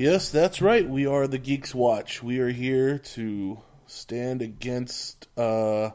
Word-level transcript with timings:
Yes, 0.00 0.30
that's 0.30 0.62
right. 0.62 0.88
We 0.88 1.04
are 1.04 1.26
the 1.26 1.36
Geeks 1.36 1.74
Watch. 1.74 2.22
We 2.22 2.38
are 2.38 2.48
here 2.48 3.00
to 3.12 3.58
stand 3.84 4.40
against 4.40 5.28
uh, 5.36 5.90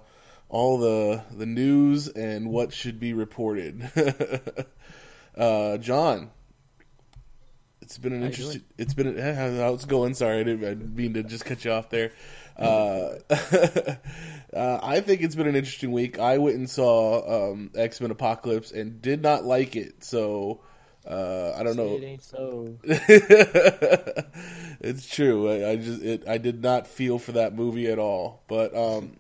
all 0.47 0.77
the 0.77 1.23
the 1.35 1.47
news 1.47 2.07
and 2.07 2.51
what 2.51 2.71
should 2.71 2.99
be 2.99 3.13
reported. 3.13 3.81
uh, 5.35 5.77
John, 5.77 6.29
it's 7.81 7.97
been 7.97 8.13
an 8.13 8.19
How 8.19 8.27
interesting. 8.27 8.63
It's 8.77 8.93
been 8.93 9.17
a, 9.17 9.33
how's 9.33 9.85
it 9.85 9.89
going? 9.89 10.13
Sorry, 10.13 10.39
I 10.39 10.43
didn't, 10.43 10.65
I 10.65 10.75
didn't 10.75 10.95
mean 10.95 11.15
to 11.15 11.23
just 11.23 11.43
cut 11.43 11.65
you 11.65 11.71
off 11.71 11.89
there. 11.89 12.11
Uh, 12.57 13.17
uh, 14.53 14.79
I 14.81 15.01
think 15.01 15.21
it's 15.21 15.35
been 15.35 15.47
an 15.47 15.57
interesting 15.57 15.91
week. 15.91 16.19
I 16.19 16.37
went 16.37 16.55
and 16.55 16.69
saw 16.69 17.51
um, 17.51 17.69
X 17.75 17.99
Men 17.99 18.11
Apocalypse 18.11 18.71
and 18.71 19.01
did 19.01 19.21
not 19.21 19.43
like 19.43 19.75
it. 19.75 20.05
So 20.05 20.61
uh, 21.07 21.53
I 21.55 21.63
don't 21.63 21.77
know. 21.77 21.95
It 21.95 22.03
ain't 22.03 22.23
so. 22.23 22.77
it's 24.81 25.07
true. 25.07 25.51
I, 25.51 25.71
I 25.71 25.75
just 25.75 26.01
it, 26.01 26.27
I 26.27 26.39
did 26.39 26.63
not 26.63 26.87
feel 26.87 27.19
for 27.19 27.33
that 27.33 27.53
movie 27.53 27.87
at 27.87 27.99
all. 27.99 28.41
But 28.47 28.75
um, 28.75 29.17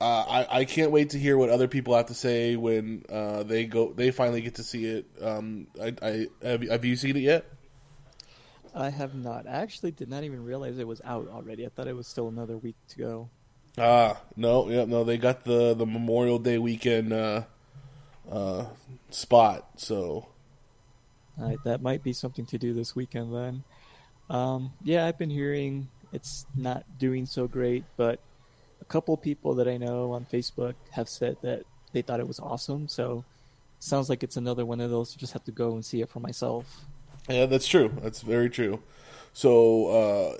uh, 0.00 0.04
I 0.04 0.60
I 0.60 0.64
can't 0.64 0.92
wait 0.92 1.10
to 1.10 1.18
hear 1.18 1.36
what 1.36 1.50
other 1.50 1.66
people 1.66 1.96
have 1.96 2.06
to 2.06 2.14
say 2.14 2.54
when 2.54 3.04
uh, 3.10 3.42
they 3.42 3.64
go 3.64 3.92
they 3.92 4.12
finally 4.12 4.40
get 4.40 4.54
to 4.56 4.62
see 4.62 4.84
it. 4.84 5.06
Um, 5.20 5.66
I, 5.82 5.94
I 6.00 6.26
have, 6.42 6.62
have 6.62 6.84
you 6.84 6.94
seen 6.94 7.16
it 7.16 7.22
yet? 7.22 7.44
I 8.72 8.90
have 8.90 9.14
not. 9.14 9.48
I 9.48 9.54
actually 9.62 9.90
did 9.90 10.08
not 10.08 10.22
even 10.22 10.44
realize 10.44 10.78
it 10.78 10.86
was 10.86 11.00
out 11.04 11.26
already. 11.28 11.66
I 11.66 11.70
thought 11.70 11.88
it 11.88 11.96
was 11.96 12.06
still 12.06 12.28
another 12.28 12.56
week 12.56 12.76
to 12.90 12.98
go. 12.98 13.30
Ah, 13.76 14.20
no, 14.36 14.68
yeah, 14.68 14.84
no. 14.84 15.02
They 15.02 15.18
got 15.18 15.42
the 15.42 15.74
the 15.74 15.86
Memorial 15.86 16.38
Day 16.38 16.58
weekend 16.58 17.12
uh, 17.12 17.42
uh, 18.30 18.66
spot. 19.10 19.66
So 19.76 20.28
That 21.64 21.82
might 21.82 22.02
be 22.02 22.12
something 22.12 22.46
to 22.46 22.58
do 22.58 22.74
this 22.74 22.94
weekend 22.94 23.34
then. 23.34 23.64
Um, 24.30 24.72
yeah, 24.82 25.06
I've 25.06 25.18
been 25.18 25.30
hearing 25.30 25.88
it's 26.12 26.46
not 26.56 26.84
doing 26.98 27.26
so 27.26 27.46
great, 27.46 27.84
but 27.96 28.20
a 28.80 28.84
couple 28.84 29.16
people 29.16 29.54
that 29.54 29.68
I 29.68 29.76
know 29.76 30.12
on 30.12 30.26
Facebook 30.26 30.74
have 30.90 31.08
said 31.08 31.36
that 31.42 31.64
they 31.92 32.02
thought 32.02 32.20
it 32.20 32.28
was 32.28 32.40
awesome. 32.40 32.88
So 32.88 33.24
sounds 33.78 34.08
like 34.08 34.22
it's 34.22 34.36
another 34.36 34.66
one 34.66 34.80
of 34.80 34.90
those. 34.90 35.14
You 35.14 35.18
just 35.18 35.32
have 35.32 35.44
to 35.44 35.52
go 35.52 35.72
and 35.72 35.84
see 35.84 36.00
it 36.00 36.08
for 36.08 36.20
myself. 36.20 36.84
Yeah, 37.28 37.46
that's 37.46 37.66
true. 37.66 37.92
That's 38.02 38.20
very 38.22 38.50
true. 38.50 38.82
So 39.32 39.86
uh, 39.86 40.36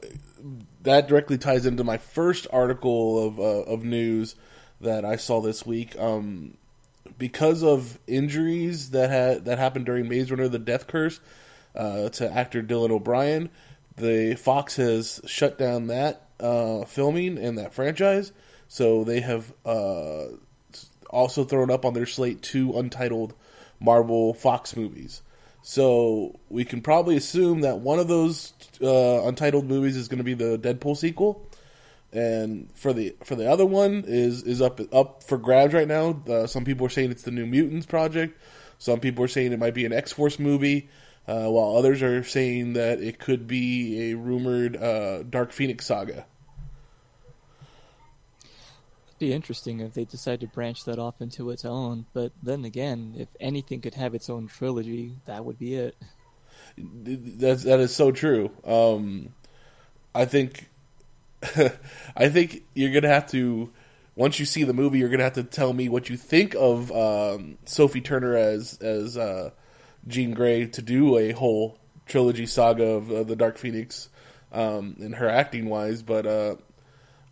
that 0.83 1.09
directly 1.09 1.39
ties 1.39 1.67
into 1.67 1.85
my 1.85 1.99
first 1.99 2.47
article 2.53 3.27
of 3.27 3.39
uh, 3.39 3.71
of 3.71 3.85
news 3.85 4.35
that 4.81 5.05
I 5.05 5.17
saw 5.17 5.41
this 5.41 5.65
week. 5.65 5.99
Um, 5.99 6.58
because 7.17 7.63
of 7.63 7.99
injuries 8.07 8.91
that 8.91 9.11
had 9.11 9.45
that 9.47 9.59
happened 9.59 9.87
during 9.87 10.09
Maze 10.09 10.31
Runner: 10.31 10.49
The 10.49 10.59
Death 10.59 10.87
Cure 10.87 11.11
uh, 11.75 12.09
to 12.11 12.31
actor 12.31 12.63
Dylan 12.63 12.91
O'Brien, 12.91 13.51
the 13.97 14.35
Fox 14.37 14.77
has 14.77 15.21
shut 15.27 15.59
down 15.59 15.89
that 15.89 16.29
uh, 16.41 16.85
filming 16.85 17.39
and 17.39 17.59
that 17.59 17.75
franchise. 17.75 18.33
So 18.69 19.05
they 19.05 19.21
have 19.21 19.53
uh, 19.65 20.25
also 21.09 21.45
thrown 21.45 21.71
up 21.71 21.85
on 21.85 21.95
their 21.95 22.07
slate 22.07 22.43
two 22.43 22.79
untitled 22.79 23.35
Marvel 23.81 24.35
Fox 24.35 24.77
movies. 24.77 25.23
So 25.63 26.39
we 26.49 26.65
can 26.65 26.81
probably 26.81 27.17
assume 27.17 27.63
that 27.63 27.79
one 27.79 27.99
of 27.99 28.09
those 28.09 28.53
uh, 28.81 29.27
untitled 29.27 29.67
movies 29.67 29.97
is 29.97 30.09
going 30.09 30.19
to 30.19 30.25
be 30.25 30.35
the 30.35 30.59
Deadpool 30.59 30.97
sequel, 30.97 31.47
and 32.13 32.71
for 32.75 32.93
the 32.93 33.15
for 33.25 33.35
the 33.35 33.51
other 33.51 33.67
one 33.67 34.05
is 34.07 34.43
is 34.43 34.63
up 34.63 34.81
up 34.93 35.23
for 35.23 35.39
grabs 35.39 35.75
right 35.75 35.89
now. 35.89 36.23
Uh, 36.29 36.47
some 36.47 36.65
people 36.65 36.87
are 36.87 36.91
saying 36.91 37.11
it's 37.11 37.23
the 37.23 37.31
New 37.31 37.47
Mutants 37.47 37.87
project. 37.87 38.41
Some 38.79 39.01
people 39.01 39.25
are 39.25 39.29
saying 39.29 39.53
it 39.53 39.59
might 39.59 39.75
be 39.75 39.85
an 39.85 39.93
X 39.93 40.13
Force 40.13 40.39
movie, 40.39 40.89
uh, 41.27 41.49
while 41.49 41.77
others 41.77 42.03
are 42.03 42.23
saying 42.23 42.75
that 42.75 43.01
it 43.01 43.19
could 43.19 43.47
be 43.47 44.11
a 44.11 44.17
rumored 44.17 44.77
uh, 44.77 45.23
Dark 45.25 45.53
Phoenix 45.53 45.87
saga. 45.87 46.25
It'd 49.09 49.19
be 49.19 49.33
interesting 49.33 49.81
if 49.81 49.95
they 49.95 50.05
decide 50.05 50.41
to 50.41 50.47
branch 50.47 50.85
that 50.85 50.99
off 50.99 51.21
into 51.21 51.51
its 51.51 51.65
own. 51.65 52.07
But 52.13 52.33
then 52.43 52.65
again, 52.65 53.15
if 53.19 53.29
anything 53.41 53.81
could 53.81 53.95
have 53.95 54.15
its 54.15 54.31
own 54.31 54.47
trilogy, 54.47 55.17
that 55.27 55.45
would 55.45 55.59
be 55.59 55.75
it. 55.75 55.97
That's 56.77 57.65
that 57.65 57.81
is 57.81 57.95
so 57.95 58.13
true. 58.13 58.51
Um, 58.65 59.35
I 60.15 60.25
think, 60.25 60.69
I 62.17 62.29
think 62.29 62.65
you're 62.75 62.93
gonna 62.93 63.13
have 63.13 63.31
to 63.31 63.71
once 64.19 64.41
you 64.41 64.47
see 64.47 64.65
the 64.65 64.75
movie, 64.75 64.99
you're 64.99 65.09
gonna 65.09 65.23
have 65.23 65.35
to 65.35 65.45
tell 65.45 65.73
me 65.73 65.89
what 65.89 66.11
you 66.11 66.17
think 66.17 66.57
of 66.59 66.91
um, 66.91 67.57
Sophie 67.65 68.01
Turner 68.01 68.37
as 68.37 68.77
as 68.79 69.17
uh, 69.17 69.51
Jean 70.09 70.33
Grey 70.35 70.67
to 70.67 70.83
do 70.83 71.17
a 71.17 71.31
whole 71.31 71.79
trilogy 72.07 72.47
saga 72.47 72.85
of 72.85 73.13
uh, 73.13 73.23
the 73.23 73.37
Dark 73.37 73.59
Phoenix 73.59 74.09
um, 74.53 74.97
and 74.99 75.15
her 75.15 75.29
acting 75.29 75.69
wise. 75.69 76.03
But 76.03 76.27
uh, 76.27 76.57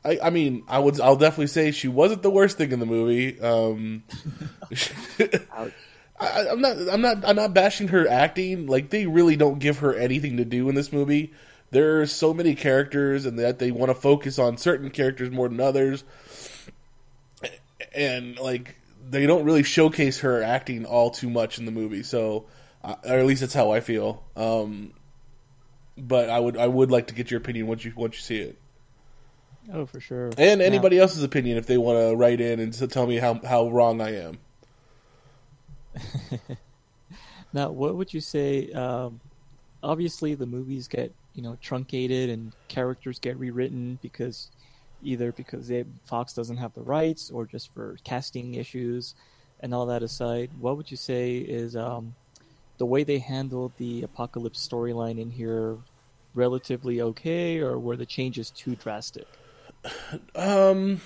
I, 0.04 0.18
I 0.22 0.30
mean, 0.30 0.62
I 0.68 0.78
would 0.78 1.00
I'll 1.00 1.16
definitely 1.16 1.48
say 1.48 1.72
she 1.72 1.88
wasn't 1.88 2.22
the 2.22 2.30
worst 2.30 2.56
thing 2.56 2.70
in 2.70 2.78
the 2.78 2.86
movie. 2.86 3.40
Um, 3.40 4.04
I, 6.20 6.46
I'm 6.48 6.60
not. 6.60 6.76
I'm 6.88 7.00
not. 7.00 7.28
I'm 7.28 7.36
not 7.36 7.52
bashing 7.52 7.88
her 7.88 8.08
acting. 8.08 8.68
Like 8.68 8.90
they 8.90 9.06
really 9.06 9.34
don't 9.34 9.58
give 9.58 9.78
her 9.78 9.92
anything 9.92 10.36
to 10.36 10.44
do 10.44 10.68
in 10.68 10.76
this 10.76 10.92
movie. 10.92 11.34
There 11.70 12.00
are 12.00 12.06
so 12.06 12.32
many 12.32 12.54
characters, 12.54 13.26
and 13.26 13.38
that 13.38 13.58
they 13.58 13.70
want 13.70 13.90
to 13.90 13.94
focus 13.94 14.38
on 14.38 14.56
certain 14.56 14.90
characters 14.90 15.30
more 15.30 15.48
than 15.48 15.60
others. 15.60 16.04
And 17.94 18.38
like 18.38 18.76
they 19.08 19.26
don't 19.26 19.44
really 19.44 19.62
showcase 19.62 20.20
her 20.20 20.42
acting 20.42 20.84
all 20.84 21.10
too 21.10 21.30
much 21.30 21.58
in 21.58 21.64
the 21.64 21.70
movie. 21.72 22.02
So, 22.02 22.46
uh, 22.84 22.94
or 23.04 23.18
at 23.18 23.26
least 23.26 23.40
that's 23.40 23.54
how 23.54 23.70
I 23.72 23.80
feel. 23.80 24.22
Um, 24.36 24.92
but 25.98 26.28
I 26.30 26.38
would. 26.38 26.56
I 26.56 26.66
would 26.66 26.90
like 26.90 27.06
to 27.08 27.14
get 27.14 27.30
your 27.30 27.38
opinion 27.38 27.66
once 27.66 27.84
you 27.84 27.92
once 27.96 28.16
you 28.16 28.20
see 28.22 28.40
it, 28.42 28.58
Oh, 29.72 29.86
for 29.86 29.98
sure. 29.98 30.30
and 30.38 30.60
Now- 30.60 30.66
anybody 30.66 30.98
else's 30.98 31.22
opinion 31.22 31.56
if 31.56 31.66
they 31.66 31.78
want 31.78 31.98
to 31.98 32.14
write 32.16 32.40
in 32.40 32.60
and 32.60 32.72
tell 32.90 33.06
me 33.06 33.16
how 33.16 33.40
how 33.44 33.68
wrong 33.70 34.00
I 34.00 34.14
am. 34.16 34.38
Now, 37.52 37.70
what 37.70 37.96
would 37.96 38.12
you 38.12 38.20
say? 38.20 38.70
Um, 38.72 39.20
obviously, 39.82 40.34
the 40.34 40.44
movies 40.44 40.88
get 40.88 41.14
you 41.36 41.42
know 41.42 41.56
truncated 41.60 42.30
and 42.30 42.52
characters 42.66 43.20
get 43.20 43.38
rewritten 43.38 43.98
because 44.02 44.48
either 45.02 45.30
because 45.30 45.68
they, 45.68 45.84
Fox 46.06 46.32
doesn't 46.32 46.56
have 46.56 46.72
the 46.74 46.82
rights 46.82 47.30
or 47.30 47.46
just 47.46 47.72
for 47.74 47.96
casting 48.02 48.54
issues 48.54 49.14
and 49.60 49.72
all 49.72 49.86
that 49.86 50.02
aside. 50.02 50.50
What 50.58 50.76
would 50.76 50.90
you 50.90 50.96
say 50.96 51.36
is 51.36 51.76
um, 51.76 52.14
the 52.78 52.86
way 52.86 53.04
they 53.04 53.18
handled 53.18 53.72
the 53.76 54.02
apocalypse 54.02 54.66
storyline 54.66 55.20
in 55.20 55.30
here 55.30 55.76
relatively 56.34 57.00
okay, 57.00 57.58
or 57.58 57.78
were 57.78 57.96
the 57.96 58.06
changes 58.06 58.50
too 58.50 58.74
drastic? 58.74 59.26
Um, 60.34 61.00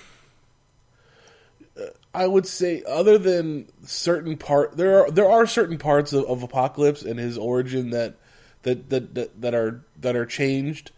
I 2.13 2.27
would 2.27 2.47
say 2.47 2.83
other 2.87 3.17
than 3.17 3.67
certain 3.85 4.37
part, 4.37 4.75
there 4.77 5.05
are 5.05 5.11
there 5.11 5.29
are 5.29 5.45
certain 5.45 5.77
parts 5.77 6.13
of, 6.13 6.25
of 6.25 6.43
Apocalypse 6.43 7.03
and 7.03 7.19
his 7.19 7.37
origin 7.37 7.91
that 7.91 8.15
that, 8.63 8.89
that 8.89 9.15
that 9.15 9.41
that 9.41 9.53
are 9.55 9.83
that 9.99 10.15
are 10.15 10.25
changed. 10.25 10.91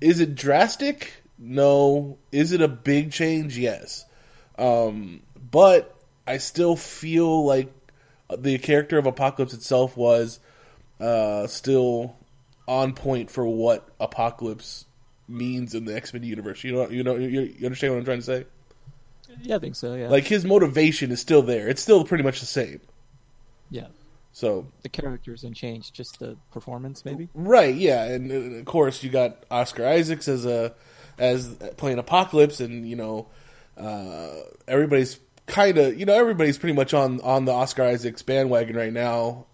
Is 0.00 0.20
it 0.20 0.34
drastic? 0.34 1.22
No. 1.38 2.18
Is 2.30 2.52
it 2.52 2.60
a 2.60 2.68
big 2.68 3.12
change? 3.12 3.56
Yes. 3.58 4.04
Um, 4.58 5.22
but 5.50 5.94
I 6.26 6.38
still 6.38 6.76
feel 6.76 7.44
like 7.44 7.72
the 8.36 8.58
character 8.58 8.98
of 8.98 9.06
Apocalypse 9.06 9.54
itself 9.54 9.96
was 9.96 10.40
uh, 11.00 11.46
still 11.46 12.16
on 12.68 12.94
point 12.94 13.30
for 13.30 13.46
what 13.46 13.88
Apocalypse 14.00 14.86
means 15.28 15.74
in 15.74 15.84
the 15.84 15.94
X 15.94 16.12
Men 16.12 16.22
universe. 16.22 16.62
You 16.64 16.72
know, 16.72 16.88
you 16.90 17.02
know, 17.02 17.16
you, 17.16 17.40
you 17.58 17.64
understand 17.66 17.92
what 17.92 17.98
I'm 18.00 18.04
trying 18.04 18.18
to 18.18 18.24
say? 18.24 18.44
Yeah, 19.40 19.56
I 19.56 19.58
think 19.60 19.76
so. 19.76 19.94
Yeah. 19.94 20.08
Like 20.08 20.24
his 20.24 20.44
motivation 20.44 21.10
is 21.10 21.20
still 21.20 21.42
there. 21.42 21.68
It's 21.68 21.80
still 21.82 22.04
pretty 22.04 22.22
much 22.24 22.40
the 22.40 22.46
same. 22.46 22.80
yeah. 23.70 23.86
So 24.32 24.66
The 24.82 24.88
characters 24.88 25.42
didn't 25.42 25.56
change, 25.56 25.92
just 25.92 26.18
the 26.18 26.36
performance, 26.52 27.04
maybe. 27.04 27.28
right, 27.34 27.74
yeah, 27.74 28.04
and, 28.04 28.30
and 28.30 28.56
of 28.56 28.64
course 28.64 29.02
you 29.02 29.10
got 29.10 29.44
Oscar 29.50 29.86
Isaacs 29.86 30.26
as 30.28 30.46
a 30.46 30.74
as 31.18 31.54
playing 31.76 31.98
Apocalypse, 31.98 32.60
and 32.60 32.88
you 32.88 32.96
know 32.96 33.28
uh, 33.76 34.30
everybody's 34.66 35.18
kind 35.46 35.76
of 35.76 35.98
you 36.00 36.06
know 36.06 36.14
everybody's 36.14 36.56
pretty 36.56 36.74
much 36.74 36.94
on 36.94 37.20
on 37.20 37.44
the 37.44 37.52
Oscar 37.52 37.82
Isaacs 37.84 38.22
bandwagon 38.22 38.74
right 38.74 38.92
now. 38.92 39.46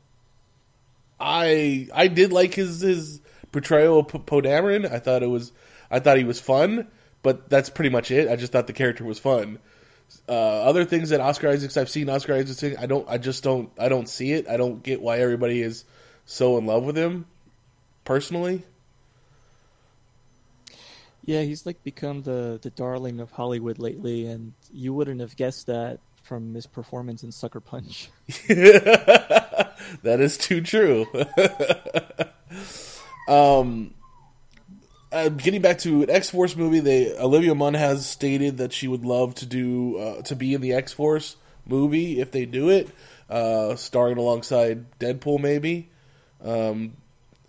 I 1.21 1.89
I 1.93 2.09
did 2.09 2.33
like 2.33 2.55
his 2.55 2.81
his 2.81 3.21
portrayal 3.53 4.01
of 4.01 4.09
P- 4.09 4.19
Poe 4.19 4.41
Dameron. 4.41 4.91
I 4.91 4.99
thought 4.99 5.23
it 5.23 5.29
was 5.29 5.53
I 5.91 5.99
thought 6.01 6.19
he 6.19 6.25
was 6.25 6.41
fun, 6.41 6.87
but 7.23 7.49
that's 7.51 7.71
pretty 7.71 7.91
much 7.91 8.11
it. 8.11 8.29
I 8.29 8.37
just 8.37 8.53
thought 8.53 8.67
the 8.67 8.73
character 8.73 9.05
was 9.05 9.19
fun. 9.19 9.59
Uh, 10.29 10.33
other 10.33 10.85
things 10.85 11.11
that 11.11 11.21
Oscar 11.21 11.49
Isaacs 11.49 11.77
I've 11.77 11.89
seen 11.89 12.09
Oscar 12.11 12.35
Isaacs 12.35 12.79
I 12.79 12.87
don't 12.87 13.09
I 13.09 13.19
just 13.19 13.43
don't 13.43 13.71
I 13.79 13.89
don't 13.89 14.09
see 14.09 14.33
it. 14.33 14.49
I 14.49 14.57
don't 14.57 14.83
get 14.83 15.01
why 15.01 15.19
everybody 15.21 15.63
is 15.63 15.85
so 16.27 16.59
in 16.59 16.67
love 16.67 16.85
with 16.85 16.97
him 16.97 17.27
personally. 18.05 18.63
Yeah, 21.25 21.43
he's 21.43 21.67
like 21.67 21.83
become 21.85 22.23
the 22.23 22.59
the 22.63 22.71
darling 22.71 23.21
of 23.21 23.31
Hollywood 23.31 23.79
lately, 23.79 24.27
and 24.27 24.55
you 24.73 24.95
wouldn't 24.95 25.21
have 25.21 25.37
guessed 25.37 25.67
that 25.67 26.01
from 26.23 26.55
his 26.55 26.67
performance 26.67 27.23
in 27.23 27.33
Sucker 27.33 27.61
Punch. 27.61 28.11
that 28.49 29.77
is 30.03 30.39
too 30.39 30.61
true. 30.61 31.07
um, 33.29 33.95
uh, 35.11 35.29
getting 35.31 35.63
back 35.63 35.79
to 35.79 36.03
an 36.03 36.11
X 36.11 36.31
Force 36.31 36.57
movie, 36.57 36.81
they 36.81 37.17
Olivia 37.17 37.55
Munn 37.55 37.75
has 37.75 38.07
stated 38.07 38.59
that 38.59 38.73
she 38.73 38.89
would 38.89 39.05
love 39.05 39.35
to 39.37 39.47
do 39.47 39.99
uh, 39.99 40.23
to 40.23 40.37
be 40.37 40.55
in 40.55 40.61
the 40.61 40.75
X 40.75 40.93
Force 40.93 41.37
movie 41.67 42.21
if 42.21 42.31
they 42.31 42.45
do 42.45 42.71
it, 42.71 42.89
uh, 43.31 43.77
starring 43.77 44.19
alongside 44.19 44.99
Deadpool. 44.99 45.41
Maybe. 45.41 45.89
Um, 46.43 46.95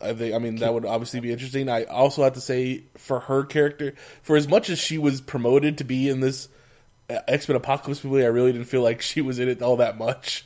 I 0.02 0.14
think. 0.14 0.34
I 0.34 0.40
mean, 0.40 0.58
that 0.58 0.74
would 0.74 0.86
obviously 0.86 1.20
be 1.20 1.32
interesting. 1.32 1.70
I 1.70 1.84
also 1.84 2.24
have 2.24 2.34
to 2.34 2.42
say, 2.42 2.84
for 2.96 3.20
her 3.20 3.44
character, 3.44 3.96
for 4.22 4.38
as 4.38 4.48
much 4.48 4.70
as 4.70 4.80
she 4.80 4.98
was 4.98 5.20
promoted 5.20 5.80
to 5.80 5.84
be 5.84 6.08
in 6.08 6.22
this 6.22 6.48
X 7.10 7.48
Men 7.48 7.58
Apocalypse 7.58 8.04
movie, 8.04 8.24
I 8.24 8.28
really 8.28 8.54
didn't 8.54 8.68
feel 8.68 8.82
like 8.82 9.02
she 9.02 9.22
was 9.22 9.40
in 9.40 9.50
it 9.50 9.62
all 9.62 9.78
that 9.78 9.98
much. 9.98 10.46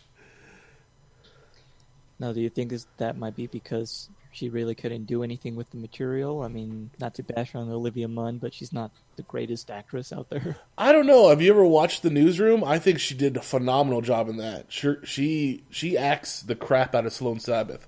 Now, 2.20 2.32
do 2.32 2.42
you 2.42 2.50
think 2.50 2.74
that 2.98 3.18
might 3.18 3.36
be 3.36 3.48
because 3.48 4.10
she 4.34 4.50
really 4.50 4.76
couldn't 4.76 5.06
do 5.06 5.24
anything 5.24 5.56
with 5.56 5.70
the 5.70 5.78
material? 5.78 6.42
I 6.42 6.48
mean, 6.48 6.92
not 7.00 7.16
to 7.16 7.24
bash 7.24 7.56
on 7.56 7.70
Olivia 7.70 8.08
Munn, 8.08 8.38
but 8.38 8.54
she's 8.54 8.74
not 8.74 8.92
the 9.16 9.24
greatest 9.24 9.70
actress 9.70 10.12
out 10.12 10.30
there. 10.30 10.58
I 10.78 10.92
don't 10.92 11.08
know. 11.08 11.30
Have 11.30 11.42
you 11.42 11.52
ever 11.52 11.66
watched 11.66 12.04
the 12.04 12.10
newsroom? 12.10 12.64
I 12.64 12.80
think 12.80 13.00
she 13.00 13.16
did 13.16 13.38
a 13.38 13.42
phenomenal 13.42 14.02
job 14.02 14.30
in 14.30 14.38
that. 14.38 14.72
Sure, 14.72 15.04
she 15.06 15.64
she 15.70 15.98
acts 15.98 16.42
the 16.42 16.56
crap 16.56 16.96
out 16.96 17.06
of 17.06 17.14
Sloan 17.14 17.38
Sabbith. 17.38 17.82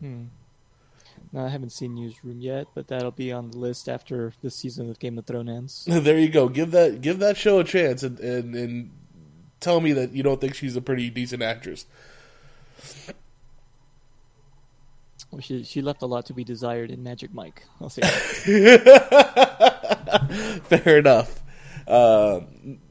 Hmm. 0.00 0.24
No, 1.34 1.44
I 1.44 1.48
haven't 1.48 1.70
seen 1.70 1.96
Newsroom 1.96 2.40
yet, 2.40 2.68
but 2.76 2.86
that'll 2.86 3.10
be 3.10 3.32
on 3.32 3.50
the 3.50 3.58
list 3.58 3.88
after 3.88 4.32
this 4.40 4.54
season 4.54 4.88
of 4.88 5.00
Game 5.00 5.18
of 5.18 5.26
Thrones 5.26 5.50
ends. 5.50 5.84
there 6.04 6.16
you 6.16 6.28
go. 6.28 6.48
Give 6.48 6.70
that 6.70 7.00
give 7.00 7.18
that 7.18 7.36
show 7.36 7.58
a 7.58 7.64
chance 7.64 8.04
and, 8.04 8.20
and 8.20 8.54
and 8.54 8.90
tell 9.58 9.80
me 9.80 9.92
that 9.94 10.12
you 10.12 10.22
don't 10.22 10.40
think 10.40 10.54
she's 10.54 10.76
a 10.76 10.80
pretty 10.80 11.10
decent 11.10 11.42
actress. 11.42 11.86
Well, 15.34 15.40
she 15.40 15.64
she 15.64 15.82
left 15.82 16.02
a 16.02 16.06
lot 16.06 16.26
to 16.26 16.32
be 16.32 16.44
desired 16.44 16.92
in 16.92 17.02
Magic 17.02 17.34
Mike. 17.34 17.64
I'll 17.80 17.90
say. 17.90 18.02
Fair 20.62 20.98
enough. 20.98 21.42
Uh, 21.88 22.42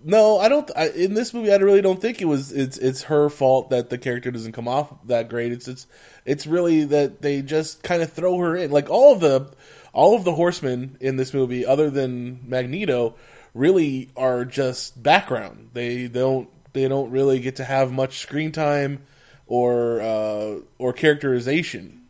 no, 0.03 0.39
I 0.39 0.49
don't. 0.49 0.69
I, 0.75 0.89
in 0.89 1.13
this 1.13 1.33
movie, 1.33 1.53
I 1.53 1.55
really 1.55 1.81
don't 1.81 2.01
think 2.01 2.21
it 2.21 2.25
was. 2.25 2.51
It's 2.51 2.77
it's 2.77 3.03
her 3.03 3.29
fault 3.29 3.69
that 3.69 3.89
the 3.89 3.97
character 3.97 4.29
doesn't 4.29 4.51
come 4.51 4.67
off 4.67 4.93
that 5.07 5.29
great. 5.29 5.53
It's 5.53 5.69
it's 5.69 5.87
it's 6.25 6.45
really 6.45 6.83
that 6.83 7.21
they 7.21 7.41
just 7.41 7.81
kind 7.81 8.01
of 8.01 8.11
throw 8.11 8.37
her 8.39 8.57
in. 8.57 8.71
Like 8.71 8.89
all 8.89 9.13
of 9.13 9.21
the 9.21 9.49
all 9.93 10.13
of 10.13 10.25
the 10.25 10.35
horsemen 10.35 10.97
in 10.99 11.15
this 11.15 11.33
movie, 11.33 11.65
other 11.65 11.89
than 11.89 12.41
Magneto, 12.49 13.15
really 13.53 14.09
are 14.17 14.43
just 14.43 15.01
background. 15.01 15.69
They 15.71 16.09
don't 16.09 16.49
they 16.73 16.89
don't 16.89 17.11
really 17.11 17.39
get 17.39 17.55
to 17.55 17.63
have 17.63 17.93
much 17.93 18.19
screen 18.19 18.51
time 18.51 19.03
or 19.47 20.01
uh, 20.01 20.55
or 20.77 20.91
characterization. 20.91 22.02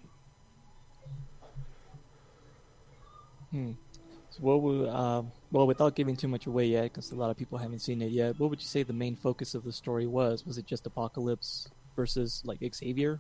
So 3.54 4.40
what 4.40 4.62
would, 4.62 4.90
uh, 4.90 5.24
well, 5.52 5.68
without 5.68 5.96
giving 5.96 6.16
too 6.16 6.28
much 6.28 6.48
away 6.48 6.66
yet, 6.66 6.84
because 6.84 7.12
a 7.12 7.16
lot 7.16 7.30
of 7.30 7.38
people 7.38 7.60
haven't 7.60 7.80
seen 7.80 8.02
it 8.02 8.12
yet, 8.12 8.40
what 8.40 8.50
would 8.50 8.60
you 8.60 8.68
say 8.68 8.82
the 8.82 8.94
main 8.94 9.16
focus 9.16 9.54
of 9.54 9.64
the 9.64 9.72
story 9.72 10.08
was? 10.08 10.46
Was 10.46 10.58
it 10.58 10.66
just 10.66 10.88
Apocalypse 10.88 11.70
versus 11.96 12.42
like 12.44 12.60
Xavier? 12.74 13.20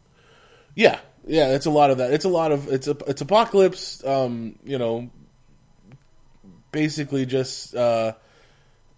Yeah, 0.75 0.99
yeah, 1.27 1.49
it's 1.53 1.67
a 1.67 1.69
lot 1.69 1.91
of 1.91 1.99
that. 1.99 2.13
It's 2.13 2.25
a 2.25 2.29
lot 2.29 2.51
of 2.51 2.67
it's 2.67 2.87
a 2.87 2.97
it's 3.05 3.21
apocalypse. 3.21 4.03
Um, 4.03 4.57
you 4.63 4.79
know, 4.79 5.11
basically 6.71 7.27
just 7.27 7.75
uh, 7.75 8.13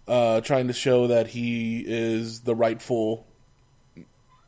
uh, 0.08 0.40
trying 0.40 0.68
to 0.68 0.72
show 0.72 1.08
that 1.08 1.26
he 1.26 1.84
is 1.86 2.40
the 2.40 2.54
rightful 2.54 3.26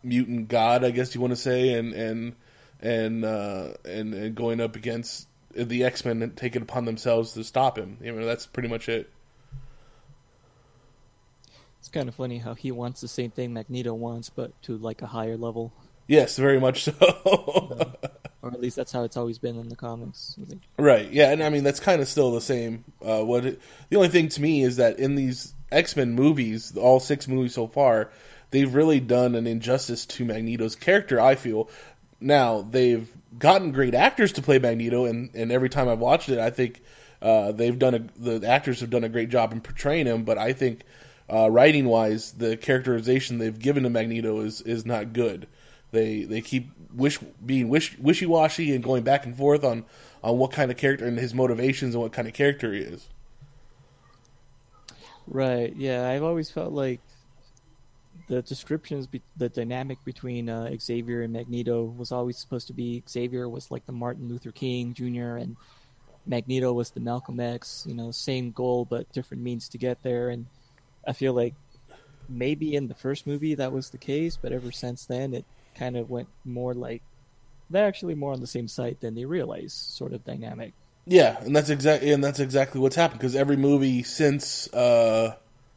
mutant 0.03 0.49
god, 0.49 0.85
I 0.85 0.91
guess 0.91 1.15
you 1.15 1.21
want 1.21 1.33
to 1.33 1.37
say, 1.37 1.75
and 1.75 1.93
and 1.93 2.35
and 2.81 3.25
uh, 3.27 3.69
and, 3.85 4.15
and 4.15 4.35
going 4.35 4.63
up 4.63 4.75
against 4.75 5.28
the 5.65 5.85
X 5.85 6.05
Men 6.05 6.33
take 6.37 6.57
it 6.57 6.63
upon 6.63 6.85
themselves 6.85 7.33
to 7.33 7.45
stop 7.45 7.79
him. 7.79 7.99
You 8.01 8.13
know, 8.13 8.27
that's 8.27 8.47
pretty 8.47 8.69
much 8.69 8.89
it. 8.89 9.11
It's 11.81 11.89
kind 11.89 12.09
of 12.09 12.15
funny 12.15 12.39
how 12.39 12.55
he 12.55 12.71
wants 12.71 13.01
the 13.01 13.09
same 13.09 13.31
thing 13.31 13.53
Magneto 13.53 13.95
wants, 13.95 14.31
but 14.31 14.61
to 14.63 14.77
like 14.77 15.03
a 15.03 15.07
higher 15.07 15.37
level. 15.37 15.73
Yes, 16.07 16.37
very 16.37 16.61
much 16.61 16.85
so. 16.85 16.93
Or 18.41 18.53
at 18.53 18.61
least 18.61 18.77
that's 18.77 18.93
how 18.93 19.03
it's 19.03 19.17
always 19.17 19.39
been 19.39 19.59
in 19.59 19.69
the 19.69 19.77
comics. 19.77 20.39
Right. 20.79 21.11
Yeah, 21.11 21.33
and 21.33 21.43
I 21.43 21.51
mean 21.51 21.65
that's 21.65 21.81
kind 21.81 22.01
of 22.01 22.07
still 22.07 22.33
the 22.33 22.41
same. 22.41 22.85
Uh, 23.05 23.25
what 23.25 23.45
it, 23.45 23.61
the 23.91 23.97
only 23.97 24.09
thing 24.09 24.29
to 24.29 24.41
me 24.41 24.63
is 24.63 24.77
that 24.77 25.01
in 25.01 25.17
these 25.17 25.55
X 25.73 25.97
Men 25.97 26.13
movies, 26.13 26.77
all 26.77 27.01
six 27.01 27.27
movies 27.27 27.55
so 27.55 27.67
far, 27.67 28.11
they've 28.51 28.73
really 28.73 29.01
done 29.01 29.35
an 29.35 29.49
injustice 29.49 30.07
to 30.07 30.25
Magneto's 30.25 30.77
character. 30.77 31.21
I 31.21 31.35
feel 31.35 31.69
now 32.21 32.63
they've 32.63 33.11
gotten 33.37 33.73
great 33.73 33.95
actors 33.95 34.33
to 34.33 34.43
play 34.43 34.59
Magneto, 34.59 35.05
and, 35.05 35.35
and 35.35 35.53
every 35.53 35.69
time 35.69 35.89
I've 35.89 35.99
watched 35.99 36.29
it, 36.29 36.39
I 36.39 36.51
think 36.51 36.83
uh, 37.21 37.53
they've 37.53 37.79
done 37.79 37.95
a, 37.95 37.99
the 38.19 38.49
actors 38.49 38.81
have 38.81 38.91
done 38.91 39.05
a 39.05 39.09
great 39.09 39.29
job 39.29 39.53
in 39.53 39.61
portraying 39.61 40.07
him. 40.07 40.25
But 40.25 40.39
I 40.39 40.53
think 40.53 40.83
uh, 41.33 41.51
writing 41.51 41.87
wise, 41.87 42.33
the 42.33 42.57
characterization 42.57 43.39
they've 43.39 43.59
given 43.59 43.83
to 43.83 43.91
Magneto 43.91 44.41
is 44.41 44.61
is 44.63 44.87
not 44.87 45.13
good. 45.13 45.49
They 45.91 46.25
they 46.25 46.41
keep 46.41 46.71
wish 46.93 47.19
being 47.45 47.69
wish 47.69 47.99
wishy 47.99 48.27
washy 48.27 48.75
and 48.75 48.83
going 48.83 49.03
back 49.03 49.27
and 49.27 49.37
forth 49.37 49.65
on 49.65 49.85
on 50.23 50.39
what 50.39 50.53
kind 50.53 50.71
of 50.71 50.77
character 50.77 51.07
and 51.07 51.19
his 51.19 51.35
motivations 51.35 51.95
and 51.95 52.03
what 52.03 52.13
kind 52.13 52.29
of 52.29 52.35
character 52.35 52.73
he 52.73 52.81
is. 52.81 53.09
Right. 55.27 55.75
Yeah, 55.77 56.09
I've 56.09 56.23
always 56.23 56.51
felt 56.51 56.73
like 56.73 57.01
the 58.29 58.43
descriptions, 58.43 59.07
be- 59.07 59.23
the 59.37 59.49
dynamic 59.49 59.99
between 60.05 60.49
uh, 60.49 60.71
Xavier 60.79 61.23
and 61.23 61.33
Magneto 61.33 61.85
was 61.85 62.13
always 62.13 62.39
supposed 62.39 62.67
to 62.69 62.73
be 62.73 63.03
Xavier 63.09 63.49
was 63.49 63.71
like 63.71 63.87
the 63.87 63.93
Martin 63.93 64.29
Luther 64.29 64.53
King 64.53 64.95
Jr. 64.95 65.37
and 65.37 65.57
Magneto 66.27 66.73
was 66.73 66.91
the 66.91 67.01
Malcolm 67.01 67.41
X. 67.41 67.85
You 67.89 67.95
know, 67.95 68.11
same 68.11 68.53
goal 68.53 68.85
but 68.85 69.11
different 69.13 69.43
means 69.43 69.69
to 69.71 69.79
get 69.79 70.03
there. 70.03 70.29
And 70.29 70.47
I 71.07 71.15
feel 71.15 71.33
like 71.33 71.55
maybe 72.29 72.75
in 72.75 72.89
the 72.89 72.95
first 72.95 73.27
movie 73.27 73.55
that 73.55 73.73
was 73.73 73.91
the 73.91 73.99
case, 73.99 74.39
but 74.41 74.53
ever 74.53 74.71
since 74.71 75.07
then 75.07 75.33
it 75.33 75.45
kind 75.75 75.97
of 75.97 76.11
went 76.11 76.29
more 76.45 76.75
like 76.75 77.03
they're 77.71 77.87
actually 77.87 78.15
more 78.15 78.33
on 78.33 78.41
the 78.41 78.47
same 78.47 78.69
side 78.69 78.97
than 79.01 79.15
they 79.15 79.25
realize, 79.25 79.73
sort 79.73 80.13
of 80.13 80.25
dynamic. 80.25 80.73
Yeah, 81.07 81.39
and 81.41 81.57
that's 81.57 81.71
exactly 81.71 82.13
and 82.13 82.23
that's 82.23 82.41
exactly 82.41 82.81
what's 82.81 82.97
happened 82.97 83.21
because 83.21 83.35
every 83.35 83.57
movie 83.57 84.03
since 84.03 84.73
uh, 84.75 85.37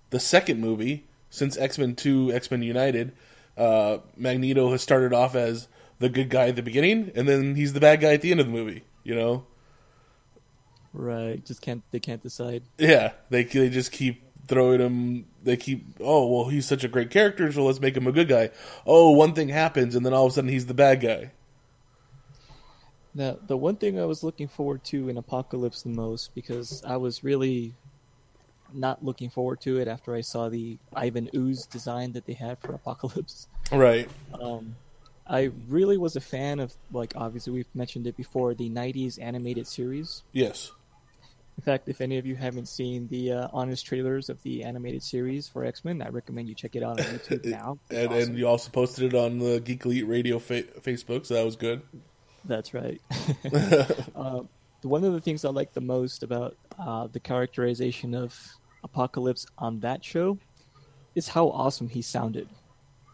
the 0.09 0.19
second 0.19 0.59
movie, 0.59 1.05
since 1.31 1.57
X 1.57 1.79
Men 1.79 1.95
Two, 1.95 2.31
X 2.31 2.51
Men 2.51 2.61
United, 2.61 3.13
uh, 3.57 3.97
Magneto 4.15 4.69
has 4.71 4.83
started 4.83 5.13
off 5.13 5.33
as 5.33 5.67
the 5.97 6.09
good 6.09 6.29
guy 6.29 6.49
at 6.49 6.55
the 6.55 6.61
beginning, 6.61 7.11
and 7.15 7.27
then 7.27 7.55
he's 7.55 7.73
the 7.73 7.79
bad 7.79 7.99
guy 8.01 8.13
at 8.13 8.21
the 8.21 8.29
end 8.29 8.39
of 8.39 8.45
the 8.45 8.51
movie. 8.51 8.83
You 9.03 9.15
know, 9.15 9.45
Right. 10.93 11.43
Just 11.45 11.61
can't 11.61 11.83
they 11.91 11.99
can't 11.99 12.21
decide. 12.21 12.63
yeah, 12.77 13.13
they 13.29 13.43
they 13.45 13.69
just 13.69 13.91
keep 13.91 14.21
throwing 14.47 14.81
him. 14.81 15.25
They 15.43 15.57
keep 15.57 15.85
oh 15.99 16.27
well, 16.27 16.49
he's 16.49 16.67
such 16.67 16.83
a 16.83 16.87
great 16.87 17.09
character, 17.09 17.51
so 17.51 17.63
let's 17.65 17.79
make 17.79 17.95
him 17.95 18.07
a 18.07 18.11
good 18.11 18.27
guy. 18.27 18.51
Oh, 18.85 19.11
one 19.11 19.33
thing 19.33 19.49
happens, 19.49 19.95
and 19.95 20.05
then 20.05 20.13
all 20.13 20.25
of 20.25 20.31
a 20.31 20.35
sudden 20.35 20.49
he's 20.49 20.65
the 20.65 20.73
bad 20.73 21.01
guy. 21.01 21.31
Now, 23.13 23.37
the 23.45 23.57
one 23.57 23.75
thing 23.75 23.99
I 23.99 24.05
was 24.05 24.23
looking 24.23 24.47
forward 24.47 24.85
to 24.85 25.09
in 25.09 25.17
Apocalypse 25.17 25.81
the 25.81 25.89
most, 25.89 26.33
because 26.33 26.81
I 26.85 26.95
was 26.95 27.25
really 27.25 27.73
not 28.73 29.03
looking 29.03 29.29
forward 29.29 29.61
to 29.61 29.79
it 29.79 29.87
after 29.87 30.15
I 30.15 30.21
saw 30.21 30.49
the 30.49 30.77
Ivan 30.93 31.29
Ooze 31.35 31.65
design 31.65 32.13
that 32.13 32.25
they 32.25 32.33
had 32.33 32.59
for 32.59 32.73
Apocalypse. 32.73 33.47
Right. 33.71 34.09
Um, 34.39 34.75
I 35.27 35.51
really 35.67 35.97
was 35.97 36.15
a 36.15 36.21
fan 36.21 36.59
of 36.59 36.73
like 36.91 37.13
obviously 37.15 37.53
we've 37.53 37.75
mentioned 37.75 38.07
it 38.07 38.17
before 38.17 38.53
the 38.53 38.69
'90s 38.69 39.21
animated 39.21 39.67
series. 39.67 40.23
Yes. 40.33 40.71
In 41.57 41.63
fact, 41.63 41.89
if 41.89 42.01
any 42.01 42.17
of 42.17 42.25
you 42.25 42.35
haven't 42.35 42.67
seen 42.67 43.07
the 43.09 43.33
uh, 43.33 43.47
honest 43.53 43.85
trailers 43.85 44.29
of 44.29 44.41
the 44.41 44.63
animated 44.63 45.03
series 45.03 45.47
for 45.47 45.63
X 45.63 45.85
Men, 45.85 46.01
I 46.01 46.09
recommend 46.09 46.49
you 46.49 46.55
check 46.55 46.75
it 46.75 46.83
out 46.83 46.99
on 46.99 47.05
YouTube 47.17 47.45
now. 47.45 47.77
And, 47.89 48.07
awesome. 48.07 48.21
and 48.21 48.37
you 48.37 48.47
also 48.47 48.71
posted 48.71 49.13
it 49.13 49.17
on 49.17 49.39
the 49.39 49.59
Geek 49.59 49.85
Elite 49.85 50.07
Radio 50.07 50.39
fa- 50.39 50.63
Facebook, 50.63 51.25
so 51.25 51.35
that 51.35 51.45
was 51.45 51.55
good. 51.55 51.81
That's 52.45 52.73
right. 52.73 52.99
uh, 54.15 54.41
one 54.81 55.03
of 55.03 55.13
the 55.13 55.21
things 55.21 55.45
I 55.45 55.49
like 55.49 55.73
the 55.73 55.81
most 55.81 56.23
about 56.23 56.57
uh, 56.79 57.07
the 57.07 57.19
characterization 57.19 58.15
of 58.15 58.35
Apocalypse 58.83 59.45
on 59.57 59.79
that 59.81 60.03
show 60.03 60.37
is 61.15 61.29
how 61.29 61.49
awesome 61.49 61.89
he 61.89 62.01
sounded. 62.01 62.47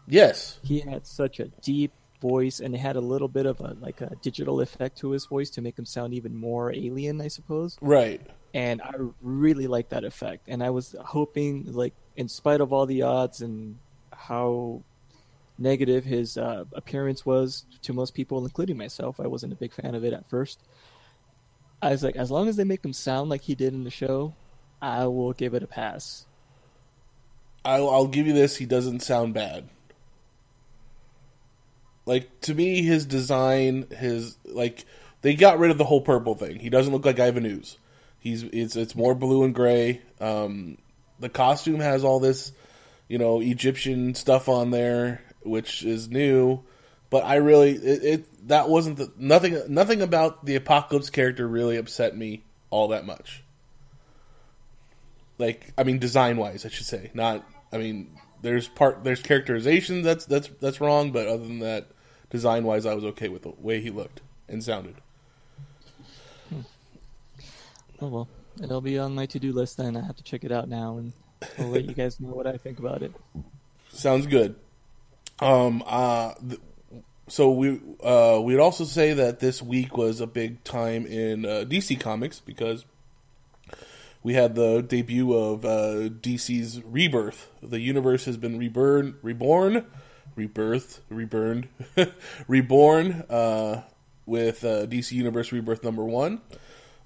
Yes. 0.06 0.58
He 0.62 0.80
had 0.80 1.06
such 1.06 1.40
a 1.40 1.48
deep 1.62 1.92
voice, 2.20 2.60
and 2.60 2.74
it 2.74 2.78
had 2.78 2.96
a 2.96 3.00
little 3.00 3.28
bit 3.28 3.46
of 3.46 3.60
a 3.60 3.76
like 3.80 4.00
a 4.00 4.16
digital 4.22 4.60
effect 4.60 4.98
to 4.98 5.10
his 5.10 5.26
voice 5.26 5.50
to 5.50 5.60
make 5.60 5.78
him 5.78 5.84
sound 5.84 6.14
even 6.14 6.34
more 6.34 6.72
alien, 6.72 7.20
I 7.20 7.28
suppose. 7.28 7.76
Right. 7.80 8.20
And 8.54 8.80
I 8.80 8.94
really 9.20 9.66
liked 9.66 9.90
that 9.90 10.04
effect. 10.04 10.48
And 10.48 10.62
I 10.62 10.70
was 10.70 10.96
hoping, 11.04 11.72
like, 11.72 11.94
in 12.16 12.28
spite 12.28 12.60
of 12.60 12.72
all 12.72 12.86
the 12.86 13.02
odds 13.02 13.42
and 13.42 13.76
how 14.12 14.82
negative 15.58 16.04
his 16.04 16.38
uh, 16.38 16.64
appearance 16.72 17.26
was 17.26 17.66
to 17.82 17.92
most 17.92 18.14
people, 18.14 18.42
including 18.44 18.76
myself, 18.76 19.20
I 19.20 19.26
wasn't 19.26 19.52
a 19.52 19.56
big 19.56 19.72
fan 19.72 19.94
of 19.94 20.04
it 20.04 20.12
at 20.12 20.28
first. 20.30 20.62
I 21.82 21.90
was 21.90 22.02
like, 22.02 22.16
as 22.16 22.30
long 22.30 22.48
as 22.48 22.56
they 22.56 22.64
make 22.64 22.84
him 22.84 22.92
sound 22.92 23.28
like 23.28 23.42
he 23.42 23.54
did 23.54 23.74
in 23.74 23.84
the 23.84 23.90
show, 23.90 24.34
I 24.80 25.06
will 25.06 25.32
give 25.32 25.54
it 25.54 25.62
a 25.62 25.66
pass. 25.66 26.26
I'll, 27.64 27.90
I'll 27.90 28.06
give 28.06 28.26
you 28.26 28.32
this. 28.32 28.56
He 28.56 28.66
doesn't 28.66 29.00
sound 29.00 29.34
bad. 29.34 29.68
Like 32.06 32.40
to 32.42 32.54
me, 32.54 32.82
his 32.82 33.04
design, 33.04 33.86
his 33.90 34.38
like 34.46 34.86
they 35.20 35.34
got 35.34 35.58
rid 35.58 35.70
of 35.70 35.76
the 35.78 35.84
whole 35.84 36.00
purple 36.00 36.34
thing. 36.34 36.58
He 36.58 36.70
doesn't 36.70 36.92
look 36.92 37.04
like 37.04 37.20
Ivan 37.20 37.44
Ooze. 37.44 37.76
He's 38.18 38.44
it's 38.44 38.76
it's 38.76 38.94
more 38.94 39.14
blue 39.14 39.44
and 39.44 39.54
gray. 39.54 40.00
Um, 40.20 40.78
the 41.20 41.28
costume 41.28 41.80
has 41.80 42.04
all 42.04 42.20
this, 42.20 42.52
you 43.08 43.18
know, 43.18 43.40
Egyptian 43.40 44.14
stuff 44.14 44.48
on 44.48 44.70
there, 44.70 45.22
which 45.42 45.84
is 45.84 46.08
new. 46.08 46.62
But 47.10 47.24
I 47.24 47.36
really 47.36 47.72
it, 47.72 48.04
it 48.04 48.48
that 48.48 48.70
wasn't 48.70 48.96
the 48.96 49.12
nothing 49.18 49.60
nothing 49.68 50.00
about 50.00 50.46
the 50.46 50.56
apocalypse 50.56 51.10
character 51.10 51.46
really 51.46 51.76
upset 51.76 52.16
me 52.16 52.42
all 52.70 52.88
that 52.88 53.04
much. 53.04 53.42
Like 55.38 55.72
I 55.78 55.84
mean, 55.84 55.98
design 55.98 56.36
wise, 56.36 56.66
I 56.66 56.68
should 56.68 56.86
say. 56.86 57.10
Not 57.14 57.48
I 57.72 57.78
mean, 57.78 58.16
there's 58.42 58.68
part 58.68 59.04
there's 59.04 59.22
characterization 59.22 60.02
that's 60.02 60.26
that's 60.26 60.48
that's 60.60 60.80
wrong, 60.80 61.12
but 61.12 61.26
other 61.26 61.44
than 61.44 61.60
that, 61.60 61.88
design 62.30 62.64
wise, 62.64 62.86
I 62.86 62.94
was 62.94 63.04
okay 63.04 63.28
with 63.28 63.42
the 63.42 63.52
way 63.58 63.80
he 63.80 63.90
looked 63.90 64.20
and 64.48 64.62
sounded. 64.62 64.96
Oh 68.00 68.08
well, 68.08 68.28
it'll 68.62 68.80
be 68.80 68.98
on 68.98 69.14
my 69.14 69.26
to-do 69.26 69.52
list 69.52 69.76
then. 69.76 69.96
I 69.96 70.04
have 70.04 70.16
to 70.16 70.22
check 70.22 70.44
it 70.44 70.52
out 70.52 70.68
now, 70.68 70.98
and 70.98 71.12
I'll 71.58 71.68
let 71.68 71.84
you 71.84 71.94
guys 71.94 72.20
know 72.20 72.30
what 72.30 72.46
I 72.46 72.56
think 72.56 72.78
about 72.78 73.02
it. 73.02 73.12
Sounds 73.90 74.26
good. 74.26 74.56
Um. 75.40 75.82
Uh. 75.86 76.34
Th- 76.46 76.60
so 77.30 77.50
we 77.50 77.78
uh 78.02 78.40
we'd 78.42 78.58
also 78.58 78.84
say 78.84 79.12
that 79.12 79.38
this 79.38 79.60
week 79.60 79.98
was 79.98 80.22
a 80.22 80.26
big 80.26 80.64
time 80.64 81.04
in 81.04 81.44
uh, 81.44 81.64
DC 81.68 82.00
Comics 82.00 82.40
because 82.40 82.86
we 84.28 84.34
had 84.34 84.54
the 84.54 84.82
debut 84.82 85.32
of 85.32 85.64
uh, 85.64 86.10
DC's 86.10 86.82
Rebirth. 86.84 87.48
The 87.62 87.80
universe 87.80 88.26
has 88.26 88.36
been 88.36 88.58
reborn, 88.58 89.16
reborn, 89.22 89.86
rebirthed, 90.36 91.00
reburned, 91.08 91.68
reborn 92.46 93.24
uh, 93.30 93.84
with 94.26 94.62
uh, 94.66 94.84
DC 94.84 95.12
Universe 95.12 95.50
Rebirth 95.50 95.82
number 95.82 96.04
one. 96.04 96.42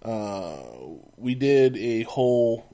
Uh, 0.04 0.64
we 1.16 1.36
did 1.36 1.76
a 1.76 2.02
whole 2.02 2.66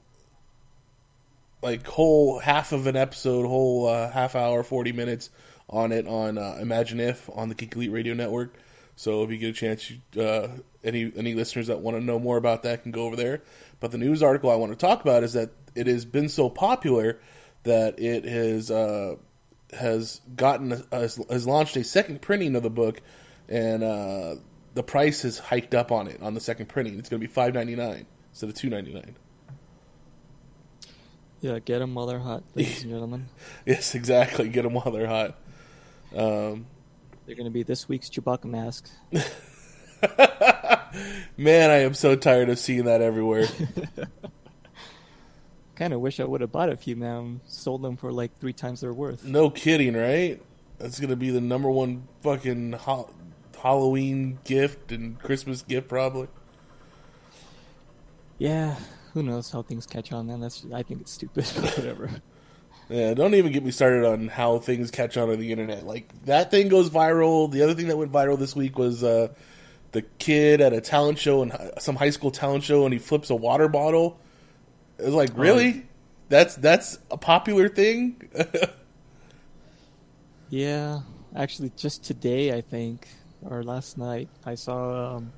like 1.61 1.85
whole 1.85 2.39
half 2.39 2.71
of 2.71 2.87
an 2.87 2.95
episode, 2.95 3.45
whole 3.45 3.85
uh, 3.85 4.09
half 4.09 4.35
hour, 4.35 4.63
forty 4.63 4.93
minutes 4.93 5.29
on 5.69 5.91
it 5.91 6.07
on 6.07 6.39
uh, 6.39 6.57
Imagine 6.59 6.99
If 6.99 7.29
on 7.35 7.49
the 7.49 7.55
Geek 7.55 7.75
Elite 7.75 7.91
Radio 7.91 8.15
Network. 8.15 8.55
So 8.95 9.21
if 9.23 9.29
you 9.29 9.37
get 9.37 9.49
a 9.51 9.53
chance, 9.53 9.91
you, 9.91 10.63
any 10.83 11.11
any 11.15 11.35
listeners 11.35 11.67
that 11.67 11.81
want 11.81 11.97
to 11.97 12.03
know 12.03 12.17
more 12.17 12.37
about 12.37 12.63
that 12.63 12.81
can 12.81 12.91
go 12.91 13.03
over 13.03 13.15
there. 13.15 13.43
But 13.79 13.91
the 13.91 13.97
news 13.97 14.21
article 14.21 14.51
I 14.51 14.55
want 14.55 14.71
to 14.71 14.77
talk 14.77 15.01
about 15.01 15.23
is 15.23 15.33
that 15.33 15.51
it 15.75 15.87
has 15.87 16.05
been 16.05 16.29
so 16.29 16.49
popular 16.49 17.19
that 17.63 17.99
it 17.99 18.25
has 18.25 18.69
uh, 18.71 19.15
has 19.71 20.21
gotten 20.35 20.83
has, 20.91 21.19
has 21.29 21.47
launched 21.47 21.75
a 21.77 21.83
second 21.83 22.21
printing 22.21 22.55
of 22.55 22.63
the 22.63 22.69
book, 22.69 23.01
and 23.47 23.83
uh, 23.83 24.35
the 24.73 24.83
price 24.83 25.21
has 25.21 25.39
hiked 25.39 25.73
up 25.73 25.91
on 25.91 26.07
it 26.07 26.21
on 26.21 26.33
the 26.33 26.41
second 26.41 26.67
printing. 26.67 26.99
It's 26.99 27.09
going 27.09 27.21
to 27.21 27.27
be 27.27 27.31
five 27.31 27.53
ninety 27.53 27.75
nine 27.75 28.05
instead 28.31 28.49
of 28.49 28.55
two 28.55 28.69
ninety 28.69 28.93
nine. 28.93 29.15
Yeah, 31.41 31.59
get 31.59 31.79
them 31.79 31.95
while 31.95 32.05
they're 32.05 32.19
hot, 32.19 32.43
ladies 32.55 32.81
and 32.81 32.91
gentlemen. 32.91 33.29
Yes, 33.65 33.95
exactly. 33.95 34.49
Get 34.49 34.63
them 34.63 34.73
while 34.73 34.91
they're 34.91 35.07
hot. 35.07 35.37
Um, 36.13 36.65
They're 37.25 37.35
going 37.35 37.45
to 37.45 37.51
be 37.51 37.63
this 37.63 37.87
week's 37.87 38.09
Chewbacca 38.09 38.45
mask. 38.45 38.89
man, 41.37 41.69
I 41.69 41.83
am 41.83 41.93
so 41.93 42.15
tired 42.15 42.49
of 42.49 42.59
seeing 42.59 42.85
that 42.85 43.01
everywhere. 43.01 43.47
Kind 45.75 45.93
of 45.93 46.01
wish 46.01 46.19
I 46.19 46.25
would 46.25 46.41
have 46.41 46.51
bought 46.51 46.69
a 46.69 46.75
few 46.75 46.95
now 46.95 47.19
and 47.19 47.39
sold 47.45 47.81
them 47.81 47.95
for 47.95 48.11
like 48.11 48.37
three 48.39 48.53
times 48.53 48.81
their 48.81 48.93
worth. 48.93 49.23
no 49.23 49.49
kidding, 49.49 49.95
right? 49.95 50.41
That's 50.77 50.99
going 50.99 51.09
to 51.09 51.15
be 51.15 51.29
the 51.29 51.41
number 51.41 51.69
one 51.69 52.07
fucking 52.21 52.73
ho- 52.73 53.09
Halloween 53.61 54.39
gift 54.43 54.91
and 54.91 55.19
Christmas 55.19 55.61
gift, 55.61 55.87
probably. 55.87 56.27
Yeah, 58.37 58.75
who 59.13 59.23
knows 59.23 59.51
how 59.51 59.61
things 59.61 59.85
catch 59.85 60.11
on, 60.11 60.27
man. 60.27 60.39
That's 60.39 60.65
I 60.73 60.83
think 60.83 61.01
it's 61.01 61.11
stupid, 61.11 61.45
but 61.55 61.77
whatever. 61.77 62.09
Yeah, 62.89 63.13
don't 63.13 63.35
even 63.35 63.51
get 63.51 63.63
me 63.63 63.71
started 63.71 64.05
on 64.05 64.29
how 64.29 64.59
things 64.59 64.89
catch 64.91 65.15
on 65.15 65.29
on 65.29 65.39
the 65.39 65.51
internet. 65.51 65.85
Like 65.85 66.11
that 66.25 66.51
thing 66.51 66.69
goes 66.69 66.89
viral. 66.89 67.51
The 67.51 67.61
other 67.61 67.75
thing 67.75 67.87
that 67.87 67.97
went 67.97 68.11
viral 68.11 68.39
this 68.39 68.55
week 68.55 68.77
was 68.79 69.03
uh, 69.03 69.29
the 69.91 70.03
kid 70.19 70.61
at 70.61 70.73
a 70.73 70.81
talent 70.81 71.17
show 71.17 71.41
and 71.41 71.51
some 71.79 71.95
high 71.95 72.09
school 72.09 72.31
talent 72.31 72.63
show, 72.63 72.85
and 72.85 72.93
he 72.93 72.99
flips 72.99 73.29
a 73.29 73.35
water 73.35 73.67
bottle. 73.67 74.19
It 74.97 75.05
was 75.05 75.13
like, 75.13 75.31
really? 75.35 75.85
That's 76.29 76.55
that's 76.55 76.99
a 77.09 77.17
popular 77.17 77.69
thing. 77.69 78.29
Yeah, 80.49 81.01
actually, 81.35 81.71
just 81.77 82.03
today, 82.03 82.51
I 82.51 82.61
think, 82.61 83.07
or 83.43 83.63
last 83.63 83.99
night, 83.99 84.29
I 84.45 84.55
saw 84.55 85.17
um, 85.17 85.31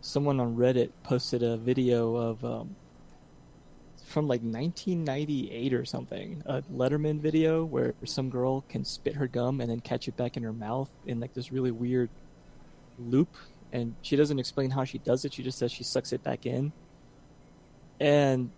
someone 0.00 0.38
on 0.38 0.56
Reddit 0.56 0.90
posted 1.02 1.42
a 1.42 1.56
video 1.56 2.14
of 2.14 2.44
um, 2.44 2.76
from 4.04 4.28
like 4.28 4.42
1998 4.42 5.74
or 5.74 5.84
something, 5.84 6.40
a 6.46 6.62
Letterman 6.72 7.18
video 7.18 7.64
where 7.64 7.94
some 8.04 8.30
girl 8.30 8.60
can 8.68 8.84
spit 8.84 9.16
her 9.16 9.26
gum 9.26 9.60
and 9.60 9.68
then 9.68 9.80
catch 9.80 10.06
it 10.06 10.16
back 10.16 10.36
in 10.36 10.44
her 10.44 10.52
mouth 10.52 10.88
in 11.06 11.18
like 11.18 11.34
this 11.34 11.50
really 11.50 11.72
weird 11.72 12.08
loop, 12.98 13.28
and 13.72 13.94
she 14.02 14.16
doesn't 14.16 14.38
explain 14.38 14.70
how 14.70 14.84
she 14.84 14.98
does 14.98 15.24
it. 15.24 15.32
She 15.34 15.42
just 15.42 15.58
says 15.58 15.70
she 15.72 15.84
sucks 15.84 16.12
it 16.12 16.22
back 16.22 16.46
in, 16.46 16.72
and 18.00 18.50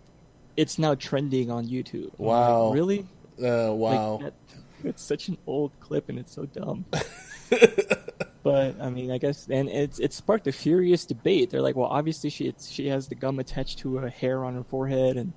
it's 0.57 0.77
now 0.77 0.95
trending 0.95 1.49
on 1.51 1.67
YouTube. 1.67 2.11
I'm 2.19 2.25
like, 2.25 2.49
Wow. 2.49 2.71
really? 2.73 3.05
uh, 3.41 3.71
Like, 3.73 3.79
wow. 3.99 4.19
that- 4.23 4.33
it's 4.83 5.01
such 5.03 5.27
an 5.29 5.37
old 5.45 5.71
clip 5.81 6.07
and 6.09 6.17
it's 6.19 6.33
so 6.33 6.45
dumb. 6.45 6.85
but 8.43 8.79
I 8.81 8.89
mean, 8.89 9.11
I 9.11 9.17
guess, 9.17 9.47
and 9.49 9.67
it's 9.69 9.99
it 9.99 10.13
sparked 10.13 10.47
a 10.47 10.51
furious 10.51 11.05
debate. 11.05 11.49
They're 11.49 11.61
like, 11.61 11.75
well, 11.75 11.87
obviously 11.89 12.29
she 12.29 12.45
it's, 12.47 12.69
she 12.69 12.87
has 12.87 13.07
the 13.07 13.15
gum 13.15 13.39
attached 13.39 13.79
to 13.79 13.97
a 13.99 14.09
hair 14.09 14.43
on 14.45 14.55
her 14.55 14.63
forehead, 14.63 15.17
and 15.17 15.33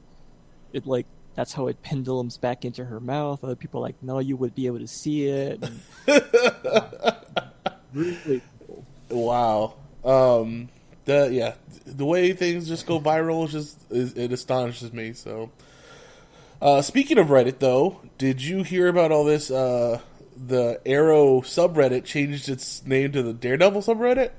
it 0.72 0.86
like 0.86 1.06
that's 1.34 1.52
how 1.54 1.66
it 1.68 1.82
pendulums 1.82 2.36
back 2.36 2.64
into 2.64 2.84
her 2.84 3.00
mouth. 3.00 3.42
Other 3.42 3.56
people 3.56 3.80
are 3.80 3.84
like, 3.84 4.00
no, 4.02 4.18
you 4.20 4.36
would 4.36 4.54
be 4.54 4.66
able 4.66 4.78
to 4.80 4.86
see 4.86 5.26
it. 5.26 5.62
And, 5.62 5.80
really. 7.94 8.42
Wow. 9.12 9.74
Um, 10.04 10.68
the 11.04 11.30
yeah, 11.32 11.54
the 11.86 12.04
way 12.04 12.32
things 12.32 12.68
just 12.68 12.86
go 12.86 13.00
viral 13.00 13.46
is 13.46 13.52
just 13.52 13.92
is, 13.92 14.14
it 14.14 14.32
astonishes 14.32 14.92
me. 14.92 15.12
So, 15.12 15.50
uh, 16.60 16.82
speaking 16.82 17.18
of 17.18 17.28
Reddit, 17.28 17.58
though, 17.58 18.00
did 18.18 18.42
you 18.42 18.62
hear 18.62 18.88
about 18.88 19.12
all 19.12 19.24
this? 19.24 19.50
Uh, 19.50 20.00
the 20.34 20.80
Arrow 20.86 21.40
subreddit 21.42 22.04
changed 22.04 22.48
its 22.48 22.84
name 22.84 23.12
to 23.12 23.22
the 23.22 23.32
Daredevil 23.32 23.82
subreddit. 23.82 24.30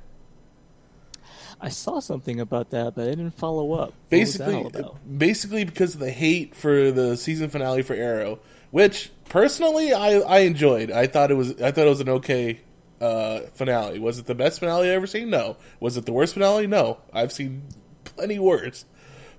I 1.62 1.70
saw 1.70 2.01
something 2.01 2.42
about 2.42 2.72
that, 2.72 2.94
but 2.94 3.08
I 3.08 3.12
didn't 3.12 3.32
follow 3.32 3.72
up. 3.74 3.94
Basically, 4.10 4.70
basically 5.18 5.63
because 5.63 5.94
of 5.94 6.01
the 6.01 6.12
hate 6.12 6.56
for 6.56 6.92
the 6.92 7.15
season 7.15 7.50
finale 7.50 7.84
for 7.84 7.94
Arrow, 7.94 8.39
which 8.72 9.12
personally 9.30 9.94
I, 9.94 10.20
I 10.20 10.39
enjoyed. 10.39 10.92
I 10.92 11.08
thought 11.08 11.32
it 11.32 11.36
was 11.36 11.62
I 11.62 11.72
thought 11.72 11.86
it 11.86 11.89
was 11.89 12.01
an 12.01 12.10
okay 12.10 12.60
uh, 13.04 13.40
finale. 13.54 14.00
Was 14.00 14.18
it 14.18 14.26
the 14.26 14.36
best 14.36 14.60
finale 14.60 14.90
I 14.90 14.94
ever 14.94 15.08
seen? 15.08 15.30
No. 15.30 15.58
Was 15.80 15.98
it 15.98 16.06
the 16.06 16.14
worst 16.14 16.34
finale? 16.34 16.68
No. 16.68 17.00
I've 17.12 17.34
seen 17.34 17.64
plenty 18.06 18.40
worse. 18.40 18.86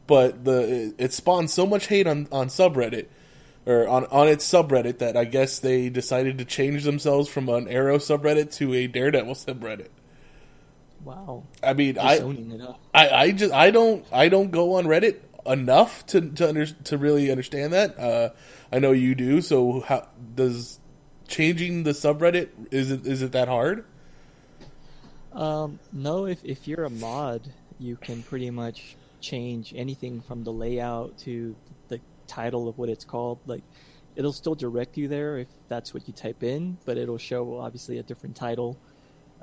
But 0.07 0.45
the 0.45 0.95
it, 0.99 1.15
spawned 1.15 1.51
so 1.51 1.67
much 1.67 1.87
hate 1.87 2.07
on 2.07 2.29
on 2.31 2.49
subreddit 2.49 3.07
or 3.65 3.89
on 3.89 4.05
on 4.07 4.29
its 4.29 4.47
subreddit 4.47 4.99
that 4.99 5.17
I 5.17 5.25
guess 5.25 5.61
they 5.61 5.89
decided 5.89 6.39
to 6.39 6.45
change 6.45 6.85
themselves 6.85 7.29
from 7.29 7.49
an 7.49 7.69
Arrow 7.69 7.97
subreddit 7.97 8.55
to 8.57 8.75
a 8.75 8.87
Daredevil 8.87 9.35
subreddit. 9.35 9.89
Wow. 11.03 11.45
I 11.63 11.73
mean, 11.73 11.99
I, 11.99 12.19
owning 12.19 12.51
it 12.51 12.61
up. 12.61 12.81
I 12.93 13.09
I 13.09 13.31
just 13.31 13.55
I 13.55 13.71
don't 13.71 14.05
I 14.13 14.29
don't 14.29 14.51
go 14.51 14.75
on 14.75 14.85
Reddit 14.85 15.21
enough 15.47 16.05
to 16.09 16.21
to 16.21 16.49
under, 16.51 16.67
to 16.67 16.99
really 16.99 17.31
understand 17.31 17.73
that. 17.73 17.99
Uh, 17.99 18.31
I 18.71 18.81
know 18.81 18.93
you 18.93 19.15
do. 19.15 19.41
So 19.41 19.81
how 19.81 20.09
does 20.35 20.79
changing 21.29 21.83
the 21.85 21.91
subreddit 21.91 22.49
is 22.71 22.91
it 22.91 23.07
is 23.07 23.23
it 23.23 23.33
that 23.33 23.49
hard? 23.49 23.85
Um, 25.33 25.79
no, 25.93 26.27
if 26.27 26.45
if 26.45 26.69
you're 26.69 26.85
a 26.85 26.91
mod, 26.91 27.53
you 27.79 27.97
can 27.97 28.23
pretty 28.23 28.51
much 28.51 28.97
change 29.21 29.73
anything 29.75 30.21
from 30.21 30.45
the 30.45 30.53
layout 30.53 31.17
to 31.19 31.57
the 31.89 32.01
title 32.27 32.69
of 32.69 32.79
what 32.79 32.89
it's 32.89 33.05
called. 33.05 33.39
Like, 33.47 33.63
it'll 34.17 34.33
still 34.33 34.55
direct 34.55 34.97
you 34.97 35.09
there 35.09 35.39
if 35.39 35.49
that's 35.69 35.93
what 35.93 36.07
you 36.07 36.15
type 36.15 36.43
in, 36.43 36.79
but 36.85 36.99
it'll 36.99 37.19
show 37.19 37.59
obviously 37.59 37.99
a 37.99 38.03
different 38.03 38.37
title. 38.37 38.77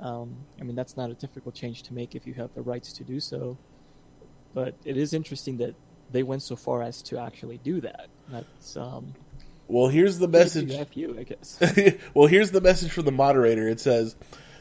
Um, 0.00 0.34
I 0.60 0.64
mean, 0.64 0.74
that's 0.74 0.96
not 0.96 1.10
a 1.10 1.14
difficult 1.14 1.54
change 1.54 1.82
to 1.84 1.94
make 1.94 2.14
if 2.14 2.26
you 2.26 2.34
have 2.34 2.54
the 2.54 2.62
rights 2.62 2.92
to 2.94 3.04
do 3.04 3.20
so. 3.20 3.56
But 4.54 4.74
it 4.84 4.96
is 4.96 5.14
interesting 5.14 5.58
that 5.58 5.74
they 6.10 6.22
went 6.22 6.42
so 6.42 6.56
far 6.56 6.82
as 6.82 7.02
to 7.02 7.18
actually 7.18 7.58
do 7.58 7.80
that. 7.80 8.08
That's 8.28 8.76
um, 8.76 9.14
Well, 9.68 9.88
here's 9.88 10.18
the 10.18 10.28
message. 10.28 10.72
You, 10.94 11.16
I 11.18 11.22
guess. 11.22 11.58
well, 12.14 12.26
here's 12.26 12.50
the 12.50 12.60
message 12.60 12.92
from 12.92 13.04
the 13.04 13.12
moderator. 13.12 13.68
It 13.68 13.80
says, 13.80 14.14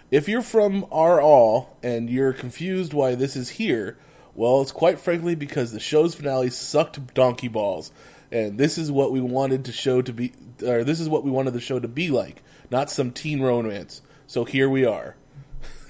"If 0.10 0.30
you're 0.30 0.42
from 0.42 0.86
R 0.92 1.22
All 1.22 1.78
and 1.84 2.10
you're 2.10 2.34
confused 2.34 2.94
why 2.94 3.16
this 3.16 3.36
is 3.36 3.50
here, 3.50 3.98
well, 4.36 4.62
it's 4.62 4.72
quite 4.72 5.00
frankly 5.00 5.36
because 5.36 5.72
the 5.72 5.80
show's 5.80 6.16
finale 6.16 6.50
sucked 6.50 7.14
donkey 7.14 7.50
balls, 7.50 7.92
and 8.32 8.58
this 8.58 8.78
is 8.78 8.92
what 8.92 9.12
we 9.12 9.20
wanted 9.20 9.66
to 9.66 9.72
show 9.72 10.02
to 10.02 10.14
be, 10.14 10.34
or 10.66 10.84
this 10.84 11.00
is 11.00 11.10
what 11.10 11.24
we 11.24 11.32
wanted 11.32 11.54
the 11.54 11.60
show 11.60 11.80
to 11.80 11.88
be 11.88 12.10
like, 12.10 12.42
not 12.70 12.90
some 12.90 13.12
teen 13.12 13.42
romance. 13.42 14.02
So 14.28 14.46
here 14.46 14.70
we 14.70 14.86
are." 14.86 15.16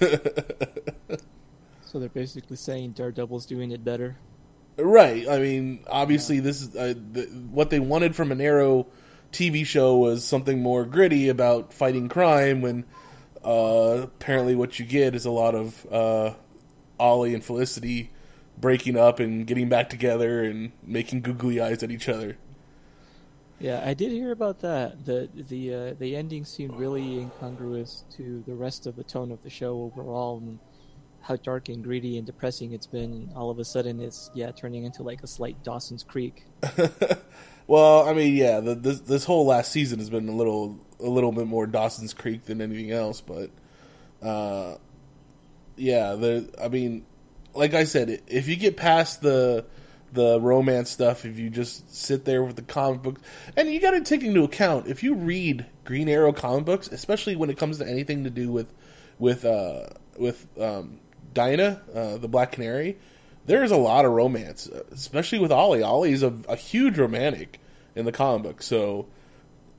so 1.84 1.98
they're 1.98 2.08
basically 2.08 2.56
saying 2.56 2.92
Daredevil's 2.92 3.46
doing 3.46 3.70
it 3.70 3.84
better. 3.84 4.16
Right. 4.76 5.28
I 5.28 5.38
mean, 5.38 5.84
obviously, 5.88 6.40
this 6.40 6.62
is 6.62 6.74
uh, 6.74 6.94
the, 7.12 7.22
what 7.50 7.70
they 7.70 7.78
wanted 7.78 8.16
from 8.16 8.32
an 8.32 8.40
Arrow 8.40 8.86
TV 9.32 9.64
show 9.64 9.96
was 9.96 10.24
something 10.24 10.60
more 10.60 10.84
gritty 10.84 11.28
about 11.28 11.72
fighting 11.72 12.08
crime. 12.08 12.60
When 12.60 12.84
uh, 13.44 14.02
apparently, 14.04 14.54
what 14.54 14.78
you 14.78 14.84
get 14.84 15.14
is 15.14 15.24
a 15.24 15.30
lot 15.30 15.54
of 15.54 15.86
uh, 15.90 16.34
Ollie 16.98 17.34
and 17.34 17.44
Felicity 17.44 18.10
breaking 18.58 18.96
up 18.96 19.18
and 19.18 19.46
getting 19.46 19.68
back 19.68 19.88
together 19.88 20.44
and 20.44 20.72
making 20.84 21.22
googly 21.22 21.60
eyes 21.60 21.82
at 21.82 21.90
each 21.90 22.08
other. 22.08 22.36
Yeah, 23.58 23.82
I 23.84 23.94
did 23.94 24.10
hear 24.10 24.32
about 24.32 24.60
that. 24.60 25.04
The 25.04 25.28
the 25.34 25.74
uh, 25.74 25.94
the 25.98 26.16
ending 26.16 26.44
seemed 26.44 26.74
really 26.74 27.20
incongruous 27.20 28.04
to 28.16 28.42
the 28.46 28.54
rest 28.54 28.86
of 28.86 28.96
the 28.96 29.04
tone 29.04 29.30
of 29.30 29.42
the 29.42 29.50
show 29.50 29.82
overall, 29.82 30.38
and 30.38 30.58
how 31.20 31.36
dark 31.36 31.68
and 31.68 31.82
greedy 31.82 32.18
and 32.18 32.26
depressing 32.26 32.72
it's 32.72 32.88
been. 32.88 33.12
And 33.12 33.32
all 33.34 33.50
of 33.50 33.58
a 33.60 33.64
sudden, 33.64 34.00
it's 34.00 34.30
yeah 34.34 34.50
turning 34.50 34.84
into 34.84 35.02
like 35.02 35.22
a 35.22 35.28
slight 35.28 35.62
Dawson's 35.62 36.02
Creek. 36.02 36.44
well, 37.66 38.08
I 38.08 38.12
mean, 38.12 38.34
yeah, 38.36 38.60
the, 38.60 38.74
this 38.74 39.00
this 39.00 39.24
whole 39.24 39.46
last 39.46 39.72
season 39.72 39.98
has 39.98 40.10
been 40.10 40.28
a 40.28 40.32
little 40.34 40.78
a 41.00 41.08
little 41.08 41.32
bit 41.32 41.46
more 41.46 41.66
Dawson's 41.66 42.14
Creek 42.14 42.44
than 42.44 42.60
anything 42.60 42.90
else, 42.90 43.20
but 43.20 43.50
uh, 44.22 44.76
yeah, 45.76 46.14
the 46.14 46.48
I 46.62 46.68
mean, 46.68 47.04
like 47.54 47.74
I 47.74 47.84
said, 47.84 48.22
if 48.26 48.48
you 48.48 48.56
get 48.56 48.76
past 48.76 49.20
the 49.22 49.64
the 50.12 50.38
romance 50.40 50.90
stuff, 50.90 51.24
if 51.24 51.38
you 51.38 51.48
just 51.48 51.94
sit 51.94 52.24
there 52.24 52.42
with 52.42 52.56
the 52.56 52.62
comic 52.62 53.02
book, 53.02 53.20
and 53.56 53.72
you 53.72 53.80
got 53.80 53.92
to 53.92 54.02
take 54.02 54.22
into 54.22 54.44
account 54.44 54.86
if 54.86 55.02
you 55.02 55.14
read 55.14 55.66
Green 55.84 56.08
Arrow 56.08 56.32
comic 56.32 56.64
books, 56.64 56.88
especially 56.88 57.36
when 57.36 57.50
it 57.50 57.56
comes 57.56 57.78
to 57.78 57.88
anything 57.88 58.24
to 58.24 58.30
do 58.30 58.50
with 58.50 58.72
with 59.18 59.44
uh, 59.44 59.86
with 60.18 60.46
um, 60.60 61.00
Dinah, 61.32 61.80
uh, 61.94 62.16
the 62.18 62.28
Black 62.28 62.52
Canary, 62.52 62.98
there's 63.46 63.70
a 63.70 63.76
lot 63.76 64.04
of 64.04 64.12
romance, 64.12 64.66
especially 64.90 65.38
with 65.38 65.52
Ollie. 65.52 65.82
Ollie's 65.82 66.22
a, 66.22 66.32
a 66.48 66.56
huge 66.56 66.98
romantic 66.98 67.60
in 67.94 68.04
the 68.04 68.12
comic 68.12 68.42
book, 68.42 68.62
so 68.62 69.06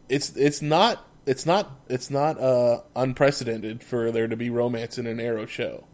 it's 0.10 0.36
it's 0.36 0.62
not 0.62 1.06
it's 1.26 1.46
not 1.46 1.72
it's 1.88 2.10
not 2.10 2.40
uh, 2.40 2.82
unprecedented 2.96 3.84
for 3.84 4.12
there 4.12 4.28
to 4.28 4.36
be 4.36 4.50
romance 4.50 4.98
in 4.98 5.08
an 5.08 5.20
Arrow 5.20 5.46
show. 5.46 5.86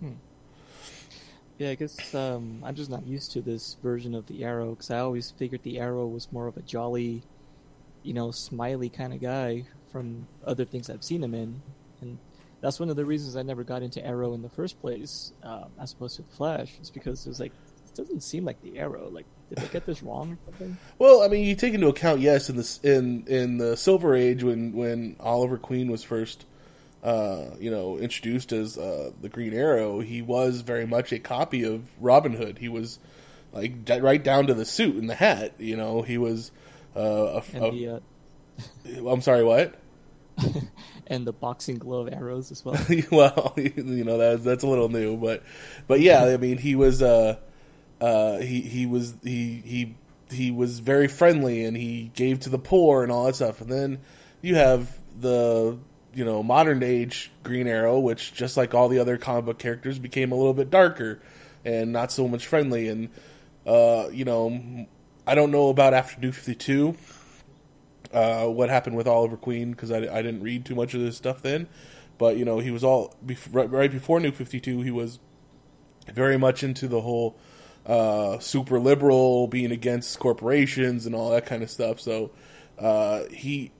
Hmm. 0.00 0.12
Yeah, 1.58 1.70
I 1.70 1.74
guess 1.74 2.14
um, 2.14 2.62
I'm 2.64 2.76
just 2.76 2.90
not 2.90 3.06
used 3.06 3.32
to 3.32 3.42
this 3.42 3.76
version 3.82 4.14
of 4.14 4.26
the 4.26 4.44
Arrow 4.44 4.70
because 4.70 4.90
I 4.90 5.00
always 5.00 5.32
figured 5.32 5.62
the 5.64 5.80
Arrow 5.80 6.06
was 6.06 6.30
more 6.30 6.46
of 6.46 6.56
a 6.56 6.62
jolly, 6.62 7.24
you 8.04 8.14
know, 8.14 8.30
smiley 8.30 8.88
kind 8.88 9.12
of 9.12 9.20
guy 9.20 9.64
from 9.90 10.28
other 10.46 10.64
things 10.64 10.88
I've 10.88 11.02
seen 11.02 11.22
him 11.22 11.34
in, 11.34 11.60
that's 12.60 12.80
one 12.80 12.90
of 12.90 12.96
the 12.96 13.04
reasons 13.04 13.36
I 13.36 13.42
never 13.42 13.64
got 13.64 13.82
into 13.82 14.04
Arrow 14.04 14.34
in 14.34 14.42
the 14.42 14.48
first 14.48 14.80
place, 14.80 15.32
um, 15.42 15.66
as 15.80 15.92
opposed 15.92 16.16
to 16.16 16.22
Flash. 16.36 16.72
is 16.80 16.90
because 16.90 17.24
it 17.26 17.30
was 17.30 17.40
like 17.40 17.52
it 17.86 17.94
doesn't 17.94 18.22
seem 18.22 18.44
like 18.44 18.60
the 18.62 18.78
Arrow. 18.78 19.08
Like, 19.10 19.26
did 19.48 19.60
I 19.60 19.66
get 19.66 19.86
this 19.86 20.02
wrong 20.02 20.32
or 20.32 20.38
something? 20.46 20.76
Well, 20.98 21.22
I 21.22 21.28
mean, 21.28 21.44
you 21.44 21.54
take 21.54 21.74
into 21.74 21.88
account, 21.88 22.20
yes, 22.20 22.50
in 22.50 22.56
this 22.56 22.78
in 22.82 23.24
in 23.26 23.58
the 23.58 23.76
Silver 23.76 24.14
Age 24.14 24.42
when 24.42 24.72
when 24.72 25.16
Oliver 25.20 25.58
Queen 25.58 25.90
was 25.90 26.02
first. 26.02 26.44
Uh, 27.00 27.54
you 27.60 27.70
know, 27.70 27.96
introduced 27.96 28.52
as 28.52 28.76
uh, 28.76 29.12
the 29.22 29.28
Green 29.28 29.54
Arrow, 29.54 30.00
he 30.00 30.20
was 30.20 30.62
very 30.62 30.84
much 30.84 31.12
a 31.12 31.20
copy 31.20 31.62
of 31.62 31.84
Robin 32.00 32.32
Hood. 32.32 32.58
He 32.58 32.68
was 32.68 32.98
like 33.52 33.72
right 33.88 34.22
down 34.22 34.48
to 34.48 34.54
the 34.54 34.64
suit 34.64 34.96
and 34.96 35.08
the 35.08 35.14
hat. 35.14 35.54
You 35.58 35.76
know, 35.76 36.02
he 36.02 36.18
was. 36.18 36.50
Uh, 36.96 37.40
a, 37.40 37.56
and 37.56 37.72
the, 37.72 37.88
uh, 37.88 38.00
I'm 39.08 39.22
sorry, 39.22 39.44
what? 39.44 39.76
and 41.08 41.26
the 41.26 41.32
boxing 41.32 41.78
glove 41.78 42.08
arrows 42.12 42.52
as 42.52 42.64
well. 42.64 42.78
well, 43.10 43.54
you 43.56 44.04
know 44.04 44.18
that's 44.18 44.44
that's 44.44 44.62
a 44.62 44.68
little 44.68 44.88
new, 44.88 45.16
but 45.16 45.42
but 45.86 46.00
yeah, 46.00 46.24
I 46.24 46.36
mean 46.36 46.58
he 46.58 46.74
was 46.74 47.02
uh 47.02 47.36
uh 48.00 48.38
he 48.38 48.60
he 48.60 48.86
was 48.86 49.14
he 49.22 49.62
he 49.64 49.94
he 50.30 50.50
was 50.50 50.78
very 50.78 51.08
friendly 51.08 51.64
and 51.64 51.76
he 51.76 52.10
gave 52.14 52.40
to 52.40 52.50
the 52.50 52.58
poor 52.58 53.02
and 53.02 53.10
all 53.10 53.24
that 53.24 53.34
stuff. 53.34 53.60
And 53.60 53.70
then 53.70 53.98
you 54.42 54.54
have 54.54 54.96
the 55.18 55.78
you 56.14 56.24
know 56.24 56.42
modern 56.42 56.82
age 56.82 57.30
Green 57.42 57.66
Arrow, 57.66 57.98
which 57.98 58.34
just 58.34 58.56
like 58.56 58.74
all 58.74 58.88
the 58.88 58.98
other 58.98 59.16
comic 59.16 59.46
book 59.46 59.58
characters 59.58 59.98
became 59.98 60.32
a 60.32 60.34
little 60.34 60.54
bit 60.54 60.70
darker 60.70 61.20
and 61.64 61.92
not 61.92 62.12
so 62.12 62.28
much 62.28 62.46
friendly. 62.46 62.88
And 62.88 63.08
uh, 63.66 64.08
you 64.12 64.24
know, 64.24 64.86
I 65.26 65.34
don't 65.34 65.50
know 65.50 65.68
about 65.70 65.94
after 65.94 66.20
New 66.20 66.32
Fifty 66.32 66.54
Two 66.54 66.96
uh, 68.12 68.46
what 68.46 68.68
happened 68.70 68.96
with 68.96 69.06
Oliver 69.06 69.36
Queen 69.36 69.72
because 69.72 69.90
I, 69.90 69.98
I 69.98 70.22
didn't 70.22 70.42
read 70.42 70.64
too 70.64 70.74
much 70.74 70.94
of 70.94 71.00
this 71.00 71.16
stuff 71.16 71.42
then. 71.42 71.68
But 72.16 72.36
you 72.36 72.44
know, 72.44 72.58
he 72.58 72.70
was 72.70 72.84
all 72.84 73.14
right, 73.50 73.70
right 73.70 73.90
before 73.90 74.20
New 74.20 74.32
Fifty 74.32 74.60
Two. 74.60 74.80
He 74.82 74.90
was 74.90 75.18
very 76.12 76.36
much 76.36 76.62
into 76.62 76.88
the 76.88 77.00
whole 77.00 77.38
uh, 77.86 78.38
super 78.38 78.80
liberal, 78.80 79.46
being 79.46 79.70
against 79.70 80.18
corporations 80.18 81.06
and 81.06 81.14
all 81.14 81.30
that 81.30 81.46
kind 81.46 81.62
of 81.62 81.70
stuff. 81.70 82.00
So 82.00 82.32
uh, 82.78 83.24
he, 83.30 83.70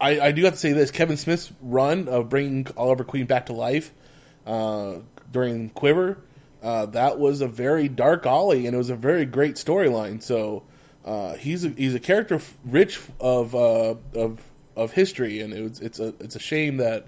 I, 0.00 0.20
I, 0.20 0.32
do 0.32 0.44
have 0.44 0.54
to 0.54 0.58
say 0.58 0.72
this: 0.72 0.90
Kevin 0.90 1.16
Smith's 1.16 1.52
run 1.60 2.08
of 2.08 2.28
bringing 2.28 2.66
Oliver 2.76 3.04
Queen 3.04 3.26
back 3.26 3.46
to 3.46 3.52
life 3.52 3.92
uh, 4.46 4.96
during 5.30 5.68
Quiver, 5.70 6.18
uh, 6.62 6.86
that 6.86 7.18
was 7.18 7.40
a 7.40 7.48
very 7.48 7.88
dark 7.88 8.24
Ollie, 8.26 8.66
and 8.66 8.74
it 8.74 8.78
was 8.78 8.90
a 8.90 8.96
very 8.96 9.26
great 9.26 9.56
storyline. 9.56 10.22
So 10.22 10.62
uh, 11.04 11.34
he's 11.34 11.64
a, 11.64 11.70
he's 11.70 11.94
a 11.94 12.00
character 12.00 12.40
rich 12.64 13.00
of 13.20 13.54
uh, 13.54 13.94
of 14.14 14.40
of 14.76 14.92
history, 14.92 15.40
and 15.40 15.52
it's 15.52 15.80
it's 15.80 15.98
a 15.98 16.14
it's 16.20 16.36
a 16.36 16.40
shame 16.40 16.78
that 16.78 17.06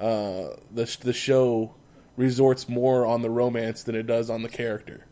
uh, 0.00 0.48
the 0.72 0.96
the 1.02 1.12
show 1.12 1.74
resorts 2.16 2.68
more 2.68 3.06
on 3.06 3.22
the 3.22 3.30
romance 3.30 3.84
than 3.84 3.94
it 3.94 4.06
does 4.06 4.28
on 4.28 4.42
the 4.42 4.48
character. 4.48 5.06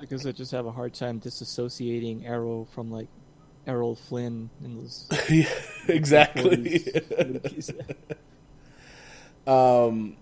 I 0.00 0.04
guess 0.04 0.26
I 0.26 0.32
just 0.32 0.50
have 0.50 0.66
a 0.66 0.72
hard 0.72 0.94
time 0.94 1.20
disassociating 1.20 2.26
Arrow 2.26 2.66
from 2.74 2.90
like 2.90 3.06
Errol 3.66 3.94
Flynn 3.94 4.50
in 4.64 4.76
those. 4.76 5.08
yeah, 5.30 5.48
exactly. 5.86 6.84
um, 9.46 10.16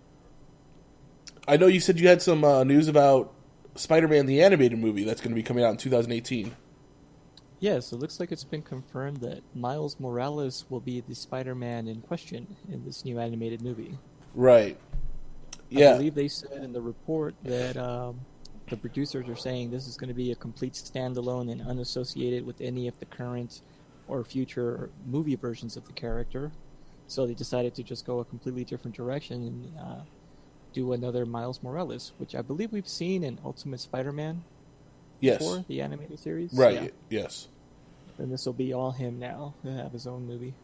I 1.49 1.57
know 1.57 1.67
you 1.67 1.81
said 1.81 1.99
you 1.99 2.09
had 2.09 2.21
some 2.21 2.45
uh, 2.45 2.65
news 2.65 2.89
about 2.89 3.33
Spider-Man 3.81 4.27
the 4.27 4.43
animated 4.43 4.79
movie 4.79 5.05
that's 5.05 5.21
going 5.21 5.31
to 5.31 5.35
be 5.35 5.43
coming 5.43 5.65
out 5.65 5.71
in 5.71 5.77
2018. 5.77 6.55
Yeah, 7.61 7.81
so 7.81 7.97
it 7.97 8.01
looks 8.01 8.21
like 8.21 8.33
it's 8.33 8.45
been 8.45 8.63
confirmed 8.63 9.19
that 9.19 9.43
Miles 9.55 9.99
Morales 9.99 10.65
will 10.71 10.81
be 10.81 11.01
the 11.01 11.15
Spider-Man 11.15 11.89
in 11.89 12.01
question 12.01 12.57
in 12.71 12.85
this 12.85 13.05
new 13.05 13.19
animated 13.19 13.63
movie. 13.63 13.99
Right. 14.35 14.79
Yeah. 15.69 15.91
I 15.91 15.97
believe 15.97 16.15
they 16.15 16.29
said 16.29 16.63
in 16.63 16.73
the 16.73 16.81
report 16.81 17.35
that 17.45 17.77
um, 17.77 18.21
the 18.69 18.77
producers 18.77 19.29
are 19.29 19.37
saying 19.37 19.71
this 19.71 19.87
is 19.87 19.97
going 19.97 20.09
to 20.09 20.15
be 20.15 20.33
a 20.33 20.37
complete 20.37 20.75
standalone 20.75 21.51
and 21.51 21.61
unassociated 21.63 22.47
with 22.47 22.61
any 22.61 22.89
of 22.89 22.99
the 22.99 23.07
current 23.07 23.63
or 24.09 24.25
future 24.25 24.91
movie 25.07 25.37
versions 25.37 25.77
of 25.77 25.87
the 25.87 25.93
character. 25.93 26.51
So 27.07 27.27
they 27.27 27.35
decided 27.35 27.75
to 27.75 27.83
just 27.83 28.07
go 28.07 28.21
a 28.21 28.25
completely 28.25 28.65
different 28.65 28.97
direction 28.97 29.43
and 29.43 29.79
uh, 29.79 30.01
do 30.73 30.93
another 30.93 31.27
Miles 31.27 31.63
Morales, 31.63 32.13
which 32.19 32.35
I 32.35 32.43
believe 32.43 32.73
we've 32.73 32.89
seen 32.89 33.25
in 33.25 33.39
Ultimate 33.45 33.81
Spider-Man. 33.81 34.43
Yes. 35.21 35.39
before 35.39 35.65
the 35.69 35.83
animated 35.83 36.19
series. 36.19 36.53
Right. 36.53 36.83
Yeah. 36.83 36.89
Yes. 37.11 37.49
And 38.19 38.33
this 38.33 38.47
will 38.47 38.55
be 38.55 38.73
all 38.73 38.91
him 38.91 39.19
now. 39.19 39.55
He'll 39.63 39.75
have 39.75 39.93
his 39.93 40.07
own 40.07 40.27
movie. 40.27 40.55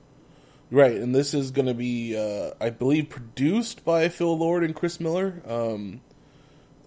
Right, 0.71 0.97
and 0.97 1.14
this 1.14 1.33
is 1.33 1.53
going 1.53 1.66
to 1.66 1.75
be, 1.75 2.16
uh, 2.16 2.51
I 2.61 2.71
believe, 2.71 3.09
produced 3.09 3.85
by 3.85 4.09
Phil 4.09 4.37
Lord 4.37 4.64
and 4.64 4.75
Chris 4.75 4.99
Miller, 4.99 5.40
um, 5.47 6.01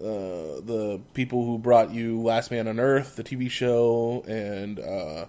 uh, 0.02 0.04
the 0.04 1.00
people 1.14 1.46
who 1.46 1.58
brought 1.58 1.94
you 1.94 2.22
Last 2.22 2.52
Man 2.52 2.68
on 2.68 2.78
Earth, 2.80 3.16
the 3.16 3.24
TV 3.24 3.50
show, 3.50 4.22
and 4.28 4.80
uh, 4.80 5.28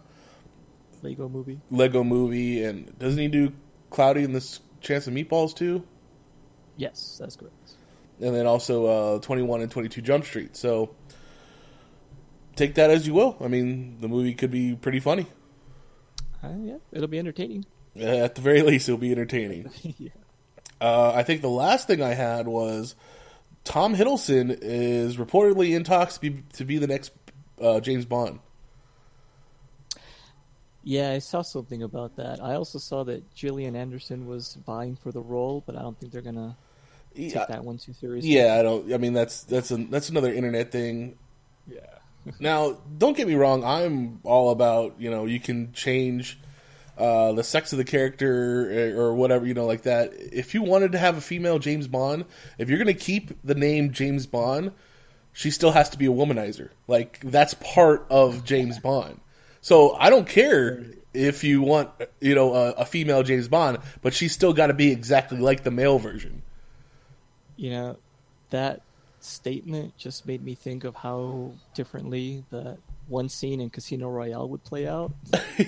Lego 1.03 1.29
movie. 1.29 1.61
Lego 1.71 2.03
Movie, 2.03 2.65
and 2.65 2.99
doesn't 2.99 3.21
he 3.21 3.29
do 3.29 3.53
Cloudy 3.89 4.25
and 4.25 4.35
the 4.35 4.59
Chance 4.81 5.07
of 5.07 5.15
Meatballs 5.15 5.55
too? 5.55 5.87
Yes, 6.77 7.19
that's 7.21 7.37
correct. 7.37 7.55
And 8.21 8.35
then 8.35 8.47
also 8.47 8.87
uh, 8.87 9.19
Twenty 9.21 9.43
One 9.43 9.63
and 9.63 9.71
Twenty 9.71 9.89
Two 9.89 10.03
Jump 10.03 10.25
Street. 10.25 10.57
So 10.57 10.95
take 12.57 12.75
that 12.75 12.91
as 12.91 13.07
you 13.07 13.15
will. 13.15 13.37
I 13.41 13.49
mean, 13.49 13.99
the 14.01 14.09
movie 14.09 14.35
could 14.35 14.51
be 14.51 14.75
pretty 14.75 15.01
funny. 15.01 15.27
Uh, 16.43 16.53
yeah, 16.61 16.77
it'll 16.93 17.09
be 17.09 17.19
entertaining. 17.19 17.65
Uh, 17.99 18.05
At 18.05 18.35
the 18.35 18.41
very 18.41 18.63
least, 18.63 18.89
it'll 18.89 18.99
be 18.99 19.13
entertaining. 19.13 19.71
yeah. 19.99 20.11
Uh, 20.81 21.13
I 21.15 21.23
think 21.23 21.43
the 21.43 21.49
last 21.49 21.87
thing 21.87 22.03
I 22.03 22.15
had 22.15 22.47
was 22.47 22.95
Tom 23.65 23.95
Hiddleston 23.95 24.59
is 24.63 25.17
reportedly 25.17 25.77
in 25.77 25.85
talks 25.85 26.15
to 26.15 26.21
be, 26.21 26.43
to 26.55 26.65
be 26.65 26.79
the 26.79 26.87
next 26.87 27.13
uh, 27.61 27.81
James 27.81 28.07
Bond. 28.07 28.41
Yeah, 30.83 31.13
I 31.13 31.19
saw 31.19 31.43
something 31.43 31.83
about 31.83 32.17
that. 32.17 32.43
I 32.43 32.55
also 32.55 32.79
saw 32.79 33.05
that 33.05 33.35
Gillian 33.35 33.77
Anderson 33.77 34.27
was 34.27 34.57
vying 34.67 34.97
for 34.97 35.13
the 35.13 35.21
role, 35.21 35.63
but 35.67 35.77
I 35.77 35.83
don't 35.83 35.99
think 35.99 36.11
they're 36.11 36.23
gonna 36.23 36.57
take 37.15 37.35
Yeah, 37.35 37.47
that 37.47 37.65
one 37.65 37.79
too 37.79 37.93
seriously. 37.93 38.31
yeah, 38.31 38.57
I 38.59 38.63
don't. 38.63 38.93
I 38.93 38.99
mean, 38.99 39.13
that's 39.13 39.43
that's 39.45 39.71
a, 39.71 39.77
that's 39.77 40.09
another 40.09 40.33
internet 40.33 40.71
thing. 40.73 41.17
Yeah. 41.69 41.81
Now, 42.39 42.77
don't 42.99 43.17
get 43.17 43.27
me 43.27 43.35
wrong. 43.35 43.65
I'm 43.65 44.21
all 44.25 44.51
about 44.51 44.95
you 45.01 45.11
know 45.11 45.25
you 45.25 45.41
can 45.41 45.73
change 45.73 46.39
uh, 46.99 47.33
the 47.33 47.43
sex 47.43 47.73
of 47.73 47.79
the 47.79 47.85
character 47.85 48.95
or 49.01 49.15
whatever 49.15 49.47
you 49.47 49.55
know 49.55 49.65
like 49.67 49.83
that. 49.83 50.13
If 50.15 50.53
you 50.55 50.63
wanted 50.63 50.93
to 50.93 50.99
have 50.99 51.17
a 51.17 51.21
female 51.23 51.59
James 51.59 51.89
Bond, 51.89 52.27
if 52.59 52.69
you're 52.69 52.77
going 52.79 52.95
to 52.95 52.95
keep 52.95 53.33
the 53.43 53.55
name 53.55 53.93
James 53.93 54.27
Bond, 54.27 54.73
she 55.33 55.51
still 55.51 55.73
has 55.73 55.89
to 55.91 55.99
be 55.99 56.05
a 56.07 56.11
womanizer. 56.11 56.69
Like 56.87 57.21
that's 57.21 57.55
part 57.55 58.07
of 58.11 58.45
James 58.45 58.79
Bond. 58.79 59.19
So 59.63 59.95
I 59.95 60.11
don't 60.11 60.29
care 60.29 60.85
if 61.15 61.43
you 61.43 61.63
want 61.63 61.89
you 62.21 62.35
know 62.35 62.55
a, 62.55 62.71
a 62.73 62.85
female 62.85 63.23
James 63.23 63.49
Bond, 63.49 63.79
but 64.03 64.13
she's 64.13 64.33
still 64.33 64.53
got 64.53 64.67
to 64.67 64.75
be 64.75 64.93
exactly 64.93 65.39
like 65.39 65.65
the 65.65 65.71
male 65.71 65.99
version. 65.99 66.43
You 67.61 67.69
know, 67.69 67.99
that 68.49 68.81
statement 69.21 69.95
just 69.99 70.27
made 70.27 70.43
me 70.43 70.55
think 70.55 70.85
of 70.85 70.95
how 70.95 71.53
differently 71.75 72.43
the 72.49 72.79
one 73.07 73.29
scene 73.29 73.61
in 73.61 73.69
Casino 73.69 74.09
Royale 74.09 74.49
would 74.49 74.65
play 74.65 74.89
out. 74.89 75.13
yeah, 75.59 75.67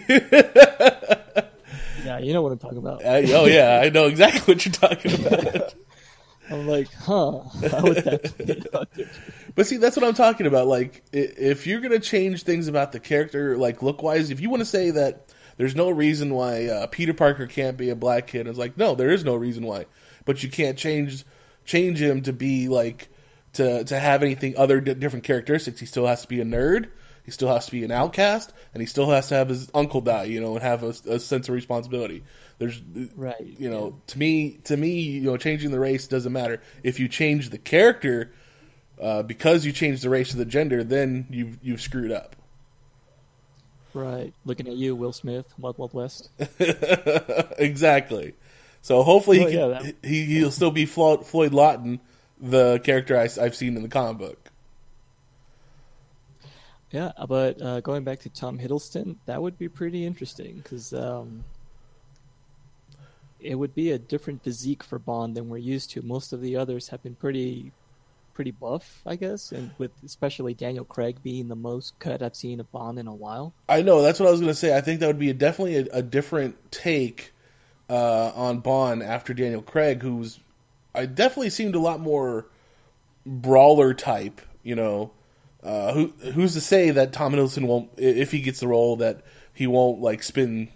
you 2.19 2.33
know 2.33 2.41
what 2.41 2.51
I'm 2.51 2.59
talking 2.59 2.79
about. 2.79 3.05
I, 3.05 3.31
oh 3.35 3.45
yeah, 3.45 3.83
I 3.85 3.91
know 3.91 4.07
exactly 4.07 4.55
what 4.55 4.65
you're 4.65 4.73
talking 4.73 5.27
about. 5.27 5.75
I'm 6.51 6.67
like, 6.67 6.91
huh? 6.95 7.41
How 7.43 7.83
would 7.83 7.99
that? 7.99 8.89
But 9.55 9.67
see, 9.67 9.77
that's 9.77 9.95
what 9.95 10.07
I'm 10.07 10.15
talking 10.15 10.47
about. 10.47 10.67
Like, 10.67 11.03
if 11.13 11.67
you're 11.67 11.83
gonna 11.83 12.01
change 12.01 12.45
things 12.45 12.69
about 12.69 12.93
the 12.93 13.01
character, 13.01 13.59
like 13.59 13.83
look 13.83 14.03
wise, 14.03 14.31
if 14.31 14.41
you 14.41 14.49
want 14.49 14.61
to 14.61 14.67
say 14.67 14.93
that 14.93 15.27
there's 15.59 15.77
no 15.77 15.91
reason 15.91 16.33
why 16.33 16.69
uh, 16.69 16.87
Peter 16.87 17.13
Parker 17.13 17.47
can't 17.47 17.77
be 17.77 17.91
a 17.91 17.95
black 17.95 18.29
kid, 18.29 18.47
it's 18.47 18.59
like 18.59 18.79
no, 18.79 18.95
there 18.95 19.11
is 19.11 19.27
no 19.27 19.35
reason 19.35 19.67
why. 19.67 19.85
But 20.25 20.43
you 20.43 20.49
can't 20.49 20.79
change 20.79 21.27
change 21.65 22.01
him 22.01 22.23
to 22.23 22.33
be 22.33 22.69
like 22.69 23.09
to 23.55 23.85
to 23.85 23.99
have 23.99 24.23
anything 24.23 24.57
other 24.57 24.81
di- 24.81 24.95
different 24.95 25.25
characteristics. 25.25 25.81
He 25.81 25.87
still 25.87 26.07
has 26.07 26.23
to 26.23 26.29
be 26.29 26.41
a 26.41 26.45
nerd. 26.45 26.89
He 27.25 27.31
still 27.31 27.49
has 27.53 27.67
to 27.67 27.73
be 27.73 27.85
an 27.85 27.93
outcast, 27.93 28.53
and 28.75 28.81
he 28.81 28.87
still 28.87 29.09
has 29.11 29.29
to 29.29 29.37
have 29.37 29.49
his 29.49 29.71
uncle 29.75 30.01
die, 30.01 30.25
you 30.25 30.41
know, 30.41 30.55
and 30.55 30.63
have 30.63 30.83
a, 30.83 30.89
a 31.07 31.21
sense 31.21 31.49
of 31.49 31.55
responsibility. 31.55 32.25
There's, 32.59 32.83
Right. 33.15 33.37
you 33.41 33.71
know, 33.71 34.01
to 34.09 34.19
me, 34.19 34.59
to 34.65 34.77
me, 34.77 35.01
you 35.01 35.21
know, 35.23 35.37
changing 35.37 35.71
the 35.71 35.79
race 35.79 36.09
doesn't 36.09 36.33
matter. 36.33 36.61
If 36.83 36.99
you 36.99 37.07
change 37.09 37.51
the 37.51 37.59
character, 37.59 38.33
uh, 39.01 39.23
because 39.23 39.65
you 39.65 39.71
changed 39.71 40.03
the 40.03 40.11
race 40.11 40.35
or 40.35 40.39
the 40.39 40.45
gender, 40.45 40.83
then 40.83 41.27
you've 41.31 41.59
you've 41.63 41.81
screwed 41.81 42.11
up. 42.11 42.35
Right. 43.95 44.33
Looking 44.45 44.67
at 44.69 44.75
you, 44.75 44.97
Will 44.97 45.13
Smith, 45.13 45.47
Wild 45.59 45.79
Wild 45.79 45.95
West. 45.95 46.29
exactly. 47.59 48.35
So 48.83 49.03
hopefully 49.05 49.39
he, 49.39 49.45
Well, 49.45 49.53
can, 49.53 49.61
yeah, 49.61 49.81
that- 49.81 50.09
he 50.09 50.25
he'll 50.25 50.51
still 50.51 50.73
be 50.73 50.87
Flo- 50.87 51.23
Floyd 51.23 51.55
Lawton, 51.55 52.01
the 52.41 52.81
character 52.81 53.17
I, 53.17 53.29
have 53.43 53.55
seen 53.55 53.77
in 53.77 53.83
the 53.83 53.89
comic 53.89 54.19
book. 54.19 54.51
Yeah, 56.91 57.13
but 57.27 57.63
uh, 57.63 57.81
going 57.81 58.05
back 58.05 58.21
to 58.21 58.29
Tom 58.29 58.59
Hiddleston, 58.59 59.17
that 59.25 59.41
would 59.41 59.57
be 59.59 59.69
pretty 59.69 60.05
interesting 60.05 60.61
because 60.63 60.93
um, 60.93 61.45
it 63.41 63.55
would 63.55 63.75
be 63.75 63.93
a 63.93 63.99
different 63.99 64.45
physique 64.45 64.83
for 64.83 64.99
Bond 64.99 65.35
than 65.35 65.49
we're 65.49 65.57
used 65.57 65.91
to. 65.93 66.03
Most 66.03 66.35
of 66.35 66.43
the 66.43 66.57
others 66.57 66.89
have 66.89 67.03
been 67.03 67.15
pretty, 67.15 67.73
pretty 68.35 68.51
buff, 68.51 69.01
I 69.07 69.17
guess, 69.17 69.53
and 69.53 69.71
with 69.79 69.93
especially 70.05 70.53
Daniel 70.53 70.85
Craig 70.85 71.23
being 71.23 71.49
the 71.49 71.57
most 71.57 71.99
cut 71.99 72.21
I've 72.21 72.37
seen 72.37 72.61
of 72.61 72.71
Bond 72.73 72.99
in 72.99 73.07
a 73.07 73.15
while. 73.15 73.55
I 73.71 73.81
know 73.81 74.03
that's 74.03 74.21
what 74.21 74.29
I 74.29 74.33
was 74.33 74.41
going 74.41 74.53
to 74.53 74.59
say. 74.59 74.77
I 74.77 74.83
think 74.83 75.01
that 75.01 75.07
would 75.07 75.19
be 75.19 75.31
a, 75.31 75.35
definitely 75.35 75.77
a, 75.77 75.99
a 75.99 76.03
different 76.03 76.71
take 76.71 77.33
uh, 77.93 78.33
on 78.35 78.61
Bond 78.61 79.03
after 79.03 79.35
Daniel 79.35 79.61
Craig, 79.61 80.03
who's 80.03 80.41
I 80.95 81.05
definitely 81.05 81.51
seemed 81.51 81.75
a 81.75 81.79
lot 81.79 82.01
more 82.01 82.47
brawler 83.27 83.93
type. 83.93 84.41
You 84.63 84.77
know, 84.77 85.11
uh, 85.63 85.93
who 85.93 86.07
who's 86.33 86.55
to 86.55 86.61
say 86.63 86.91
that 86.91 87.13
Tom 87.13 87.35
Hiddleston 87.35 87.67
won't, 87.67 87.91
if 87.99 88.33
he 88.33 88.41
gets 88.41 88.61
the 88.61 88.69
role, 88.69 88.97
that 88.97 89.23
he 89.53 89.67
won't 89.67 90.01
like 90.01 90.23
spend 90.23 90.69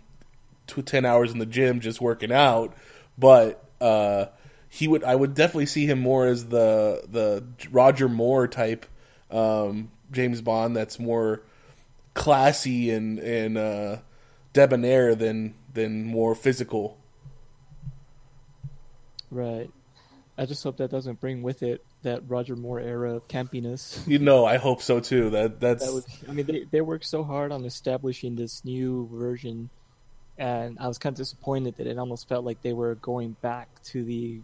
tw- 0.66 0.85
ten 0.85 1.07
hours 1.07 1.33
in 1.33 1.38
the 1.38 1.46
gym 1.46 1.81
just 1.81 2.00
working 2.00 2.33
out, 2.33 2.74
but. 3.18 3.62
Uh, 3.81 4.26
he 4.68 4.88
would. 4.88 5.05
I 5.05 5.14
would 5.14 5.35
definitely 5.35 5.66
see 5.66 5.87
him 5.87 6.00
more 6.00 6.26
as 6.26 6.46
the 6.46 7.02
the 7.09 7.44
Roger 7.70 8.09
Moore 8.09 8.46
type 8.46 8.85
um, 9.31 9.90
James 10.12 10.42
Bond. 10.42 10.76
That's 10.76 10.98
more 10.98 11.42
classy 12.14 12.90
and 12.90 13.18
and 13.18 13.57
uh, 13.57 13.96
debonair 14.52 15.14
than 15.14 15.55
than 15.72 16.05
more 16.05 16.35
physical. 16.35 16.98
Right. 19.30 19.70
I 20.38 20.44
just 20.44 20.62
hope 20.62 20.76
that 20.78 20.90
doesn't 20.90 21.20
bring 21.20 21.42
with 21.42 21.62
it 21.62 21.82
that 22.02 22.28
Roger 22.28 22.56
Moore 22.56 22.78
era 22.78 23.16
of 23.16 23.28
campiness. 23.28 24.06
You 24.06 24.18
know, 24.18 24.44
I 24.44 24.58
hope 24.58 24.82
so 24.82 25.00
too. 25.00 25.30
That 25.30 25.60
that's 25.60 25.84
That 25.84 25.92
would, 25.92 26.04
I 26.28 26.32
mean, 26.32 26.46
they 26.46 26.66
they 26.70 26.80
worked 26.80 27.06
so 27.06 27.24
hard 27.24 27.52
on 27.52 27.64
establishing 27.64 28.36
this 28.36 28.64
new 28.64 29.08
version, 29.12 29.70
and 30.36 30.78
I 30.78 30.88
was 30.88 30.98
kind 30.98 31.14
of 31.14 31.18
disappointed 31.18 31.76
that 31.78 31.86
it 31.86 31.98
almost 31.98 32.28
felt 32.28 32.44
like 32.44 32.60
they 32.62 32.74
were 32.74 32.96
going 32.96 33.36
back 33.40 33.68
to 33.84 34.04
the, 34.04 34.40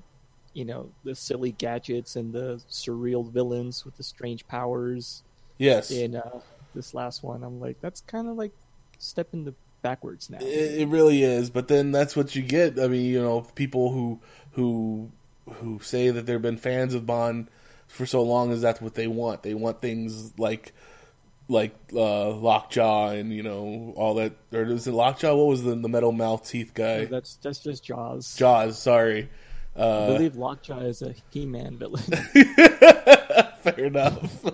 you 0.55 0.65
know, 0.65 0.89
the 1.05 1.15
silly 1.15 1.53
gadgets 1.53 2.17
and 2.17 2.33
the 2.33 2.63
surreal 2.71 3.31
villains 3.31 3.85
with 3.85 3.97
the 3.97 4.03
strange 4.03 4.47
powers 4.49 5.23
yes. 5.59 5.91
in 5.91 6.17
uh, 6.17 6.41
this 6.75 6.95
last 6.95 7.23
one. 7.23 7.45
I'm 7.45 7.61
like, 7.61 7.81
that's 7.81 8.01
kind 8.01 8.29
of 8.29 8.37
like 8.37 8.53
stepping 8.99 9.45
the 9.45 9.55
backwards 9.83 10.31
now. 10.31 10.39
It, 10.41 10.81
it 10.83 10.89
really 10.89 11.23
is, 11.23 11.51
but 11.51 11.69
then 11.69 11.93
that's 11.93 12.17
what 12.17 12.35
you 12.35 12.43
get. 12.43 12.79
I 12.79 12.89
mean, 12.89 13.05
you 13.07 13.21
know, 13.23 13.43
people 13.55 13.93
who 13.93 14.21
who 14.53 15.11
who 15.55 15.81
say 15.81 16.11
that 16.11 16.25
they've 16.27 16.41
been 16.41 16.57
fans 16.57 16.95
of 16.95 17.05
Bond 17.07 17.49
for 17.89 18.07
so 18.07 18.23
long 18.23 18.53
is 18.53 18.63
that's 18.63 18.81
what 18.81 18.95
they 18.95 19.07
want. 19.07 19.43
They 19.43 19.55
want 19.55 19.81
things 19.81 20.39
like 20.39 20.73
like 21.49 21.75
uh, 21.93 22.31
Lockjaw 22.31 23.09
and 23.11 23.33
you 23.33 23.43
know 23.43 23.93
all 23.97 24.15
that. 24.15 24.33
Or 24.53 24.63
is 24.65 24.87
it 24.87 24.93
Lockjaw? 24.93 25.35
What 25.35 25.49
was 25.49 25.63
the 25.63 25.75
the 25.75 25.89
metal 25.89 26.13
mouth 26.13 26.49
teeth 26.49 26.73
guy? 26.75 27.05
that's 27.07 27.35
that's 27.37 27.59
just 27.59 27.85
Jaws. 27.85 28.35
Jaws. 28.37 28.79
Sorry. 28.79 29.29
I 29.77 29.81
Uh, 29.81 30.07
believe 30.13 30.37
Lockjaw 30.37 30.81
is 30.81 31.01
a 31.03 31.15
He-Man 31.31 31.79
villain. 31.79 32.03
fair 33.63 33.85
enough. 33.87 34.45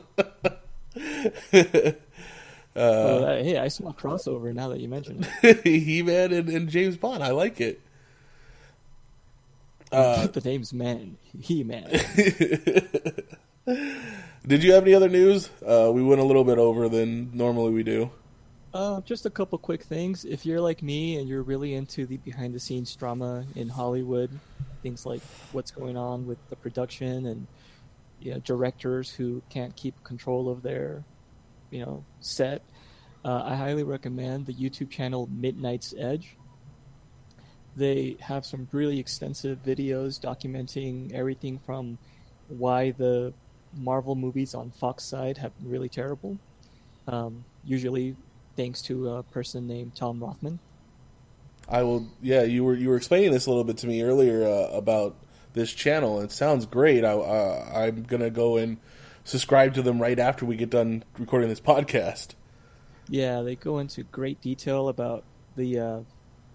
oh, 2.78 3.20
that- 3.20 3.44
hey, 3.44 3.58
I 3.58 3.68
saw 3.68 3.88
a 3.88 3.94
crossover 3.94 4.54
now 4.54 4.68
that 4.68 4.80
you 4.80 4.88
mentioned 4.88 5.28
it. 5.42 5.60
He 5.64 6.02
Man 6.02 6.32
and, 6.32 6.48
and 6.48 6.68
James 6.68 6.96
Bond. 6.96 7.22
I 7.22 7.30
like 7.30 7.60
it. 7.60 7.80
Uh, 9.90 10.26
the 10.26 10.40
name's 10.42 10.72
Man. 10.72 11.16
He-Man. 11.40 11.84
Did 14.46 14.62
you 14.62 14.72
have 14.72 14.82
any 14.82 14.94
other 14.94 15.08
news? 15.08 15.50
Uh, 15.66 15.90
we 15.92 16.02
went 16.02 16.20
a 16.20 16.24
little 16.24 16.44
bit 16.44 16.58
over 16.58 16.88
than 16.88 17.30
normally 17.36 17.70
we 17.72 17.82
do. 17.82 18.10
Uh, 18.74 19.00
just 19.00 19.24
a 19.26 19.30
couple 19.30 19.56
quick 19.58 19.82
things. 19.82 20.24
If 20.24 20.44
you're 20.44 20.60
like 20.60 20.82
me 20.82 21.16
and 21.16 21.28
you're 21.28 21.42
really 21.42 21.74
into 21.74 22.06
the 22.06 22.18
behind 22.18 22.54
the 22.54 22.60
scenes 22.60 22.94
drama 22.96 23.44
in 23.56 23.68
Hollywood, 23.68 24.30
things 24.82 25.06
like 25.06 25.22
what's 25.52 25.70
going 25.70 25.96
on 25.96 26.26
with 26.26 26.38
the 26.50 26.56
production 26.56 27.26
and 27.26 27.46
you 28.20 28.32
know, 28.32 28.40
directors 28.40 29.10
who 29.10 29.42
can't 29.48 29.74
keep 29.74 30.02
control 30.04 30.50
of 30.50 30.62
their 30.62 31.02
you 31.70 31.84
know 31.84 32.04
set, 32.20 32.62
uh, 33.24 33.42
I 33.44 33.56
highly 33.56 33.82
recommend 33.84 34.46
the 34.46 34.54
YouTube 34.54 34.90
channel 34.90 35.28
Midnight's 35.30 35.94
Edge. 35.98 36.36
They 37.76 38.16
have 38.20 38.44
some 38.44 38.68
really 38.72 38.98
extensive 38.98 39.62
videos 39.64 40.20
documenting 40.20 41.12
everything 41.12 41.60
from 41.64 41.98
why 42.48 42.92
the 42.92 43.32
Marvel 43.76 44.14
movies 44.14 44.54
on 44.54 44.70
Fox 44.70 45.04
side 45.04 45.38
have 45.38 45.56
been 45.58 45.70
really 45.70 45.88
terrible 45.88 46.38
Um, 47.06 47.44
usually, 47.64 48.16
thanks 48.56 48.82
to 48.82 49.10
a 49.10 49.22
person 49.22 49.66
named 49.66 49.94
Tom 49.94 50.20
Rothman. 50.20 50.58
I 51.68 51.82
will. 51.82 52.06
Yeah, 52.22 52.42
you 52.42 52.64
were 52.64 52.74
you 52.74 52.88
were 52.90 52.96
explaining 52.96 53.32
this 53.32 53.46
a 53.46 53.50
little 53.50 53.64
bit 53.64 53.78
to 53.78 53.86
me 53.86 54.02
earlier 54.02 54.44
uh, 54.44 54.68
about 54.76 55.16
this 55.54 55.72
channel. 55.72 56.20
It 56.20 56.32
sounds 56.32 56.66
great. 56.66 57.04
I, 57.04 57.12
uh, 57.12 57.70
I'm 57.74 58.02
gonna 58.04 58.30
go 58.30 58.56
and 58.58 58.78
subscribe 59.28 59.74
to 59.74 59.82
them 59.82 60.00
right 60.00 60.18
after 60.18 60.46
we 60.46 60.56
get 60.56 60.70
done 60.70 61.04
recording 61.18 61.50
this 61.50 61.60
podcast. 61.60 62.34
Yeah, 63.08 63.42
they 63.42 63.56
go 63.56 63.78
into 63.78 64.02
great 64.04 64.40
detail 64.40 64.88
about 64.88 65.24
the 65.54 65.78
uh, 65.78 66.00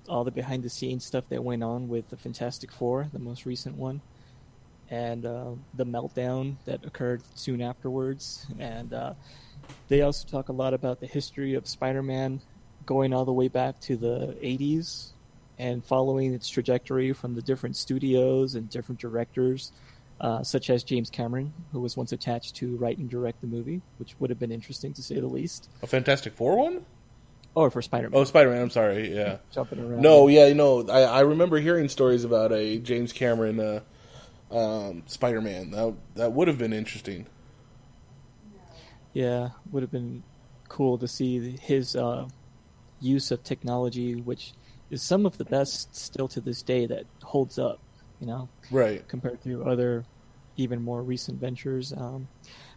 all 0.09 0.23
the 0.23 0.31
behind 0.31 0.63
the 0.63 0.69
scenes 0.69 1.05
stuff 1.05 1.25
that 1.29 1.43
went 1.43 1.63
on 1.63 1.88
with 1.88 2.09
the 2.09 2.17
Fantastic 2.17 2.71
Four, 2.71 3.07
the 3.13 3.19
most 3.19 3.45
recent 3.45 3.77
one, 3.77 4.01
and 4.89 5.25
uh, 5.25 5.51
the 5.75 5.86
meltdown 5.86 6.55
that 6.65 6.83
occurred 6.83 7.21
soon 7.36 7.62
afterwards. 7.62 8.47
And 8.59 8.93
uh, 8.93 9.13
they 9.88 10.01
also 10.01 10.27
talk 10.27 10.49
a 10.49 10.53
lot 10.53 10.73
about 10.73 10.99
the 10.99 11.07
history 11.07 11.53
of 11.53 11.67
Spider-Man, 11.67 12.41
going 12.86 13.13
all 13.13 13.25
the 13.25 13.33
way 13.33 13.47
back 13.49 13.79
to 13.81 13.95
the 13.95 14.36
'80s 14.41 15.12
and 15.59 15.86
following 15.86 16.33
its 16.33 16.49
trajectory 16.49 17.13
from 17.13 17.36
the 17.36 17.41
different 17.41 17.75
studios 17.75 18.55
and 18.55 18.67
different 18.69 18.99
directors. 18.99 19.71
Uh, 20.23 20.41
such 20.41 20.69
as 20.69 20.86
James 20.86 21.09
Cameron, 21.09 21.51
who 21.73 21.81
was 21.81 21.97
once 21.97 22.13
attached 22.13 22.55
to 22.55 22.77
write 22.77 22.97
and 22.97 23.09
direct 23.09 23.41
the 23.41 23.47
movie, 23.47 23.81
which 23.97 24.15
would 24.19 24.29
have 24.29 24.39
been 24.39 24.53
interesting 24.53 24.93
to 24.93 25.03
say 25.03 25.19
the 25.19 25.27
least. 25.27 25.69
A 25.81 25.88
Fantastic 25.88 26.33
Four 26.33 26.55
one? 26.55 26.86
Or 27.55 27.69
for 27.69 27.81
Spider 27.81 28.09
Man. 28.09 28.17
Oh, 28.19 28.23
Spider 28.23 28.49
Man. 28.51 28.62
I'm 28.62 28.69
sorry. 28.69 29.13
Yeah. 29.13 29.39
Jumping 29.51 29.79
around. 29.79 30.01
No, 30.01 30.29
yeah, 30.29 30.47
you 30.47 30.55
know, 30.55 30.88
I, 30.88 31.01
I 31.01 31.19
remember 31.19 31.57
hearing 31.59 31.89
stories 31.89 32.23
about 32.23 32.53
a 32.53 32.79
James 32.79 33.12
Cameron 33.12 33.59
uh, 33.59 33.81
um, 34.49 35.03
Spider 35.07 35.41
Man. 35.41 35.71
That 35.71 35.93
that 36.15 36.31
would 36.31 36.47
have 36.47 36.57
been 36.57 36.71
interesting. 36.71 37.27
Yeah, 39.12 39.49
would 39.71 39.83
have 39.83 39.91
been 39.91 40.23
cool 40.69 40.97
to 40.99 41.07
see 41.07 41.57
his 41.62 41.95
uh, 41.97 42.27
use 43.01 43.29
of 43.31 43.43
technology, 43.43 44.15
which 44.15 44.53
is 44.89 45.03
some 45.03 45.25
of 45.25 45.38
the 45.38 45.45
best 45.45 45.95
still 45.95 46.27
to 46.29 46.39
this 46.41 46.62
day 46.63 46.86
that 46.88 47.03
holds 47.23 47.59
up. 47.59 47.79
You 48.19 48.27
know, 48.27 48.47
Right. 48.71 49.05
compared 49.09 49.43
to 49.43 49.65
other 49.65 50.05
even 50.58 50.82
more 50.82 51.02
recent 51.02 51.39
ventures. 51.39 51.94
Um, 51.94 52.28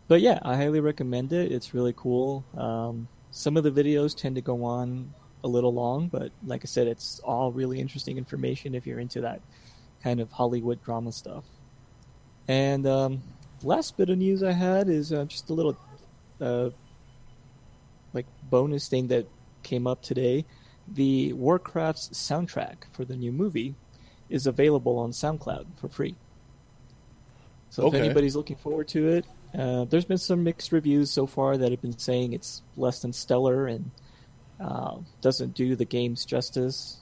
but 0.09 0.21
yeah, 0.21 0.39
I 0.43 0.57
highly 0.57 0.81
recommend 0.81 1.33
it. 1.33 1.53
It's 1.53 1.75
really 1.75 1.95
cool. 1.97 2.45
Um, 2.57 3.09
some 3.31 3.57
of 3.57 3.65
the 3.65 3.71
videos 3.71 4.17
tend 4.17 4.37
to 4.37 4.41
go 4.41 4.65
on 4.65 5.13
a 5.45 5.49
little 5.49 5.73
long, 5.73 6.09
but 6.09 6.33
like 6.45 6.63
I 6.65 6.67
said, 6.67 6.87
it's 6.87 7.21
all 7.21 7.53
really 7.53 7.81
interesting 7.81 8.19
information 8.19 8.75
if 8.75 8.87
you're 8.87 9.01
into 9.01 9.21
that 9.23 9.41
kind 10.03 10.21
of 10.21 10.31
Hollywood 10.33 10.83
drama 10.83 11.13
stuff. 11.13 11.45
And 12.49 12.87
um, 12.87 13.23
last 13.63 13.97
bit 13.97 14.11
of 14.11 14.19
news 14.19 14.43
I 14.43 14.53
had 14.53 14.89
is 14.89 15.13
uh, 15.13 15.25
just 15.25 15.51
a 15.51 15.55
little 15.55 15.77
uh, 16.41 16.71
like 18.13 18.27
bonus 18.49 18.89
thing 18.89 19.09
that 19.09 19.27
came 19.63 19.87
up 19.87 20.03
today. 20.03 20.45
The 20.89 21.33
Warcraft's 21.33 22.11
soundtrack 22.11 22.93
for 22.93 23.05
the 23.05 23.17
new 23.17 23.33
movie 23.33 23.75
is 24.31 24.47
available 24.47 24.99
on 24.99 25.11
SoundCloud 25.11 25.67
for 25.81 25.89
free. 25.89 26.15
So 27.71 27.85
Okay. 27.85 27.99
if 27.99 28.05
anybody's 28.05 28.37
looking 28.37 28.57
forward 28.57 28.89
to 28.89 29.09
it, 29.09 29.27
uh, 29.57 29.85
there's 29.85 30.05
been 30.05 30.19
some 30.19 30.43
mixed 30.45 30.73
reviews 30.73 31.11
so 31.11 31.27
far 31.27 31.57
that 31.57 31.71
have 31.71 31.83
been 31.83 31.99
saying 31.99 32.33
it's 32.33 32.63
less 32.77 33.01
than 33.01 33.13
stellar 33.13 33.67
and 33.67 33.91
uh, 34.61 34.97
doesn't 35.21 35.55
do 35.55 35.77
the 35.77 35.85
game's 35.85 36.25
justice. 36.25 36.99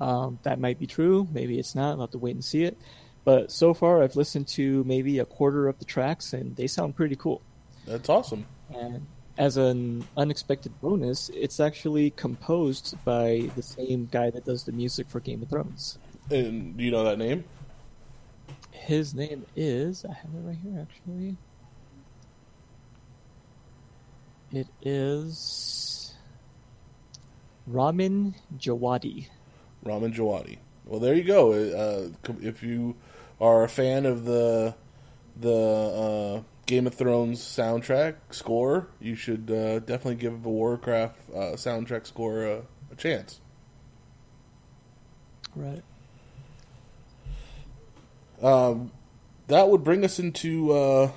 Um, 0.00 0.38
that 0.42 0.60
might 0.60 0.78
be 0.78 0.86
true. 0.86 1.26
Maybe 1.32 1.58
it's 1.58 1.74
not. 1.74 1.92
I'll 1.92 2.00
have 2.02 2.10
to 2.10 2.18
wait 2.18 2.34
and 2.34 2.44
see 2.44 2.64
it. 2.64 2.76
But 3.24 3.50
so 3.50 3.74
far, 3.74 4.02
I've 4.02 4.14
listened 4.14 4.46
to 4.48 4.84
maybe 4.84 5.18
a 5.18 5.24
quarter 5.24 5.68
of 5.68 5.78
the 5.78 5.84
tracks, 5.84 6.32
and 6.32 6.54
they 6.54 6.66
sound 6.66 6.94
pretty 6.94 7.16
cool. 7.16 7.40
That's 7.86 8.08
awesome. 8.08 8.44
And 8.74 9.06
as 9.38 9.56
an 9.56 10.06
unexpected 10.16 10.78
bonus, 10.80 11.30
it's 11.30 11.58
actually 11.58 12.10
composed 12.10 12.94
by 13.04 13.50
the 13.56 13.62
same 13.62 14.08
guy 14.10 14.30
that 14.30 14.44
does 14.44 14.64
the 14.64 14.72
music 14.72 15.08
for 15.08 15.20
Game 15.20 15.42
of 15.42 15.48
Thrones. 15.48 15.98
And 16.30 16.76
do 16.76 16.84
you 16.84 16.90
know 16.90 17.04
that 17.04 17.18
name? 17.18 17.44
His 18.86 19.16
name 19.16 19.44
is 19.56 20.04
I 20.04 20.12
have 20.12 20.30
it 20.32 20.46
right 20.46 20.56
here 20.62 20.78
actually. 20.80 21.36
It 24.52 24.68
is 24.80 26.14
Ramin 27.66 28.36
Djawadi. 28.56 29.26
Ramin 29.82 30.12
Djawadi. 30.12 30.58
Well, 30.84 31.00
there 31.00 31.14
you 31.14 31.24
go. 31.24 31.52
Uh, 31.52 32.32
if 32.40 32.62
you 32.62 32.94
are 33.40 33.64
a 33.64 33.68
fan 33.68 34.06
of 34.06 34.24
the 34.24 34.76
the 35.34 35.52
uh, 35.52 36.42
Game 36.66 36.86
of 36.86 36.94
Thrones 36.94 37.40
soundtrack 37.40 38.14
score, 38.30 38.86
you 39.00 39.16
should 39.16 39.50
uh, 39.50 39.80
definitely 39.80 40.14
give 40.14 40.44
the 40.44 40.48
Warcraft 40.48 41.18
uh, 41.30 41.38
soundtrack 41.56 42.06
score 42.06 42.44
a, 42.44 42.62
a 42.92 42.94
chance. 42.96 43.40
Right. 45.56 45.82
Um, 48.42 48.90
that 49.48 49.68
would 49.68 49.84
bring 49.84 50.04
us 50.04 50.18
into 50.18 50.72
uh, 50.72 51.10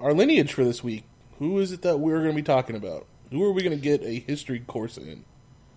our 0.00 0.12
lineage 0.12 0.52
for 0.52 0.64
this 0.64 0.82
week. 0.82 1.04
Who 1.38 1.58
is 1.58 1.72
it 1.72 1.82
that 1.82 1.98
we're 1.98 2.18
going 2.18 2.30
to 2.30 2.36
be 2.36 2.42
talking 2.42 2.76
about? 2.76 3.06
Who 3.30 3.42
are 3.44 3.52
we 3.52 3.62
going 3.62 3.76
to 3.76 3.82
get 3.82 4.02
a 4.02 4.20
history 4.20 4.60
course 4.60 4.98
in? 4.98 5.24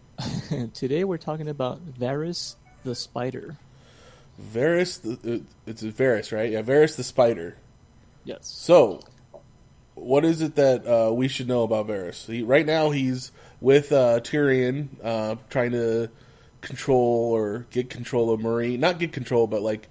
Today 0.74 1.04
we're 1.04 1.18
talking 1.18 1.48
about 1.48 1.86
Varys 1.86 2.56
the 2.84 2.96
Spider. 2.96 3.58
Varys, 4.42 5.02
the, 5.02 5.44
it's 5.66 5.84
Varys, 5.84 6.32
right? 6.32 6.52
Yeah, 6.52 6.62
Varys 6.62 6.96
the 6.96 7.04
Spider. 7.04 7.58
Yes. 8.24 8.48
So, 8.48 9.02
what 9.96 10.24
is 10.24 10.42
it 10.42 10.56
that 10.56 10.88
uh, 10.88 11.12
we 11.14 11.28
should 11.28 11.48
know 11.48 11.64
about 11.64 11.88
Varys? 11.88 12.26
He, 12.26 12.44
right 12.44 12.66
now, 12.66 12.92
he's 12.92 13.32
with 13.60 13.92
uh, 13.92 14.20
Tyrion, 14.22 14.90
uh, 15.04 15.36
trying 15.50 15.72
to 15.72 16.10
control 16.62 17.32
or 17.34 17.66
get 17.72 17.90
control 17.90 18.32
of 18.32 18.40
Meereen. 18.40 18.80
Not 18.80 19.00
get 19.00 19.12
control, 19.12 19.48
but 19.48 19.62
like 19.62 19.90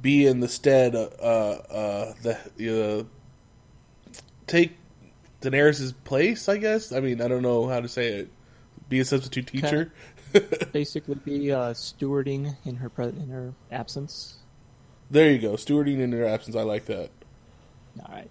be 0.00 0.26
in 0.26 0.40
the 0.40 0.48
stead. 0.48 0.94
Uh, 0.94 0.98
uh, 0.98 2.14
the 2.22 3.00
uh, 3.00 3.04
take 4.46 4.76
Daenerys' 5.40 5.94
place. 6.04 6.48
I 6.48 6.58
guess. 6.58 6.92
I 6.92 7.00
mean, 7.00 7.20
I 7.20 7.28
don't 7.28 7.42
know 7.42 7.68
how 7.68 7.80
to 7.80 7.88
say 7.88 8.08
it. 8.08 8.30
Be 8.88 9.00
a 9.00 9.04
substitute 9.04 9.46
teacher. 9.46 9.92
Basically, 10.72 11.14
be 11.16 11.52
uh, 11.52 11.72
stewarding 11.72 12.56
in 12.64 12.76
her 12.76 12.88
pre- 12.88 13.08
in 13.08 13.28
her 13.30 13.54
absence. 13.70 14.36
there 15.10 15.30
you 15.30 15.38
go. 15.38 15.52
Stewarding 15.52 15.98
in 15.98 16.12
her 16.12 16.26
absence. 16.26 16.56
I 16.56 16.62
like 16.62 16.86
that. 16.86 17.10
All 18.00 18.14
right. 18.14 18.30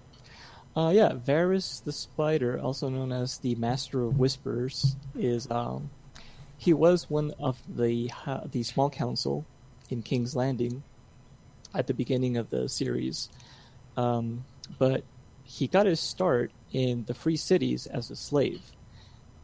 Uh, 0.75 0.91
yeah, 0.91 1.11
Varys 1.11 1.83
the 1.83 1.91
Spider, 1.91 2.59
also 2.59 2.89
known 2.89 3.11
as 3.11 3.39
the 3.39 3.55
Master 3.55 4.03
of 4.03 4.17
Whispers, 4.17 4.95
is 5.15 5.49
um, 5.51 5.89
he 6.57 6.73
was 6.73 7.09
one 7.09 7.33
of 7.39 7.57
the 7.67 8.07
ha- 8.07 8.43
the 8.49 8.63
small 8.63 8.89
council 8.89 9.45
in 9.89 10.03
King's 10.03 10.35
Landing 10.35 10.83
at 11.75 11.87
the 11.87 11.93
beginning 11.93 12.37
of 12.37 12.49
the 12.49 12.67
series, 12.69 13.29
um, 13.97 14.43
but 14.77 15.03
he 15.43 15.67
got 15.67 15.85
his 15.85 15.99
start 15.99 16.51
in 16.71 17.05
the 17.05 17.13
Free 17.13 17.37
Cities 17.37 17.87
as 17.87 18.09
a 18.11 18.15
slave. 18.15 18.61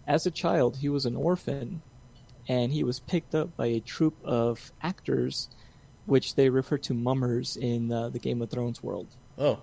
As 0.07 0.25
a 0.25 0.31
child, 0.31 0.77
he 0.77 0.89
was 0.89 1.05
an 1.05 1.15
orphan, 1.15 1.81
and 2.47 2.71
he 2.71 2.83
was 2.83 2.99
picked 2.99 3.33
up 3.33 3.55
by 3.57 3.67
a 3.67 3.79
troupe 3.79 4.17
of 4.23 4.71
actors, 4.81 5.49
which 6.05 6.35
they 6.35 6.49
refer 6.49 6.77
to 6.79 6.93
mummers 6.93 7.57
in 7.57 7.91
uh, 7.91 8.09
the 8.09 8.19
Game 8.19 8.41
of 8.41 8.49
Thrones 8.51 8.83
world. 8.83 9.07
Oh, 9.37 9.59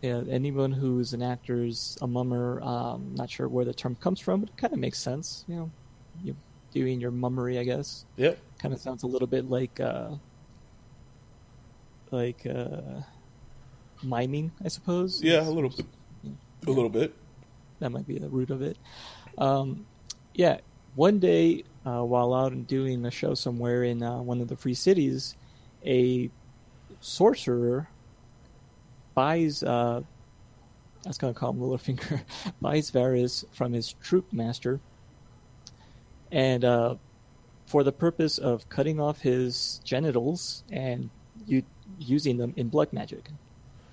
Yeah, 0.00 0.22
anyone 0.30 0.70
who's 0.70 1.12
an 1.12 1.22
actor 1.22 1.64
is 1.64 1.98
a 2.00 2.06
mummer. 2.06 2.60
Um, 2.62 3.14
not 3.16 3.28
sure 3.28 3.48
where 3.48 3.64
the 3.64 3.74
term 3.74 3.96
comes 3.96 4.20
from, 4.20 4.40
but 4.40 4.50
it 4.50 4.56
kind 4.56 4.72
of 4.72 4.78
makes 4.78 4.98
sense. 5.00 5.44
You 5.48 5.56
know, 5.56 5.70
you 6.22 6.36
doing 6.72 7.00
your 7.00 7.10
mummery, 7.10 7.58
I 7.58 7.64
guess. 7.64 8.04
yep. 8.16 8.38
Kind 8.60 8.72
of 8.72 8.80
sounds 8.80 9.02
a 9.02 9.06
little 9.08 9.26
bit 9.26 9.50
like, 9.50 9.80
uh, 9.80 10.10
like 12.10 12.46
uh, 12.46 13.00
miming, 14.02 14.52
I 14.64 14.68
suppose. 14.68 15.22
Yeah, 15.22 15.46
a 15.46 15.50
little 15.50 15.70
bit. 15.70 15.86
A 16.66 16.70
little 16.70 16.90
bit. 16.90 17.14
That 17.80 17.90
might 17.90 18.06
be 18.06 18.18
the 18.18 18.28
root 18.28 18.50
of 18.50 18.62
it. 18.62 18.76
Um, 19.38 19.86
yeah, 20.34 20.58
one 20.94 21.18
day 21.20 21.64
uh, 21.86 22.02
while 22.02 22.34
out 22.34 22.52
and 22.52 22.66
doing 22.66 23.04
a 23.06 23.10
show 23.10 23.34
somewhere 23.34 23.84
in 23.84 24.02
uh, 24.02 24.20
one 24.20 24.40
of 24.40 24.48
the 24.48 24.56
free 24.56 24.74
cities, 24.74 25.36
a 25.86 26.30
sorcerer 27.00 27.88
buys. 29.14 29.62
Uh, 29.62 30.02
I 31.04 31.08
was 31.08 31.18
gonna 31.18 31.34
call 31.34 31.52
him 31.52 31.60
Littlefinger. 31.60 32.22
buys 32.60 32.90
Varys 32.90 33.44
from 33.54 33.72
his 33.72 33.92
troupe 34.02 34.32
master, 34.32 34.80
and 36.32 36.64
uh, 36.64 36.96
for 37.66 37.84
the 37.84 37.92
purpose 37.92 38.38
of 38.38 38.68
cutting 38.68 38.98
off 39.00 39.20
his 39.20 39.80
genitals 39.84 40.64
and 40.70 41.10
u- 41.46 41.62
using 41.98 42.36
them 42.36 42.52
in 42.56 42.68
blood 42.68 42.92
magic. 42.92 43.30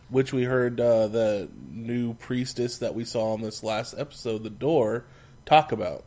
which 0.10 0.32
we 0.34 0.44
heard 0.44 0.80
uh, 0.80 1.08
the 1.08 1.50
new 1.72 2.14
priestess 2.16 2.78
that 2.80 2.94
we 2.94 3.04
saw 3.06 3.34
on 3.34 3.42
this 3.42 3.64
last 3.64 3.96
episode, 3.98 4.44
the 4.44 4.50
door, 4.50 5.06
talk 5.46 5.72
about. 5.72 6.04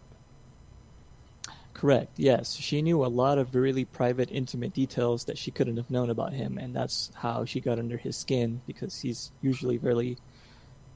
Correct. 1.75 2.13
Yes, 2.17 2.55
she 2.57 2.83
knew 2.83 3.05
a 3.05 3.07
lot 3.07 3.39
of 3.39 3.55
really 3.55 3.85
private, 3.85 4.31
intimate 4.33 4.73
details 4.73 5.25
that 5.27 5.39
she 5.39 5.51
couldn't 5.53 5.77
have 5.77 5.91
known 5.91 6.11
about 6.11 6.33
him, 6.33 6.59
and 6.59 6.75
that's 6.75 7.13
how 7.15 7.45
she 7.45 7.61
got 7.61 7.79
under 7.79 7.97
his 7.97 8.17
skin 8.17 8.61
because 8.67 9.01
he's 9.01 9.31
usually 9.43 9.77
very 9.77 10.19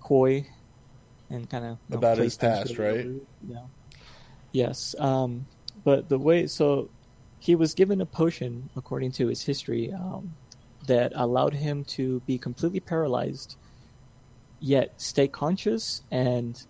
coy 0.01 0.45
and 1.31 1.49
kind 1.49 1.65
of 1.65 1.79
you 1.89 1.95
know, 1.95 1.99
About 1.99 2.19
his 2.19 2.37
past, 2.37 2.79
right? 2.79 2.91
over, 2.91 3.01
you 3.03 3.55
know. 3.55 3.71
Yes, 4.53 4.95
um, 4.99 5.47
but 5.85 6.09
the 6.09 6.19
way 6.19 6.47
so 6.49 6.91
he 7.39 7.55
was 7.55 7.75
given 7.75 8.01
a 8.01 8.07
potion 8.07 8.69
according 8.77 9.13
to 9.13 9.29
his 9.29 9.43
history 9.43 9.93
um, 9.93 10.35
that 10.87 11.13
allowed 11.15 11.55
him 11.55 11.85
to 11.85 12.21
be 12.27 12.39
completely 12.39 12.81
paralyzed, 12.81 13.57
yet 14.61 15.01
stay 15.01 15.29
conscious 15.29 16.03
and 16.11 16.65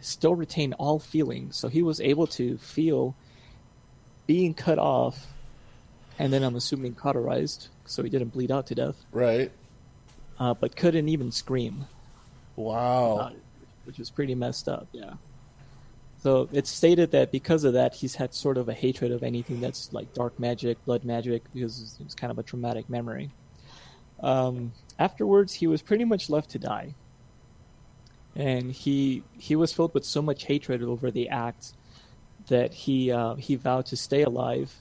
still 0.00 0.34
retain 0.34 0.72
all 0.74 0.98
feelings. 0.98 1.56
So 1.56 1.68
he 1.68 1.82
was 1.82 2.00
able 2.00 2.26
to 2.28 2.58
feel 2.58 3.14
being 4.26 4.54
cut 4.54 4.78
off, 4.78 5.32
and 6.18 6.32
then 6.32 6.42
I'm 6.42 6.56
assuming 6.56 6.94
cauterized, 6.94 7.68
so 7.86 8.02
he 8.02 8.10
didn't 8.10 8.28
bleed 8.32 8.50
out 8.50 8.66
to 8.68 8.74
death, 8.74 9.04
Right. 9.12 9.50
uh, 10.38 10.54
but 10.54 10.76
couldn't 10.76 11.08
even 11.08 11.30
scream 11.32 11.86
Wow. 12.56 13.28
it, 13.28 13.38
which 13.84 13.98
was 13.98 14.10
pretty 14.10 14.34
messed 14.34 14.68
up. 14.68 14.88
Yeah. 14.92 15.14
So 16.22 16.48
it's 16.52 16.70
stated 16.70 17.10
that 17.10 17.30
because 17.30 17.64
of 17.64 17.74
that, 17.74 17.94
he's 17.94 18.14
had 18.14 18.32
sort 18.32 18.56
of 18.56 18.68
a 18.68 18.72
hatred 18.72 19.12
of 19.12 19.22
anything 19.22 19.60
that's 19.60 19.92
like 19.92 20.14
dark 20.14 20.38
magic, 20.40 20.82
blood 20.86 21.04
magic, 21.04 21.42
because 21.52 21.96
it 22.00 22.04
was 22.04 22.14
kind 22.14 22.30
of 22.30 22.38
a 22.38 22.42
traumatic 22.42 22.88
memory. 22.88 23.30
Um, 24.20 24.72
afterwards, 24.98 25.54
he 25.54 25.66
was 25.66 25.82
pretty 25.82 26.04
much 26.04 26.30
left 26.30 26.50
to 26.50 26.58
die, 26.58 26.94
and 28.34 28.72
he 28.72 29.22
he 29.38 29.56
was 29.56 29.72
filled 29.72 29.94
with 29.94 30.04
so 30.04 30.22
much 30.22 30.44
hatred 30.44 30.82
over 30.82 31.10
the 31.10 31.28
act 31.28 31.72
that 32.48 32.72
he 32.72 33.10
uh, 33.10 33.34
he 33.34 33.56
vowed 33.56 33.86
to 33.86 33.96
stay 33.96 34.22
alive. 34.22 34.74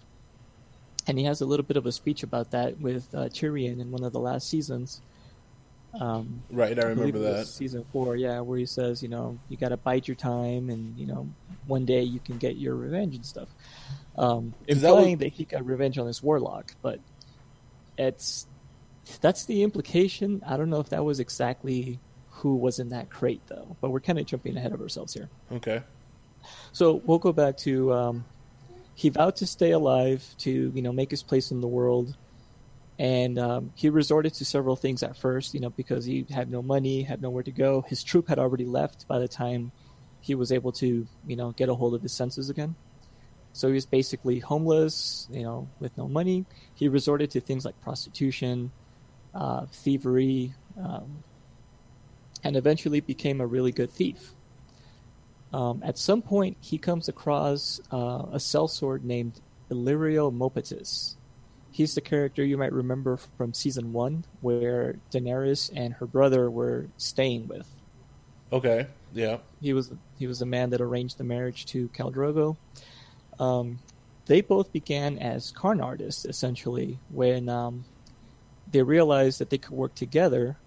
And 1.05 1.19
he 1.19 1.25
has 1.25 1.41
a 1.41 1.45
little 1.45 1.65
bit 1.65 1.75
of 1.75 1.85
a 1.85 1.91
speech 1.91 2.23
about 2.23 2.51
that 2.51 2.79
with 2.79 3.13
uh, 3.13 3.27
Tyrion 3.27 3.81
in 3.81 3.91
one 3.91 4.05
of 4.05 4.13
the 4.13 4.21
last 4.21 4.47
seasons. 4.47 5.01
Um, 5.99 6.41
Right. 6.49 6.79
I 6.79 6.83
remember 6.83 7.19
was 7.19 7.35
that. 7.35 7.47
season 7.47 7.85
four, 7.91 8.15
yeah, 8.15 8.39
where 8.39 8.57
he 8.57 8.65
says, 8.65 9.03
you 9.03 9.09
know, 9.09 9.37
you 9.49 9.57
got 9.57 9.69
to 9.69 9.77
bide 9.77 10.07
your 10.07 10.15
time, 10.15 10.69
and 10.69 10.97
you 10.97 11.05
know, 11.05 11.27
one 11.67 11.85
day 11.85 12.03
you 12.03 12.19
can 12.19 12.37
get 12.37 12.55
your 12.55 12.75
revenge 12.75 13.15
and 13.15 13.25
stuff. 13.25 13.49
Um, 14.17 14.53
Is 14.65 14.81
that 14.81 14.89
implying 14.89 15.17
that, 15.17 15.33
he 15.33 15.43
got 15.43 15.65
revenge 15.65 15.97
on 15.97 16.07
this 16.07 16.23
warlock, 16.23 16.73
but 16.81 16.99
it's 17.97 18.47
that's 19.21 19.45
the 19.45 19.63
implication. 19.63 20.41
I 20.45 20.57
don't 20.57 20.69
know 20.69 20.79
if 20.79 20.89
that 20.89 21.03
was 21.03 21.19
exactly 21.19 21.99
who 22.29 22.55
was 22.55 22.79
in 22.79 22.89
that 22.89 23.09
crate, 23.09 23.41
though. 23.47 23.75
But 23.81 23.91
we're 23.91 23.99
kind 23.99 24.19
of 24.19 24.25
jumping 24.25 24.57
ahead 24.57 24.73
of 24.73 24.81
ourselves 24.81 25.13
here. 25.13 25.29
Okay. 25.51 25.81
So 26.71 27.01
we'll 27.05 27.19
go 27.19 27.31
back 27.31 27.57
to 27.59 27.93
um, 27.93 28.25
he 28.95 29.09
vowed 29.09 29.35
to 29.37 29.47
stay 29.47 29.71
alive 29.71 30.23
to 30.39 30.71
you 30.73 30.81
know 30.81 30.91
make 30.91 31.11
his 31.11 31.23
place 31.23 31.51
in 31.51 31.61
the 31.61 31.67
world, 31.67 32.15
and 32.99 33.39
um, 33.39 33.71
he 33.75 33.89
resorted 33.89 34.33
to 34.35 34.45
several 34.45 34.75
things 34.75 35.03
at 35.03 35.15
first, 35.15 35.53
you 35.53 35.59
know, 35.59 35.69
because 35.69 36.05
he 36.05 36.25
had 36.29 36.51
no 36.51 36.61
money, 36.61 37.03
had 37.03 37.21
nowhere 37.21 37.43
to 37.43 37.51
go. 37.51 37.81
His 37.81 38.03
troupe 38.03 38.27
had 38.27 38.39
already 38.39 38.65
left 38.65 39.07
by 39.07 39.19
the 39.19 39.27
time 39.27 39.71
he 40.21 40.35
was 40.35 40.51
able 40.51 40.71
to 40.71 41.07
you 41.27 41.35
know 41.35 41.51
get 41.51 41.69
a 41.69 41.75
hold 41.75 41.93
of 41.93 42.01
his 42.01 42.13
senses 42.13 42.49
again. 42.49 42.75
So 43.53 43.67
he 43.67 43.75
was 43.75 43.85
basically 43.85 44.39
homeless, 44.39 45.27
you 45.31 45.43
know, 45.43 45.69
with 45.79 45.95
no 45.95 46.07
money. 46.07 46.45
He 46.73 46.87
resorted 46.87 47.29
to 47.31 47.39
things 47.39 47.65
like 47.65 47.79
prostitution, 47.81 48.71
uh, 49.33 49.65
thievery, 49.71 50.53
um, 50.81 51.23
and 52.43 52.55
eventually 52.55 52.99
became 52.99 53.41
a 53.41 53.47
really 53.47 53.71
good 53.71 53.91
thief. 53.91 54.33
Um, 55.53 55.81
at 55.85 55.97
some 55.97 56.21
point, 56.21 56.57
he 56.61 56.77
comes 56.77 57.07
across 57.09 57.79
uh, 57.91 58.25
a 58.31 58.37
sellsword 58.37 59.03
named 59.03 59.39
Illyrio 59.69 60.31
Mopatis. 60.35 61.15
He's 61.71 61.95
the 61.95 62.01
character 62.01 62.43
you 62.43 62.57
might 62.57 62.73
remember 62.73 63.17
from 63.17 63.53
season 63.53 63.93
one, 63.93 64.25
where 64.41 64.95
Daenerys 65.11 65.71
and 65.75 65.93
her 65.95 66.05
brother 66.05 66.49
were 66.49 66.87
staying 66.97 67.47
with. 67.47 67.67
Okay. 68.51 68.87
Yeah. 69.13 69.37
He 69.61 69.73
was 69.73 69.91
he 70.17 70.27
was 70.27 70.39
the 70.39 70.45
man 70.45 70.69
that 70.71 70.81
arranged 70.81 71.17
the 71.17 71.23
marriage 71.23 71.65
to 71.67 71.89
Khal 71.89 72.13
Drogo. 72.13 72.57
Um, 73.39 73.79
they 74.25 74.41
both 74.41 74.71
began 74.71 75.17
as 75.17 75.51
carn 75.51 75.81
artists, 75.81 76.25
essentially, 76.25 76.99
when 77.09 77.49
um, 77.49 77.85
they 78.73 78.81
realized 78.81 79.39
that 79.39 79.49
they 79.49 79.57
could 79.57 79.71
work 79.71 79.95
together 79.95 80.57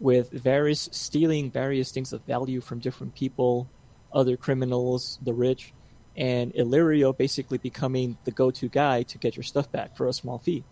with 0.00 0.30
Varys 0.32 0.92
stealing 0.92 1.50
various 1.50 1.92
things 1.92 2.12
of 2.12 2.20
value 2.24 2.60
from 2.60 2.80
different 2.80 3.14
people, 3.14 3.70
other 4.12 4.36
criminals, 4.36 5.18
the 5.22 5.32
rich, 5.32 5.72
and 6.16 6.52
Illyrio 6.52 7.16
basically 7.16 7.58
becoming 7.58 8.18
the 8.24 8.32
go-to 8.32 8.68
guy 8.68 9.04
to 9.04 9.18
get 9.18 9.36
your 9.36 9.44
stuff 9.44 9.70
back 9.72 9.96
for 9.96 10.06
a 10.08 10.12
small 10.12 10.38
fee. 10.38 10.64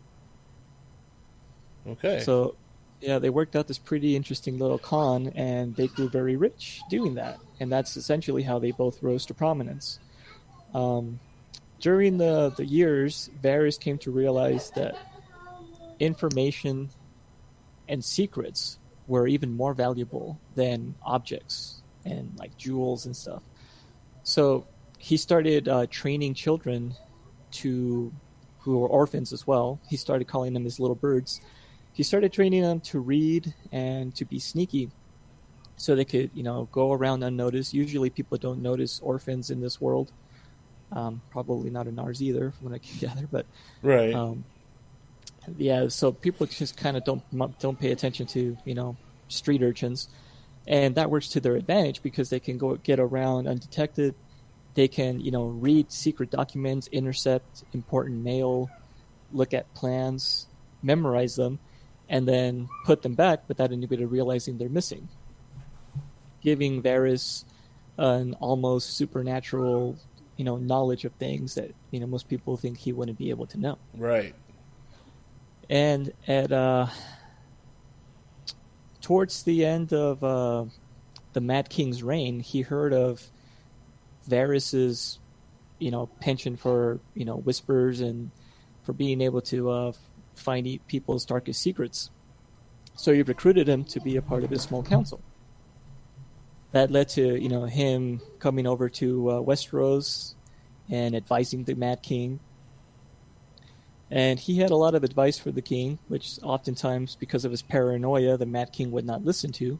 Okay. 1.87 2.21
So, 2.21 2.57
yeah, 3.01 3.19
they 3.19 3.31
worked 3.31 3.57
out 3.57 3.69
this 3.69 3.79
pretty 3.79 4.15
interesting 4.15 4.59
little 4.59 4.79
con, 4.79 5.33
and 5.35 5.75
they 5.75 5.87
grew 5.87 6.09
very 6.09 6.37
rich 6.37 6.81
doing 6.91 7.15
that. 7.15 7.39
And 7.59 7.73
that's 7.73 7.97
essentially 7.97 8.43
how 8.43 8.59
they 8.59 8.73
both 8.73 9.03
rose 9.03 9.27
to 9.27 9.35
prominence. 9.35 9.99
Um, 10.75 11.21
during 11.81 12.19
the, 12.19 12.53
the 12.57 12.65
years, 12.65 13.31
Varys 13.43 13.79
came 13.79 13.99
to 13.99 14.11
realize 14.11 14.71
that 14.73 14.97
information 16.03 16.91
and 17.89 18.05
secrets 18.05 18.79
were 19.07 19.27
even 19.27 19.53
more 19.53 19.75
valuable 19.75 20.39
than 20.55 20.95
objects 21.03 21.83
and 22.05 22.33
like 22.39 22.57
jewels 22.57 23.07
and 23.07 23.17
stuff. 23.17 23.43
So 24.23 24.67
he 24.99 25.17
started 25.17 25.69
uh, 25.69 25.87
training 25.91 26.35
children 26.35 26.95
to 27.53 28.13
who 28.61 28.79
were 28.79 28.89
orphans 28.89 29.33
as 29.33 29.47
well. 29.47 29.81
He 29.89 29.97
started 29.97 30.29
calling 30.29 30.53
them 30.53 30.65
his 30.65 30.79
little 30.79 30.95
birds. 30.95 31.41
He 31.93 32.03
started 32.03 32.33
training 32.33 32.63
them 32.63 32.81
to 32.81 33.01
read 33.01 33.55
and 33.71 34.15
to 34.15 34.25
be 34.25 34.39
sneaky, 34.39 34.91
so 35.77 35.95
they 35.95 36.05
could 36.05 36.31
you 36.33 36.43
know 36.43 36.69
go 36.73 36.93
around 36.93 37.23
unnoticed. 37.23 37.75
Usually, 37.75 38.11
people 38.11 38.39
don't 38.39 38.63
notice 38.63 39.01
orphans 39.03 39.51
in 39.51 39.61
this 39.61 39.81
world. 39.81 40.13
Um, 40.93 41.23
probably 41.31 41.71
not 41.71 41.87
in 41.87 41.99
ours 41.99 42.23
either, 42.23 42.53
from 42.53 42.71
what 42.71 42.75
I 42.75 42.79
can 42.79 42.99
gather. 43.01 43.29
But 43.31 43.47
right. 43.83 44.15
um, 44.15 44.45
yeah, 45.57 45.89
so 45.89 46.13
people 46.13 46.47
just 46.47 46.77
kind 46.77 46.97
of 46.97 47.05
don't 47.05 47.23
don't 47.59 47.79
pay 47.79 47.93
attention 47.93 48.27
to 48.27 48.57
you 48.65 48.75
know 48.75 48.97
street 49.29 49.63
urchins, 49.63 50.09
and 50.67 50.95
that 50.95 51.11
works 51.11 51.29
to 51.31 51.41
their 51.41 51.57
advantage 51.57 52.03
because 52.03 52.31
they 52.31 52.41
can 52.41 52.59
go 52.59 52.77
get 52.77 53.01
around 53.01 53.49
undetected. 53.49 54.15
They 54.75 54.89
can 54.89 55.21
you 55.21 55.31
know 55.31 55.45
read 55.45 55.91
secret 55.91 56.31
documents, 56.31 56.89
intercept 56.93 57.65
important 57.73 58.23
mail, 58.23 58.71
look 59.33 59.53
at 59.55 59.73
plans, 59.75 60.47
memorize 60.83 61.37
them, 61.37 61.59
and 62.09 62.27
then 62.27 62.69
put 62.85 63.03
them 63.03 63.15
back 63.15 63.49
without 63.49 63.73
anybody 63.73 64.05
realizing 64.05 64.59
they're 64.59 64.69
missing, 64.69 65.09
giving 66.41 66.83
Varys 66.83 67.45
an 67.99 68.35
almost 68.35 68.97
supernatural 68.97 69.99
you 70.37 70.45
know 70.45 70.57
knowledge 70.57 71.05
of 71.05 71.13
things 71.15 71.55
that 71.55 71.75
you 71.91 72.01
know 72.01 72.07
most 72.07 72.29
people 72.29 72.57
think 72.57 72.79
he 72.79 72.93
wouldn't 72.93 73.19
be 73.19 73.31
able 73.31 73.47
to 73.47 73.59
know. 73.59 73.79
right. 73.97 74.35
And 75.69 76.13
at 76.27 76.53
uh, 76.53 76.87
towards 79.01 79.43
the 79.43 79.65
end 79.65 79.93
of 79.93 80.23
uh, 80.23 80.65
the 81.33 81.41
Mad 81.41 81.69
King's 81.69 82.03
reign, 82.03 82.41
he 82.41 82.63
heard 82.63 82.93
of 82.93 83.31
Varys's, 84.29 85.19
you 85.79 85.91
know, 85.91 86.07
penchant 86.21 86.61
for 86.61 87.01
you 87.15 87.25
know 87.25 87.37
whispers 87.37 88.01
and 88.01 88.31
for 88.83 88.93
being 88.93 89.21
able 89.21 89.41
to 89.43 89.71
uh, 89.71 89.93
find 90.35 90.79
people's 90.87 91.25
darkest 91.25 91.61
secrets. 91.61 92.11
So 92.95 93.13
he 93.13 93.23
recruited 93.23 93.69
him 93.69 93.85
to 93.85 94.01
be 94.01 94.17
a 94.17 94.23
part 94.23 94.45
of 94.45 94.51
his 94.51 94.63
small 94.63 94.83
council. 94.83 95.21
That 96.73 96.91
led 96.91 97.09
to 97.11 97.41
you 97.41 97.49
know 97.49 97.65
him 97.65 98.21
coming 98.39 98.67
over 98.67 98.89
to 98.89 99.31
uh, 99.31 99.41
Westeros 99.41 100.35
and 100.91 101.15
advising 101.15 101.65
the 101.65 101.75
Mad 101.75 102.03
King 102.03 102.41
and 104.13 104.39
he 104.39 104.59
had 104.59 104.71
a 104.71 104.77
lot 104.77 104.95
of 104.95 105.05
advice 105.05 105.39
for 105.39 105.51
the 105.51 105.63
king, 105.63 105.99
which 106.09 106.39
oftentimes, 106.43 107.17
because 107.17 107.47
of 107.47 107.51
his 107.51 107.63
paranoia, 107.63 108.37
the 108.37 108.45
Mad 108.45 108.71
King 108.71 108.91
would 108.91 109.07
not 109.07 109.25
listen 109.25 109.51
to, 109.53 109.79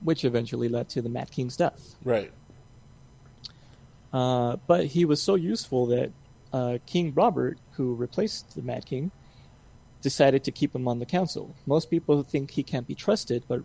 which 0.00 0.24
eventually 0.24 0.70
led 0.70 0.88
to 0.88 1.02
the 1.02 1.10
Mad 1.10 1.30
King's 1.30 1.54
death. 1.58 1.94
Right. 2.02 2.32
Uh, 4.10 4.56
but 4.66 4.86
he 4.86 5.04
was 5.04 5.20
so 5.20 5.34
useful 5.34 5.84
that 5.86 6.10
uh, 6.54 6.78
King 6.86 7.12
Robert, 7.14 7.58
who 7.72 7.94
replaced 7.94 8.54
the 8.54 8.62
Mad 8.62 8.86
King, 8.86 9.10
decided 10.00 10.44
to 10.44 10.50
keep 10.50 10.74
him 10.74 10.88
on 10.88 10.98
the 10.98 11.06
council. 11.06 11.54
Most 11.66 11.90
people 11.90 12.22
think 12.22 12.50
he 12.50 12.62
can't 12.62 12.86
be 12.86 12.94
trusted, 12.94 13.44
but 13.48 13.62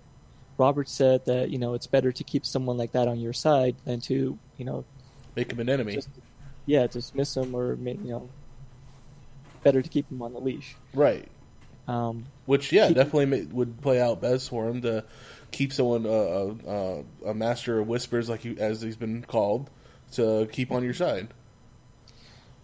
Robert 0.57 0.89
said 0.89 1.23
that 1.25 1.49
you 1.49 1.57
know 1.59 1.75
it's 1.75 1.88
better 1.88 2.11
to 2.11 2.23
keep 2.25 2.45
someone 2.45 2.77
like 2.77 2.91
that 2.91 3.07
on 3.07 3.19
your 3.19 3.33
side 3.33 3.75
than 3.85 4.01
to 4.01 4.38
you 4.57 4.65
know 4.65 4.83
Make 5.35 5.51
him 5.51 5.59
an 5.59 5.69
enemy. 5.69 5.93
just 5.93 6.09
yeah 6.65 6.88
dismiss 6.88 7.38
him 7.38 7.55
or 7.55 7.75
you 7.75 7.97
know 8.03 8.29
better 9.63 9.81
to 9.81 9.89
keep 9.89 10.09
him 10.11 10.21
on 10.21 10.33
the 10.33 10.39
leash. 10.39 10.75
right. 10.93 11.27
Um, 11.87 12.25
Which, 12.45 12.73
yeah, 12.73 12.89
definitely 12.89 13.25
ma- 13.27 13.53
would 13.53 13.81
play 13.81 14.01
out 14.01 14.19
best 14.19 14.49
for 14.49 14.67
him 14.67 14.81
to 14.81 15.05
keep 15.51 15.71
someone 15.71 16.05
uh, 16.05 16.09
uh, 16.09 16.55
uh, 16.67 17.29
a 17.29 17.33
master 17.33 17.79
of 17.79 17.87
whispers, 17.87 18.27
like 18.27 18.41
he, 18.41 18.59
as 18.59 18.81
he's 18.81 18.97
been 18.97 19.23
called, 19.23 19.69
to 20.11 20.49
keep 20.51 20.71
on 20.71 20.83
your 20.83 20.93
side. 20.93 21.29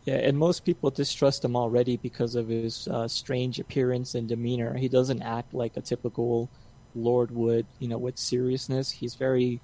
Yeah, 0.04 0.16
and 0.16 0.38
most 0.38 0.66
people 0.66 0.90
distrust 0.90 1.46
him 1.46 1.56
already 1.56 1.96
because 1.96 2.36
of 2.36 2.50
his 2.50 2.90
uh, 2.90 3.08
strange 3.08 3.60
appearance 3.60 4.16
and 4.16 4.28
demeanor. 4.28 4.76
He 4.76 4.90
doesn't 4.90 5.22
act 5.22 5.54
like 5.54 5.78
a 5.78 5.82
typical 5.82 6.50
lord 6.94 7.32
would, 7.32 7.66
you 7.80 7.88
know, 7.88 7.98
with 7.98 8.18
seriousness. 8.18 8.92
He's 8.92 9.16
very 9.16 9.62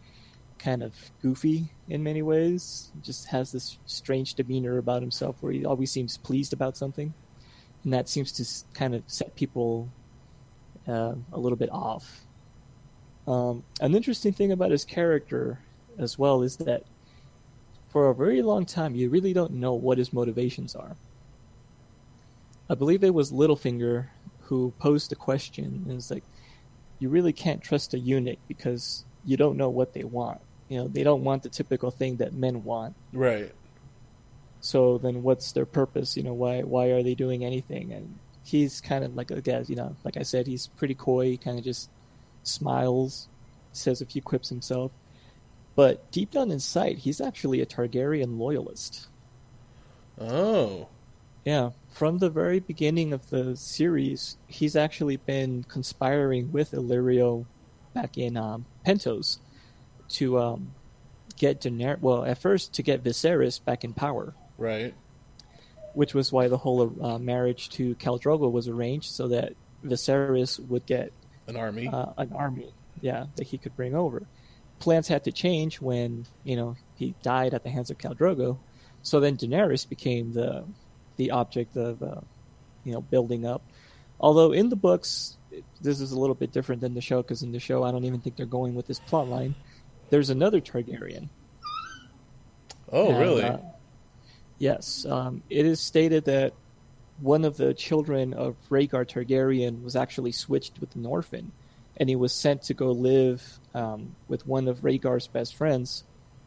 kind 0.60 0.84
of 0.84 0.93
goofy 1.22 1.72
in 1.88 2.03
many 2.03 2.22
ways. 2.22 2.91
He 2.93 3.01
Just 3.01 3.28
has 3.30 3.51
this 3.51 3.80
strange 3.86 4.36
demeanor 4.36 4.78
about 4.78 5.01
himself 5.01 5.38
where 5.41 5.51
he 5.51 5.66
always 5.66 5.91
seems 5.91 6.18
pleased 6.18 6.53
about 6.53 6.78
something, 6.78 7.14
and 7.84 7.93
that 7.93 8.10
seems 8.10 8.32
to 8.34 8.78
kind 8.78 8.93
of 8.93 9.03
set 9.07 9.36
people 9.36 9.89
uh, 10.88 11.14
a 11.32 11.39
little 11.39 11.57
bit 11.57 11.70
off. 11.72 12.26
Um, 13.28 13.64
an 13.80 13.95
interesting 13.95 14.34
thing 14.34 14.51
about 14.51 14.72
his 14.72 14.86
character 14.86 15.60
as 15.97 16.18
well 16.18 16.41
is 16.41 16.57
that 16.57 16.84
for 17.89 18.10
a 18.10 18.16
very 18.16 18.41
long 18.41 18.66
time 18.66 18.95
you 18.95 19.10
really 19.10 19.34
don't 19.34 19.53
know 19.53 19.74
what 19.74 19.97
his 19.97 20.14
motivations 20.14 20.76
are. 20.76 20.95
I 22.70 22.76
believe 22.76 23.03
it 23.03 23.14
was 23.14 23.32
Littlefinger 23.32 24.07
who 24.41 24.74
posed 24.80 25.12
the 25.12 25.16
question 25.16 25.86
and 25.88 25.91
it's 25.91 26.10
like 26.10 26.24
you 26.99 27.10
really 27.10 27.34
can't 27.34 27.62
trust 27.62 27.93
a 27.93 27.99
eunuch 27.99 28.39
because 28.47 29.05
you 29.26 29.38
don't 29.38 29.57
know 29.57 29.70
what 29.70 29.93
they 29.93 30.03
want. 30.03 30.41
You 30.70 30.80
know, 30.80 30.88
they 30.88 31.03
don't 31.03 31.24
want 31.24 31.43
the 31.43 31.49
typical 31.49 31.91
thing 31.91 32.17
that 32.17 32.34
men 32.34 32.63
want. 32.63 32.95
Right. 33.11 33.51
So 34.61 34.97
then 34.97 35.24
what's 35.24 35.51
their 35.51 35.65
purpose? 35.65 36.15
You 36.15 36.24
know, 36.24 36.34
why 36.34 36.61
why 36.61 36.88
are 36.88 37.03
they 37.03 37.15
doing 37.15 37.43
anything? 37.43 37.91
And 37.91 38.20
he's 38.43 38.82
kind 38.82 39.03
of 39.03 39.15
like 39.15 39.32
a 39.32 39.41
guy, 39.41 39.63
you 39.67 39.76
know, 39.76 39.95
like 40.03 40.17
I 40.17 40.24
said, 40.24 40.47
he's 40.47 40.67
pretty 40.67 40.95
coy, 40.95 41.26
he 41.26 41.38
kind 41.38 41.57
of 41.57 41.63
just 41.63 41.89
smiles, 42.43 43.28
says 43.72 44.01
a 44.01 44.05
few 44.05 44.22
quips 44.22 44.49
himself. 44.49 44.91
But 45.76 46.11
deep 46.11 46.32
down 46.32 46.51
inside, 46.51 46.97
he's 46.99 47.22
actually 47.22 47.61
a 47.61 47.65
Targaryen 47.65 48.38
loyalist. 48.38 49.07
Oh. 50.20 50.88
Yeah, 51.45 51.70
from 51.89 52.17
the 52.17 52.30
very 52.30 52.59
beginning 52.59 53.13
of 53.13 53.30
the 53.30 53.55
series, 53.55 54.38
he's 54.47 54.76
actually 54.76 55.17
been 55.17 55.63
conspiring 55.63 56.51
with 56.51 56.72
Illyrio 56.72 57.45
back 57.93 58.17
in 58.17 58.36
um, 58.36 58.65
Pentos 58.86 59.39
to 60.10 60.39
um, 60.39 60.72
get 61.38 61.62
Daenerys. 61.62 62.01
Well, 62.01 62.26
at 62.26 62.38
first 62.38 62.74
to 62.74 62.84
get 62.84 63.03
Viserys 63.03 63.64
back 63.64 63.84
in 63.84 63.93
power, 63.93 64.34
Right. 64.57 64.93
which 65.93 66.14
was 66.14 66.32
why 66.32 66.47
the 66.47 66.57
whole 66.57 66.93
uh, 67.03 67.18
marriage 67.20 67.70
to 67.72 67.95
Khal 67.95 68.22
Drogo 68.22 68.51
was 68.51 68.68
arranged, 68.68 69.12
so 69.12 69.28
that 69.30 69.53
Viserys 69.86 70.60
would 70.68 70.86
get 70.86 71.12
An 71.47 71.55
army. 71.55 71.88
uh, 71.88 72.07
an 72.18 72.34
army, 72.34 72.72
yeah, 73.01 73.26
that 73.36 73.47
he 73.47 73.57
could 73.57 73.76
bring 73.76 73.95
over. 73.95 74.24
Plans 74.80 75.07
had 75.07 75.24
to 75.26 75.32
change 75.32 75.82
when 75.82 76.26
you 76.43 76.55
know 76.55 76.76
he 76.95 77.14
died 77.22 77.53
at 77.53 77.64
the 77.64 77.70
hands 77.70 77.89
of 77.89 77.97
Khal 77.97 78.16
Drogo, 78.18 78.57
so 79.01 79.20
then 79.20 79.36
Daenerys 79.38 79.88
became 79.88 80.34
the 80.34 80.64
the 81.18 81.32
object 81.32 81.76
of 81.76 82.01
uh, 82.01 82.22
you 82.86 82.93
know 82.93 83.01
building 83.01 83.45
up. 83.45 83.62
Although 84.22 84.51
in 84.53 84.70
the 84.70 84.76
books, 84.76 85.38
this 85.82 85.99
is 86.01 86.12
a 86.12 86.20
little 86.20 86.36
bit 86.36 86.51
different 86.53 86.82
than 86.82 86.93
the 86.93 87.01
show 87.01 87.22
because 87.22 87.41
in 87.43 87.51
the 87.51 87.60
show, 87.60 87.84
I 87.84 87.91
don't 87.91 88.03
even 88.05 88.20
think 88.22 88.36
they're 88.38 88.45
going 88.45 88.76
with 88.76 88.88
this 88.88 88.99
plot 88.99 89.28
line. 89.30 89.55
There's 90.10 90.30
another 90.30 90.60
Targaryen. 90.62 91.30
oh, 92.91 93.10
And, 93.10 93.20
really? 93.20 93.43
uh, 93.43 93.57
yes. 94.57 95.05
Um, 95.05 95.43
it 95.49 95.66
is 95.66 95.80
stated 95.80 96.26
that 96.26 96.53
one 97.20 97.45
of 97.45 97.57
the 97.57 97.74
children 97.74 98.34
of 98.34 98.55
Rhaegar 98.70 99.05
Targaryen 99.05 99.84
was 99.84 99.95
actually 99.95 100.32
switched 100.32 100.80
with 100.80 100.95
an 100.95 101.05
orphan, 101.05 101.51
and 101.97 102.10
he 102.10 102.16
was 102.16 102.34
sent 102.34 102.64
to 102.64 102.74
go 102.74 102.91
live 102.91 103.60
um, 103.74 104.16
with 104.28 104.47
one 104.47 104.68
of 104.68 104.82
Rhaegar's 104.82 105.28
best 105.28 105.55
friends 105.55 106.03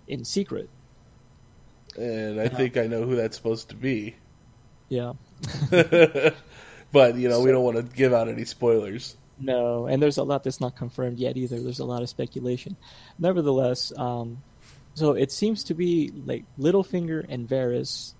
in 0.08 0.24
secret. 0.24 0.68
and 1.96 2.40
I 2.40 2.48
think 2.48 2.76
I 2.76 2.86
know 2.86 3.02
who 3.04 3.16
that's 3.16 3.36
supposed 3.36 3.68
to 3.68 3.76
be. 3.76 4.16
Yeah. 4.88 5.12
but, 5.70 7.14
you 7.16 7.28
know, 7.28 7.40
we 7.40 7.50
don't 7.50 7.64
want 7.64 7.76
to 7.76 7.82
give 7.82 8.12
out 8.12 8.28
any 8.28 8.44
spoilers. 8.44 9.16
No, 9.38 9.86
and 9.86 10.02
there's 10.02 10.18
a 10.18 10.22
lot 10.22 10.44
that's 10.44 10.60
not 10.60 10.76
confirmed 10.76 11.18
yet 11.18 11.36
either. 11.36 11.60
There's 11.60 11.80
a 11.80 11.84
lot 11.84 12.02
of 12.02 12.08
speculation. 12.08 12.76
Nevertheless, 13.18 13.92
um, 13.96 14.42
so 14.94 15.12
it 15.12 15.32
seems 15.32 15.64
to 15.64 15.74
be 15.74 16.12
like 16.26 16.44
Littlefinger 16.58 17.24
and 17.28 17.48
Varys 17.48 18.14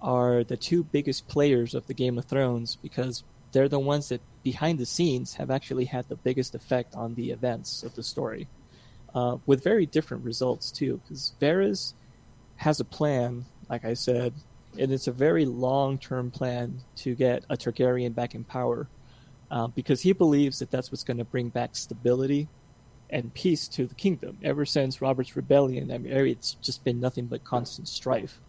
are 0.00 0.44
the 0.44 0.56
two 0.56 0.84
biggest 0.84 1.28
players 1.28 1.74
of 1.74 1.86
the 1.86 1.94
Game 1.94 2.18
of 2.18 2.24
Thrones 2.24 2.76
because 2.76 3.24
they're 3.52 3.68
the 3.68 3.78
ones 3.78 4.08
that 4.08 4.20
behind 4.42 4.78
the 4.78 4.86
scenes 4.86 5.34
have 5.34 5.50
actually 5.50 5.84
had 5.84 6.08
the 6.08 6.16
biggest 6.16 6.54
effect 6.54 6.94
on 6.94 7.14
the 7.14 7.30
events 7.30 7.82
of 7.82 7.94
the 7.94 8.02
story, 8.02 8.48
uh, 9.14 9.36
with 9.46 9.62
very 9.62 9.86
different 9.86 10.24
results 10.24 10.70
too. 10.70 11.00
Because 11.04 11.34
Varys 11.40 11.92
has 12.56 12.80
a 12.80 12.84
plan, 12.84 13.44
like 13.68 13.84
I 13.84 13.94
said, 13.94 14.32
and 14.78 14.90
it's 14.92 15.06
a 15.06 15.12
very 15.12 15.44
long-term 15.44 16.30
plan 16.30 16.80
to 16.96 17.14
get 17.14 17.44
a 17.50 17.56
Targaryen 17.56 18.14
back 18.14 18.34
in 18.34 18.42
power 18.42 18.88
uh, 19.52 19.66
because 19.68 20.00
he 20.00 20.12
believes 20.12 20.58
that 20.58 20.70
that's 20.70 20.90
what's 20.90 21.04
going 21.04 21.18
to 21.18 21.24
bring 21.24 21.50
back 21.50 21.76
stability 21.76 22.48
and 23.10 23.32
peace 23.34 23.68
to 23.68 23.86
the 23.86 23.94
kingdom. 23.94 24.38
Ever 24.42 24.64
since 24.64 25.02
Robert's 25.02 25.36
rebellion, 25.36 25.92
I 25.92 25.98
mean, 25.98 26.10
it's 26.10 26.54
just 26.54 26.82
been 26.82 26.98
nothing 26.98 27.26
but 27.26 27.44
constant 27.44 27.86
strife. 27.86 28.40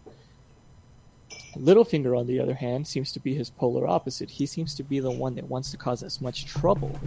Littlefinger, 1.56 2.18
on 2.18 2.26
the 2.26 2.40
other 2.40 2.54
hand, 2.54 2.86
seems 2.86 3.12
to 3.12 3.20
be 3.20 3.34
his 3.34 3.50
polar 3.50 3.86
opposite. 3.86 4.30
He 4.30 4.46
seems 4.46 4.74
to 4.76 4.82
be 4.82 4.98
the 4.98 5.10
one 5.10 5.34
that 5.34 5.44
wants 5.44 5.70
to 5.72 5.76
cause 5.76 6.02
as 6.02 6.22
much 6.22 6.46
trouble, 6.46 6.98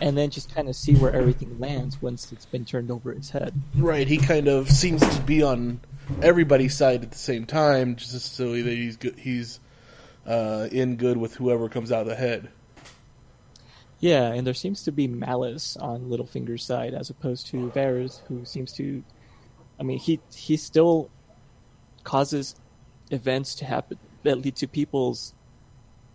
and 0.00 0.18
then 0.18 0.30
just 0.30 0.52
kind 0.52 0.68
of 0.68 0.74
see 0.74 0.96
where 0.96 1.14
everything 1.14 1.60
lands 1.60 2.02
once 2.02 2.32
it's 2.32 2.46
been 2.46 2.64
turned 2.64 2.90
over 2.90 3.12
its 3.12 3.30
head. 3.30 3.54
Right. 3.76 4.08
He 4.08 4.18
kind 4.18 4.48
of 4.48 4.68
seems 4.68 5.00
to 5.00 5.22
be 5.22 5.40
on 5.40 5.80
everybody's 6.20 6.76
side 6.76 7.04
at 7.04 7.12
the 7.12 7.18
same 7.18 7.46
time, 7.46 7.94
just 7.94 8.34
so 8.34 8.50
that 8.50 8.64
he's 8.64 8.96
good, 8.96 9.18
he's 9.20 9.60
uh, 10.26 10.68
in 10.72 10.96
good 10.96 11.16
with 11.16 11.36
whoever 11.36 11.68
comes 11.68 11.92
out 11.92 12.08
ahead. 12.08 12.50
Yeah, 14.02 14.32
and 14.32 14.44
there 14.44 14.52
seems 14.52 14.82
to 14.82 14.92
be 14.92 15.06
malice 15.06 15.76
on 15.76 16.10
Littlefinger's 16.10 16.64
side 16.64 16.92
as 16.92 17.08
opposed 17.08 17.46
to 17.48 17.70
Varys, 17.70 18.20
who 18.26 18.44
seems 18.44 18.72
to, 18.72 19.04
I 19.78 19.84
mean, 19.84 19.98
he 20.00 20.20
he 20.34 20.56
still 20.56 21.08
causes 22.02 22.56
events 23.12 23.54
to 23.56 23.64
happen 23.64 23.98
that 24.24 24.38
lead 24.38 24.56
to 24.56 24.66
people's, 24.66 25.34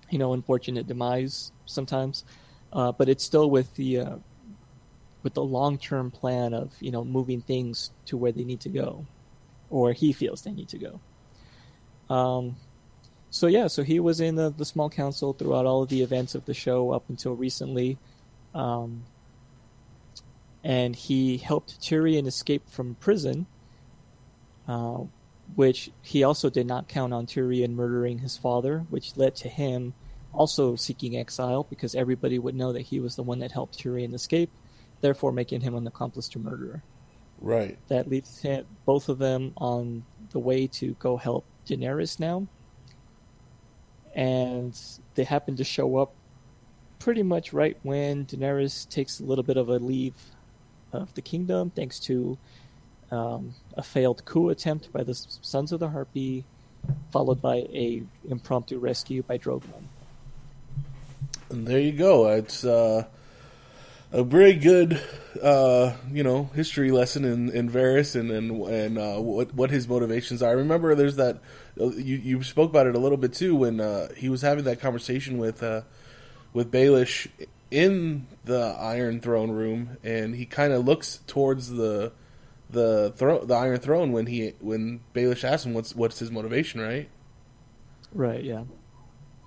you 0.09 0.19
know, 0.19 0.33
unfortunate 0.33 0.85
demise 0.85 1.53
sometimes, 1.65 2.25
uh, 2.73 2.91
but 2.91 3.07
it's 3.07 3.23
still 3.23 3.49
with 3.49 3.73
the 3.75 3.99
uh, 4.01 4.15
with 5.23 5.33
the 5.33 5.43
long 5.43 5.77
term 5.77 6.11
plan 6.11 6.53
of 6.53 6.73
you 6.81 6.91
know 6.91 7.05
moving 7.05 7.41
things 7.41 7.91
to 8.07 8.17
where 8.17 8.33
they 8.33 8.43
need 8.43 8.59
to 8.61 8.69
go, 8.69 9.05
or 9.69 9.93
he 9.93 10.11
feels 10.11 10.41
they 10.41 10.51
need 10.51 10.69
to 10.69 10.77
go. 10.77 10.99
Um, 12.13 12.57
so 13.29 13.47
yeah, 13.47 13.67
so 13.67 13.83
he 13.83 13.99
was 13.99 14.19
in 14.19 14.35
the, 14.35 14.53
the 14.55 14.65
small 14.65 14.89
council 14.89 15.33
throughout 15.33 15.65
all 15.65 15.83
of 15.83 15.89
the 15.89 16.01
events 16.01 16.35
of 16.35 16.45
the 16.45 16.53
show 16.53 16.91
up 16.91 17.03
until 17.09 17.35
recently, 17.35 17.97
um, 18.55 19.03
and 20.63 20.95
he 20.95 21.37
helped 21.37 21.81
Tyrion 21.81 22.25
escape 22.25 22.69
from 22.69 22.95
prison, 22.95 23.45
uh, 24.67 24.99
which 25.55 25.91
he 26.01 26.23
also 26.23 26.49
did 26.49 26.67
not 26.67 26.87
count 26.87 27.13
on 27.13 27.25
Tyrion 27.25 27.71
murdering 27.71 28.19
his 28.19 28.37
father, 28.37 28.85
which 28.89 29.17
led 29.17 29.35
to 29.35 29.49
him 29.49 29.93
also 30.33 30.75
seeking 30.75 31.17
exile 31.17 31.65
because 31.69 31.95
everybody 31.95 32.37
would 32.39 32.55
know 32.55 32.73
that 32.73 32.81
he 32.81 32.99
was 32.99 33.15
the 33.15 33.23
one 33.23 33.39
that 33.39 33.51
helped 33.51 33.77
Tyrion 33.77 34.13
escape, 34.13 34.51
therefore 35.01 35.31
making 35.31 35.61
him 35.61 35.75
an 35.75 35.87
accomplice 35.87 36.29
to 36.29 36.39
murder. 36.39 36.81
Right. 37.39 37.77
That 37.87 38.09
leads 38.09 38.41
to 38.41 38.65
both 38.85 39.09
of 39.09 39.19
them 39.19 39.53
on 39.57 40.03
the 40.31 40.39
way 40.39 40.67
to 40.67 40.93
go 40.99 41.17
help 41.17 41.45
Daenerys 41.65 42.19
now 42.19 42.47
and 44.17 44.77
they 45.13 45.23
happen 45.23 45.55
to 45.55 45.63
show 45.63 45.97
up 45.97 46.11
pretty 46.97 47.21
much 47.21 47.53
right 47.53 47.77
when 47.83 48.25
Daenerys 48.25 48.89
takes 48.89 49.19
a 49.19 49.23
little 49.23 49.43
bit 49.43 49.57
of 49.57 49.69
a 49.69 49.77
leave 49.77 50.15
of 50.91 51.13
the 51.13 51.21
kingdom, 51.21 51.69
thanks 51.69 51.99
to 51.99 52.37
um, 53.11 53.53
a 53.75 53.83
failed 53.83 54.25
coup 54.25 54.49
attempt 54.49 54.91
by 54.91 55.03
the 55.03 55.13
Sons 55.13 55.71
of 55.71 55.79
the 55.79 55.89
Harpy, 55.89 56.45
followed 57.11 57.41
by 57.41 57.57
a 57.57 58.01
impromptu 58.27 58.79
rescue 58.79 59.21
by 59.21 59.37
Drogon. 59.37 59.83
And 61.51 61.67
there 61.67 61.79
you 61.79 61.91
go. 61.91 62.27
It's 62.27 62.65
uh, 62.65 63.05
a 64.11 64.23
very 64.23 64.55
good, 64.55 64.99
uh, 65.41 65.93
you 66.11 66.23
know, 66.23 66.49
history 66.55 66.89
lesson 66.89 67.23
in, 67.23 67.51
in 67.51 67.69
Varys 67.69 68.19
and 68.19 68.31
and, 68.31 68.63
and 68.63 68.97
uh, 68.97 69.17
what 69.21 69.53
what 69.53 69.69
his 69.69 69.87
motivations 69.87 70.41
are. 70.41 70.49
I 70.49 70.53
remember 70.53 70.95
there's 70.95 71.17
that 71.17 71.37
you 71.79 72.17
you 72.17 72.43
spoke 72.43 72.69
about 72.69 72.87
it 72.87 72.95
a 72.95 72.99
little 72.99 73.17
bit 73.17 73.33
too 73.33 73.55
when 73.55 73.79
uh, 73.79 74.09
he 74.15 74.29
was 74.29 74.41
having 74.41 74.63
that 74.65 74.79
conversation 74.79 75.37
with 75.37 75.61
uh, 75.63 75.81
with 76.53 76.71
Baelish 76.71 77.27
in 77.69 78.27
the 78.45 78.75
Iron 78.79 79.19
Throne 79.19 79.51
room, 79.51 79.97
and 80.03 80.35
he 80.35 80.45
kind 80.45 80.73
of 80.73 80.85
looks 80.85 81.19
towards 81.27 81.69
the 81.69 82.11
the 82.69 83.13
throne, 83.15 83.47
the 83.47 83.55
Iron 83.55 83.79
Throne 83.79 84.11
when 84.11 84.27
he 84.27 84.53
when 84.59 85.01
Baelish 85.13 85.43
asks 85.43 85.65
him 85.65 85.73
what's 85.73 85.95
what's 85.95 86.19
his 86.19 86.31
motivation, 86.31 86.81
right? 86.81 87.09
Right, 88.13 88.43
yeah. 88.43 88.63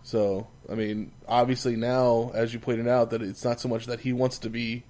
So, 0.03 0.49
I 0.71 0.75
mean, 0.75 1.13
obviously 1.29 1.77
now, 1.77 2.31
as 2.35 2.53
you 2.53 2.61
pointed 2.61 2.89
out, 2.89 3.11
that 3.11 3.23
it's 3.23 3.45
not 3.45 3.61
so 3.61 3.69
much 3.69 3.87
that 3.87 4.01
he 4.01 4.13
wants 4.13 4.39
to 4.39 4.51
be 4.51 4.85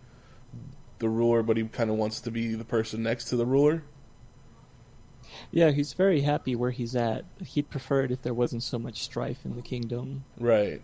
the 0.99 1.09
ruler, 1.09 1.43
but 1.43 1.57
he 1.57 1.65
kind 1.65 1.91
of 1.91 1.97
wants 1.97 2.21
to 2.23 2.31
be 2.31 2.55
the 2.55 2.65
person 2.65 3.03
next 3.03 3.25
to 3.27 3.37
the 3.37 3.47
ruler. 3.47 3.83
Yeah, 5.53 5.71
he's 5.71 5.95
very 5.95 6.21
happy 6.21 6.55
where 6.55 6.71
he's 6.71 6.95
at. 6.95 7.25
He'd 7.45 7.71
prefer 7.71 8.05
it 8.05 8.13
if 8.13 8.23
there 8.23 8.35
wasn't 8.35 8.63
so 8.63 8.79
much 8.79 9.03
strife 9.03 9.45
in 9.45 9.57
the 9.57 9.63
kingdom. 9.63 10.25
Right. 10.39 10.83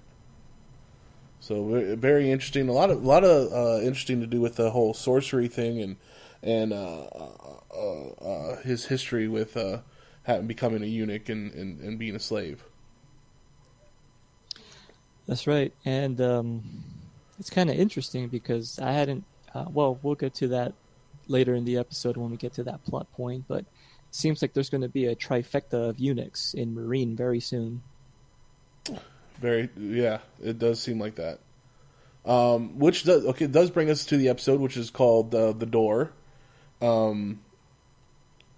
So 1.39 1.95
very 1.97 2.31
interesting. 2.31 2.69
A 2.69 2.73
lot 2.73 2.91
of 2.91 3.05
a 3.05 3.07
lot 3.07 3.23
of 3.23 3.53
uh, 3.53 3.81
interesting 3.81 4.21
to 4.21 4.27
do 4.27 4.41
with 4.41 4.57
the 4.57 4.71
whole 4.71 4.95
sorcery 4.95 5.47
thing 5.49 5.81
and 5.81 5.97
and 6.43 6.73
uh, 6.73 7.07
uh, 7.75 8.09
uh, 8.21 8.63
his 8.63 8.87
history 8.87 9.29
with 9.29 9.57
uh, 9.57 9.79
having, 10.25 10.47
becoming 10.47 10.83
a 10.83 10.87
eunuch 10.87 11.29
and, 11.29 11.53
and, 11.55 11.81
and 11.81 11.99
being 11.99 12.17
a 12.17 12.21
slave. 12.21 12.65
That's 15.27 15.47
right, 15.47 15.73
and 15.85 16.21
um, 16.21 16.63
it's 17.39 17.51
kind 17.51 17.69
of 17.69 17.77
interesting 17.77 18.29
because 18.29 18.79
I 18.79 18.93
hadn't. 18.93 19.25
Uh, 19.55 19.67
well, 19.69 19.99
we'll 20.03 20.15
get 20.15 20.35
to 20.35 20.49
that 20.49 20.75
later 21.29 21.55
in 21.55 21.65
the 21.65 21.79
episode 21.79 22.17
when 22.17 22.31
we 22.31 22.37
get 22.37 22.55
to 22.55 22.65
that 22.65 22.85
plot 22.85 23.11
point, 23.13 23.45
but 23.49 23.65
seems 24.11 24.43
like 24.43 24.53
there's 24.55 24.71
going 24.71 24.83
to 24.83 24.89
be 24.89 25.07
a 25.07 25.15
trifecta 25.17 25.91
of 25.91 25.99
eunuchs 25.99 26.55
in 26.55 26.75
Meereen 26.75 27.17
very 27.17 27.41
soon. 27.41 27.83
Very, 29.41 29.69
yeah, 29.77 30.19
it 30.43 30.59
does 30.59 30.81
seem 30.81 30.99
like 30.99 31.17
that. 31.17 31.41
Um, 32.25 32.79
which 32.79 33.05
does 33.05 33.25
okay 33.27 33.47
does 33.47 33.71
bring 33.71 33.89
us 33.89 34.05
to 34.07 34.17
the 34.17 34.29
episode, 34.31 34.61
which 34.61 34.77
is 34.77 34.91
called 34.91 35.33
uh, 35.35 35.53
the 35.53 35.67
door. 35.67 36.13
Um, 36.83 37.41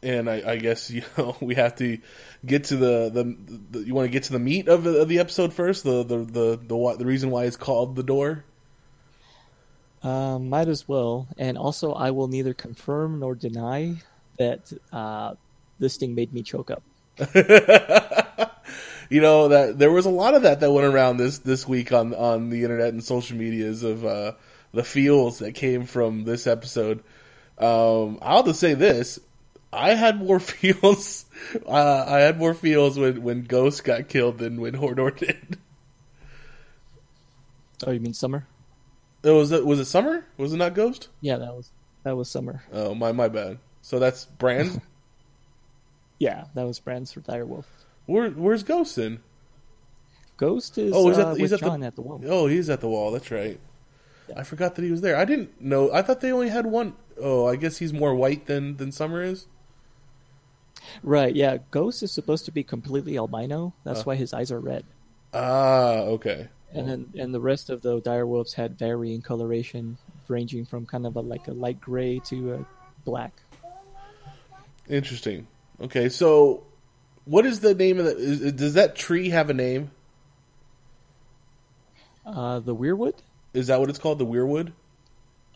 and 0.02 0.30
I, 0.30 0.52
I 0.52 0.56
guess 0.56 0.90
you 0.92 1.02
know 1.18 1.36
we 1.40 1.54
have 1.56 1.76
to 1.76 1.98
get 2.46 2.64
to 2.64 2.76
the 2.76 3.10
the, 3.12 3.36
the 3.70 3.86
you 3.86 3.94
want 3.94 4.06
to 4.06 4.10
get 4.12 4.22
to 4.24 4.32
the 4.32 4.38
meat 4.38 4.68
of, 4.68 4.84
the- 4.84 5.02
of 5.02 5.08
the 5.08 5.18
episode 5.18 5.52
first. 5.52 5.84
The 5.84 6.02
the 6.02 6.18
the 6.18 6.60
the, 6.66 6.76
why, 6.76 6.96
the 6.96 7.04
reason 7.04 7.30
why 7.30 7.44
it's 7.44 7.56
called 7.56 7.96
the 7.96 8.02
door. 8.02 8.44
Um, 10.02 10.48
might 10.48 10.68
as 10.68 10.86
well, 10.88 11.26
and 11.36 11.58
also 11.58 11.92
I 11.92 12.12
will 12.12 12.28
neither 12.28 12.54
confirm 12.54 13.18
nor 13.18 13.34
deny 13.34 13.96
that 14.38 14.72
uh, 14.92 15.34
this 15.78 15.96
thing 15.96 16.14
made 16.14 16.32
me 16.32 16.42
choke 16.42 16.70
up. 16.70 16.82
you 19.10 19.20
know 19.20 19.48
that 19.48 19.74
there 19.78 19.90
was 19.90 20.06
a 20.06 20.10
lot 20.10 20.34
of 20.34 20.42
that 20.42 20.60
that 20.60 20.70
went 20.70 20.86
around 20.86 21.16
this 21.16 21.38
this 21.38 21.66
week 21.66 21.92
on 21.92 22.14
on 22.14 22.50
the 22.50 22.62
internet 22.62 22.88
and 22.88 23.02
social 23.02 23.36
medias 23.36 23.82
of 23.82 24.04
uh, 24.04 24.32
the 24.72 24.84
feels 24.84 25.38
that 25.38 25.52
came 25.52 25.84
from 25.84 26.24
this 26.24 26.46
episode. 26.46 27.02
Um, 27.58 28.18
I'll 28.22 28.44
just 28.44 28.60
say 28.60 28.74
this: 28.74 29.18
I 29.72 29.94
had 29.94 30.18
more 30.18 30.40
feels. 30.40 31.24
Uh, 31.66 32.04
I 32.06 32.20
had 32.20 32.38
more 32.38 32.54
feels 32.54 32.98
when 32.98 33.22
when 33.22 33.44
Ghost 33.44 33.84
got 33.84 34.08
killed 34.08 34.38
than 34.38 34.60
when 34.60 34.74
Hodor 34.74 35.16
did. 35.16 35.58
Oh, 37.86 37.92
you 37.92 38.00
mean 38.00 38.14
summer? 38.14 38.46
It 39.22 39.30
was 39.30 39.50
it 39.50 39.66
was 39.66 39.80
it 39.80 39.86
Summer? 39.86 40.24
Was 40.36 40.52
it 40.52 40.56
not 40.56 40.74
Ghost? 40.74 41.08
Yeah, 41.20 41.38
that 41.38 41.54
was 41.54 41.70
that 42.04 42.16
was 42.16 42.30
summer. 42.30 42.62
Oh 42.72 42.94
my 42.94 43.12
my 43.12 43.28
bad. 43.28 43.58
So 43.88 43.98
that's 43.98 44.26
Bran's. 44.26 44.78
Yeah, 46.20 46.46
that 46.54 46.66
was 46.66 46.80
Bran's 46.80 47.12
for 47.12 47.20
Direwolf. 47.20 47.64
Where 48.06 48.28
where's 48.30 48.64
Ghost 48.64 48.98
in? 48.98 49.20
Ghost 50.36 50.76
is 50.76 50.92
Oh, 50.92 51.08
he's 51.08 51.16
uh, 51.16 51.30
at 51.30 51.36
he's 51.36 51.52
with 51.52 51.62
at 51.62 51.66
Jon 51.68 51.78
the 51.80 51.86
at 51.86 51.94
the 51.94 52.02
wall. 52.02 52.20
oh 52.26 52.48
he's 52.48 52.68
at 52.68 52.80
the 52.80 52.88
wall. 52.88 53.12
That's 53.12 53.30
right. 53.30 53.60
I 54.36 54.42
forgot 54.42 54.74
that 54.74 54.82
he 54.84 54.90
was 54.90 55.00
there. 55.00 55.16
I 55.16 55.24
didn't 55.24 55.60
know. 55.60 55.92
I 55.92 56.02
thought 56.02 56.20
they 56.20 56.32
only 56.32 56.48
had 56.48 56.66
one. 56.66 56.94
Oh, 57.22 57.46
I 57.46 57.54
guess 57.54 57.78
he's 57.78 57.92
more 57.92 58.16
white 58.16 58.46
than 58.46 58.78
than 58.78 58.90
Summer 58.90 59.22
is. 59.22 59.46
Right, 61.04 61.34
yeah. 61.36 61.58
Ghost 61.70 62.02
is 62.02 62.10
supposed 62.10 62.44
to 62.46 62.50
be 62.50 62.64
completely 62.64 63.16
albino. 63.16 63.72
That's 63.84 64.00
Uh. 64.00 64.04
why 64.04 64.16
his 64.16 64.34
eyes 64.34 64.50
are 64.50 64.58
red. 64.60 64.84
Ah, 65.32 65.98
okay. 66.18 66.48
And 66.72 66.88
then 66.88 67.12
and 67.16 67.32
the 67.32 67.40
rest 67.40 67.70
of 67.70 67.82
the 67.82 68.00
direwolves 68.02 68.54
had 68.54 68.76
varying 68.76 69.22
coloration, 69.22 69.98
ranging 70.26 70.64
from 70.64 70.84
kind 70.84 71.06
of 71.06 71.14
a, 71.14 71.20
like 71.20 71.46
a 71.46 71.52
light 71.52 71.80
gray 71.80 72.18
to 72.24 72.54
a 72.54 72.66
black. 73.04 73.40
Interesting. 74.88 75.46
Okay, 75.80 76.08
so 76.08 76.64
what 77.24 77.46
is 77.46 77.60
the 77.60 77.74
name 77.74 77.98
of 77.98 78.04
the? 78.06 78.16
Is, 78.16 78.52
does 78.52 78.74
that 78.74 78.96
tree 78.96 79.28
have 79.30 79.50
a 79.50 79.54
name? 79.54 79.90
Uh, 82.24 82.58
the 82.60 82.74
weirwood. 82.74 83.14
Is 83.54 83.68
that 83.68 83.80
what 83.80 83.88
it's 83.90 83.98
called? 83.98 84.18
The 84.18 84.26
weirwood. 84.26 84.72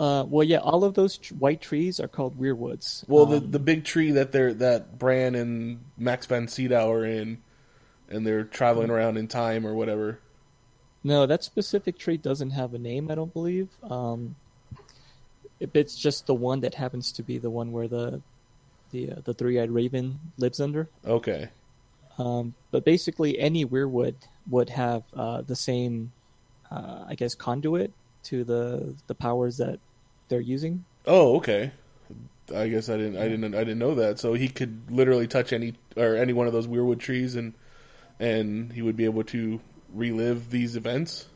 Uh, 0.00 0.24
well, 0.26 0.42
yeah, 0.44 0.58
all 0.58 0.84
of 0.84 0.94
those 0.94 1.18
tr- 1.18 1.34
white 1.34 1.60
trees 1.60 2.00
are 2.00 2.08
called 2.08 2.38
weirwoods. 2.38 3.04
Well, 3.08 3.26
the 3.26 3.36
Um, 3.38 3.50
the 3.50 3.58
big 3.58 3.84
tree 3.84 4.10
that 4.12 4.32
they're 4.32 4.54
that 4.54 4.98
Bran 4.98 5.34
and 5.34 5.84
Max 5.96 6.26
von 6.26 6.48
Sydow 6.48 6.90
are 6.90 7.04
in, 7.04 7.38
and 8.08 8.26
they're 8.26 8.44
traveling 8.44 8.90
around 8.90 9.16
in 9.16 9.28
time 9.28 9.66
or 9.66 9.74
whatever. 9.74 10.18
no, 11.04 11.26
that 11.26 11.42
specific 11.44 11.98
tree 11.98 12.16
doesn't 12.16 12.50
have 12.50 12.74
a 12.74 12.78
name. 12.78 13.10
I 13.10 13.14
don't 13.14 13.32
believe. 13.32 13.68
Um, 13.82 14.36
it, 15.60 15.70
it's 15.74 15.96
just 15.96 16.26
the 16.26 16.34
one 16.34 16.60
that 16.60 16.74
happens 16.74 17.12
to 17.12 17.22
be 17.22 17.38
the 17.38 17.50
one 17.50 17.70
where 17.72 17.88
the 17.88 18.22
the 18.92 19.12
uh, 19.12 19.16
the 19.24 19.34
three 19.34 19.58
eyed 19.58 19.70
raven 19.70 20.20
lives 20.38 20.60
under. 20.60 20.88
Okay. 21.04 21.48
Um, 22.18 22.54
but 22.70 22.84
basically, 22.84 23.38
any 23.38 23.64
weirwood 23.64 24.14
would 24.48 24.68
have 24.70 25.02
uh, 25.14 25.42
the 25.42 25.56
same, 25.56 26.12
uh, 26.70 27.04
I 27.08 27.14
guess, 27.14 27.34
conduit 27.34 27.92
to 28.24 28.44
the 28.44 28.94
the 29.06 29.14
powers 29.14 29.56
that 29.56 29.80
they're 30.28 30.40
using. 30.40 30.84
Oh, 31.06 31.36
okay. 31.36 31.72
I 32.54 32.68
guess 32.68 32.88
I 32.88 32.96
didn't. 32.96 33.16
I 33.16 33.28
didn't. 33.28 33.54
I 33.54 33.64
didn't 33.64 33.78
know 33.78 33.94
that. 33.94 34.18
So 34.18 34.34
he 34.34 34.48
could 34.48 34.90
literally 34.90 35.26
touch 35.26 35.52
any 35.52 35.74
or 35.96 36.16
any 36.16 36.32
one 36.32 36.46
of 36.46 36.52
those 36.52 36.66
weirwood 36.66 36.98
trees, 36.98 37.34
and 37.34 37.54
and 38.20 38.72
he 38.72 38.82
would 38.82 38.96
be 38.96 39.04
able 39.04 39.24
to 39.24 39.60
relive 39.92 40.50
these 40.50 40.76
events. 40.76 41.26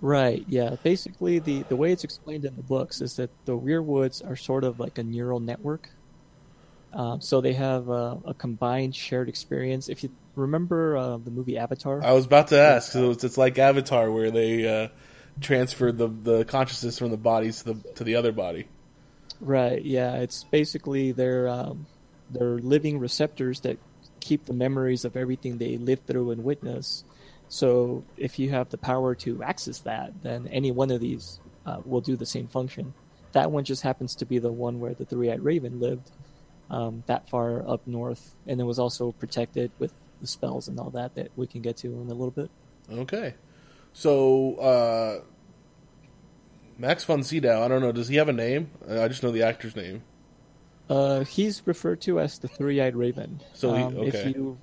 Right. 0.00 0.44
Yeah. 0.48 0.76
Basically, 0.82 1.38
the 1.38 1.62
the 1.64 1.76
way 1.76 1.92
it's 1.92 2.04
explained 2.04 2.44
in 2.44 2.54
the 2.56 2.62
books 2.62 3.00
is 3.00 3.16
that 3.16 3.30
the 3.46 3.58
weirwoods 3.58 4.24
are 4.28 4.36
sort 4.36 4.64
of 4.64 4.78
like 4.78 4.98
a 4.98 5.02
neural 5.02 5.40
network. 5.40 5.90
Um, 6.92 7.20
so 7.20 7.40
they 7.40 7.54
have 7.54 7.88
uh, 7.88 8.16
a 8.24 8.34
combined 8.34 8.94
shared 8.94 9.28
experience. 9.28 9.88
If 9.88 10.02
you 10.02 10.10
remember 10.36 10.96
uh, 10.96 11.16
the 11.16 11.30
movie 11.30 11.56
Avatar, 11.56 12.04
I 12.04 12.12
was 12.12 12.26
about 12.26 12.48
to 12.48 12.58
ask. 12.58 12.92
So 12.92 13.10
it's, 13.10 13.24
it's 13.24 13.38
like 13.38 13.58
Avatar, 13.58 14.10
where 14.10 14.30
they 14.30 14.66
uh, 14.66 14.88
transferred 15.40 15.98
the 15.98 16.08
the 16.08 16.44
consciousness 16.44 16.98
from 16.98 17.10
the 17.10 17.16
bodies 17.16 17.62
to 17.62 17.72
the 17.72 17.92
to 17.94 18.04
the 18.04 18.16
other 18.16 18.32
body. 18.32 18.66
Right. 19.40 19.82
Yeah. 19.82 20.16
It's 20.16 20.44
basically 20.44 21.12
their 21.12 21.48
um, 21.48 21.86
their 22.30 22.58
living 22.58 22.98
receptors 22.98 23.60
that 23.60 23.78
keep 24.20 24.44
the 24.44 24.52
memories 24.52 25.04
of 25.04 25.16
everything 25.16 25.58
they 25.58 25.76
lived 25.76 26.06
through 26.06 26.30
and 26.30 26.44
witness. 26.44 27.04
So 27.48 28.04
if 28.16 28.38
you 28.38 28.50
have 28.50 28.70
the 28.70 28.78
power 28.78 29.14
to 29.16 29.42
access 29.42 29.80
that, 29.80 30.22
then 30.22 30.48
any 30.48 30.70
one 30.70 30.90
of 30.90 31.00
these 31.00 31.40
uh, 31.66 31.80
will 31.84 32.00
do 32.00 32.16
the 32.16 32.24
same 32.24 32.46
function. 32.46 32.94
That 33.32 33.50
one 33.50 33.64
just 33.64 33.82
happens 33.82 34.14
to 34.16 34.24
be 34.24 34.38
the 34.38 34.52
one 34.52 34.80
where 34.80 34.94
the 34.94 35.04
three-eyed 35.04 35.42
raven 35.42 35.80
lived, 35.80 36.10
um, 36.72 37.04
that 37.06 37.28
far 37.28 37.68
up 37.68 37.86
north, 37.86 38.34
and 38.46 38.60
it 38.60 38.64
was 38.64 38.78
also 38.78 39.12
protected 39.12 39.70
with 39.78 39.92
the 40.20 40.26
spells 40.26 40.66
and 40.68 40.80
all 40.80 40.90
that 40.90 41.14
that 41.14 41.30
we 41.36 41.46
can 41.46 41.60
get 41.62 41.76
to 41.78 41.88
in 41.88 42.08
a 42.08 42.14
little 42.14 42.30
bit. 42.30 42.50
Okay, 42.90 43.34
so 43.92 44.56
uh, 44.56 45.20
Max 46.78 47.04
von 47.04 47.22
Sydow. 47.22 47.62
I 47.62 47.68
don't 47.68 47.82
know. 47.82 47.92
Does 47.92 48.08
he 48.08 48.16
have 48.16 48.28
a 48.28 48.32
name? 48.32 48.70
I 48.88 49.06
just 49.08 49.22
know 49.22 49.30
the 49.30 49.42
actor's 49.42 49.76
name. 49.76 50.02
Uh, 50.88 51.24
he's 51.24 51.62
referred 51.66 52.00
to 52.02 52.18
as 52.18 52.38
the 52.38 52.48
three-eyed 52.48 52.96
raven. 52.96 53.40
So 53.52 53.74
he- 53.74 53.82
um, 53.82 53.96
okay. 53.98 54.08
if 54.08 54.34
you 54.34 54.58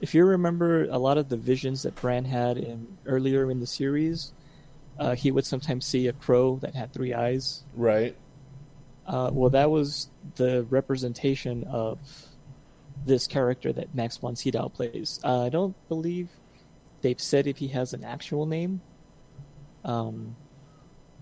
if 0.00 0.14
you 0.14 0.24
remember 0.26 0.84
a 0.84 0.98
lot 0.98 1.16
of 1.16 1.30
the 1.30 1.36
visions 1.38 1.82
that 1.84 1.94
Bran 1.94 2.26
had 2.26 2.58
in 2.58 2.98
earlier 3.06 3.50
in 3.50 3.60
the 3.60 3.66
series, 3.66 4.32
uh, 4.98 5.14
he 5.14 5.30
would 5.30 5.46
sometimes 5.46 5.86
see 5.86 6.06
a 6.06 6.12
crow 6.12 6.56
that 6.60 6.74
had 6.74 6.92
three 6.92 7.14
eyes. 7.14 7.64
Right. 7.74 8.14
Uh, 9.06 9.30
well, 9.32 9.50
that 9.50 9.70
was 9.70 10.10
the 10.34 10.64
representation 10.64 11.64
of 11.64 11.98
this 13.04 13.26
character 13.26 13.72
that 13.72 13.94
Max 13.94 14.16
von 14.16 14.34
Sydow 14.34 14.68
plays. 14.68 15.20
Uh, 15.22 15.44
I 15.44 15.48
don't 15.48 15.76
believe 15.88 16.28
they've 17.02 17.20
said 17.20 17.46
if 17.46 17.58
he 17.58 17.68
has 17.68 17.92
an 17.92 18.02
actual 18.02 18.46
name. 18.46 18.80
Um, 19.84 20.34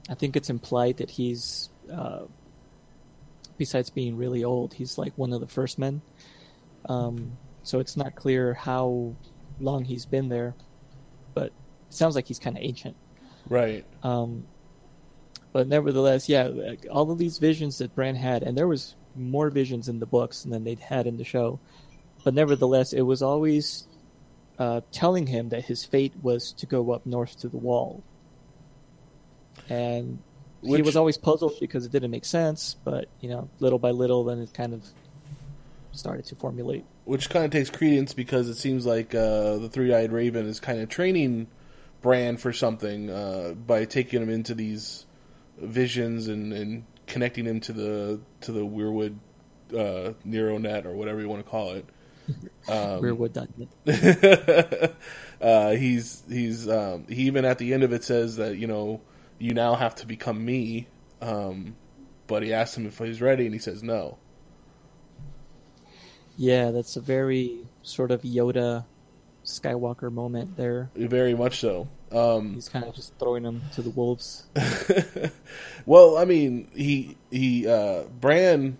I 0.08 0.14
think 0.14 0.36
it's 0.36 0.48
implied 0.48 0.96
that 0.98 1.10
he's, 1.10 1.68
uh, 1.92 2.22
besides 3.58 3.90
being 3.90 4.16
really 4.16 4.44
old, 4.44 4.72
he's 4.72 4.96
like 4.96 5.12
one 5.16 5.32
of 5.32 5.40
the 5.40 5.46
first 5.46 5.78
men. 5.78 6.00
Um, 6.88 7.36
so 7.62 7.80
it's 7.80 7.96
not 7.96 8.14
clear 8.14 8.54
how 8.54 9.14
long 9.60 9.84
he's 9.84 10.06
been 10.06 10.28
there, 10.28 10.54
but 11.34 11.46
it 11.46 11.52
sounds 11.90 12.14
like 12.14 12.26
he's 12.26 12.38
kind 12.38 12.56
of 12.56 12.62
ancient. 12.62 12.96
Right. 13.48 13.84
Um, 14.02 14.46
but 15.54 15.68
nevertheless, 15.68 16.28
yeah, 16.28 16.48
like, 16.48 16.84
all 16.90 17.12
of 17.12 17.16
these 17.16 17.38
visions 17.38 17.78
that 17.78 17.94
Bran 17.94 18.16
had, 18.16 18.42
and 18.42 18.58
there 18.58 18.66
was 18.66 18.96
more 19.14 19.50
visions 19.50 19.88
in 19.88 20.00
the 20.00 20.06
books 20.06 20.42
than 20.42 20.64
they'd 20.64 20.80
had 20.80 21.06
in 21.06 21.16
the 21.16 21.22
show. 21.22 21.60
But 22.24 22.34
nevertheless, 22.34 22.92
it 22.92 23.02
was 23.02 23.22
always 23.22 23.86
uh, 24.58 24.80
telling 24.90 25.28
him 25.28 25.50
that 25.50 25.64
his 25.64 25.84
fate 25.84 26.12
was 26.20 26.50
to 26.54 26.66
go 26.66 26.90
up 26.90 27.06
north 27.06 27.38
to 27.38 27.48
the 27.48 27.56
wall. 27.56 28.02
And 29.68 30.18
he 30.60 30.82
was 30.82 30.96
always 30.96 31.18
puzzled 31.18 31.52
because 31.60 31.86
it 31.86 31.92
didn't 31.92 32.10
make 32.10 32.24
sense. 32.24 32.74
But 32.82 33.06
you 33.20 33.28
know, 33.28 33.48
little 33.60 33.78
by 33.78 33.92
little, 33.92 34.24
then 34.24 34.40
it 34.40 34.52
kind 34.52 34.74
of 34.74 34.84
started 35.92 36.24
to 36.24 36.34
formulate. 36.34 36.84
Which 37.04 37.30
kind 37.30 37.44
of 37.44 37.52
takes 37.52 37.70
credence 37.70 38.12
because 38.12 38.48
it 38.48 38.56
seems 38.56 38.86
like 38.86 39.14
uh, 39.14 39.58
the 39.58 39.68
three-eyed 39.70 40.10
raven 40.10 40.46
is 40.46 40.58
kind 40.58 40.80
of 40.80 40.88
training 40.88 41.46
Bran 42.02 42.38
for 42.38 42.52
something 42.52 43.08
uh, 43.08 43.54
by 43.54 43.84
taking 43.84 44.20
him 44.20 44.30
into 44.30 44.56
these 44.56 45.06
visions 45.58 46.28
and, 46.28 46.52
and 46.52 46.84
connecting 47.06 47.44
him 47.46 47.60
to 47.60 47.72
the 47.72 48.20
to 48.42 48.52
the 48.52 48.60
Weirwood 48.60 49.16
uh, 49.76 50.14
neural 50.24 50.58
net 50.58 50.86
or 50.86 50.94
whatever 50.94 51.20
you 51.20 51.28
want 51.28 51.44
to 51.44 51.50
call 51.50 51.72
it. 51.72 51.86
Um, 52.66 53.02
Weirwood 53.02 53.36
uh, 55.42 55.70
he's 55.72 56.22
he's 56.26 56.66
um, 56.66 57.04
he 57.10 57.24
even 57.24 57.44
at 57.44 57.58
the 57.58 57.74
end 57.74 57.82
of 57.82 57.92
it 57.92 58.02
says 58.02 58.36
that 58.36 58.56
you 58.56 58.66
know 58.66 59.02
you 59.38 59.52
now 59.52 59.74
have 59.74 59.94
to 59.96 60.06
become 60.06 60.42
me, 60.42 60.86
um, 61.20 61.76
but 62.26 62.42
he 62.42 62.54
asks 62.54 62.74
him 62.74 62.86
if 62.86 62.96
he's 62.96 63.20
ready, 63.20 63.44
and 63.44 63.52
he 63.52 63.60
says 63.60 63.82
no. 63.82 64.16
Yeah, 66.38 66.70
that's 66.70 66.96
a 66.96 67.02
very 67.02 67.66
sort 67.82 68.10
of 68.10 68.22
Yoda 68.22 68.86
Skywalker 69.44 70.10
moment 70.10 70.56
there. 70.56 70.90
Very 70.96 71.34
much 71.34 71.60
so. 71.60 71.88
Um, 72.14 72.54
He's 72.54 72.68
kind 72.68 72.84
of 72.84 72.94
just 72.94 73.12
throwing 73.18 73.42
them 73.42 73.62
to 73.74 73.82
the 73.82 73.90
wolves. 73.90 74.46
well, 75.86 76.16
I 76.16 76.24
mean, 76.24 76.68
he 76.74 77.16
he 77.30 77.66
uh, 77.66 78.04
Bran 78.20 78.78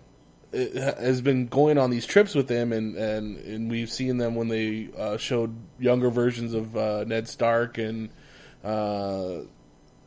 uh, 0.53 0.57
has 1.01 1.21
been 1.21 1.47
going 1.47 1.77
on 1.77 1.89
these 1.89 2.05
trips 2.05 2.33
with 2.33 2.47
him, 2.47 2.71
and 2.71 2.95
and, 2.95 3.37
and 3.37 3.69
we've 3.69 3.91
seen 3.91 4.17
them 4.17 4.35
when 4.35 4.47
they 4.47 4.89
uh, 4.97 5.17
showed 5.17 5.55
younger 5.79 6.09
versions 6.09 6.53
of 6.53 6.77
uh, 6.77 7.03
Ned 7.03 7.27
Stark 7.27 7.77
and 7.77 8.09
uh, 8.63 9.39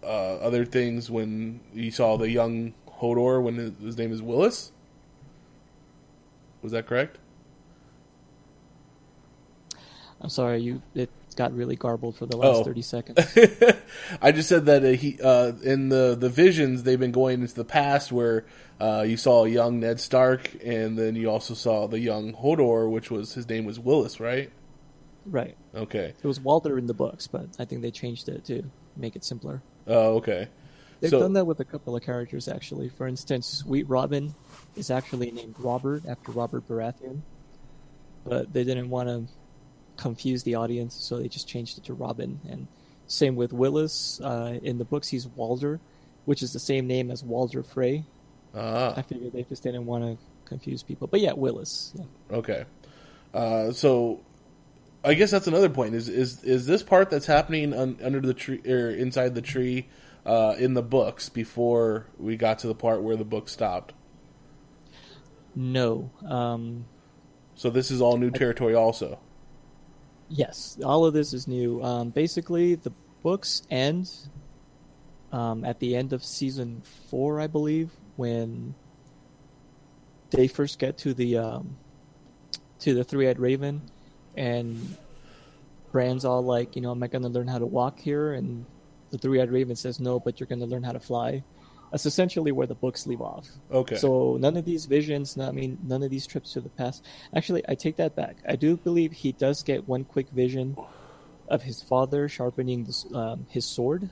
uh, 0.02 0.36
other 0.38 0.64
things. 0.64 1.10
When 1.10 1.60
you 1.74 1.90
saw 1.90 2.16
the 2.16 2.30
young 2.30 2.72
Hodor, 3.00 3.42
when 3.42 3.56
his, 3.56 3.72
his 3.78 3.98
name 3.98 4.10
is 4.10 4.22
Willis, 4.22 4.72
was 6.62 6.72
that 6.72 6.86
correct? 6.86 7.18
I'm 10.20 10.30
sorry, 10.30 10.60
you 10.60 10.82
it 10.94 11.10
got 11.38 11.54
really 11.54 11.76
garbled 11.76 12.16
for 12.16 12.26
the 12.26 12.36
last 12.36 12.56
Oh. 12.58 12.64
30 12.64 12.82
seconds. 12.82 13.38
I 14.20 14.32
just 14.32 14.48
said 14.48 14.66
that 14.66 14.84
uh, 14.84 14.88
he 14.88 15.18
uh, 15.22 15.52
in 15.62 15.88
the 15.88 16.16
the 16.18 16.28
visions 16.28 16.82
they've 16.82 16.98
been 17.00 17.12
going 17.12 17.40
into 17.40 17.54
the 17.54 17.64
past 17.64 18.10
where 18.12 18.44
uh, 18.80 19.04
you 19.06 19.16
saw 19.16 19.44
a 19.44 19.48
young 19.48 19.80
Ned 19.80 20.00
Stark 20.00 20.50
and 20.64 20.98
then 20.98 21.14
you 21.14 21.30
also 21.30 21.54
saw 21.54 21.86
the 21.86 22.00
young 22.00 22.32
Hodor, 22.34 22.90
which 22.90 23.10
was 23.10 23.34
his 23.34 23.48
name 23.48 23.64
was 23.64 23.78
Willis, 23.78 24.18
right? 24.20 24.50
right. 25.26 25.56
Okay. 25.74 26.14
It 26.22 26.26
was 26.26 26.40
Walder 26.40 26.76
in 26.78 26.86
the 26.86 26.94
books, 26.94 27.26
but 27.26 27.46
I 27.58 27.64
think 27.64 27.82
they 27.82 27.90
changed 27.90 28.28
it 28.28 28.44
to 28.46 28.62
make 28.96 29.14
it 29.14 29.24
simpler. 29.24 29.62
Oh, 29.86 30.16
okay. 30.16 30.48
They've 31.00 31.10
So- 31.10 31.20
done 31.20 31.34
that 31.34 31.44
with 31.46 31.60
a 31.60 31.64
couple 31.64 31.94
of 31.94 32.02
characters, 32.02 32.48
actually. 32.48 32.88
For 32.88 33.06
instance, 33.06 33.46
Sweet 33.46 33.88
Robin 33.88 34.34
is 34.74 34.90
actually 34.90 35.30
named 35.30 35.54
Robert 35.58 36.02
after 36.08 36.32
Robert 36.32 36.66
Baratheon, 36.66 37.20
but 38.24 38.52
they 38.52 38.64
didn't 38.64 38.90
want 38.90 39.08
to 39.08 39.24
confuse 39.98 40.42
the 40.44 40.54
audience, 40.54 40.94
so 40.94 41.18
they 41.18 41.28
just 41.28 41.46
changed 41.46 41.76
it 41.76 41.84
to 41.84 41.92
Robin. 41.94 42.40
And 42.48 42.66
same 43.06 43.36
with 43.36 43.52
Willis. 43.52 44.20
Uh, 44.22 44.58
in 44.62 44.78
the 44.78 44.84
books, 44.86 45.08
he's 45.08 45.26
Walder, 45.26 45.80
which 46.24 46.42
is 46.42 46.52
the 46.54 46.58
same 46.58 46.86
name 46.86 47.10
as 47.10 47.22
Walder 47.22 47.62
Frey. 47.62 48.04
I 48.54 48.58
Ah, 48.58 49.02
figured 49.02 49.32
they 49.34 49.42
just 49.42 49.62
didn't 49.62 49.84
want 49.84 50.04
to 50.04 50.16
confuse 50.46 50.82
people. 50.82 51.06
But 51.06 51.20
yeah, 51.20 51.32
Willis. 51.34 51.92
Yeah. 51.94 52.36
okay. 52.38 52.64
Uh, 53.34 53.72
so 53.72 54.22
I 55.04 55.12
guess 55.14 55.30
that's 55.30 55.46
another 55.46 55.68
point. 55.68 55.94
Is 55.94 56.08
is 56.08 56.42
is 56.42 56.66
this 56.66 56.82
part 56.82 57.10
that's 57.10 57.26
happening 57.26 57.74
un, 57.74 57.98
under 58.02 58.20
the 58.20 58.32
tree 58.34 58.60
or 58.66 58.88
inside 58.90 59.34
the 59.34 59.42
tree 59.42 59.88
uh, 60.24 60.54
in 60.58 60.72
the 60.74 60.82
books 60.82 61.28
before 61.28 62.06
we 62.18 62.36
got 62.36 62.58
to 62.60 62.66
the 62.68 62.74
part 62.74 63.02
where 63.02 63.16
the 63.16 63.24
book 63.24 63.48
stopped? 63.50 63.92
No. 65.54 66.10
Um, 66.26 66.86
So 67.54 67.70
this 67.70 67.90
is 67.90 68.00
all 68.00 68.16
new 68.16 68.30
territory, 68.30 68.74
also. 68.74 69.18
Yes, 70.28 70.78
all 70.84 71.04
of 71.06 71.14
this 71.14 71.32
is 71.32 71.48
new. 71.48 71.82
Um, 71.82 72.10
basically, 72.10 72.74
the 72.74 72.92
books 73.22 73.62
end 73.70 74.10
um, 75.32 75.64
at 75.64 75.80
the 75.80 75.96
end 75.96 76.12
of 76.12 76.24
season 76.24 76.82
four, 77.10 77.40
I 77.40 77.46
believe, 77.46 77.90
when 78.16 78.74
they 80.30 80.48
first 80.48 80.78
get 80.78 80.98
to 80.98 81.14
the 81.14 81.38
um, 81.38 81.76
to 82.80 82.94
the 82.94 83.04
three-eyed 83.04 83.38
raven, 83.38 83.82
and 84.36 84.96
Bran's 85.92 86.24
all 86.24 86.42
like, 86.42 86.76
you 86.76 86.82
know, 86.82 86.90
am 86.90 87.02
I 87.02 87.06
going 87.08 87.22
to 87.22 87.28
learn 87.28 87.48
how 87.48 87.58
to 87.58 87.66
walk 87.66 87.98
here? 87.98 88.34
And 88.34 88.66
the 89.10 89.18
three-eyed 89.18 89.50
raven 89.50 89.76
says, 89.76 89.98
no, 89.98 90.20
but 90.20 90.38
you're 90.38 90.46
going 90.46 90.60
to 90.60 90.66
learn 90.66 90.82
how 90.82 90.92
to 90.92 91.00
fly. 91.00 91.42
That's 91.90 92.06
essentially 92.06 92.52
where 92.52 92.66
the 92.66 92.74
books 92.74 93.06
leave 93.06 93.22
off. 93.22 93.48
Okay. 93.70 93.96
So 93.96 94.36
none 94.38 94.56
of 94.56 94.64
these 94.64 94.86
visions, 94.86 95.38
I 95.38 95.50
mean, 95.52 95.78
none 95.82 96.02
of 96.02 96.10
these 96.10 96.26
trips 96.26 96.52
to 96.52 96.60
the 96.60 96.68
past. 96.68 97.04
Actually, 97.34 97.62
I 97.68 97.74
take 97.74 97.96
that 97.96 98.14
back. 98.14 98.36
I 98.46 98.56
do 98.56 98.76
believe 98.76 99.12
he 99.12 99.32
does 99.32 99.62
get 99.62 99.88
one 99.88 100.04
quick 100.04 100.28
vision 100.30 100.76
of 101.48 101.62
his 101.62 101.82
father 101.82 102.28
sharpening 102.28 102.84
this, 102.84 103.06
um, 103.14 103.46
his 103.48 103.64
sword, 103.64 104.10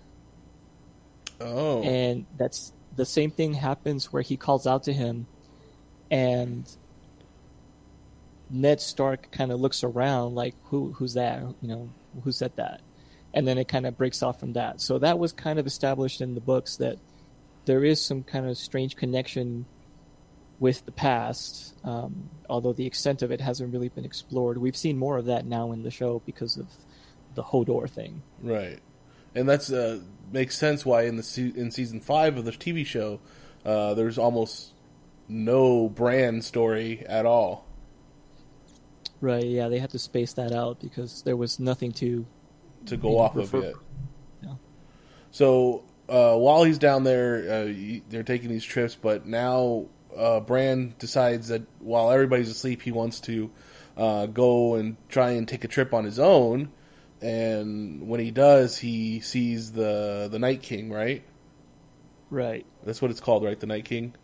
oh. 1.41 1.83
and 1.83 2.25
that's 2.39 2.73
the 2.95 3.05
same 3.05 3.31
thing 3.31 3.53
happens 3.53 4.13
where 4.13 4.23
he 4.23 4.39
calls 4.39 4.67
out 4.67 4.85
to 4.85 4.93
him, 4.93 5.27
and 6.11 6.67
Ned 8.49 8.81
Stark 8.81 9.31
kind 9.31 9.53
of 9.53 9.61
looks 9.61 9.85
around 9.85 10.35
like, 10.35 10.55
"Who? 10.65 10.93
Who's 10.93 11.15
that? 11.15 11.43
You 11.61 11.69
know, 11.69 11.91
who 12.25 12.33
said 12.33 12.53
that?" 12.57 12.81
And 13.35 13.47
then 13.47 13.59
it 13.59 13.69
kind 13.69 13.87
of 13.87 13.99
breaks 13.99 14.23
off 14.23 14.41
from 14.41 14.55
that. 14.55 14.81
So 14.81 14.99
that 14.99 15.19
was 15.19 15.33
kind 15.33 15.59
of 15.59 15.67
established 15.67 16.23
in 16.23 16.35
the 16.35 16.41
books 16.41 16.79
that 16.79 16.99
there 17.67 17.85
is 17.85 18.01
some 18.01 18.23
kind 18.23 18.49
of 18.49 18.57
strange 18.57 18.97
connection 18.97 19.67
with 20.59 20.85
the 20.87 20.93
past, 20.93 21.75
um, 21.85 22.31
although 22.49 22.73
the 22.73 22.87
extent 22.87 23.21
of 23.23 23.31
it 23.31 23.41
hasn't 23.41 23.73
really 23.73 23.91
been 23.91 24.05
explored. 24.05 24.57
We've 24.57 24.77
seen 24.77 24.97
more 24.97 25.19
of 25.19 25.27
that 25.27 25.45
now 25.45 25.73
in 25.73 25.83
the 25.83 25.91
show 25.91 26.23
because 26.25 26.57
of 26.57 26.69
the 27.35 27.43
Hodor 27.43 27.91
thing. 27.91 28.23
Right, 28.41 28.79
and 29.35 29.49
that's 29.49 29.71
uh, 29.71 30.01
makes 30.33 30.57
sense 30.57 30.87
why 30.87 31.03
in 31.03 31.17
the 31.17 31.23
se- 31.23 31.53
in 31.55 31.71
season 31.71 32.01
five 32.01 32.39
of 32.39 32.45
the 32.45 32.53
TV 32.53 32.87
show, 32.87 33.21
uh, 33.65 33.95
there's 33.95 34.17
almost 34.17 34.73
no 35.29 35.89
Bran 35.89 36.41
story 36.41 37.05
at 37.07 37.27
all. 37.27 37.67
Right? 39.21 39.45
Yeah, 39.45 39.69
they 39.69 39.79
had 39.79 39.91
to 39.91 39.99
space 39.99 40.35
that 40.35 40.53
out 40.53 40.81
because 40.81 41.23
there 41.23 41.37
was 41.37 41.59
nothing 41.59 41.93
to. 41.93 42.27
to 42.87 42.97
go 42.97 43.19
off 43.19 43.37
of 43.37 43.55
it. 43.55 43.75
Yeah. 44.43 44.55
So 45.31 45.85
uh, 46.09 46.37
while 46.37 46.65
he's 46.65 46.79
down 46.79 47.05
there, 47.05 47.37
uh, 47.69 47.73
they're 48.09 48.23
taking 48.23 48.49
these 48.51 48.65
trips, 48.65 48.95
but 48.95 49.27
now 49.27 49.87
uh, 50.17 50.41
Bran 50.41 50.95
decides 50.99 51.49
that 51.49 51.63
while 51.81 52.11
everybody's 52.11 52.51
asleep, 52.51 52.83
he 52.83 52.93
wants 52.93 53.21
to 53.21 53.51
uh, 53.97 54.27
go 54.27 54.75
and 54.75 54.97
try 55.09 55.31
and 55.33 55.47
take 55.49 55.65
a 55.65 55.69
trip 55.69 55.93
on 55.95 56.05
his 56.05 56.19
own. 56.19 56.71
And 57.21 58.09
when 58.09 58.21
he 58.21 58.31
does, 58.31 58.79
he 58.79 59.21
sees 59.21 59.73
the 59.73 60.29
the 60.31 60.39
Night 60.39 60.63
King. 60.63 60.91
Right, 60.93 61.25
Right. 62.31 62.67
that's 62.83 63.01
what 63.03 63.11
it's 63.11 63.21
called, 63.21 63.45
right? 63.45 63.59
The 63.59 63.67
Night 63.67 63.85
King. 63.85 64.15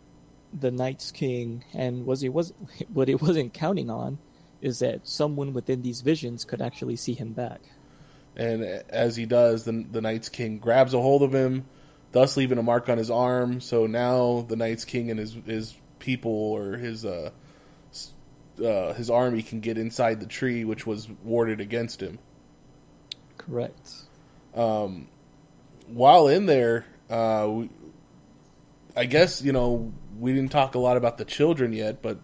the 0.53 0.71
Night's 0.71 1.11
King, 1.11 1.65
and 1.73 2.05
was 2.05 2.21
he 2.21 2.29
was 2.29 2.53
what 2.93 3.07
he 3.07 3.15
wasn't 3.15 3.53
counting 3.53 3.89
on 3.89 4.19
is 4.61 4.79
that 4.79 5.07
someone 5.07 5.53
within 5.53 5.81
these 5.81 6.01
visions 6.01 6.45
could 6.45 6.61
actually 6.61 6.95
see 6.95 7.13
him 7.13 7.33
back. 7.33 7.61
And 8.35 8.63
as 8.63 9.15
he 9.15 9.25
does, 9.25 9.65
the 9.65 9.85
the 9.91 10.01
Night's 10.01 10.29
King 10.29 10.59
grabs 10.59 10.93
a 10.93 11.01
hold 11.01 11.23
of 11.23 11.33
him, 11.33 11.65
thus 12.11 12.37
leaving 12.37 12.57
a 12.57 12.63
mark 12.63 12.89
on 12.89 12.97
his 12.97 13.11
arm. 13.11 13.61
So 13.61 13.87
now 13.87 14.45
the 14.47 14.55
Night's 14.55 14.85
King 14.85 15.11
and 15.11 15.19
his 15.19 15.35
his 15.45 15.75
people 15.99 16.31
or 16.31 16.73
his 16.77 17.05
uh, 17.05 17.31
uh, 18.63 18.93
his 18.93 19.09
army 19.09 19.43
can 19.43 19.59
get 19.61 19.77
inside 19.77 20.19
the 20.19 20.27
tree, 20.27 20.65
which 20.65 20.87
was 20.87 21.09
warded 21.23 21.61
against 21.61 22.01
him. 22.01 22.19
Correct. 23.37 23.91
While 25.87 26.27
in 26.27 26.45
there, 26.47 26.85
uh, 27.09 27.47
we, 27.49 27.69
I 28.95 29.05
guess 29.05 29.41
you 29.41 29.53
know 29.53 29.93
we 30.19 30.33
didn't 30.33 30.51
talk 30.51 30.75
a 30.75 30.79
lot 30.79 30.97
about 30.97 31.17
the 31.17 31.25
children 31.25 31.73
yet, 31.73 32.01
but 32.01 32.19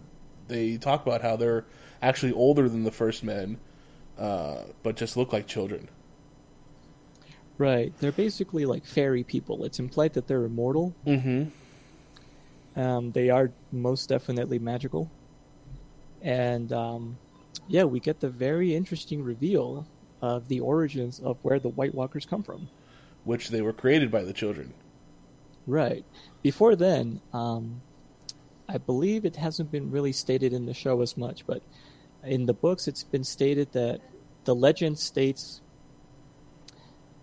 they 0.48 0.78
talk 0.78 1.06
about 1.06 1.22
how 1.22 1.36
they're 1.36 1.66
actually 2.02 2.34
older 2.34 2.70
than 2.70 2.84
the 2.84 2.92
first 2.92 3.24
men, 3.24 3.60
uh, 4.18 4.64
but 4.84 4.96
just 4.96 5.18
look 5.18 5.34
like 5.34 5.48
children. 5.48 5.90
Right. 7.60 7.94
They're 8.00 8.14
basically 8.14 8.66
like 8.66 8.86
fairy 8.86 9.24
people. 9.24 9.66
It's 9.66 9.80
implied 9.80 10.14
that 10.14 10.28
they're 10.28 10.46
immortal. 10.46 10.96
Mm-hmm. 11.06 12.80
Um, 12.80 13.12
they 13.12 13.30
are 13.30 13.52
most 13.74 14.08
definitely 14.08 14.60
magical. 14.60 15.12
And 16.22 16.72
um, 16.72 17.18
yeah, 17.68 17.84
we 17.84 18.00
get 18.00 18.22
the 18.22 18.30
very 18.30 18.74
interesting 18.74 19.22
reveal 19.22 19.86
of 20.22 20.48
the 20.48 20.62
origins 20.62 21.20
of 21.20 21.38
where 21.42 21.60
the 21.60 21.68
White 21.68 21.94
Walkers 21.94 22.26
come 22.26 22.44
from. 22.44 22.70
Which 23.26 23.50
they 23.50 23.62
were 23.62 23.74
created 23.74 24.10
by 24.10 24.24
the 24.24 24.34
children. 24.34 24.74
Right. 25.68 26.06
Before 26.42 26.78
then, 26.78 27.20
um, 27.34 27.82
I 28.70 28.78
believe 28.78 29.26
it 29.26 29.36
hasn't 29.36 29.70
been 29.70 29.92
really 29.92 30.14
stated 30.14 30.54
in 30.54 30.66
the 30.66 30.74
show 30.74 31.02
as 31.02 31.18
much, 31.18 31.46
but 31.46 31.62
in 32.24 32.46
the 32.46 32.54
books, 32.54 32.88
it's 32.88 33.04
been 33.04 33.26
stated 33.26 33.74
that 33.74 34.00
the 34.46 34.56
legend 34.56 34.98
states 34.98 35.60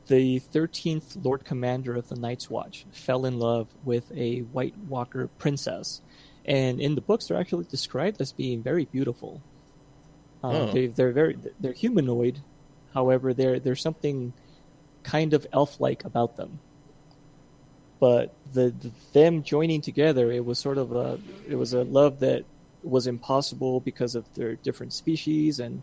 the 0.08 0.40
13th 0.40 1.24
Lord 1.24 1.44
Commander 1.44 1.94
of 1.96 2.08
the 2.08 2.16
Night's 2.16 2.48
Watch 2.48 2.86
fell 2.92 3.26
in 3.26 3.38
love 3.38 3.68
with 3.84 4.10
a 4.14 4.40
White 4.40 4.76
Walker 4.88 5.28
princess. 5.38 6.00
And 6.44 6.80
in 6.80 6.94
the 6.94 7.00
books, 7.00 7.26
they're 7.26 7.38
actually 7.38 7.64
described 7.64 8.20
as 8.20 8.32
being 8.32 8.62
very 8.62 8.84
beautiful. 8.84 9.40
Uh, 10.44 10.48
Oh. 10.48 10.72
they, 10.72 10.86
they're 10.86 11.12
very 11.12 11.36
they're 11.58 11.72
humanoid, 11.72 12.38
however, 12.94 13.34
there 13.34 13.58
there's 13.58 13.80
something 13.82 14.32
kind 15.02 15.34
of 15.34 15.46
elf-like 15.52 16.04
about 16.04 16.36
them 16.36 16.58
but 17.98 18.34
the, 18.52 18.70
the 18.70 18.90
them 19.12 19.42
joining 19.42 19.80
together 19.80 20.30
it 20.30 20.44
was 20.44 20.58
sort 20.58 20.78
of 20.78 20.92
a 20.92 21.18
it 21.48 21.54
was 21.54 21.72
a 21.72 21.84
love 21.84 22.20
that 22.20 22.44
was 22.82 23.06
impossible 23.06 23.80
because 23.80 24.14
of 24.14 24.24
their 24.34 24.56
different 24.56 24.92
species 24.92 25.60
and 25.60 25.82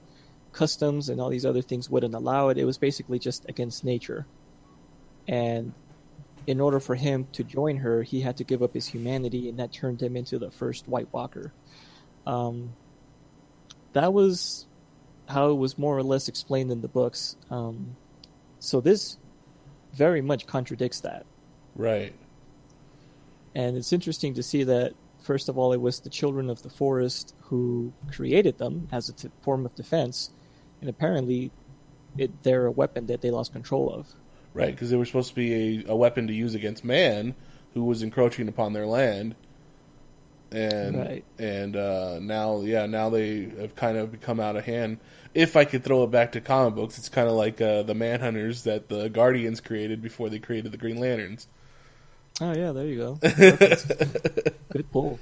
customs 0.54 1.10
and 1.10 1.20
all 1.20 1.30
these 1.30 1.46
other 1.46 1.62
things 1.62 1.90
wouldn't 1.90 2.14
allow 2.14 2.50
it 2.50 2.58
it 2.58 2.66
was 2.66 2.78
basically 2.78 3.20
just 3.20 3.48
against 3.50 3.84
nature 3.84 4.26
and 5.28 5.74
in 6.48 6.60
order 6.60 6.80
for 6.80 6.96
him 6.96 7.28
to 7.34 7.44
join 7.44 7.78
her, 7.78 8.04
he 8.04 8.22
had 8.22 8.38
to 8.38 8.44
give 8.44 8.62
up 8.62 8.74
his 8.74 8.88
humanity, 8.88 9.50
and 9.50 9.60
that 9.60 9.72
turned 9.72 10.02
him 10.02 10.16
into 10.16 10.38
the 10.38 10.52
first 10.52 10.88
White 10.88 11.12
Walker. 11.14 11.54
Um, 12.28 12.74
that 13.94 14.14
was 14.14 14.68
how 15.28 15.52
it 15.52 15.56
was 15.56 15.78
more 15.78 15.98
or 15.98 16.04
less 16.04 16.28
explained 16.28 16.72
in 16.72 16.82
the 16.82 16.88
books. 16.88 17.38
Um, 17.50 17.96
so 18.60 18.82
this 18.82 19.18
very 19.94 20.22
much 20.22 20.48
contradicts 20.48 21.02
that. 21.02 21.26
Right. 21.76 22.14
And 23.56 23.78
it's 23.78 23.94
interesting 23.94 24.34
to 24.34 24.44
see 24.44 24.64
that, 24.64 24.94
first 25.22 25.48
of 25.48 25.58
all, 25.58 25.72
it 25.74 25.80
was 25.80 26.00
the 26.02 26.10
children 26.10 26.50
of 26.50 26.62
the 26.64 26.70
forest 26.70 27.36
who 27.42 27.94
created 28.12 28.58
them 28.58 28.88
as 28.92 29.10
a 29.10 29.14
t- 29.14 29.30
form 29.42 29.66
of 29.66 29.76
defense, 29.76 30.32
and 30.84 30.90
apparently 30.90 31.50
it, 32.18 32.44
they're 32.44 32.66
a 32.66 32.72
weapon 32.72 33.06
that 33.06 33.22
they 33.22 33.32
lost 33.32 33.54
control 33.54 33.90
of. 33.90 34.06
Right, 34.54 34.72
because 34.72 34.90
they 34.90 34.98
were 34.98 35.06
supposed 35.06 35.30
to 35.30 35.36
be 35.36 35.86
a, 35.86 35.92
a, 35.92 35.96
weapon 35.96 36.28
to 36.28 36.34
use 36.34 36.56
against 36.56 36.84
man 36.84 37.36
who 37.74 37.86
was 37.86 38.04
encroaching 38.04 38.50
upon 38.50 38.74
their 38.74 38.86
land. 38.86 39.36
And 40.52 40.98
right. 40.98 41.26
and 41.40 41.76
uh, 41.78 42.20
now, 42.20 42.62
yeah, 42.62 42.86
now 42.86 43.10
they 43.10 43.50
have 43.62 43.76
kind 43.76 43.98
of 43.98 44.12
become 44.12 44.42
out 44.42 44.58
of 44.58 44.66
hand. 44.66 45.00
If 45.34 45.56
I 45.56 45.64
could 45.64 45.86
throw 45.86 46.04
it 46.04 46.12
back 46.12 46.34
to 46.34 46.42
comic 46.42 46.76
books, 46.76 46.98
it's 46.98 47.10
kind 47.10 47.30
of 47.30 47.34
like 47.34 47.62
uh, 47.62 47.84
the 47.84 47.96
Manhunters 47.96 48.64
that 48.64 48.90
the 48.90 49.08
Guardians 49.08 49.62
created 49.62 50.02
before 50.02 50.30
they 50.30 50.38
created 50.38 50.74
the 50.74 50.78
Green 50.78 51.00
Lanterns. 51.00 51.48
Oh 52.42 52.54
yeah, 52.54 52.74
there 52.74 52.86
you 52.86 52.98
go. 52.98 53.14
Good 54.74 54.92
pull. 54.92 55.20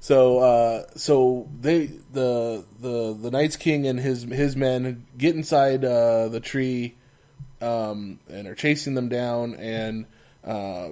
So, 0.00 0.38
uh, 0.38 0.84
so 0.96 1.48
they 1.60 1.86
the 2.12 2.64
the 2.80 3.16
the 3.20 3.30
Night's 3.30 3.56
King 3.56 3.86
and 3.86 3.98
his 3.98 4.22
his 4.22 4.56
men 4.56 5.06
get 5.16 5.34
inside 5.34 5.84
uh, 5.84 6.28
the 6.28 6.40
tree 6.40 6.94
um, 7.60 8.20
and 8.28 8.46
are 8.46 8.54
chasing 8.54 8.94
them 8.94 9.08
down, 9.08 9.54
and 9.56 10.06
uh, 10.44 10.90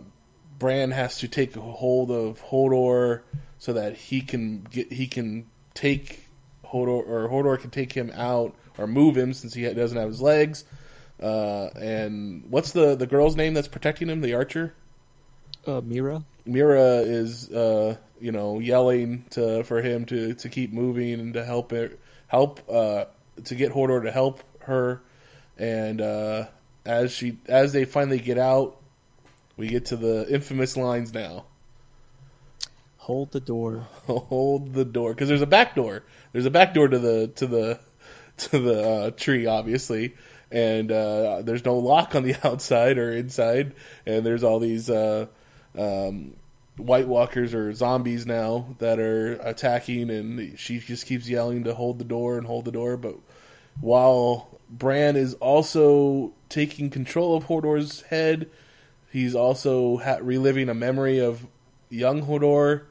Bran 0.59 0.91
has 0.91 1.19
to 1.19 1.29
take 1.29 1.55
hold 1.55 2.11
of 2.11 2.43
Hodor 2.43 3.23
so 3.59 3.73
that 3.75 3.97
he 3.97 4.21
can 4.21 4.63
get 4.63 4.93
he 4.93 5.07
can 5.07 5.47
take 5.75 6.29
Hodor 6.65 7.07
or 7.07 7.29
Hodor 7.29 7.61
can 7.61 7.71
take 7.71 7.93
him 7.93 8.11
out 8.15 8.55
or 8.77 8.87
move 8.87 9.17
him 9.17 9.33
since 9.33 9.55
he 9.55 9.63
doesn't 9.73 9.97
have 9.97 10.09
his 10.09 10.21
legs. 10.21 10.65
Uh, 11.23 11.69
and 11.77 12.45
what's 12.51 12.73
the 12.73 12.97
the 12.97 13.07
girl's 13.07 13.37
name 13.37 13.55
that's 13.55 13.69
protecting 13.69 14.09
him? 14.09 14.21
The 14.21 14.35
archer. 14.35 14.75
Uh, 15.67 15.81
Mira. 15.81 16.25
Meera 16.47 17.05
is, 17.05 17.51
uh, 17.51 17.97
you 18.21 18.33
know, 18.33 18.59
yelling 18.59 19.25
to 19.31 19.65
for 19.65 19.83
him 19.83 20.05
to, 20.07 20.35
to 20.35 20.49
keep 20.49 20.73
moving 20.73 21.15
and 21.15 21.35
to 21.35 21.45
help 21.45 21.73
it, 21.73 21.99
help 22.29 22.61
uh, 22.71 23.07
to 23.45 23.55
get 23.55 23.73
Hodor 23.73 24.03
to 24.03 24.11
help 24.11 24.43
her. 24.61 25.03
And 25.59 26.01
uh, 26.01 26.47
as 26.85 27.13
she 27.13 27.39
as 27.49 27.73
they 27.73 27.85
finally 27.85 28.19
get 28.19 28.39
out, 28.39 28.77
we 29.57 29.69
get 29.69 29.87
to 29.87 29.97
the 29.97 30.27
infamous 30.29 30.77
lines 30.77 31.13
now. 31.15 31.45
Hold 32.99 33.33
the 33.33 33.41
door. 33.41 33.87
Hold 34.07 34.75
the 34.75 34.85
door, 34.85 35.15
because 35.15 35.29
there's 35.29 35.43
a 35.43 35.47
back 35.47 35.75
door. 35.75 36.03
There's 36.33 36.47
a 36.47 36.51
back 36.51 36.75
door 36.75 36.89
to 36.89 36.99
the 36.99 37.29
to 37.37 37.47
the 37.47 37.81
to 38.39 38.59
the 38.59 38.89
uh, 38.89 39.11
tree, 39.13 39.47
obviously, 39.47 40.15
and 40.51 40.91
uh, 40.93 41.43
there's 41.43 41.65
no 41.65 41.77
lock 41.77 42.15
on 42.15 42.23
the 42.23 42.37
outside 42.45 42.99
or 42.99 43.13
inside, 43.13 43.75
and 44.05 44.27
there's 44.27 44.45
all 44.45 44.59
these 44.59 44.91
uh, 44.91 45.27
um, 45.79 46.35
White 46.77 47.09
Walkers 47.09 47.55
or 47.55 47.73
zombies 47.73 48.27
now 48.27 48.77
that 48.79 48.99
are 48.99 49.35
attacking, 49.37 50.11
and 50.11 50.59
she 50.59 50.79
just 50.79 51.07
keeps 51.07 51.29
yelling 51.29 51.65
to 51.65 51.75
hold 51.75 51.99
the 51.99 52.05
door 52.05 52.37
and 52.37 52.47
hold 52.47 52.65
the 52.67 52.73
door. 52.73 52.97
But 52.97 53.17
while 53.81 54.59
Bran 54.69 55.17
is 55.17 55.35
also 55.35 56.35
taking 56.49 56.91
control 56.91 57.37
of 57.37 57.45
Hodor's 57.45 58.03
head, 58.03 58.51
he's 59.11 59.35
also 59.35 59.99
ha- 59.99 60.19
reliving 60.21 60.69
a 60.69 60.75
memory 60.75 61.19
of 61.19 61.47
young 61.89 62.27
Hodor, 62.27 62.83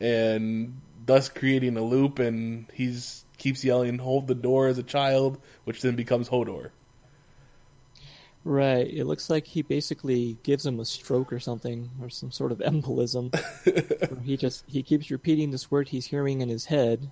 and 0.00 0.80
thus 1.06 1.28
creating 1.28 1.76
a 1.76 1.82
loop. 1.82 2.18
And 2.18 2.66
he's 2.74 3.24
keeps 3.38 3.64
yelling 3.64 3.98
"Hold 3.98 4.26
the 4.26 4.34
door" 4.34 4.68
as 4.68 4.78
a 4.78 4.82
child, 4.82 5.40
which 5.64 5.80
then 5.80 5.96
becomes 5.96 6.28
Hodor. 6.28 6.70
Right. 8.44 8.86
It 8.86 9.06
looks 9.06 9.30
like 9.30 9.46
he 9.46 9.62
basically 9.62 10.36
gives 10.42 10.66
him 10.66 10.78
a 10.78 10.84
stroke 10.84 11.32
or 11.32 11.40
something, 11.40 11.90
or 12.02 12.10
some 12.10 12.30
sort 12.30 12.52
of 12.52 12.58
embolism. 12.58 13.34
he 14.22 14.36
just 14.36 14.64
he 14.66 14.82
keeps 14.82 15.10
repeating 15.10 15.50
this 15.50 15.70
word 15.70 15.88
he's 15.88 16.06
hearing 16.06 16.42
in 16.42 16.50
his 16.50 16.66
head, 16.66 17.10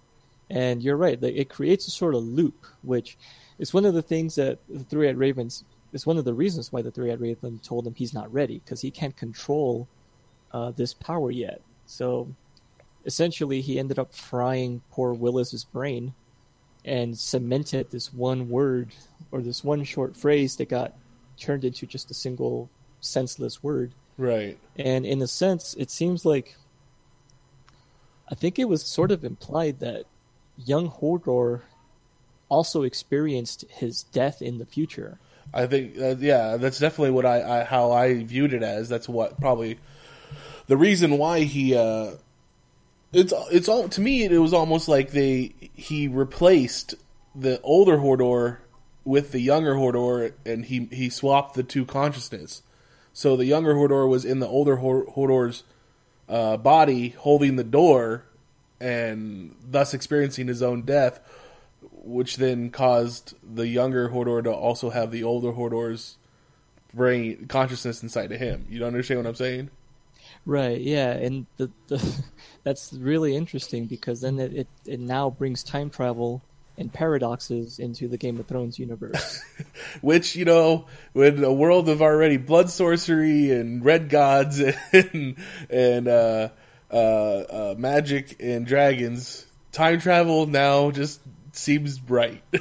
and 0.50 0.82
you're 0.82 0.96
right. 0.96 1.22
It 1.22 1.48
creates 1.48 1.88
a 1.88 1.90
sort 1.90 2.14
of 2.14 2.22
loop, 2.22 2.66
which 2.82 3.16
is 3.58 3.72
one 3.72 3.86
of 3.86 3.94
the 3.94 4.02
things 4.02 4.34
that 4.34 4.58
the 4.68 4.84
Three-Eyed 4.84 5.16
Ravens. 5.16 5.64
It's 5.94 6.06
one 6.06 6.18
of 6.18 6.26
the 6.26 6.34
reasons 6.34 6.70
why 6.70 6.82
the 6.82 6.90
Three-Eyed 6.90 7.20
Raven 7.20 7.58
told 7.60 7.86
him 7.86 7.94
he's 7.94 8.14
not 8.14 8.32
ready 8.32 8.58
because 8.58 8.82
he 8.82 8.90
can't 8.90 9.16
control 9.16 9.88
uh, 10.52 10.70
this 10.72 10.92
power 10.92 11.30
yet. 11.30 11.62
So 11.86 12.28
essentially, 13.06 13.62
he 13.62 13.78
ended 13.78 13.98
up 13.98 14.14
frying 14.14 14.82
poor 14.90 15.14
Willis's 15.14 15.64
brain 15.64 16.12
and 16.84 17.18
cemented 17.18 17.90
this 17.90 18.12
one 18.12 18.50
word 18.50 18.90
or 19.30 19.40
this 19.40 19.64
one 19.64 19.84
short 19.84 20.14
phrase 20.16 20.56
that 20.56 20.68
got 20.68 20.94
turned 21.38 21.64
into 21.64 21.86
just 21.86 22.10
a 22.10 22.14
single 22.14 22.68
senseless 23.00 23.62
word. 23.62 23.92
Right. 24.18 24.58
And 24.76 25.04
in 25.04 25.20
a 25.22 25.26
sense, 25.26 25.74
it 25.78 25.90
seems 25.90 26.24
like 26.24 26.56
I 28.30 28.34
think 28.34 28.58
it 28.58 28.68
was 28.68 28.82
sort 28.82 29.10
of 29.10 29.24
implied 29.24 29.80
that 29.80 30.04
young 30.56 30.90
Hodor 30.90 31.62
also 32.48 32.82
experienced 32.82 33.64
his 33.68 34.04
death 34.04 34.40
in 34.42 34.58
the 34.58 34.66
future. 34.66 35.18
I 35.54 35.66
think, 35.66 35.98
uh, 35.98 36.16
yeah, 36.18 36.56
that's 36.56 36.78
definitely 36.78 37.10
what 37.10 37.26
I, 37.26 37.60
I, 37.60 37.64
how 37.64 37.92
I 37.92 38.22
viewed 38.22 38.52
it 38.52 38.62
as. 38.62 38.88
That's 38.88 39.08
what 39.08 39.38
probably 39.40 39.78
the 40.66 40.76
reason 40.76 41.18
why 41.18 41.40
he. 41.40 41.76
Uh, 41.76 42.12
it's 43.12 43.34
it's 43.50 43.68
all 43.68 43.90
to 43.90 44.00
me. 44.00 44.24
It 44.24 44.38
was 44.38 44.54
almost 44.54 44.88
like 44.88 45.10
they 45.10 45.52
he 45.74 46.08
replaced 46.08 46.94
the 47.34 47.60
older 47.60 47.98
Hodor 47.98 48.58
with 49.04 49.32
the 49.32 49.40
younger 49.40 49.74
Hodor, 49.74 50.32
and 50.44 50.64
he 50.66 50.88
he 50.92 51.08
swapped 51.08 51.54
the 51.54 51.62
two 51.62 51.84
consciousness. 51.84 52.62
So 53.12 53.36
the 53.36 53.44
younger 53.44 53.74
Hodor 53.74 54.08
was 54.08 54.24
in 54.24 54.40
the 54.40 54.46
older 54.46 54.76
Hodor's 54.78 55.64
uh, 56.28 56.56
body, 56.56 57.10
holding 57.10 57.56
the 57.56 57.64
door, 57.64 58.24
and 58.80 59.54
thus 59.68 59.92
experiencing 59.92 60.48
his 60.48 60.62
own 60.62 60.82
death, 60.82 61.20
which 61.92 62.36
then 62.36 62.70
caused 62.70 63.34
the 63.42 63.68
younger 63.68 64.08
Hodor 64.10 64.42
to 64.44 64.52
also 64.52 64.90
have 64.90 65.10
the 65.10 65.24
older 65.24 65.52
Hodor's 65.52 66.16
brain 66.94 67.46
consciousness 67.46 68.02
inside 68.02 68.32
of 68.32 68.40
him. 68.40 68.66
You 68.68 68.78
don't 68.78 68.88
understand 68.88 69.20
what 69.20 69.28
I'm 69.28 69.34
saying? 69.34 69.70
Right. 70.44 70.80
Yeah, 70.80 71.10
and 71.10 71.46
the, 71.56 71.70
the 71.88 72.24
that's 72.64 72.92
really 72.92 73.36
interesting 73.36 73.86
because 73.86 74.20
then 74.20 74.38
it, 74.38 74.54
it, 74.54 74.68
it 74.86 75.00
now 75.00 75.30
brings 75.30 75.62
time 75.62 75.90
travel 75.90 76.42
and 76.78 76.92
paradoxes 76.92 77.78
into 77.78 78.08
the 78.08 78.16
Game 78.16 78.38
of 78.38 78.46
Thrones 78.46 78.78
universe. 78.78 79.42
Which, 80.00 80.36
you 80.36 80.44
know, 80.44 80.86
with 81.14 81.42
a 81.42 81.52
world 81.52 81.88
of 81.88 82.00
already 82.00 82.36
blood 82.36 82.70
sorcery 82.70 83.50
and 83.52 83.84
red 83.84 84.08
gods 84.08 84.60
and 84.92 85.36
and 85.68 86.08
uh, 86.08 86.48
uh, 86.90 86.94
uh, 86.94 87.74
magic 87.76 88.36
and 88.40 88.66
dragons, 88.66 89.46
time 89.72 90.00
travel 90.00 90.46
now 90.46 90.90
just 90.90 91.20
seems 91.52 92.00
right. 92.02 92.42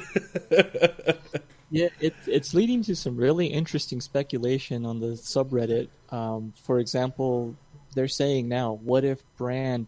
yeah, 1.70 1.88
it, 2.00 2.14
it's 2.26 2.54
leading 2.54 2.82
to 2.84 2.94
some 2.94 3.16
really 3.16 3.46
interesting 3.46 4.00
speculation 4.00 4.84
on 4.84 5.00
the 5.00 5.08
subreddit. 5.08 5.88
Um, 6.10 6.52
for 6.64 6.78
example, 6.78 7.56
they're 7.94 8.08
saying 8.08 8.48
now, 8.48 8.78
what 8.82 9.04
if 9.04 9.22
Bran, 9.36 9.86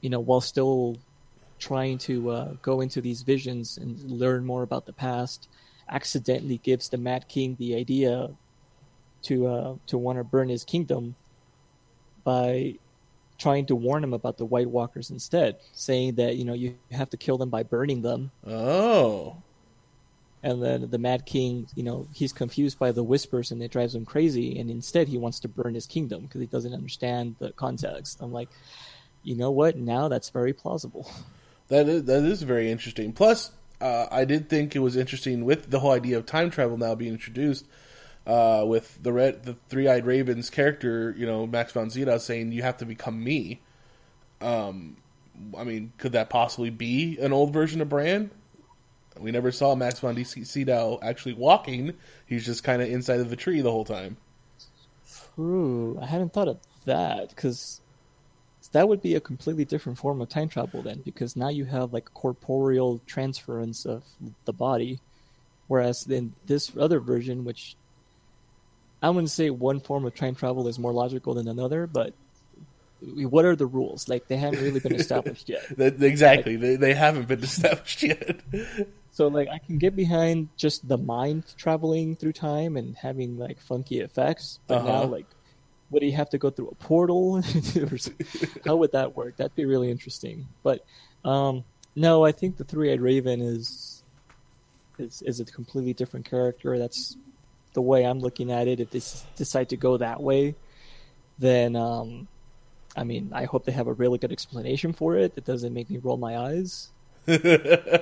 you 0.00 0.10
know, 0.10 0.20
while 0.20 0.40
still 0.40 0.98
trying 1.62 1.96
to 1.96 2.30
uh, 2.30 2.52
go 2.60 2.80
into 2.80 3.00
these 3.00 3.22
visions 3.22 3.78
and 3.78 3.98
learn 4.10 4.44
more 4.44 4.64
about 4.64 4.84
the 4.84 4.92
past, 4.92 5.48
accidentally 5.88 6.58
gives 6.58 6.88
the 6.88 6.98
Mad 6.98 7.28
King 7.28 7.56
the 7.58 7.76
idea 7.76 8.30
to 9.22 9.46
uh, 9.46 9.74
to 9.86 9.96
want 9.96 10.18
to 10.18 10.24
burn 10.24 10.48
his 10.48 10.64
kingdom 10.64 11.14
by 12.24 12.74
trying 13.38 13.66
to 13.66 13.76
warn 13.76 14.02
him 14.02 14.12
about 14.12 14.38
the 14.38 14.44
White 14.44 14.68
Walkers 14.68 15.10
instead, 15.10 15.56
saying 15.72 16.16
that 16.16 16.36
you 16.36 16.44
know 16.44 16.54
you 16.54 16.74
have 16.90 17.10
to 17.10 17.16
kill 17.16 17.38
them 17.38 17.50
by 17.50 17.62
burning 17.62 18.02
them. 18.02 18.32
Oh. 18.46 19.36
And 20.44 20.60
then 20.60 20.90
the 20.90 20.98
Mad 20.98 21.24
King, 21.24 21.68
you 21.76 21.84
know, 21.84 22.08
he's 22.12 22.32
confused 22.32 22.76
by 22.76 22.90
the 22.90 23.04
whispers 23.04 23.52
and 23.52 23.62
it 23.62 23.70
drives 23.70 23.94
him 23.94 24.04
crazy. 24.04 24.58
And 24.58 24.72
instead, 24.72 25.06
he 25.06 25.16
wants 25.16 25.38
to 25.38 25.48
burn 25.48 25.72
his 25.72 25.86
kingdom 25.86 26.22
because 26.22 26.40
he 26.40 26.48
doesn't 26.48 26.74
understand 26.74 27.36
the 27.38 27.52
context. 27.52 28.18
I'm 28.20 28.32
like, 28.32 28.48
you 29.22 29.36
know 29.36 29.52
what? 29.52 29.76
Now 29.76 30.08
that's 30.08 30.30
very 30.30 30.52
plausible. 30.52 31.08
That 31.68 31.88
is 31.88 32.04
that 32.04 32.22
is 32.24 32.42
very 32.42 32.70
interesting. 32.70 33.12
Plus, 33.12 33.52
uh, 33.80 34.06
I 34.10 34.24
did 34.24 34.48
think 34.48 34.76
it 34.76 34.80
was 34.80 34.96
interesting 34.96 35.44
with 35.44 35.70
the 35.70 35.80
whole 35.80 35.92
idea 35.92 36.18
of 36.18 36.26
time 36.26 36.50
travel 36.50 36.76
now 36.76 36.94
being 36.94 37.12
introduced. 37.12 37.66
Uh, 38.24 38.62
with 38.64 39.02
the 39.02 39.12
red, 39.12 39.42
the 39.42 39.54
three-eyed 39.68 40.06
raven's 40.06 40.48
character, 40.48 41.12
you 41.18 41.26
know, 41.26 41.44
Max 41.44 41.72
von 41.72 41.90
Sydow 41.90 42.18
saying 42.18 42.52
you 42.52 42.62
have 42.62 42.76
to 42.76 42.86
become 42.86 43.24
me. 43.24 43.60
Um, 44.40 44.96
I 45.58 45.64
mean, 45.64 45.92
could 45.98 46.12
that 46.12 46.30
possibly 46.30 46.70
be 46.70 47.18
an 47.18 47.32
old 47.32 47.52
version 47.52 47.80
of 47.80 47.88
Bran? 47.88 48.30
We 49.18 49.30
never 49.32 49.50
saw 49.50 49.74
Max 49.74 49.98
von 49.98 50.24
Sydow 50.24 50.98
actually 51.02 51.34
walking. 51.34 51.94
He's 52.24 52.46
just 52.46 52.62
kind 52.62 52.80
of 52.80 52.88
inside 52.88 53.20
of 53.20 53.28
the 53.28 53.36
tree 53.36 53.60
the 53.60 53.72
whole 53.72 53.84
time. 53.84 54.18
True. 55.34 55.98
I 56.00 56.06
hadn't 56.06 56.32
thought 56.32 56.48
of 56.48 56.58
that 56.84 57.30
because 57.30 57.80
that 58.72 58.88
would 58.88 59.02
be 59.02 59.14
a 59.14 59.20
completely 59.20 59.64
different 59.64 59.98
form 59.98 60.20
of 60.20 60.28
time 60.28 60.48
travel 60.48 60.82
then, 60.82 61.02
because 61.04 61.36
now 61.36 61.48
you 61.48 61.64
have 61.64 61.92
like 61.92 62.12
corporeal 62.14 63.00
transference 63.06 63.84
of 63.84 64.02
the 64.44 64.52
body, 64.52 64.98
whereas 65.68 66.06
in 66.06 66.34
this 66.46 66.72
other 66.78 67.00
version, 67.00 67.44
which 67.44 67.76
I 69.02 69.10
wouldn't 69.10 69.30
say 69.30 69.50
one 69.50 69.80
form 69.80 70.04
of 70.04 70.14
time 70.14 70.34
travel 70.34 70.68
is 70.68 70.78
more 70.78 70.92
logical 70.92 71.34
than 71.34 71.48
another, 71.48 71.86
but 71.86 72.14
what 73.00 73.44
are 73.44 73.56
the 73.56 73.66
rules? 73.66 74.08
Like 74.08 74.28
they 74.28 74.36
haven't 74.36 74.62
really 74.62 74.80
been 74.80 74.94
established 74.94 75.48
yet. 75.48 75.64
That- 75.76 76.02
exactly. 76.02 76.56
they, 76.56 76.76
they 76.76 76.94
haven't 76.94 77.28
been 77.28 77.42
established 77.50 78.02
yet. 78.02 78.40
So 79.14 79.28
like 79.28 79.48
I 79.48 79.58
can 79.58 79.76
get 79.76 79.94
behind 79.94 80.48
just 80.56 80.88
the 80.88 80.96
mind 80.96 81.44
traveling 81.58 82.16
through 82.16 82.32
time 82.32 82.78
and 82.78 82.96
having 82.96 83.36
like 83.36 83.60
funky 83.60 84.00
effects, 84.00 84.58
but 84.66 84.78
Uh-huh. 84.78 84.88
now 84.88 85.04
like 85.04 85.26
would 85.92 86.02
he 86.02 86.10
have 86.10 86.30
to 86.30 86.38
go 86.38 86.50
through 86.50 86.68
a 86.68 86.74
portal? 86.74 87.42
How 88.66 88.76
would 88.76 88.92
that 88.92 89.14
work? 89.14 89.36
That'd 89.36 89.54
be 89.54 89.64
really 89.64 89.90
interesting. 89.90 90.46
But 90.62 90.84
um, 91.24 91.64
no, 91.94 92.24
I 92.24 92.32
think 92.32 92.56
the 92.56 92.64
three-eyed 92.64 93.00
raven 93.00 93.40
is 93.40 94.02
is 94.98 95.22
is 95.22 95.40
a 95.40 95.44
completely 95.44 95.92
different 95.92 96.28
character. 96.28 96.78
That's 96.78 97.16
the 97.74 97.82
way 97.82 98.04
I'm 98.04 98.18
looking 98.18 98.50
at 98.50 98.68
it. 98.68 98.80
If 98.80 98.90
they 98.90 98.98
s- 98.98 99.24
decide 99.36 99.68
to 99.70 99.76
go 99.76 99.96
that 99.98 100.22
way, 100.22 100.54
then 101.38 101.76
um, 101.76 102.28
I 102.96 103.04
mean, 103.04 103.30
I 103.32 103.44
hope 103.44 103.64
they 103.64 103.72
have 103.72 103.86
a 103.86 103.92
really 103.92 104.18
good 104.18 104.32
explanation 104.32 104.92
for 104.92 105.16
it 105.16 105.34
that 105.34 105.44
doesn't 105.44 105.72
make 105.72 105.90
me 105.90 105.98
roll 105.98 106.16
my 106.16 106.36
eyes. 106.36 106.88
uh, 107.28 107.98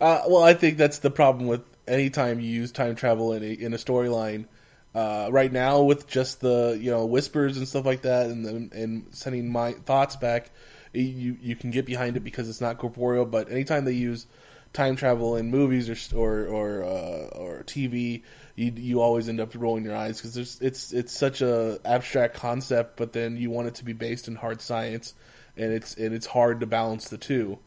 well, 0.00 0.42
I 0.42 0.54
think 0.54 0.78
that's 0.78 0.98
the 0.98 1.10
problem 1.10 1.46
with 1.46 1.62
any 1.86 2.10
time 2.10 2.40
you 2.40 2.50
use 2.50 2.72
time 2.72 2.94
travel 2.94 3.32
in 3.32 3.42
a, 3.42 3.52
in 3.52 3.74
a 3.74 3.76
storyline. 3.76 4.46
Uh, 4.94 5.28
right 5.32 5.52
now, 5.52 5.82
with 5.82 6.06
just 6.06 6.40
the 6.40 6.78
you 6.80 6.90
know 6.90 7.04
whispers 7.04 7.56
and 7.56 7.66
stuff 7.66 7.84
like 7.84 8.02
that, 8.02 8.26
and 8.26 8.72
and 8.72 9.06
sending 9.10 9.50
my 9.50 9.72
thoughts 9.72 10.16
back, 10.16 10.50
you 10.92 11.36
you 11.40 11.56
can 11.56 11.70
get 11.70 11.84
behind 11.84 12.16
it 12.16 12.20
because 12.20 12.48
it's 12.48 12.60
not 12.60 12.78
corporeal. 12.78 13.24
But 13.24 13.50
anytime 13.50 13.84
they 13.84 13.92
use 13.92 14.26
time 14.72 14.96
travel 14.96 15.36
in 15.36 15.50
movies 15.50 15.88
or 15.88 16.16
or 16.16 16.46
or, 16.46 16.84
uh, 16.84 17.38
or 17.38 17.64
TV, 17.64 18.22
you 18.54 18.72
you 18.76 19.00
always 19.00 19.28
end 19.28 19.40
up 19.40 19.52
rolling 19.54 19.84
your 19.84 19.96
eyes 19.96 20.20
because 20.20 20.60
it's 20.60 20.92
it's 20.92 21.12
such 21.12 21.42
a 21.42 21.80
abstract 21.84 22.34
concept, 22.34 22.96
but 22.96 23.12
then 23.12 23.36
you 23.36 23.50
want 23.50 23.68
it 23.68 23.74
to 23.76 23.84
be 23.84 23.94
based 23.94 24.28
in 24.28 24.36
hard 24.36 24.60
science, 24.60 25.14
and 25.56 25.72
it's 25.72 25.94
and 25.94 26.14
it's 26.14 26.26
hard 26.26 26.60
to 26.60 26.66
balance 26.66 27.08
the 27.08 27.18
two. 27.18 27.58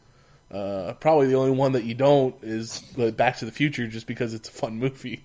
Uh, 0.50 0.94
probably 0.94 1.26
the 1.26 1.34
only 1.34 1.50
one 1.50 1.72
that 1.72 1.84
you 1.84 1.94
don't 1.94 2.34
is 2.42 2.80
Back 3.16 3.36
to 3.38 3.44
the 3.44 3.52
Future, 3.52 3.86
just 3.86 4.06
because 4.06 4.32
it's 4.32 4.48
a 4.48 4.52
fun 4.52 4.78
movie. 4.78 5.22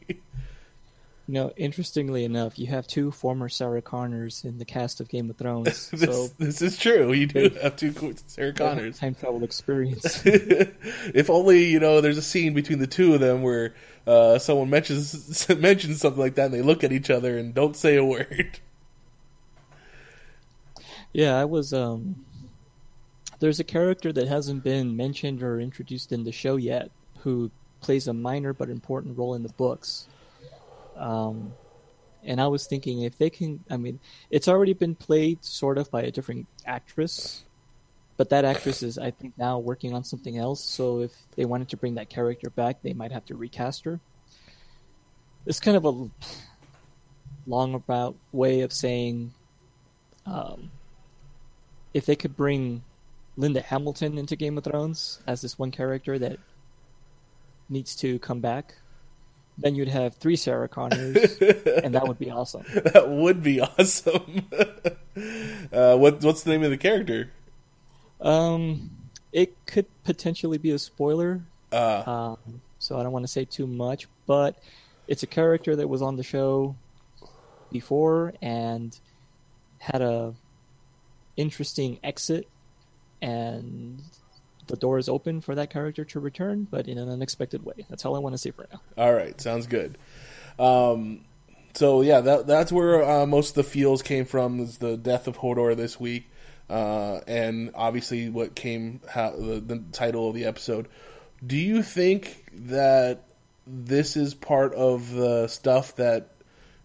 You 1.28 1.36
know, 1.36 1.54
interestingly 1.56 2.26
enough, 2.26 2.60
you 2.60 2.68
have 2.68 2.86
two 2.86 3.10
former 3.10 3.48
Sarah 3.48 3.82
Connors 3.82 4.44
in 4.44 4.58
the 4.58 4.66
cast 4.66 5.00
of 5.00 5.08
Game 5.08 5.30
of 5.30 5.38
Thrones. 5.38 5.90
this, 5.92 6.02
so 6.02 6.28
this 6.38 6.62
is 6.62 6.78
true. 6.78 7.14
You 7.14 7.28
do 7.28 7.50
have 7.62 7.78
two 7.78 7.94
Sarah 8.28 8.52
Connors. 8.52 9.00
time 9.00 9.16
travel 9.16 9.42
experience. 9.46 10.22
if 10.26 11.30
only 11.30 11.66
you 11.66 11.80
know 11.80 12.02
there's 12.02 12.18
a 12.18 12.22
scene 12.22 12.54
between 12.54 12.80
the 12.80 12.88
two 12.88 13.14
of 13.14 13.22
them 13.22 13.42
where 13.42 13.74
uh, 14.06 14.38
someone 14.38 14.70
mentions 14.70 15.48
mentions 15.58 16.02
something 16.02 16.22
like 16.22 16.36
that, 16.36 16.46
and 16.46 16.54
they 16.54 16.62
look 16.62 16.84
at 16.84 16.92
each 16.92 17.10
other 17.10 17.38
and 17.38 17.54
don't 17.54 17.78
say 17.78 17.96
a 17.96 18.04
word. 18.04 18.60
yeah, 21.14 21.40
I 21.40 21.46
was. 21.46 21.74
um 21.74 22.26
There's 23.40 23.62
a 23.62 23.64
character 23.66 24.12
that 24.12 24.28
hasn't 24.28 24.62
been 24.62 24.98
mentioned 24.98 25.42
or 25.42 25.62
introduced 25.62 26.12
in 26.12 26.26
the 26.26 26.34
show 26.34 26.58
yet, 26.58 26.92
who 27.20 27.50
plays 27.80 28.10
a 28.10 28.14
minor 28.14 28.52
but 28.52 28.70
important 28.70 29.18
role 29.18 29.36
in 29.36 29.44
the 29.44 29.54
books. 29.54 30.10
Um, 30.96 31.54
and 32.24 32.40
I 32.40 32.48
was 32.48 32.68
thinking 32.68 33.02
if 33.02 33.18
they 33.18 33.30
can, 33.30 33.64
I 33.70 33.78
mean, 33.78 34.00
it's 34.30 34.48
already 34.48 34.74
been 34.74 34.96
played 34.96 35.44
sort 35.44 35.78
of 35.78 35.92
by 35.92 36.04
a 36.04 36.12
different 36.12 36.48
actress, 36.66 37.44
but 38.18 38.30
that 38.30 38.46
actress 38.46 38.84
is, 38.84 38.98
I 38.98 39.12
think, 39.12 39.38
now 39.38 39.60
working 39.60 39.94
on 39.94 40.04
something 40.04 40.38
else. 40.38 40.64
So 40.64 41.02
if 41.02 41.12
they 41.36 41.46
wanted 41.46 41.70
to 41.70 41.78
bring 41.78 41.96
that 41.96 42.10
character 42.10 42.50
back, 42.50 42.82
they 42.82 42.94
might 42.94 43.12
have 43.12 43.26
to 43.26 43.36
recast 43.36 43.86
her. 43.86 44.00
It's 45.46 45.60
kind 45.60 45.76
of 45.76 45.86
a 45.86 46.10
long 47.46 47.74
about 47.74 48.16
way 48.32 48.62
of 48.62 48.72
saying, 48.72 49.34
um, 50.26 50.72
if 51.94 52.06
they 52.06 52.16
could 52.16 52.38
bring 52.38 52.84
Linda 53.36 53.62
Hamilton 53.62 54.18
into 54.18 54.36
Game 54.36 54.58
of 54.58 54.64
Thrones 54.64 55.20
as 55.28 55.42
this 55.42 55.60
one 55.60 55.72
character 55.72 56.18
that 56.18 56.38
needs 57.68 57.96
to 57.98 58.20
come 58.20 58.40
back, 58.40 58.76
then 59.58 59.76
you'd 59.76 59.88
have 59.88 60.16
three 60.16 60.36
Sarah 60.36 60.68
Connors, 60.68 61.38
and 61.84 61.94
that 61.96 62.08
would 62.08 62.20
be 62.20 62.30
awesome. 62.32 62.64
that 62.74 63.08
would 63.10 63.44
be 63.44 63.62
awesome. 63.62 64.48
uh, 65.72 65.98
what 65.98 66.24
what's 66.24 66.44
the 66.44 66.52
name 66.52 66.64
of 66.64 66.72
the 66.72 66.78
character? 66.78 67.32
Um, 68.22 68.90
it 69.32 69.54
could 69.66 69.86
potentially 70.04 70.58
be 70.58 70.72
a 70.72 70.80
spoiler, 70.80 71.42
Uh, 71.72 72.04
um, 72.06 72.62
so 72.80 72.98
I 72.98 73.04
don't 73.04 73.12
want 73.12 73.24
to 73.26 73.32
say 73.32 73.46
too 73.46 73.68
much, 73.68 74.08
but 74.26 74.58
it's 75.08 75.24
a 75.24 75.28
character 75.28 75.76
that 75.76 75.88
was 75.88 76.02
on 76.02 76.16
the 76.16 76.24
show 76.24 76.76
before 77.72 78.34
and 78.42 78.98
had 79.80 80.02
a 80.02 80.34
interesting 81.36 82.00
exit, 82.04 82.48
and 83.22 84.02
the 84.68 84.76
door 84.76 84.98
is 84.98 85.10
open 85.10 85.42
for 85.42 85.56
that 85.56 85.70
character 85.70 86.06
to 86.06 86.20
return, 86.20 86.68
but 86.70 86.88
in 86.88 86.98
an 86.98 87.10
unexpected 87.10 87.64
way. 87.64 87.86
That's 87.90 88.06
all 88.06 88.16
I 88.16 88.20
want 88.20 88.34
to 88.34 88.38
say 88.38 88.52
for 88.52 88.68
now. 88.72 88.82
All 88.98 89.14
right, 89.14 89.40
sounds 89.40 89.68
good. 89.68 89.98
Um, 90.60 91.26
so 91.74 92.02
yeah, 92.02 92.22
that, 92.22 92.48
that's 92.48 92.72
where 92.72 93.04
uh, 93.04 93.26
most 93.26 93.50
of 93.50 93.56
the 93.56 93.64
feels 93.64 94.02
came 94.02 94.26
from. 94.26 94.60
Is 94.60 94.78
the 94.78 94.98
death 94.98 95.28
of 95.28 95.38
Hodor 95.38 95.76
this 95.76 96.00
week, 96.00 96.30
uh, 96.70 97.20
and 97.28 97.72
obviously 97.76 98.30
what 98.30 98.56
came 98.56 99.02
how, 99.10 99.32
the, 99.32 99.60
the 99.60 99.84
title 99.92 100.30
of 100.30 100.36
the 100.36 100.46
episode. 100.46 100.88
Do 101.46 101.58
you 101.58 101.84
think 101.84 102.46
that 102.54 103.24
this 103.66 104.16
is 104.16 104.34
part 104.34 104.74
of 104.74 105.12
the 105.12 105.48
stuff 105.48 105.96
that 105.96 106.30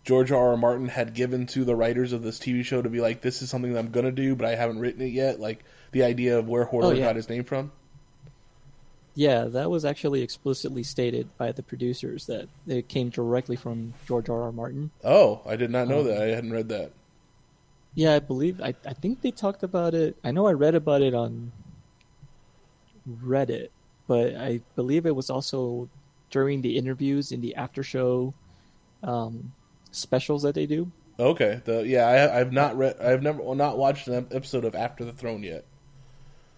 George 0.05 0.33
R. 0.33 0.51
R. 0.51 0.57
Martin 0.57 0.89
had 0.89 1.12
given 1.12 1.47
to 1.49 1.64
the 1.64 1.76
writers 1.76 2.12
of 2.12 2.22
this 2.22 2.39
TV 2.39 2.64
show 2.64 2.81
to 2.81 2.89
be 2.89 3.01
like, 3.01 3.20
this 3.20 3.43
is 3.43 3.51
something 3.51 3.72
that 3.74 3.79
I'm 3.79 3.91
gonna 3.91 4.11
do, 4.11 4.35
but 4.35 4.49
I 4.49 4.55
haven't 4.55 4.79
written 4.79 5.03
it 5.03 5.12
yet? 5.12 5.39
Like 5.39 5.64
the 5.93 6.03
idea 6.03 6.39
of 6.39 6.49
where 6.49 6.66
Hodor 6.66 6.84
Oh, 6.84 6.91
yeah. 6.91 7.05
got 7.07 7.16
his 7.16 7.28
name 7.28 7.45
from. 7.45 7.72
Yeah, 9.14 9.45
that 9.47 9.68
was 9.70 9.84
actually 9.84 10.22
explicitly 10.22 10.84
stated 10.84 11.28
by 11.39 11.51
the 11.51 11.62
producers 11.62 12.26
that 12.26 12.49
it 12.68 12.89
came 12.89 13.09
directly 13.09 13.57
from 13.57 13.95
George 14.07 14.28
R. 14.28 14.43
R. 14.43 14.53
Martin. 14.53 14.91
Oh, 15.03 15.41
I 15.45 15.57
did 15.57 15.70
not 15.70 15.89
know 15.89 16.01
Um, 16.01 16.07
that. 16.07 16.22
I 16.22 16.26
hadn't 16.26 16.53
read 16.53 16.68
that. 16.68 16.93
Yeah, 17.95 18.14
I 18.14 18.20
believe 18.20 18.61
I 18.61 18.74
I 18.86 18.93
think 18.93 19.22
they 19.22 19.32
talked 19.32 19.64
about 19.64 19.95
it. 19.95 20.16
I 20.22 20.30
know 20.30 20.47
I 20.47 20.53
read 20.53 20.76
about 20.76 21.03
it 21.03 21.14
on 21.14 21.51
Reddit, 23.22 23.70
but 24.07 24.36
I 24.36 24.61
believe 24.76 25.05
it 25.07 25.16
was 25.16 25.30
also 25.30 25.89
during 26.30 26.62
the 26.62 26.76
interviews 26.76 27.32
in 27.32 27.41
the 27.41 27.57
after 27.57 27.82
show 27.82 28.34
um, 29.03 29.53
specials 29.91 30.43
that 30.43 30.55
they 30.55 30.66
do. 30.66 30.93
Okay. 31.18 31.61
The 31.64 31.84
yeah, 31.86 32.07
I, 32.07 32.39
I've 32.41 32.53
not 32.53 32.76
read. 32.76 33.01
I've 33.01 33.22
never 33.22 33.43
well, 33.43 33.57
not 33.57 33.78
watched 33.78 34.07
an 34.07 34.28
episode 34.30 34.64
of 34.64 34.76
After 34.76 35.05
the 35.05 35.12
Throne 35.12 35.43
yet. 35.43 35.64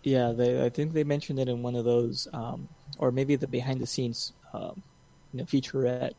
Yeah, 0.03 0.32
they 0.32 0.64
I 0.64 0.70
think 0.70 0.92
they 0.92 1.05
mentioned 1.05 1.38
it 1.38 1.48
in 1.48 1.62
one 1.62 1.76
of 1.76 1.84
those, 1.84 2.26
um, 2.32 2.68
or 2.98 3.12
maybe 3.12 3.36
the 3.36 3.46
behind 3.46 3.80
the 3.80 3.86
scenes, 3.86 4.32
um, 4.53 4.82
you 5.32 5.38
know, 5.38 5.44
featurette. 5.44 6.14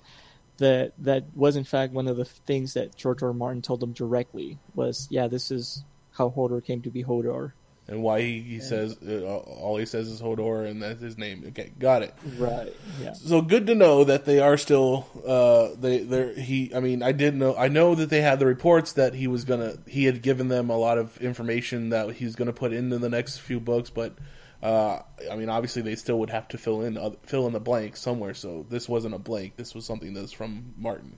That 0.58 0.94
that 1.00 1.24
was 1.36 1.56
in 1.56 1.64
fact 1.64 1.94
one 1.94 2.08
of 2.08 2.18
the 2.18 2.26
things 2.26 2.76
that 2.76 2.96
George 2.96 3.24
R. 3.24 3.30
R. 3.30 3.34
Martin 3.34 3.64
told 3.64 3.80
them 3.80 3.94
directly 3.94 4.60
was, 4.76 5.08
yeah, 5.10 5.28
this 5.28 5.50
is 5.50 5.84
how 6.12 6.30
Hodor 6.30 6.64
came 6.64 6.82
to 6.84 6.92
be 6.92 7.04
Hodor. 7.04 7.54
And 7.88 8.04
why 8.04 8.22
he, 8.22 8.42
he 8.42 8.60
says 8.62 8.96
uh, 9.06 9.26
all 9.26 9.76
he 9.78 9.86
says 9.86 10.08
is 10.08 10.22
Hodor, 10.22 10.66
and 10.66 10.82
that's 10.82 11.02
his 11.02 11.18
name. 11.18 11.44
Okay, 11.50 11.74
got 11.78 12.04
it. 12.04 12.14
Right. 12.38 12.74
Yeah. 13.02 13.14
So 13.14 13.42
good 13.42 13.68
to 13.68 13.76
know 13.76 14.04
that 14.06 14.24
they 14.24 14.40
are 14.40 14.56
still. 14.56 15.08
Uh, 15.28 15.76
they 15.78 16.00
they 16.00 16.42
he. 16.42 16.74
I 16.74 16.80
mean, 16.80 17.04
I 17.04 17.12
did 17.12 17.36
know. 17.36 17.56
I 17.58 17.68
know 17.68 17.96
that 17.96 18.10
they 18.10 18.22
had 18.22 18.40
the 18.40 18.46
reports 18.46 18.94
that 18.94 19.16
he 19.16 19.28
was 19.28 19.44
gonna. 19.44 19.78
He 19.88 20.06
had 20.06 20.22
given 20.22 20.48
them 20.48 20.70
a 20.70 20.78
lot 20.78 20.98
of 21.00 21.18
information 21.20 21.90
that 21.90 22.14
he's 22.14 22.36
gonna 22.36 22.54
put 22.54 22.72
into 22.72 22.98
the 22.98 23.10
next 23.10 23.40
few 23.40 23.60
books, 23.60 23.90
but. 23.90 24.16
Uh, 24.64 25.02
I 25.32 25.36
mean, 25.38 25.50
obviously, 25.50 25.82
they 25.82 25.96
still 25.96 26.20
would 26.20 26.30
have 26.30 26.48
to 26.50 26.58
fill 26.60 26.82
in 26.82 26.96
oth- 26.96 27.18
fill 27.24 27.48
in 27.48 27.54
the 27.54 27.60
blank 27.60 27.98
somewhere. 27.98 28.36
So 28.36 28.64
this 28.70 28.88
wasn't 28.88 29.16
a 29.16 29.18
blank. 29.18 29.56
This 29.56 29.74
was 29.74 29.88
something 29.88 30.14
that's 30.14 30.32
from 30.32 30.76
Martin. 30.78 31.18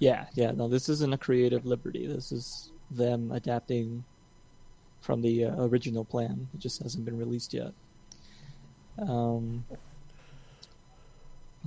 Yeah, 0.00 0.26
yeah. 0.34 0.50
No, 0.50 0.66
this 0.66 0.88
isn't 0.88 1.14
a 1.14 1.16
creative 1.16 1.64
liberty. 1.64 2.08
This 2.08 2.32
is 2.32 2.72
them 2.90 3.30
adapting 3.30 4.02
from 5.00 5.22
the 5.22 5.46
uh, 5.46 5.64
original 5.64 6.04
plan. 6.04 6.48
It 6.54 6.60
just 6.60 6.82
hasn't 6.82 7.04
been 7.04 7.18
released 7.18 7.54
yet. 7.54 7.72
Um, 8.98 9.64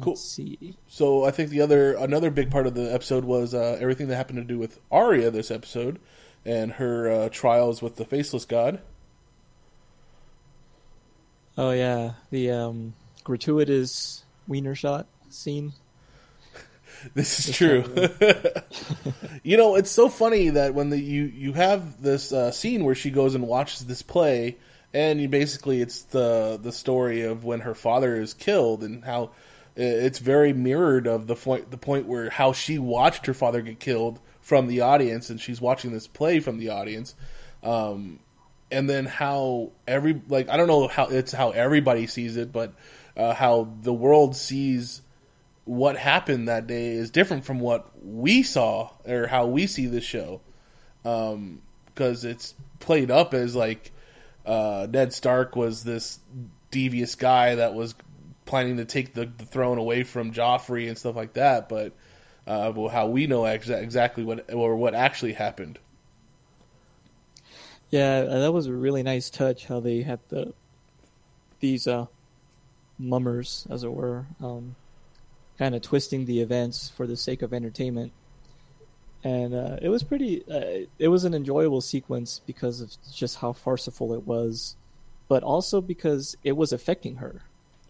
Cool. 0.01 0.15
see. 0.15 0.75
So 0.87 1.23
I 1.23 1.31
think 1.31 1.49
the 1.49 1.61
other 1.61 1.93
another 1.93 2.31
big 2.31 2.49
part 2.49 2.65
of 2.65 2.73
the 2.73 2.91
episode 2.93 3.25
was 3.25 3.53
uh, 3.53 3.77
everything 3.79 4.07
that 4.07 4.15
happened 4.15 4.37
to 4.37 4.43
do 4.43 4.57
with 4.57 4.79
Arya 4.91 5.29
this 5.29 5.51
episode 5.51 5.99
and 6.45 6.73
her 6.73 7.09
uh, 7.09 7.29
trials 7.29 7.81
with 7.81 7.97
the 7.97 8.05
faceless 8.05 8.45
god. 8.45 8.81
Oh 11.57 11.71
yeah, 11.71 12.13
the 12.31 12.49
um, 12.49 12.95
gratuitous 13.23 14.25
wiener 14.47 14.73
shot 14.73 15.05
scene. 15.29 15.73
This 17.13 17.47
is 17.47 17.55
true. 17.55 17.83
you 19.43 19.57
know, 19.57 19.75
it's 19.75 19.91
so 19.91 20.09
funny 20.09 20.49
that 20.49 20.73
when 20.73 20.89
the, 20.89 20.99
you 20.99 21.23
you 21.23 21.53
have 21.53 22.01
this 22.01 22.31
uh, 22.31 22.51
scene 22.51 22.83
where 22.85 22.95
she 22.95 23.11
goes 23.11 23.35
and 23.35 23.47
watches 23.47 23.85
this 23.85 24.01
play, 24.01 24.57
and 24.93 25.19
you 25.19 25.27
basically 25.27 25.81
it's 25.81 26.03
the 26.03 26.59
the 26.61 26.71
story 26.71 27.23
of 27.23 27.43
when 27.43 27.61
her 27.61 27.75
father 27.75 28.15
is 28.15 28.33
killed 28.33 28.83
and 28.83 29.03
how 29.03 29.31
it's 29.75 30.19
very 30.19 30.53
mirrored 30.53 31.07
of 31.07 31.27
the 31.27 31.35
point 31.35 31.71
the 31.71 31.77
point 31.77 32.07
where 32.07 32.29
how 32.29 32.53
she 32.53 32.77
watched 32.77 33.25
her 33.25 33.33
father 33.33 33.61
get 33.61 33.79
killed 33.79 34.19
from 34.41 34.67
the 34.67 34.81
audience, 34.81 35.29
and 35.29 35.41
she's 35.41 35.59
watching 35.59 35.91
this 35.91 36.07
play 36.07 36.39
from 36.39 36.57
the 36.57 36.69
audience. 36.69 37.15
Um, 37.63 38.19
and 38.71 38.89
then 38.89 39.05
how 39.05 39.71
every 39.87 40.21
like 40.27 40.49
I 40.49 40.57
don't 40.57 40.67
know 40.67 40.87
how 40.87 41.07
it's 41.07 41.31
how 41.31 41.51
everybody 41.51 42.07
sees 42.07 42.37
it, 42.37 42.51
but 42.51 42.73
uh, 43.15 43.33
how 43.33 43.69
the 43.81 43.93
world 43.93 44.35
sees 44.35 45.01
what 45.65 45.97
happened 45.97 46.47
that 46.47 46.67
day 46.67 46.91
is 46.91 47.09
different 47.09 47.45
from 47.45 47.59
what 47.59 47.89
we 48.03 48.43
saw 48.43 48.89
or 49.05 49.27
how 49.27 49.47
we 49.47 49.67
see 49.67 49.85
this 49.85 50.03
show, 50.03 50.41
because 51.03 51.33
um, 51.33 51.61
it's 52.29 52.53
played 52.79 53.09
up 53.11 53.33
as 53.33 53.55
like 53.55 53.91
uh, 54.45 54.87
Ned 54.89 55.13
Stark 55.13 55.55
was 55.55 55.83
this 55.83 56.19
devious 56.71 57.15
guy 57.15 57.55
that 57.55 57.73
was 57.73 57.95
planning 58.45 58.77
to 58.77 58.85
take 58.85 59.13
the, 59.13 59.25
the 59.25 59.45
throne 59.45 59.77
away 59.77 60.03
from 60.03 60.33
Joffrey 60.33 60.87
and 60.87 60.97
stuff 60.97 61.15
like 61.15 61.33
that, 61.33 61.69
but 61.69 61.93
uh, 62.45 62.89
how 62.89 63.07
we 63.07 63.27
know 63.27 63.45
ex- 63.45 63.69
exactly 63.69 64.23
what 64.23 64.53
or 64.53 64.75
what 64.75 64.93
actually 64.93 65.33
happened. 65.33 65.79
Yeah, 67.89 68.25
uh, 68.27 68.39
that 68.39 68.51
was 68.51 68.65
a 68.67 68.73
really 68.73 69.03
nice 69.03 69.29
touch. 69.29 69.67
How 69.67 69.79
they 69.79 70.01
had 70.01 70.19
the 70.29 70.53
these 71.59 71.87
uh, 71.87 72.07
mummers, 72.97 73.65
as 73.69 73.83
it 73.83 73.93
were, 73.93 74.25
um, 74.41 74.75
kind 75.57 75.75
of 75.75 75.81
twisting 75.81 76.25
the 76.25 76.41
events 76.41 76.89
for 76.89 77.07
the 77.07 77.17
sake 77.17 77.41
of 77.41 77.53
entertainment, 77.53 78.11
and 79.23 79.53
uh, 79.53 79.77
it 79.81 79.89
was 79.89 80.03
pretty. 80.03 80.43
Uh, 80.49 80.87
it 80.99 81.07
was 81.07 81.23
an 81.23 81.33
enjoyable 81.33 81.81
sequence 81.81 82.41
because 82.45 82.81
of 82.81 82.91
just 83.13 83.37
how 83.37 83.53
farcical 83.53 84.13
it 84.13 84.25
was, 84.27 84.75
but 85.27 85.43
also 85.43 85.81
because 85.81 86.35
it 86.43 86.53
was 86.53 86.73
affecting 86.73 87.17
her. 87.17 87.41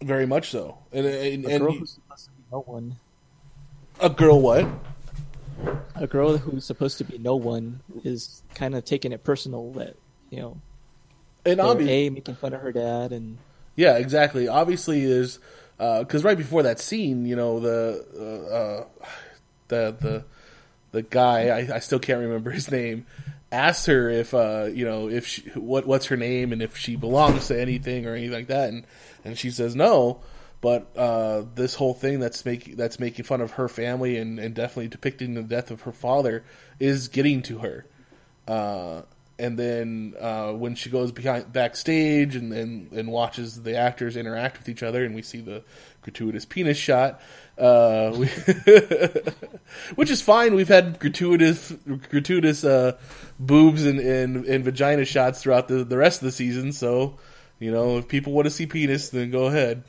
Very 0.02 0.26
much 0.26 0.50
so, 0.50 0.78
and, 0.92 1.06
and, 1.06 1.44
a 1.46 1.58
girl 1.58 1.72
who's 1.72 1.92
supposed 1.92 2.24
to 2.24 2.30
be 2.30 2.42
no 2.52 2.60
one. 2.60 2.96
a 4.00 4.10
girl 4.10 4.40
what? 4.40 4.68
A 5.94 6.06
girl 6.06 6.36
who's 6.36 6.64
supposed 6.64 6.98
to 6.98 7.04
be 7.04 7.18
no 7.18 7.36
one 7.36 7.80
is 8.02 8.42
kind 8.54 8.74
of 8.74 8.84
taking 8.84 9.12
it 9.12 9.24
personal 9.24 9.70
that 9.72 9.96
you 10.30 10.40
know 10.40 10.60
And 11.46 11.58
they're 11.58 11.66
obvi- 11.66 11.88
a 11.88 12.10
making 12.10 12.34
fun 12.34 12.52
of 12.52 12.60
her 12.60 12.72
dad 12.72 13.12
and 13.12 13.38
Yeah, 13.76 13.96
exactly. 13.96 14.48
Obviously, 14.48 15.02
is 15.02 15.38
because 15.78 16.24
right 16.24 16.38
before 16.38 16.62
that 16.62 16.80
scene, 16.80 17.26
you 17.26 17.36
know 17.36 17.60
the 17.60 18.04
uh, 18.16 18.54
uh, 18.54 19.06
the 19.68 19.96
the 20.00 20.24
the 20.92 21.02
guy 21.02 21.48
I, 21.48 21.76
I 21.76 21.78
still 21.80 21.98
can't 21.98 22.20
remember 22.20 22.50
his 22.50 22.70
name 22.70 23.06
asked 23.54 23.86
her 23.86 24.10
if 24.10 24.34
uh, 24.34 24.68
you 24.72 24.84
know 24.84 25.08
if 25.08 25.26
she, 25.26 25.42
what 25.50 25.86
what's 25.86 26.06
her 26.06 26.16
name 26.16 26.52
and 26.52 26.60
if 26.60 26.76
she 26.76 26.96
belongs 26.96 27.46
to 27.48 27.60
anything 27.60 28.06
or 28.06 28.14
anything 28.14 28.32
like 28.32 28.48
that, 28.48 28.68
and 28.68 28.84
and 29.24 29.38
she 29.38 29.50
says 29.50 29.74
no. 29.76 30.20
But 30.60 30.96
uh, 30.96 31.44
this 31.54 31.74
whole 31.74 31.94
thing 31.94 32.20
that's 32.20 32.44
making 32.44 32.76
that's 32.76 32.98
making 32.98 33.24
fun 33.26 33.40
of 33.40 33.52
her 33.52 33.68
family 33.68 34.16
and, 34.16 34.38
and 34.38 34.54
definitely 34.54 34.88
depicting 34.88 35.34
the 35.34 35.42
death 35.42 35.70
of 35.70 35.82
her 35.82 35.92
father 35.92 36.44
is 36.80 37.08
getting 37.08 37.42
to 37.42 37.58
her. 37.58 37.86
And 39.36 39.58
then 39.58 40.14
uh, 40.20 40.52
when 40.52 40.76
she 40.76 40.90
goes 40.90 41.10
behind 41.10 41.52
backstage 41.52 42.36
and, 42.36 42.52
and 42.52 42.92
and 42.92 43.10
watches 43.10 43.62
the 43.62 43.76
actors 43.76 44.16
interact 44.16 44.58
with 44.58 44.68
each 44.68 44.82
other, 44.82 45.04
and 45.04 45.14
we 45.14 45.22
see 45.22 45.40
the 45.40 45.64
gratuitous 46.02 46.44
penis 46.44 46.76
shot, 46.76 47.20
uh, 47.58 48.12
we 48.16 48.28
which 49.96 50.10
is 50.10 50.22
fine. 50.22 50.54
We've 50.54 50.68
had 50.68 51.00
gratuitous 51.00 51.72
gratuitous 52.10 52.62
uh, 52.62 52.96
boobs 53.40 53.84
and, 53.84 53.98
and 53.98 54.44
and 54.44 54.64
vagina 54.64 55.04
shots 55.04 55.42
throughout 55.42 55.66
the 55.66 55.82
the 55.82 55.98
rest 55.98 56.22
of 56.22 56.26
the 56.26 56.32
season. 56.32 56.70
So 56.70 57.18
you 57.58 57.72
know, 57.72 57.98
if 57.98 58.08
people 58.08 58.32
want 58.32 58.46
to 58.46 58.50
see 58.50 58.66
penis, 58.66 59.08
then 59.08 59.30
go 59.30 59.46
ahead. 59.46 59.82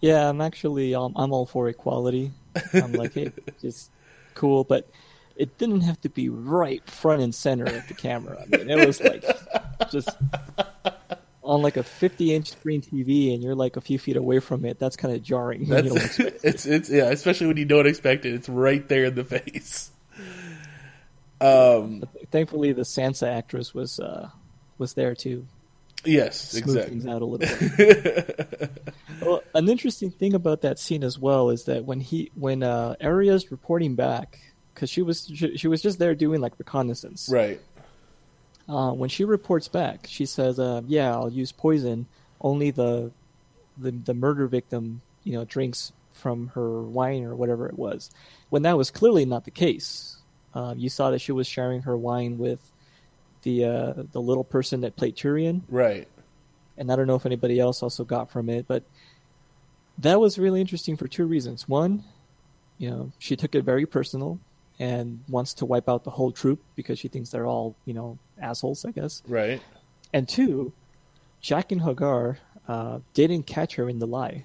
Yeah, 0.00 0.28
I'm 0.28 0.40
actually 0.40 0.94
um, 0.94 1.12
I'm 1.16 1.32
all 1.32 1.46
for 1.46 1.68
equality. 1.68 2.32
I'm 2.74 2.92
like, 2.92 3.14
hey, 3.14 3.32
just 3.60 3.90
cool, 4.34 4.64
but 4.64 4.88
it 5.36 5.58
didn't 5.58 5.82
have 5.82 6.00
to 6.02 6.08
be 6.08 6.28
right 6.28 6.88
front 6.88 7.22
and 7.22 7.34
center 7.34 7.64
of 7.64 7.86
the 7.88 7.94
camera. 7.94 8.42
I 8.42 8.56
mean, 8.56 8.70
it 8.70 8.86
was 8.86 9.00
like 9.00 9.24
just 9.90 10.08
on 11.42 11.62
like 11.62 11.76
a 11.76 11.82
50 11.82 12.34
inch 12.34 12.50
screen 12.50 12.82
TV, 12.82 13.32
and 13.34 13.42
you're 13.42 13.54
like 13.54 13.76
a 13.76 13.80
few 13.80 13.98
feet 13.98 14.16
away 14.16 14.40
from 14.40 14.64
it. 14.64 14.78
That's 14.78 14.96
kind 14.96 15.14
of 15.14 15.22
jarring. 15.22 15.68
when 15.68 15.84
you 15.84 15.90
don't 15.90 15.98
That's 15.98 16.18
it's 16.44 16.66
it's 16.66 16.90
yeah, 16.90 17.10
especially 17.10 17.46
when 17.48 17.56
you 17.56 17.64
don't 17.64 17.86
expect 17.86 18.24
it. 18.26 18.34
It's 18.34 18.48
right 18.48 18.86
there 18.88 19.04
in 19.06 19.14
the 19.14 19.24
face. 19.24 19.90
Um. 21.40 22.04
Thankfully, 22.30 22.72
the 22.72 22.82
Sansa 22.82 23.28
actress 23.28 23.74
was 23.74 24.00
uh, 24.00 24.30
was 24.78 24.94
there 24.94 25.14
too. 25.14 25.46
Yes. 26.04 26.50
Smooth 26.50 26.64
Exactly. 26.64 26.90
things 26.90 27.06
out 27.06 27.22
a 27.22 27.24
little 27.24 27.38
bit. 27.38 28.70
well, 29.22 29.42
an 29.54 29.68
interesting 29.68 30.10
thing 30.10 30.34
about 30.34 30.62
that 30.62 30.78
scene 30.78 31.02
as 31.02 31.18
well 31.18 31.50
is 31.50 31.64
that 31.64 31.84
when 31.84 32.00
he 32.00 32.30
when 32.34 32.62
uh, 32.62 32.94
Arya's 33.00 33.50
reporting 33.50 33.96
back 33.96 34.38
because 34.76 34.90
she 34.90 35.00
was 35.02 35.26
she, 35.34 35.56
she 35.56 35.68
was 35.68 35.80
just 35.82 35.98
there 35.98 36.14
doing 36.14 36.40
like 36.42 36.52
reconnaissance. 36.58 37.28
Right. 37.32 37.58
Uh, 38.68 38.92
when 38.92 39.08
she 39.08 39.24
reports 39.24 39.68
back, 39.68 40.06
she 40.08 40.26
says, 40.26 40.58
uh, 40.60 40.82
"Yeah, 40.86 41.12
I'll 41.14 41.30
use 41.32 41.50
poison. 41.50 42.06
Only 42.40 42.70
the, 42.70 43.10
the 43.78 43.90
the 43.90 44.12
murder 44.14 44.46
victim, 44.46 45.00
you 45.24 45.32
know, 45.32 45.44
drinks 45.44 45.92
from 46.12 46.48
her 46.48 46.82
wine 46.82 47.24
or 47.24 47.34
whatever 47.34 47.66
it 47.68 47.78
was." 47.78 48.10
When 48.50 48.62
that 48.62 48.76
was 48.76 48.90
clearly 48.90 49.24
not 49.24 49.44
the 49.44 49.50
case. 49.50 50.18
Uh, 50.54 50.74
you 50.76 50.88
saw 50.88 51.10
that 51.10 51.20
she 51.20 51.32
was 51.32 51.46
sharing 51.46 51.82
her 51.82 51.96
wine 51.96 52.38
with 52.38 52.60
the 53.42 53.64
uh, 53.64 53.92
the 54.12 54.20
little 54.20 54.44
person 54.44 54.80
that 54.82 54.96
played 54.96 55.14
Tyrion, 55.16 55.62
Right. 55.68 56.08
and 56.76 56.90
I 56.92 56.96
don't 56.96 57.06
know 57.06 57.14
if 57.14 57.26
anybody 57.26 57.58
else 57.60 57.82
also 57.82 58.04
got 58.04 58.30
from 58.30 58.48
it, 58.48 58.66
but 58.66 58.82
that 59.98 60.18
was 60.20 60.38
really 60.38 60.60
interesting 60.60 60.96
for 60.96 61.06
two 61.08 61.26
reasons. 61.26 61.68
One, 61.68 62.04
you 62.78 62.90
know, 62.90 63.12
she 63.18 63.36
took 63.36 63.54
it 63.54 63.62
very 63.64 63.84
personal 63.86 64.38
and 64.78 65.22
wants 65.28 65.54
to 65.54 65.64
wipe 65.64 65.88
out 65.88 66.04
the 66.04 66.10
whole 66.10 66.32
troupe 66.32 66.62
because 66.74 66.98
she 66.98 67.08
thinks 67.08 67.30
they're 67.30 67.46
all, 67.46 67.74
you 67.84 67.94
know, 67.94 68.18
assholes, 68.40 68.84
I 68.84 68.90
guess. 68.90 69.22
Right. 69.26 69.60
And 70.12 70.28
two, 70.28 70.72
Jaqen 71.42 71.80
H'ghar 71.82 72.36
uh, 72.68 72.98
didn't 73.14 73.44
catch 73.44 73.76
her 73.76 73.88
in 73.88 73.98
the 73.98 74.06
lie. 74.06 74.44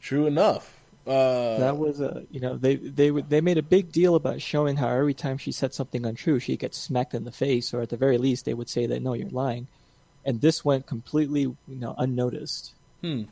True 0.00 0.26
enough. 0.26 0.80
Uh, 1.06 1.58
That 1.58 1.76
was 1.78 2.00
a, 2.00 2.24
you 2.30 2.40
know, 2.40 2.56
they 2.56 2.76
they 2.76 3.10
they 3.10 3.40
made 3.40 3.58
a 3.58 3.62
big 3.62 3.92
deal 3.92 4.16
about 4.16 4.42
showing 4.42 4.76
how 4.76 4.88
every 4.88 5.14
time 5.14 5.38
she 5.38 5.52
said 5.52 5.72
something 5.72 6.04
untrue, 6.04 6.40
she 6.40 6.56
gets 6.56 6.76
smacked 6.78 7.14
in 7.14 7.24
the 7.24 7.30
face, 7.32 7.72
or 7.72 7.80
at 7.80 7.90
the 7.90 7.96
very 7.96 8.18
least, 8.18 8.44
they 8.44 8.54
would 8.54 8.68
say 8.68 8.86
that 8.86 9.02
no, 9.02 9.12
you're 9.14 9.28
lying. 9.28 9.68
And 10.24 10.40
this 10.40 10.64
went 10.64 10.86
completely, 10.86 11.42
you 11.42 11.56
know, 11.68 11.94
unnoticed. 11.96 12.72
hmm. 13.00 13.22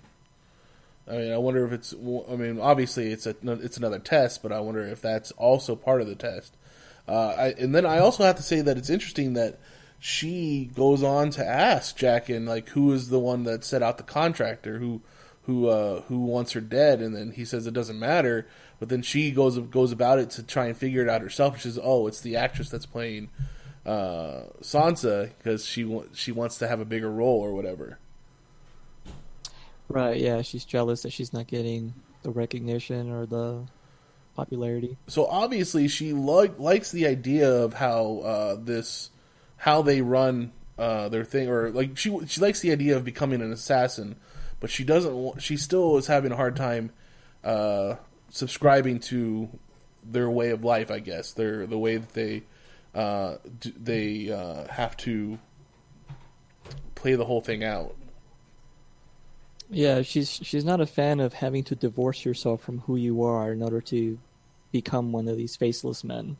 I 1.06 1.16
mean, 1.16 1.32
I 1.32 1.38
wonder 1.38 1.64
if 1.66 1.72
it's. 1.72 1.92
I 1.92 2.36
mean, 2.36 2.58
obviously 2.60 3.12
it's 3.12 3.26
a 3.26 3.36
it's 3.44 3.76
another 3.76 3.98
test, 3.98 4.42
but 4.42 4.52
I 4.52 4.60
wonder 4.60 4.82
if 4.82 5.02
that's 5.02 5.32
also 5.32 5.76
part 5.76 6.00
of 6.00 6.06
the 6.06 6.14
test. 6.14 6.56
Uh, 7.06 7.34
I, 7.36 7.54
and 7.58 7.74
then 7.74 7.84
I 7.84 7.98
also 7.98 8.24
have 8.24 8.36
to 8.36 8.42
say 8.42 8.62
that 8.62 8.78
it's 8.78 8.88
interesting 8.88 9.34
that 9.34 9.58
she 9.98 10.70
goes 10.74 11.02
on 11.02 11.30
to 11.30 11.46
ask 11.46 11.98
Jaqen 11.98 12.46
like 12.46 12.70
who 12.70 12.92
is 12.92 13.08
the 13.08 13.18
one 13.18 13.44
that 13.44 13.64
set 13.64 13.82
out 13.82 13.98
the 13.98 14.02
contractor 14.02 14.78
who 14.78 15.02
who 15.42 15.68
uh, 15.68 16.00
who 16.02 16.20
wants 16.20 16.52
her 16.52 16.60
dead, 16.60 17.00
and 17.00 17.14
then 17.14 17.32
he 17.32 17.44
says 17.44 17.66
it 17.66 17.74
doesn't 17.74 17.98
matter. 17.98 18.46
But 18.80 18.88
then 18.88 19.02
she 19.02 19.30
goes 19.30 19.58
goes 19.58 19.92
about 19.92 20.18
it 20.18 20.30
to 20.30 20.42
try 20.42 20.66
and 20.66 20.76
figure 20.76 21.02
it 21.02 21.08
out 21.08 21.20
herself. 21.20 21.56
She 21.56 21.68
says, 21.68 21.78
"Oh, 21.82 22.06
it's 22.06 22.20
the 22.20 22.36
actress 22.36 22.70
that's 22.70 22.86
playing 22.86 23.28
uh, 23.84 24.44
Sansa 24.62 25.30
because 25.38 25.66
she 25.66 25.84
wa- 25.84 26.04
she 26.14 26.32
wants 26.32 26.58
to 26.58 26.68
have 26.68 26.80
a 26.80 26.86
bigger 26.86 27.10
role 27.10 27.40
or 27.40 27.52
whatever." 27.52 27.98
Right, 29.88 30.18
yeah, 30.20 30.42
she's 30.42 30.64
jealous 30.64 31.02
that 31.02 31.12
she's 31.12 31.32
not 31.32 31.46
getting 31.46 31.94
the 32.22 32.30
recognition 32.30 33.10
or 33.10 33.26
the 33.26 33.64
popularity. 34.34 34.96
so 35.06 35.26
obviously 35.26 35.86
she 35.86 36.12
li- 36.12 36.50
likes 36.58 36.90
the 36.90 37.06
idea 37.06 37.48
of 37.48 37.74
how 37.74 38.18
uh, 38.24 38.56
this 38.58 39.10
how 39.58 39.80
they 39.80 40.00
run 40.00 40.52
uh, 40.76 41.08
their 41.08 41.24
thing 41.24 41.48
or 41.48 41.70
like 41.70 41.96
she 41.96 42.18
she 42.26 42.40
likes 42.40 42.58
the 42.60 42.72
idea 42.72 42.96
of 42.96 43.04
becoming 43.04 43.40
an 43.40 43.52
assassin 43.52 44.16
but 44.58 44.70
she 44.70 44.82
doesn't 44.82 45.40
she 45.40 45.56
still 45.56 45.96
is 45.98 46.08
having 46.08 46.32
a 46.32 46.36
hard 46.36 46.56
time 46.56 46.90
uh, 47.44 47.94
subscribing 48.28 48.98
to 48.98 49.48
their 50.02 50.28
way 50.28 50.50
of 50.50 50.64
life 50.64 50.90
I 50.90 50.98
guess 50.98 51.32
their 51.32 51.64
the 51.66 51.78
way 51.78 51.98
that 51.98 52.14
they 52.14 52.42
uh, 52.92 53.36
they 53.62 54.32
uh, 54.32 54.66
have 54.72 54.96
to 54.98 55.38
play 56.96 57.14
the 57.14 57.24
whole 57.24 57.40
thing 57.40 57.62
out 57.62 57.94
Yeah, 59.70 60.02
she's 60.02 60.30
she's 60.30 60.64
not 60.64 60.80
a 60.80 60.86
fan 60.86 61.20
of 61.20 61.34
having 61.34 61.64
to 61.64 61.74
divorce 61.74 62.24
yourself 62.24 62.62
from 62.62 62.80
who 62.80 62.96
you 62.96 63.22
are 63.22 63.52
in 63.52 63.62
order 63.62 63.80
to 63.82 64.18
become 64.72 65.12
one 65.12 65.28
of 65.28 65.36
these 65.36 65.56
faceless 65.56 66.04
men. 66.04 66.36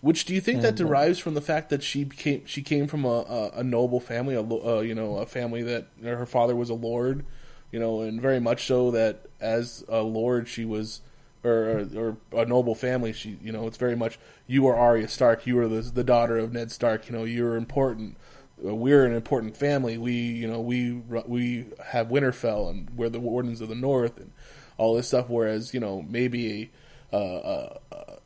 Which 0.00 0.24
do 0.24 0.34
you 0.34 0.40
think 0.40 0.62
that 0.62 0.70
And, 0.70 0.80
uh, 0.80 0.84
derives 0.84 1.20
from 1.20 1.34
the 1.34 1.40
fact 1.40 1.70
that 1.70 1.82
she 1.82 2.02
became 2.04 2.44
she 2.44 2.60
came 2.60 2.88
from 2.88 3.04
a, 3.04 3.08
a, 3.08 3.50
a 3.58 3.64
noble 3.64 4.00
family, 4.00 4.34
a 4.34 4.42
uh, 4.42 4.80
you 4.80 4.94
know, 4.94 5.18
a 5.18 5.26
family 5.26 5.62
that 5.62 5.86
her 6.02 6.26
father 6.26 6.56
was 6.56 6.70
a 6.70 6.74
lord, 6.74 7.24
you 7.70 7.78
know, 7.78 8.00
and 8.00 8.20
very 8.20 8.40
much 8.40 8.66
so 8.66 8.90
that 8.90 9.26
as 9.40 9.84
a 9.88 10.02
lord, 10.02 10.48
she 10.48 10.64
was, 10.64 11.02
or 11.44 11.86
or, 11.94 12.16
or 12.32 12.42
a 12.42 12.44
noble 12.44 12.74
family. 12.74 13.12
She, 13.12 13.38
you 13.40 13.52
know, 13.52 13.68
it's 13.68 13.76
very 13.76 13.94
much 13.94 14.18
you 14.48 14.66
are 14.66 14.74
Arya 14.76 15.06
Stark. 15.06 15.46
You 15.46 15.60
are 15.60 15.68
the 15.68 15.82
the 15.82 16.04
daughter 16.04 16.36
of 16.36 16.52
Ned 16.52 16.72
Stark. 16.72 17.06
You 17.08 17.12
know, 17.16 17.24
you're 17.24 17.54
important. 17.54 18.16
We're 18.62 19.04
an 19.04 19.12
important 19.12 19.56
family. 19.56 19.98
We, 19.98 20.12
you 20.12 20.46
know, 20.46 20.60
we 20.60 20.92
we 21.26 21.66
have 21.86 22.08
Winterfell, 22.08 22.70
and 22.70 22.90
we're 22.96 23.08
the 23.08 23.20
Wardens 23.20 23.60
of 23.60 23.68
the 23.68 23.74
North, 23.74 24.18
and 24.18 24.30
all 24.78 24.94
this 24.94 25.08
stuff. 25.08 25.28
Whereas, 25.28 25.74
you 25.74 25.80
know, 25.80 26.02
maybe 26.02 26.70
a, 27.12 27.16
a, 27.16 27.78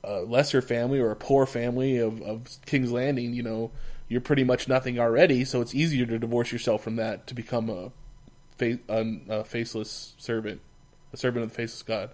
a 0.04 0.12
lesser 0.22 0.62
family 0.62 1.00
or 1.00 1.10
a 1.10 1.16
poor 1.16 1.46
family 1.46 1.98
of, 1.98 2.20
of 2.22 2.58
King's 2.66 2.92
Landing, 2.92 3.34
you 3.34 3.42
know, 3.42 3.72
you're 4.08 4.20
pretty 4.20 4.44
much 4.44 4.68
nothing 4.68 4.98
already. 4.98 5.44
So 5.44 5.60
it's 5.60 5.74
easier 5.74 6.06
to 6.06 6.18
divorce 6.18 6.52
yourself 6.52 6.82
from 6.82 6.96
that 6.96 7.26
to 7.26 7.34
become 7.34 7.68
a, 7.68 7.90
fa- 8.56 8.78
a, 8.88 9.04
a 9.28 9.44
faceless 9.44 10.14
servant, 10.18 10.60
a 11.12 11.16
servant 11.16 11.44
of 11.44 11.50
the 11.50 11.56
faceless 11.56 11.82
god. 11.82 12.10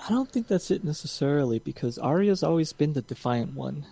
I 0.00 0.10
don't 0.10 0.30
think 0.30 0.46
that's 0.46 0.70
it 0.70 0.84
necessarily 0.84 1.58
because 1.58 1.98
Arya's 1.98 2.42
always 2.42 2.72
been 2.72 2.92
the 2.92 3.02
defiant 3.02 3.54
one. 3.54 3.86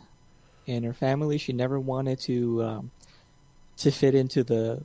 In 0.66 0.82
her 0.82 0.92
family, 0.92 1.38
she 1.38 1.52
never 1.52 1.78
wanted 1.78 2.18
to 2.20 2.62
um, 2.64 2.90
to 3.78 3.90
fit 3.90 4.14
into 4.14 4.42
the 4.42 4.82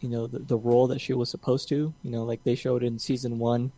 you 0.00 0.08
know 0.08 0.26
the, 0.26 0.38
the 0.38 0.56
role 0.56 0.86
that 0.88 1.00
she 1.00 1.12
was 1.12 1.28
supposed 1.30 1.68
to. 1.68 1.92
You 2.02 2.10
know, 2.10 2.22
like 2.24 2.44
they 2.44 2.54
showed 2.54 2.82
in 2.82 2.98
season 2.98 3.38
one. 3.38 3.72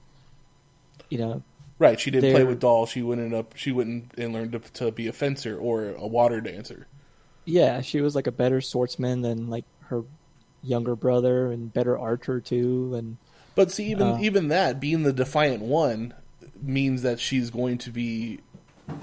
You 1.09 1.19
know, 1.19 1.43
Right, 1.79 2.01
she 2.01 2.11
didn't 2.11 2.33
play 2.33 2.45
with 2.45 2.61
dolls. 2.61 2.91
She 2.91 3.03
went 3.03 3.33
up. 3.35 3.55
She 3.57 3.71
went 3.71 4.13
and 4.17 4.33
learned 4.33 4.53
to, 4.53 4.59
to 4.61 4.91
be 4.91 5.07
a 5.09 5.13
fencer 5.13 5.57
or 5.59 5.91
a 5.91 6.07
water 6.07 6.41
dancer. 6.41 6.87
yeah, 7.45 7.81
she 7.81 8.01
was 8.01 8.15
like 8.15 8.27
a 8.27 8.33
better 8.33 8.61
swordsman 8.61 9.23
than 9.23 9.49
like 9.49 9.65
her 9.85 10.03
younger 10.63 10.97
brother 10.97 11.53
and 11.53 11.73
better 11.73 11.97
archer 11.97 12.41
too. 12.41 12.95
And 12.97 13.19
But 13.55 13.71
see, 13.71 13.91
even 13.91 14.07
Uh. 14.09 14.19
even 14.21 14.49
that 14.49 14.81
being 14.81 15.03
the 15.05 15.13
defiant 15.13 15.63
one 15.63 16.15
means 16.61 17.03
that 17.03 17.21
she's 17.21 17.51
going 17.51 17.77
to 17.79 17.91
be, 17.91 18.41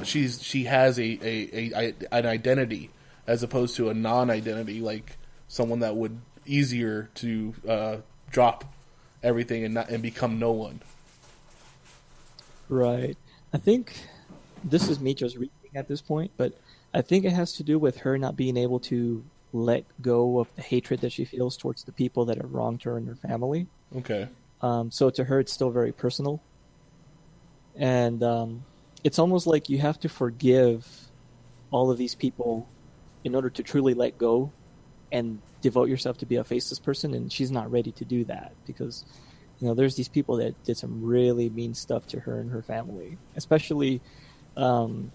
she's 0.03 0.41
she 0.41 0.65
has 0.65 0.99
a, 0.99 1.19
a, 1.21 1.71
a 1.75 1.93
an 2.11 2.25
identity 2.25 2.89
as 3.25 3.43
opposed 3.43 3.75
to 3.77 3.89
a 3.89 3.93
non-identity, 3.93 4.81
like 4.81 5.17
someone 5.47 5.79
that 5.79 5.95
would 5.95 6.19
easier 6.45 7.09
to 7.15 7.53
uh, 7.67 7.97
drop 8.31 8.65
everything 9.21 9.63
and 9.63 9.73
not 9.73 9.89
and 9.89 10.03
become 10.03 10.39
no 10.39 10.51
one. 10.51 10.81
Right. 12.69 13.17
I 13.53 13.57
think 13.57 13.93
this 14.63 14.89
is 14.89 14.99
me 14.99 15.13
just 15.13 15.35
reading 15.35 15.51
at 15.75 15.87
this 15.87 16.01
point, 16.01 16.31
but 16.37 16.53
I 16.93 17.01
think 17.01 17.25
it 17.25 17.31
has 17.31 17.53
to 17.53 17.63
do 17.63 17.77
with 17.79 17.97
her 17.97 18.17
not 18.17 18.35
being 18.35 18.57
able 18.57 18.79
to 18.81 19.23
let 19.51 19.85
go 20.01 20.39
of 20.39 20.47
the 20.55 20.61
hatred 20.61 21.01
that 21.01 21.11
she 21.11 21.25
feels 21.25 21.55
towards 21.55 21.83
the 21.83 21.91
people 21.91 22.25
that 22.25 22.37
have 22.37 22.53
wronged 22.53 22.83
her 22.83 22.97
and 22.97 23.07
her 23.07 23.15
family. 23.15 23.67
Okay, 23.95 24.27
Um, 24.61 24.89
so 24.89 25.09
to 25.11 25.25
her, 25.25 25.39
it's 25.39 25.53
still 25.53 25.69
very 25.69 25.91
personal. 25.91 26.41
And 27.75 28.23
um, 28.23 28.63
it's 29.03 29.19
almost 29.19 29.47
like 29.47 29.69
you 29.69 29.77
have 29.79 29.99
to 29.99 30.09
forgive 30.09 30.87
all 31.71 31.91
of 31.91 31.97
these 31.97 32.15
people 32.15 32.67
in 33.23 33.35
order 33.35 33.49
to 33.49 33.63
truly 33.63 33.93
let 33.93 34.17
go 34.17 34.51
and 35.11 35.39
devote 35.61 35.89
yourself 35.89 36.17
to 36.19 36.25
be 36.25 36.35
a 36.37 36.43
faceless 36.43 36.79
person. 36.79 37.13
And 37.13 37.31
she's 37.31 37.51
not 37.51 37.71
ready 37.71 37.91
to 37.93 38.05
do 38.05 38.23
that 38.25 38.53
because, 38.65 39.05
you 39.59 39.67
know, 39.67 39.73
there's 39.73 39.95
these 39.95 40.07
people 40.07 40.37
that 40.37 40.61
did 40.63 40.77
some 40.77 41.03
really 41.03 41.49
mean 41.49 41.73
stuff 41.73 42.07
to 42.07 42.19
her 42.21 42.39
and 42.39 42.51
her 42.51 42.61
family. 42.61 43.17
Especially, 43.35 44.01
um, 44.57 45.11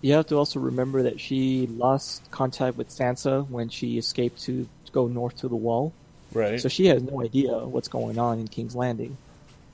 you 0.00 0.14
have 0.14 0.26
to 0.26 0.36
also 0.36 0.60
remember 0.60 1.04
that 1.04 1.20
she 1.20 1.66
lost 1.66 2.28
contact 2.30 2.76
with 2.76 2.88
Sansa 2.88 3.48
when 3.48 3.68
she 3.68 3.98
escaped 3.98 4.42
to, 4.42 4.68
to 4.84 4.92
go 4.92 5.06
north 5.06 5.36
to 5.38 5.48
the 5.48 5.56
Wall. 5.56 5.92
right, 6.32 6.60
So 6.60 6.68
she 6.68 6.86
has 6.86 7.02
no 7.02 7.22
idea 7.22 7.52
what's 7.58 7.88
going 7.88 8.18
on 8.18 8.40
in 8.40 8.48
King's 8.48 8.74
Landing. 8.74 9.16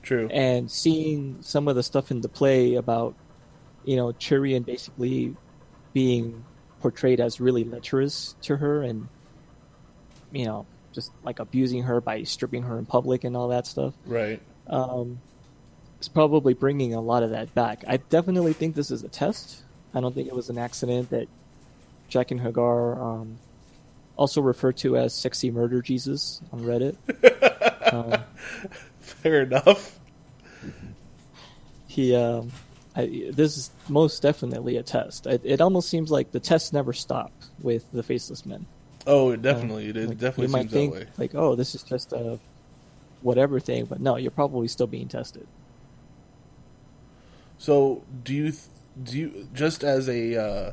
True. 0.03 0.27
And 0.31 0.69
seeing 0.69 1.37
some 1.41 1.67
of 1.67 1.75
the 1.75 1.83
stuff 1.83 2.11
in 2.11 2.21
the 2.21 2.29
play 2.29 2.75
about, 2.75 3.15
you 3.83 3.95
know, 3.95 4.07
Tyrion 4.13 4.65
basically 4.65 5.35
being 5.93 6.43
portrayed 6.81 7.19
as 7.19 7.41
really 7.41 7.63
lecherous 7.63 8.35
to 8.43 8.57
her 8.57 8.81
and, 8.83 9.07
you 10.31 10.45
know, 10.45 10.65
just 10.93 11.11
like 11.23 11.39
abusing 11.39 11.83
her 11.83 12.01
by 12.01 12.23
stripping 12.23 12.63
her 12.63 12.77
in 12.77 12.85
public 12.85 13.23
and 13.23 13.35
all 13.35 13.49
that 13.49 13.67
stuff. 13.67 13.93
right, 14.05 14.41
Um, 14.67 15.19
it's 15.97 16.07
probably 16.07 16.53
bringing 16.53 16.93
a 16.93 17.01
lot 17.01 17.23
of 17.23 17.31
that 17.31 17.53
back. 17.53 17.83
I 17.87 17.97
definitely 17.97 18.53
think 18.53 18.75
this 18.75 18.89
is 18.89 19.03
a 19.03 19.09
test. 19.09 19.63
I 19.93 19.99
don't 19.99 20.15
think 20.15 20.27
it 20.27 20.35
was 20.35 20.49
an 20.49 20.57
accident 20.57 21.09
that 21.09 21.27
Jaqen 22.09 22.41
H'ghar, 22.41 22.97
um, 22.97 23.37
also 24.15 24.41
referred 24.41 24.77
to 24.77 24.97
as 24.97 25.13
"sexy 25.13 25.51
murder 25.51 25.81
Jesus" 25.81 26.41
on 26.51 26.61
Reddit. 26.61 26.95
um, 27.93 28.21
fair 29.21 29.41
enough. 29.43 29.99
he, 31.87 32.15
um, 32.15 32.51
I, 32.95 33.31
this 33.31 33.57
is 33.57 33.71
most 33.87 34.21
definitely 34.21 34.77
a 34.77 34.83
test. 34.83 35.27
It, 35.27 35.41
it 35.43 35.61
almost 35.61 35.89
seems 35.89 36.11
like 36.11 36.31
the 36.31 36.39
test 36.39 36.73
never 36.73 36.93
stopped 36.93 37.45
with 37.61 37.91
the 37.91 38.03
faceless 38.03 38.45
men. 38.45 38.65
Oh, 39.07 39.31
it 39.31 39.41
definitely, 39.41 39.89
it 39.89 39.95
Like, 39.95 40.17
definitely 40.17 40.47
you 40.47 40.51
might 40.51 40.61
seems 40.69 40.73
think 40.73 40.93
that 40.93 40.99
way. 40.99 41.07
like, 41.17 41.35
oh, 41.35 41.55
this 41.55 41.75
is 41.75 41.83
just 41.83 42.13
a 42.13 42.39
whatever 43.21 43.59
thing, 43.59 43.85
but 43.85 43.99
no, 43.99 44.17
you're 44.17 44.31
probably 44.31 44.67
still 44.67 44.87
being 44.87 45.07
tested. 45.07 45.47
So, 47.57 48.03
do 48.23 48.33
you 48.33 48.53
do 49.01 49.17
you 49.17 49.47
just 49.53 49.83
as 49.83 50.07
a 50.07 50.37
uh, 50.41 50.71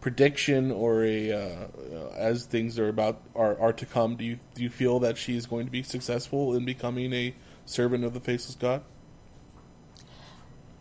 prediction 0.00 0.70
or 0.70 1.04
a 1.04 1.32
uh, 1.32 1.38
uh, 1.38 2.08
as 2.14 2.46
things 2.46 2.78
are 2.78 2.88
about 2.88 3.20
are, 3.34 3.58
are 3.58 3.72
to 3.74 3.86
come? 3.86 4.16
Do 4.16 4.24
you 4.24 4.38
do 4.54 4.62
you 4.62 4.70
feel 4.70 5.00
that 5.00 5.18
she's 5.18 5.46
going 5.46 5.66
to 5.66 5.72
be 5.72 5.82
successful 5.82 6.54
in 6.54 6.64
becoming 6.64 7.12
a 7.12 7.34
servant 7.66 8.04
of 8.04 8.14
the 8.14 8.20
faceless 8.20 8.56
god? 8.56 8.82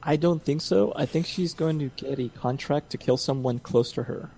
I 0.02 0.18
don't 0.18 0.44
think 0.44 0.62
so. 0.62 0.92
I 0.96 1.06
think 1.06 1.26
she's 1.26 1.54
going 1.54 1.80
to 1.80 1.90
get 1.96 2.20
a 2.20 2.30
contract 2.30 2.90
to 2.92 2.98
kill 2.98 3.18
someone 3.18 3.60
close 3.60 3.94
to 3.94 4.04
her, 4.04 4.30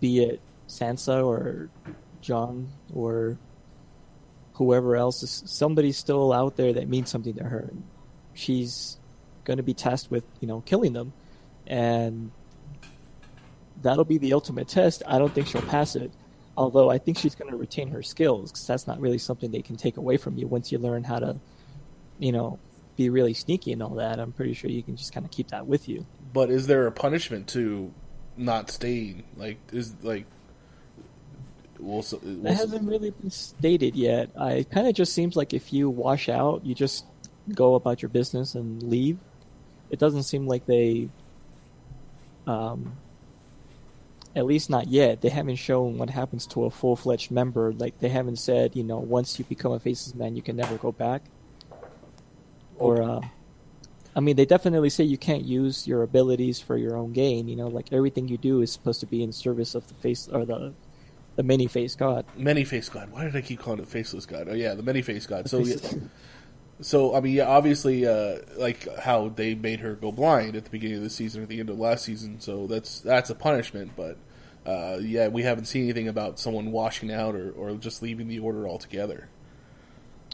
be 0.00 0.24
it 0.24 0.40
Sansa 0.66 1.24
or 1.24 1.70
Jon 2.20 2.72
or 2.92 3.38
whoever 4.54 4.96
else. 4.96 5.22
Is, 5.22 5.42
somebody's 5.46 5.96
still 5.96 6.32
out 6.32 6.56
there 6.56 6.72
that 6.72 6.88
means 6.88 7.10
something 7.10 7.34
to 7.34 7.44
her. 7.44 7.70
She's 8.34 8.98
going 9.44 9.58
to 9.58 9.62
be 9.62 9.74
tasked 9.74 10.10
with, 10.10 10.24
you 10.40 10.48
know, 10.48 10.62
killing 10.62 10.92
them, 10.94 11.12
and 11.66 12.32
that'll 13.82 14.04
be 14.04 14.18
the 14.18 14.32
ultimate 14.32 14.66
test. 14.66 15.04
I 15.06 15.18
don't 15.18 15.32
think 15.32 15.46
she'll 15.46 15.62
pass 15.62 15.94
it. 15.94 16.10
Although 16.60 16.90
I 16.90 16.98
think 16.98 17.16
she's 17.16 17.34
going 17.34 17.50
to 17.50 17.56
retain 17.56 17.88
her 17.88 18.02
skills 18.02 18.52
because 18.52 18.66
that's 18.66 18.86
not 18.86 19.00
really 19.00 19.16
something 19.16 19.50
they 19.50 19.62
can 19.62 19.76
take 19.76 19.96
away 19.96 20.18
from 20.18 20.36
you 20.36 20.46
once 20.46 20.70
you 20.70 20.78
learn 20.78 21.04
how 21.04 21.18
to, 21.18 21.36
you 22.18 22.32
know, 22.32 22.58
be 22.98 23.08
really 23.08 23.32
sneaky 23.32 23.72
and 23.72 23.82
all 23.82 23.94
that. 23.94 24.20
I'm 24.20 24.30
pretty 24.30 24.52
sure 24.52 24.70
you 24.70 24.82
can 24.82 24.94
just 24.94 25.14
kind 25.14 25.24
of 25.24 25.32
keep 25.32 25.48
that 25.48 25.66
with 25.66 25.88
you. 25.88 26.04
But 26.34 26.50
is 26.50 26.66
there 26.66 26.86
a 26.86 26.92
punishment 26.92 27.48
to 27.48 27.94
not 28.36 28.70
staying? 28.70 29.24
Like 29.38 29.56
is 29.72 29.94
like 30.02 30.26
we'll, 31.78 32.04
we'll 32.10 32.42
That 32.42 32.52
hasn't 32.52 32.86
really 32.86 33.08
been 33.08 33.30
stated 33.30 33.96
yet. 33.96 34.28
I 34.38 34.52
it 34.52 34.70
kind 34.70 34.86
of 34.86 34.94
just 34.94 35.14
seems 35.14 35.36
like 35.36 35.54
if 35.54 35.72
you 35.72 35.88
wash 35.88 36.28
out, 36.28 36.66
you 36.66 36.74
just 36.74 37.06
go 37.54 37.74
about 37.74 38.02
your 38.02 38.10
business 38.10 38.54
and 38.54 38.82
leave. 38.82 39.16
It 39.88 39.98
doesn't 39.98 40.24
seem 40.24 40.46
like 40.46 40.66
they, 40.66 41.08
um, 42.46 42.92
at 44.34 44.46
least 44.46 44.70
not 44.70 44.88
yet. 44.88 45.20
They 45.20 45.28
haven't 45.28 45.56
shown 45.56 45.98
what 45.98 46.10
happens 46.10 46.46
to 46.48 46.64
a 46.64 46.70
full 46.70 46.96
fledged 46.96 47.30
member. 47.30 47.72
Like 47.72 47.98
they 47.98 48.08
haven't 48.08 48.36
said, 48.36 48.76
you 48.76 48.84
know, 48.84 48.98
once 48.98 49.38
you 49.38 49.44
become 49.44 49.72
a 49.72 49.80
faceless 49.80 50.14
man, 50.14 50.36
you 50.36 50.42
can 50.42 50.56
never 50.56 50.76
go 50.76 50.92
back. 50.92 51.22
Or, 52.76 53.02
uh, 53.02 53.20
I 54.14 54.20
mean, 54.20 54.36
they 54.36 54.46
definitely 54.46 54.90
say 54.90 55.04
you 55.04 55.18
can't 55.18 55.44
use 55.44 55.86
your 55.86 56.02
abilities 56.02 56.60
for 56.60 56.76
your 56.76 56.96
own 56.96 57.12
gain. 57.12 57.48
You 57.48 57.56
know, 57.56 57.68
like 57.68 57.92
everything 57.92 58.28
you 58.28 58.38
do 58.38 58.62
is 58.62 58.72
supposed 58.72 59.00
to 59.00 59.06
be 59.06 59.22
in 59.22 59.32
service 59.32 59.74
of 59.74 59.86
the 59.88 59.94
face 59.94 60.28
or 60.28 60.44
the 60.44 60.72
the 61.36 61.42
many 61.44 61.66
face 61.68 61.94
god. 61.94 62.24
many 62.36 62.64
face 62.64 62.88
god. 62.88 63.10
Why 63.10 63.24
did 63.24 63.36
I 63.36 63.40
keep 63.40 63.60
calling 63.60 63.80
it 63.80 63.88
faceless 63.88 64.26
god? 64.26 64.48
Oh 64.50 64.54
yeah, 64.54 64.74
the 64.74 64.82
many 64.82 65.00
face 65.00 65.26
god. 65.26 65.48
So 65.48 65.58
yeah, 65.60 65.76
So 66.82 67.14
I 67.14 67.20
mean, 67.20 67.34
yeah, 67.34 67.46
obviously, 67.46 68.06
uh, 68.06 68.38
like 68.56 68.88
how 68.98 69.28
they 69.28 69.54
made 69.54 69.80
her 69.80 69.94
go 69.94 70.12
blind 70.12 70.56
at 70.56 70.64
the 70.64 70.70
beginning 70.70 70.98
of 70.98 71.02
the 71.02 71.10
season 71.10 71.42
or 71.42 71.46
the 71.46 71.60
end 71.60 71.70
of 71.70 71.78
last 71.78 72.04
season. 72.04 72.40
So 72.40 72.66
that's 72.66 73.00
that's 73.00 73.30
a 73.30 73.34
punishment. 73.34 73.92
But 73.96 74.16
uh, 74.66 74.98
yeah, 75.00 75.28
we 75.28 75.42
haven't 75.42 75.66
seen 75.66 75.84
anything 75.84 76.08
about 76.08 76.38
someone 76.38 76.72
washing 76.72 77.12
out 77.12 77.34
or, 77.34 77.50
or 77.52 77.74
just 77.74 78.02
leaving 78.02 78.28
the 78.28 78.38
order 78.38 78.66
altogether. 78.68 79.28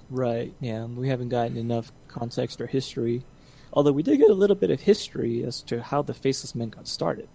Right. 0.08 0.54
Yeah, 0.60 0.84
we 0.84 1.08
haven't 1.08 1.30
gotten 1.30 1.56
enough 1.56 1.92
context 2.08 2.60
or 2.60 2.66
history. 2.66 3.24
Although 3.72 3.92
we 3.92 4.02
did 4.02 4.18
get 4.18 4.30
a 4.30 4.34
little 4.34 4.56
bit 4.56 4.70
of 4.70 4.80
history 4.80 5.42
as 5.44 5.60
to 5.62 5.82
how 5.82 6.02
the 6.02 6.14
Faceless 6.14 6.54
Men 6.54 6.70
got 6.70 6.86
started, 6.86 7.28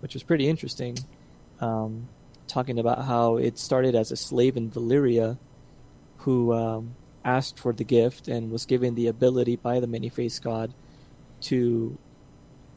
which 0.00 0.14
was 0.14 0.22
pretty 0.22 0.48
interesting. 0.48 0.96
Um, 1.60 2.08
talking 2.46 2.78
about 2.78 3.04
how 3.04 3.36
it 3.36 3.58
started 3.58 3.94
as 3.94 4.12
a 4.12 4.16
slave 4.16 4.56
in 4.56 4.70
Valyria 4.70 5.38
who 6.18 6.52
um, 6.52 6.94
asked 7.24 7.58
for 7.58 7.72
the 7.72 7.84
gift 7.84 8.28
and 8.28 8.50
was 8.50 8.66
given 8.66 8.94
the 8.94 9.06
ability 9.06 9.56
by 9.56 9.80
the 9.80 9.86
many 9.86 10.08
faced 10.08 10.42
god 10.42 10.72
to 11.40 11.96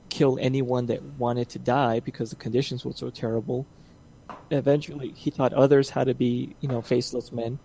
kill 0.09 0.37
anyone 0.39 0.85
that 0.85 1.01
wanted 1.03 1.49
to 1.49 1.59
die 1.59 1.99
because 1.99 2.29
the 2.29 2.35
conditions 2.35 2.85
were 2.85 2.93
so 2.93 3.09
terrible. 3.09 3.65
Eventually, 4.49 5.09
he 5.09 5.31
taught 5.31 5.53
others 5.53 5.89
how 5.89 6.03
to 6.03 6.13
be, 6.13 6.55
you 6.61 6.69
know, 6.69 6.81
faceless 6.81 7.31
men 7.31 7.59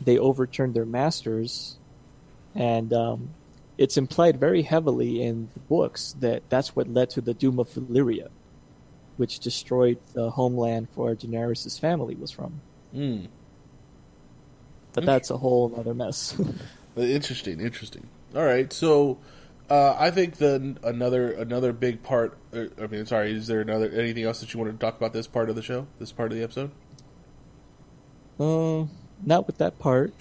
they 0.00 0.18
overturned 0.18 0.74
their 0.74 0.86
masters, 0.86 1.76
and 2.54 2.92
um, 2.92 3.30
it's 3.76 3.96
implied 3.96 4.40
very 4.40 4.62
heavily 4.62 5.22
in 5.22 5.48
the 5.52 5.60
books 5.60 6.14
that 6.20 6.42
that's 6.48 6.74
what 6.74 6.88
led 6.88 7.10
to 7.10 7.20
the 7.20 7.34
Doom 7.34 7.58
of 7.58 7.68
Valyria, 7.68 8.28
which 9.16 9.38
destroyed 9.40 9.98
the 10.14 10.30
homeland 10.30 10.88
where 10.94 11.14
Daenerys' 11.14 11.78
family 11.78 12.14
was 12.14 12.30
from. 12.30 12.60
Mm. 12.94 13.28
But 14.92 15.04
that's 15.06 15.30
a 15.30 15.36
whole 15.36 15.72
other 15.76 15.94
mess. 15.94 16.36
Interesting, 16.96 17.60
interesting. 17.60 18.08
All 18.34 18.44
right, 18.44 18.70
so 18.72 19.18
uh, 19.70 19.94
I 19.98 20.10
think 20.10 20.36
the 20.36 20.76
another 20.82 21.32
another 21.32 21.72
big 21.72 22.02
part. 22.02 22.36
Uh, 22.52 22.64
I 22.82 22.88
mean, 22.88 23.06
sorry. 23.06 23.32
Is 23.32 23.46
there 23.46 23.60
another 23.60 23.88
anything 23.90 24.24
else 24.24 24.40
that 24.40 24.52
you 24.52 24.60
want 24.60 24.72
to 24.72 24.78
talk 24.84 24.96
about 24.96 25.12
this 25.12 25.26
part 25.28 25.48
of 25.48 25.56
the 25.56 25.62
show? 25.62 25.86
This 25.98 26.10
part 26.12 26.32
of 26.32 26.36
the 26.38 26.44
episode? 26.44 26.72
uh, 28.38 28.84
not 29.24 29.46
with 29.46 29.58
that 29.58 29.78
part. 29.78 30.12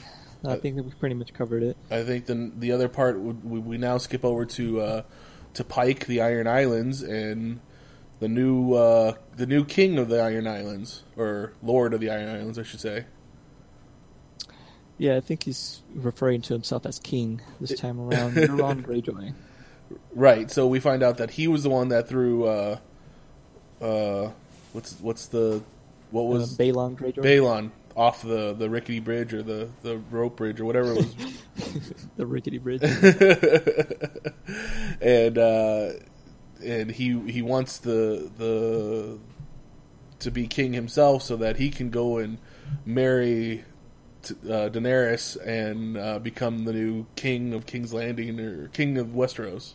I 0.45 0.51
Uh, 0.51 0.55
think 0.57 0.77
that 0.77 0.83
we 0.83 0.91
pretty 0.91 1.15
much 1.15 1.33
covered 1.33 1.63
it. 1.63 1.75
I 1.91 2.03
think 2.03 2.27
the 2.27 2.51
the 2.57 2.71
other 2.71 2.87
part 2.87 3.19
would 3.19 3.43
we, 3.43 3.59
we 3.59 3.77
now 3.77 3.97
skip 3.97 4.23
over 4.23 4.45
to 4.45 4.81
uh, 4.81 5.01
to 5.55 5.63
Pike, 5.63 6.05
the 6.05 6.21
Iron 6.21 6.47
Islands, 6.47 7.01
and 7.01 7.59
the 8.19 8.29
new 8.29 8.73
uh, 8.73 9.13
the 9.35 9.45
new 9.47 9.65
king 9.65 9.97
of 9.97 10.07
the 10.07 10.21
Iron 10.21 10.47
Islands 10.47 11.03
or 11.17 11.53
Lord 11.61 11.93
of 11.93 11.99
the 11.99 12.09
Iron 12.09 12.29
Islands, 12.29 12.57
I 12.59 12.63
should 12.63 12.79
say. 12.79 13.05
Yeah, 14.99 15.15
I 15.15 15.21
think 15.21 15.43
he's 15.43 15.81
referring 15.95 16.41
to 16.43 16.53
himself 16.53 16.85
as 16.85 16.99
king 16.99 17.41
this 17.59 17.79
time 17.79 17.99
around. 17.99 18.33
Euron 18.35 18.83
Greyjoy. 18.85 19.33
Right. 20.13 20.51
So 20.51 20.67
we 20.67 20.79
find 20.79 21.01
out 21.01 21.17
that 21.17 21.31
he 21.31 21.47
was 21.47 21.63
the 21.63 21.69
one 21.69 21.87
that 21.87 22.07
threw. 22.07 22.45
Uh, 22.45 22.77
uh, 23.81 24.31
what's 24.73 24.99
what's 24.99 25.27
the 25.27 25.63
what 26.11 26.23
Uh, 26.23 26.25
was 26.25 26.57
Balon 26.57 26.97
Greyjoy. 26.97 27.23
Balon 27.23 27.71
off 27.95 28.21
the, 28.21 28.53
the 28.53 28.69
rickety 28.69 28.99
bridge 28.99 29.33
or 29.33 29.41
the, 29.43 29.69
the 29.81 29.97
rope 30.09 30.37
bridge 30.37 30.59
or 30.59 30.65
whatever 30.65 30.91
it 30.93 30.97
was. 30.97 31.15
the 32.17 32.25
rickety 32.25 32.57
bridge. 32.57 32.81
and 35.01 35.37
uh, 35.37 35.91
and 36.63 36.91
he 36.91 37.19
he 37.31 37.41
wants 37.41 37.77
the 37.79 38.29
the 38.37 39.17
to 40.19 40.31
be 40.31 40.47
king 40.47 40.73
himself 40.73 41.23
so 41.23 41.35
that 41.37 41.57
he 41.57 41.69
can 41.69 41.89
go 41.89 42.17
and 42.17 42.37
marry 42.85 43.63
t- 44.21 44.35
uh, 44.45 44.69
Daenerys 44.69 45.37
and 45.45 45.97
uh, 45.97 46.19
become 46.19 46.65
the 46.65 46.73
new 46.73 47.05
king 47.15 47.53
of 47.53 47.65
King's 47.65 47.93
Landing 47.93 48.39
or 48.39 48.67
king 48.69 48.97
of 48.97 49.07
Westeros. 49.07 49.73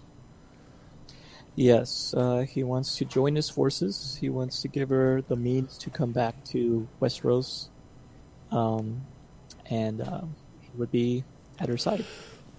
Yes, 1.57 2.13
uh, 2.17 2.41
he 2.41 2.65
wants 2.65 2.97
to 2.97 3.05
join 3.05 3.37
his 3.37 3.49
forces. 3.49 4.19
He 4.21 4.29
wants 4.29 4.63
to 4.63 4.69
give 4.69 4.89
her 4.89 5.23
the 5.23 5.37
means 5.37 5.79
to 5.79 5.91
come 5.91 6.11
back 6.11 6.45
to 6.47 6.89
Westeros, 7.01 7.69
um, 8.51 9.03
and 9.71 10.01
um, 10.01 10.35
he 10.61 10.71
would 10.77 10.91
be 10.91 11.23
at 11.61 11.69
her 11.69 11.77
side 11.77 12.05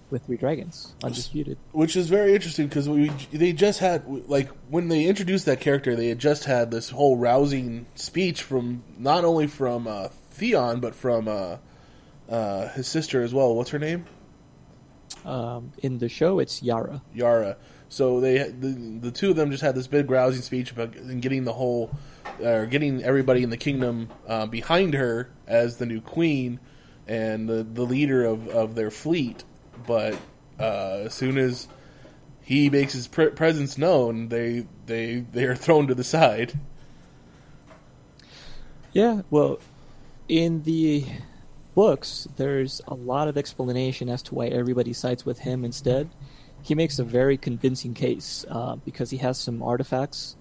with 0.08 0.24
three 0.24 0.36
dragons, 0.36 0.94
undisputed. 1.02 1.58
which 1.72 1.96
is 1.96 2.08
very 2.08 2.34
interesting 2.34 2.68
because 2.68 2.88
they 3.32 3.52
just 3.52 3.80
had 3.80 4.04
like 4.28 4.48
when 4.70 4.88
they 4.88 5.04
introduced 5.04 5.44
that 5.46 5.60
character, 5.60 5.94
they 5.94 6.08
had 6.08 6.18
just 6.18 6.44
had 6.44 6.70
this 6.70 6.90
whole 6.90 7.16
rousing 7.18 7.86
speech 7.96 8.42
from 8.42 8.82
not 8.98 9.24
only 9.24 9.46
from 9.46 9.86
uh, 9.86 10.08
Theon 10.30 10.80
but 10.80 10.94
from 10.94 11.28
uh, 11.28 11.56
uh, 12.28 12.68
his 12.68 12.86
sister 12.86 13.22
as 13.22 13.32
well. 13.32 13.54
What's 13.54 13.70
her 13.70 13.78
name? 13.78 14.06
Um, 15.24 15.72
in 15.78 15.98
the 15.98 16.08
show, 16.08 16.38
it's 16.38 16.62
Yara. 16.62 17.02
Yara. 17.14 17.56
So 17.88 18.20
they 18.20 18.38
the, 18.50 18.98
the 19.00 19.10
two 19.10 19.30
of 19.30 19.36
them 19.36 19.50
just 19.50 19.62
had 19.62 19.74
this 19.74 19.86
big 19.86 20.10
rousing 20.10 20.42
speech 20.42 20.72
about 20.72 20.92
getting 21.20 21.44
the 21.44 21.52
whole 21.52 21.90
or 22.40 22.62
uh, 22.62 22.64
getting 22.66 23.02
everybody 23.02 23.42
in 23.42 23.50
the 23.50 23.56
kingdom 23.56 24.08
uh, 24.26 24.46
behind 24.46 24.94
her 24.94 25.30
as 25.46 25.78
the 25.78 25.86
new 25.86 26.00
queen 26.00 26.60
and 27.06 27.48
the 27.48 27.62
the 27.62 27.82
leader 27.82 28.24
of, 28.24 28.48
of 28.48 28.74
their 28.74 28.90
fleet. 28.90 29.44
But 29.86 30.18
uh, 30.58 31.04
as 31.04 31.14
soon 31.14 31.38
as 31.38 31.68
he 32.42 32.70
makes 32.70 32.92
his 32.92 33.08
pre- 33.08 33.30
presence 33.30 33.78
known, 33.78 34.28
they 34.28 34.66
they 34.86 35.20
they 35.20 35.44
are 35.44 35.56
thrown 35.56 35.86
to 35.86 35.94
the 35.94 36.04
side. 36.04 36.58
Yeah, 38.92 39.22
well, 39.30 39.58
in 40.28 40.62
the 40.62 41.04
books, 41.76 42.26
there's 42.36 42.80
a 42.88 42.94
lot 42.94 43.28
of 43.28 43.36
explanation 43.36 44.08
as 44.08 44.22
to 44.22 44.34
why 44.34 44.46
everybody 44.46 44.94
sides 44.94 45.26
with 45.26 45.40
him 45.40 45.62
instead. 45.62 46.08
He 46.62 46.74
makes 46.74 46.98
a 46.98 47.04
very 47.04 47.36
convincing 47.36 47.92
case 47.92 48.46
uh, 48.50 48.76
because 48.76 49.10
he 49.10 49.18
has 49.18 49.38
some 49.38 49.62
artifacts. 49.62 50.36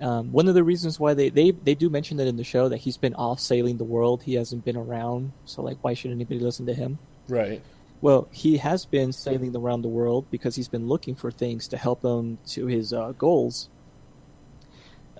Um, 0.00 0.32
one 0.32 0.46
of 0.46 0.54
the 0.54 0.62
reasons 0.62 1.00
why 1.00 1.14
they, 1.14 1.30
they, 1.30 1.50
they 1.50 1.74
do 1.74 1.90
mention 1.90 2.16
that 2.18 2.28
in 2.28 2.36
the 2.36 2.44
show 2.44 2.68
that 2.68 2.78
he's 2.78 2.96
been 2.96 3.14
off 3.14 3.40
sailing 3.40 3.76
the 3.76 3.84
world, 3.84 4.22
he 4.22 4.34
hasn't 4.34 4.64
been 4.64 4.76
around, 4.76 5.32
so 5.44 5.62
like 5.62 5.78
why 5.82 5.94
should 5.94 6.12
anybody 6.12 6.38
listen 6.38 6.64
to 6.66 6.74
him? 6.74 6.98
Right. 7.28 7.60
Well, 8.00 8.28
he 8.32 8.56
has 8.58 8.86
been 8.86 9.12
sailing 9.12 9.54
around 9.56 9.82
the 9.82 9.88
world 9.88 10.26
because 10.30 10.54
he's 10.54 10.68
been 10.68 10.86
looking 10.88 11.16
for 11.16 11.32
things 11.32 11.66
to 11.68 11.76
help 11.76 12.04
him 12.04 12.38
to 12.46 12.66
his 12.66 12.92
uh, 12.92 13.12
goals. 13.18 13.68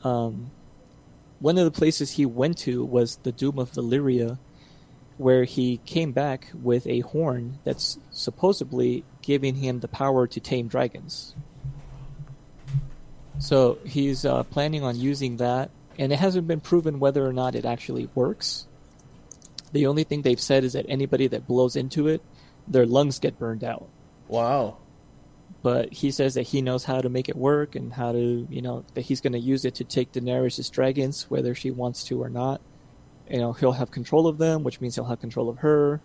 Um, 0.04 0.52
one 1.40 1.58
of 1.58 1.64
the 1.64 1.70
places 1.72 2.12
he 2.12 2.26
went 2.26 2.58
to 2.58 2.84
was 2.84 3.16
the 3.24 3.32
Doom 3.32 3.58
of 3.58 3.72
Valyria, 3.72 4.38
where 5.22 5.44
he 5.44 5.78
came 5.78 6.12
back 6.12 6.48
with 6.54 6.86
a 6.86 7.00
horn 7.00 7.58
that's 7.64 7.98
supposedly 8.10 9.04
giving 9.22 9.54
him 9.54 9.80
the 9.80 9.88
power 9.88 10.26
to 10.26 10.40
tame 10.40 10.68
dragons. 10.68 11.34
So 13.38 13.78
he's 13.84 14.24
uh, 14.24 14.42
planning 14.44 14.82
on 14.84 14.96
using 14.96 15.38
that, 15.38 15.70
and 15.98 16.12
it 16.12 16.18
hasn't 16.18 16.46
been 16.46 16.60
proven 16.60 16.98
whether 16.98 17.26
or 17.26 17.32
not 17.32 17.54
it 17.54 17.64
actually 17.64 18.08
works. 18.14 18.66
The 19.72 19.86
only 19.86 20.04
thing 20.04 20.22
they've 20.22 20.40
said 20.40 20.64
is 20.64 20.74
that 20.74 20.86
anybody 20.88 21.26
that 21.28 21.46
blows 21.46 21.76
into 21.76 22.08
it, 22.08 22.22
their 22.68 22.86
lungs 22.86 23.18
get 23.18 23.38
burned 23.38 23.64
out. 23.64 23.88
Wow. 24.28 24.78
But 25.62 25.92
he 25.92 26.10
says 26.10 26.34
that 26.34 26.42
he 26.42 26.60
knows 26.60 26.84
how 26.84 27.00
to 27.00 27.08
make 27.08 27.28
it 27.28 27.36
work 27.36 27.76
and 27.76 27.92
how 27.92 28.12
to, 28.12 28.46
you 28.50 28.62
know, 28.62 28.84
that 28.94 29.02
he's 29.02 29.20
going 29.20 29.32
to 29.32 29.38
use 29.38 29.64
it 29.64 29.76
to 29.76 29.84
take 29.84 30.12
Daenerys' 30.12 30.70
dragons, 30.70 31.30
whether 31.30 31.54
she 31.54 31.70
wants 31.70 32.04
to 32.04 32.22
or 32.22 32.28
not. 32.28 32.60
You 33.32 33.38
know, 33.38 33.54
he'll 33.54 33.72
have 33.72 33.90
control 33.90 34.26
of 34.26 34.36
them, 34.36 34.62
which 34.62 34.80
means 34.82 34.94
he'll 34.94 35.06
have 35.06 35.20
control 35.20 35.48
of 35.48 35.58
her 35.58 36.02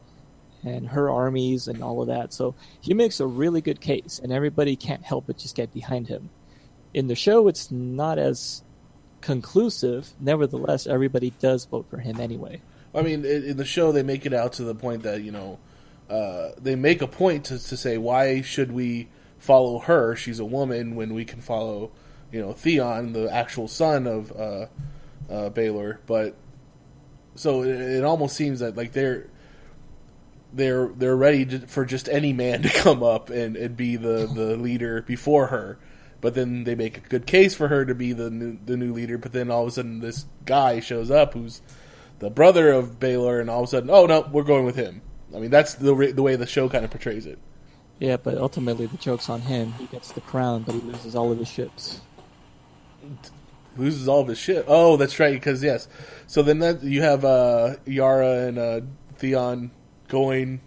and 0.64 0.88
her 0.88 1.12
armies 1.12 1.68
and 1.68 1.84
all 1.84 2.02
of 2.02 2.08
that. 2.08 2.34
So 2.34 2.56
he 2.80 2.94
makes 2.94 3.20
a 3.20 3.28
really 3.28 3.60
good 3.60 3.82
case, 3.82 4.20
and 4.24 4.32
everybody 4.32 4.78
can't 4.78 5.04
help 5.04 5.28
but 5.28 5.38
just 5.38 5.54
get 5.54 5.74
behind 5.74 6.08
him. 6.08 6.30
In 6.94 7.08
the 7.08 7.16
show, 7.16 7.50
it's 7.50 7.70
not 7.70 8.18
as 8.18 8.64
conclusive. 9.20 10.14
Nevertheless, 10.22 10.88
everybody 10.88 11.32
does 11.32 11.66
vote 11.66 11.88
for 11.90 11.98
him 11.98 12.22
anyway. 12.22 12.62
I 12.96 13.02
mean, 13.02 13.26
in 13.26 13.58
the 13.58 13.66
show, 13.66 13.92
they 13.92 14.04
make 14.04 14.26
it 14.26 14.34
out 14.34 14.54
to 14.54 14.64
the 14.64 14.74
point 14.74 15.04
that 15.04 15.22
you 15.22 15.32
know, 15.32 15.60
uh, 16.10 16.52
they 16.58 16.76
make 16.76 17.02
a 17.02 17.08
point 17.08 17.44
to, 17.46 17.60
to 17.60 17.76
say 17.76 17.98
why 17.98 18.42
should 18.42 18.72
we 18.72 19.10
follow 19.38 19.80
her? 19.80 20.16
She's 20.16 20.40
a 20.40 20.46
woman 20.46 20.96
when 20.96 21.14
we 21.14 21.26
can 21.26 21.42
follow, 21.42 21.92
you 22.32 22.40
know, 22.40 22.54
Theon, 22.54 23.12
the 23.12 23.30
actual 23.30 23.68
son 23.68 24.08
of 24.08 24.32
uh, 24.32 24.68
uh, 25.30 25.50
Baylor. 25.50 26.00
But 26.08 26.36
so 27.38 27.64
it, 27.64 27.70
it 27.70 28.04
almost 28.04 28.36
seems 28.36 28.60
that 28.60 28.76
like 28.76 28.94
they're 28.94 29.30
they're 30.54 30.88
they're 30.88 31.16
ready 31.16 31.46
to, 31.46 31.60
for 31.68 31.86
just 31.86 32.10
any 32.10 32.34
man 32.34 32.62
to 32.64 32.70
come 32.70 33.04
up 33.04 33.30
and, 33.30 33.56
and 33.56 33.78
be 33.78 33.96
the, 33.96 34.30
the 34.34 34.58
leader 34.58 35.02
before 35.02 35.48
her. 35.48 35.80
But 36.20 36.34
then 36.34 36.64
they 36.64 36.74
make 36.74 36.98
a 36.98 37.02
good 37.02 37.28
case 37.28 37.54
for 37.54 37.68
her 37.68 37.86
to 37.86 37.94
be 37.94 38.12
the 38.12 38.32
new, 38.32 38.58
the 38.66 38.76
new 38.76 38.92
leader. 38.92 39.20
But 39.20 39.34
then 39.34 39.52
all 39.52 39.64
of 39.64 39.68
a 39.68 39.72
sudden, 39.72 40.00
this 40.00 40.26
guy 40.46 40.80
shows 40.80 41.12
up 41.12 41.36
who's 41.36 41.62
the 42.18 42.32
brother 42.32 42.72
of 42.72 43.00
Baylor, 43.00 43.40
and 43.40 43.52
all 43.52 43.60
of 43.60 43.66
a 43.66 43.68
sudden, 43.68 43.92
oh 43.92 44.08
no, 44.08 44.28
we're 44.32 44.44
going 44.44 44.66
with 44.66 44.76
him. 44.76 45.02
I 45.36 45.40
mean, 45.40 45.52
that's 45.52 45.76
the 45.76 45.94
the 46.14 46.24
way 46.24 46.36
the 46.36 46.48
show 46.48 46.70
kind 46.70 46.84
of 46.84 46.90
portrays 46.90 47.28
it. 47.28 47.38
Yeah, 48.00 48.18
but 48.18 48.38
ultimately 48.38 48.86
the 48.88 48.98
joke's 48.98 49.30
on 49.30 49.42
him. 49.42 49.74
He 49.74 49.86
gets 49.86 50.12
the 50.12 50.22
crown, 50.22 50.64
but 50.64 50.76
he 50.76 50.82
loses 50.82 51.16
all 51.16 51.32
of 51.32 51.38
his 51.38 51.48
ships. 51.48 52.02
Loses 53.78 54.08
all 54.08 54.22
of 54.22 54.28
his 54.28 54.38
shit. 54.38 54.66
Oh, 54.68 54.98
that's 54.98 55.20
right. 55.20 55.34
Because 55.34 55.64
yes, 55.64 55.88
so 56.28 56.42
then 56.42 56.60
that 56.60 56.84
you 56.84 57.02
have 57.02 57.24
uh, 57.24 57.76
Yara 57.86 58.48
and 58.48 58.58
uh, 58.58 58.82
Theon 59.18 59.72
going 60.08 60.62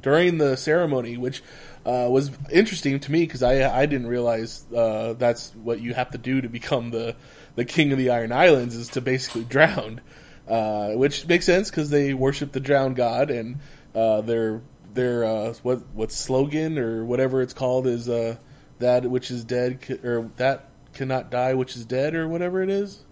during 0.00 0.38
the 0.38 0.56
ceremony, 0.56 1.16
which 1.16 1.42
uh, 1.84 2.08
was 2.10 2.30
interesting 2.50 3.00
to 3.00 3.12
me 3.12 3.20
because 3.20 3.42
I 3.42 3.80
I 3.80 3.86
didn't 3.86 4.08
realize 4.08 4.64
uh, 4.74 5.14
that's 5.14 5.54
what 5.54 5.80
you 5.80 5.94
have 5.94 6.10
to 6.10 6.18
do 6.18 6.40
to 6.40 6.48
become 6.48 6.90
the 6.90 7.16
the 7.56 7.64
king 7.64 7.92
of 7.92 7.98
the 7.98 8.10
Iron 8.10 8.32
Islands 8.32 8.76
is 8.76 8.88
to 8.90 9.00
basically 9.00 9.44
drown, 9.44 10.00
uh, 10.46 10.90
which 10.92 11.26
makes 11.26 11.46
sense 11.46 11.70
because 11.70 11.90
they 11.90 12.14
worship 12.14 12.52
the 12.52 12.60
drowned 12.60 12.96
god 12.96 13.30
and 13.30 13.58
uh, 13.94 14.20
their 14.20 14.60
their 14.94 15.24
uh, 15.24 15.54
what 15.62 15.82
what 15.94 16.12
slogan 16.12 16.78
or 16.78 17.04
whatever 17.04 17.42
it's 17.42 17.54
called 17.54 17.86
is 17.86 18.08
uh, 18.08 18.36
that 18.78 19.04
which 19.10 19.30
is 19.30 19.44
dead 19.44 19.78
or 20.04 20.30
that 20.36 20.68
cannot 20.98 21.30
die 21.30 21.54
which 21.54 21.74
is 21.76 21.84
dead 21.86 22.14
or 22.14 22.28
whatever 22.28 22.62
it 22.62 22.68
is. 22.68 23.04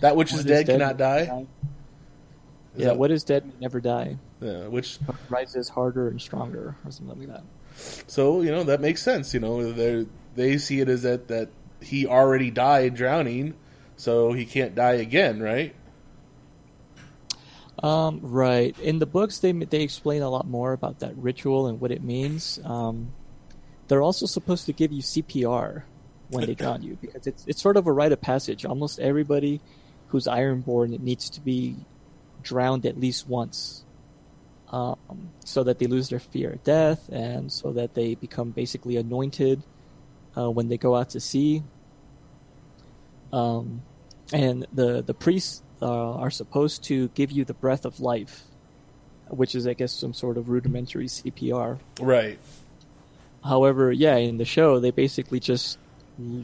that 0.00 0.14
which 0.14 0.30
is 0.32 0.38
What 0.38 0.46
dead 0.46 0.66
cannot 0.66 0.96
die. 0.96 1.20
Is 1.22 1.46
Yeah, 2.76 2.86
that- 2.86 2.98
what 2.98 3.10
is 3.10 3.24
dead 3.24 3.44
may 3.46 3.52
never 3.60 3.80
die. 3.80 4.18
yeah, 4.40 4.66
which 4.68 4.98
rises 5.28 5.68
harder 5.68 6.08
and 6.08 6.20
stronger, 6.20 6.76
or 6.84 6.90
something 6.90 7.18
like 7.18 7.28
that. 7.28 7.42
So 8.06 8.42
you 8.42 8.50
know 8.50 8.62
that 8.64 8.80
makes 8.80 9.02
sense. 9.02 9.34
You 9.34 9.40
know 9.40 9.72
they 9.72 10.06
they 10.36 10.58
see 10.58 10.80
it 10.80 10.88
as 10.88 11.02
that 11.02 11.28
that 11.28 11.48
he 11.80 12.06
already 12.06 12.50
died 12.50 12.94
drowning, 12.94 13.54
so 13.96 14.32
he 14.32 14.44
can't 14.44 14.74
die 14.74 14.94
again, 15.02 15.40
right? 15.42 15.74
Um, 17.82 18.20
right. 18.22 18.78
In 18.78 18.98
the 19.00 19.06
books, 19.06 19.38
they 19.38 19.52
they 19.52 19.82
explain 19.82 20.22
a 20.22 20.28
lot 20.30 20.46
more 20.46 20.72
about 20.72 21.00
that 21.00 21.16
ritual 21.16 21.66
and 21.66 21.80
what 21.80 21.90
it 21.90 22.02
means. 22.02 22.60
Um, 22.64 23.12
they're 23.88 24.02
also 24.02 24.26
supposed 24.26 24.66
to 24.66 24.72
give 24.72 24.92
you 24.92 25.02
CPR 25.02 25.82
when 26.32 26.46
they 26.46 26.54
drown 26.54 26.82
you 26.82 26.96
because 27.00 27.26
it's 27.26 27.44
it's 27.46 27.62
sort 27.62 27.76
of 27.76 27.86
a 27.86 27.92
rite 27.92 28.12
of 28.12 28.20
passage. 28.20 28.64
Almost 28.64 28.98
everybody 28.98 29.60
who's 30.08 30.26
Ironborn 30.26 30.98
needs 31.00 31.30
to 31.30 31.40
be 31.40 31.76
drowned 32.42 32.84
at 32.86 32.98
least 32.98 33.28
once, 33.28 33.84
um, 34.70 35.30
so 35.44 35.62
that 35.64 35.78
they 35.78 35.86
lose 35.86 36.08
their 36.08 36.18
fear 36.18 36.50
of 36.50 36.64
death 36.64 37.08
and 37.10 37.52
so 37.52 37.72
that 37.72 37.94
they 37.94 38.14
become 38.14 38.50
basically 38.50 38.96
anointed 38.96 39.62
uh, 40.36 40.50
when 40.50 40.68
they 40.68 40.78
go 40.78 40.96
out 40.96 41.10
to 41.10 41.20
sea. 41.20 41.62
Um, 43.32 43.82
and 44.32 44.66
the 44.72 45.02
the 45.02 45.14
priests 45.14 45.62
uh, 45.80 46.14
are 46.14 46.30
supposed 46.30 46.84
to 46.84 47.08
give 47.08 47.30
you 47.30 47.44
the 47.44 47.54
breath 47.54 47.84
of 47.84 48.00
life, 48.00 48.44
which 49.28 49.54
is, 49.54 49.66
I 49.66 49.74
guess, 49.74 49.92
some 49.92 50.14
sort 50.14 50.36
of 50.38 50.48
rudimentary 50.48 51.06
CPR. 51.06 51.78
Right. 52.00 52.38
However, 53.44 53.90
yeah, 53.90 54.16
in 54.16 54.36
the 54.36 54.44
show, 54.44 54.78
they 54.78 54.92
basically 54.92 55.40
just 55.40 55.78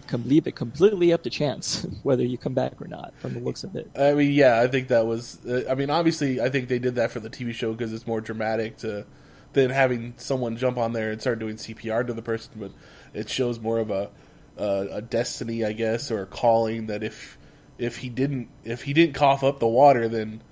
can 0.07 0.27
leave 0.29 0.47
it 0.47 0.57
completely 0.57 1.13
up 1.13 1.23
to 1.23 1.31
chance 1.31 1.87
whether 2.03 2.25
you 2.25 2.39
come 2.39 2.55
back 2.55 2.81
or 2.81 2.89
not 2.89 3.13
from 3.19 3.35
the 3.35 3.41
looks 3.41 3.65
of 3.65 3.77
it. 3.77 3.91
I 3.99 4.15
mean, 4.15 4.33
yeah, 4.33 4.61
I 4.61 4.69
think 4.69 4.89
that 4.89 5.07
was. 5.07 5.45
Uh, 5.45 5.65
I 5.71 5.75
mean, 5.75 5.91
obviously, 5.91 6.41
I 6.41 6.49
think 6.49 6.69
they 6.69 6.79
did 6.79 6.95
that 6.97 7.11
for 7.11 7.21
the 7.21 7.31
TV 7.31 7.53
show 7.53 7.73
because 7.73 7.93
it's 7.93 8.07
more 8.07 8.21
dramatic 8.21 8.79
to 8.79 9.07
than 9.53 9.71
having 9.71 10.15
someone 10.17 10.57
jump 10.57 10.79
on 10.79 10.93
there 10.93 11.11
and 11.11 11.21
start 11.21 11.39
doing 11.39 11.57
CPR 11.57 12.07
to 12.07 12.13
the 12.13 12.23
person. 12.23 12.53
But 12.57 12.73
it 13.13 13.29
shows 13.29 13.61
more 13.61 13.79
of 13.79 13.91
a 13.91 14.11
a, 14.57 14.89
a 14.93 15.03
destiny, 15.03 15.65
I 15.65 15.73
guess, 15.73 16.11
or 16.11 16.23
a 16.23 16.27
calling 16.27 16.87
that 16.87 17.03
if 17.03 17.39
if 17.79 17.99
he 17.99 18.09
didn't 18.09 18.49
if 18.65 18.83
he 18.83 18.93
didn't 18.93 19.15
cough 19.15 19.45
up 19.45 19.61
the 19.61 19.69
water, 19.69 20.09
then 20.09 20.43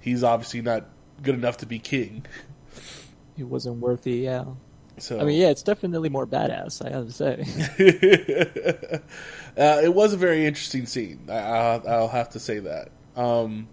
he's 0.00 0.24
obviously 0.24 0.62
not 0.62 0.86
good 1.22 1.34
enough 1.34 1.58
to 1.58 1.66
be 1.66 1.78
king. 1.78 2.26
He 3.36 3.44
wasn't 3.44 3.76
worthy, 3.76 4.16
yeah. 4.16 4.44
So 5.02 5.18
I 5.18 5.24
mean, 5.24 5.40
yeah, 5.40 5.48
it's 5.48 5.64
definitely 5.64 6.10
more 6.10 6.28
badass. 6.28 6.86
I 6.86 6.90
have 6.90 7.06
to 7.06 7.12
say. 7.12 7.44
uh, 9.58 9.80
it 9.82 9.92
was 9.92 10.12
a 10.12 10.16
very 10.16 10.46
interesting 10.46 10.86
scene. 10.86 11.26
I, 11.28 11.38
I'll, 11.38 11.88
I'll 11.88 12.08
have 12.08 12.30
to 12.30 12.38
say 12.38 12.60
that. 12.60 12.92
Um, 13.16 13.68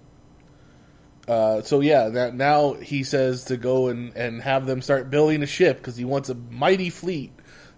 uh, 1.28 1.62
so 1.62 1.82
yeah, 1.82 2.10
that, 2.10 2.34
now 2.34 2.74
he 2.74 3.04
says 3.04 3.44
to 3.46 3.58
go 3.58 3.90
and, 3.90 4.16
and 4.16 4.42
have 4.42 4.66
them 4.66 4.82
start 4.82 5.12
building 5.12 5.44
a 5.44 5.46
ship 5.46 5.78
because 5.78 5.96
he 5.96 6.04
wants 6.04 6.30
a 6.30 6.36
mighty 6.36 6.90
fleet 6.90 7.32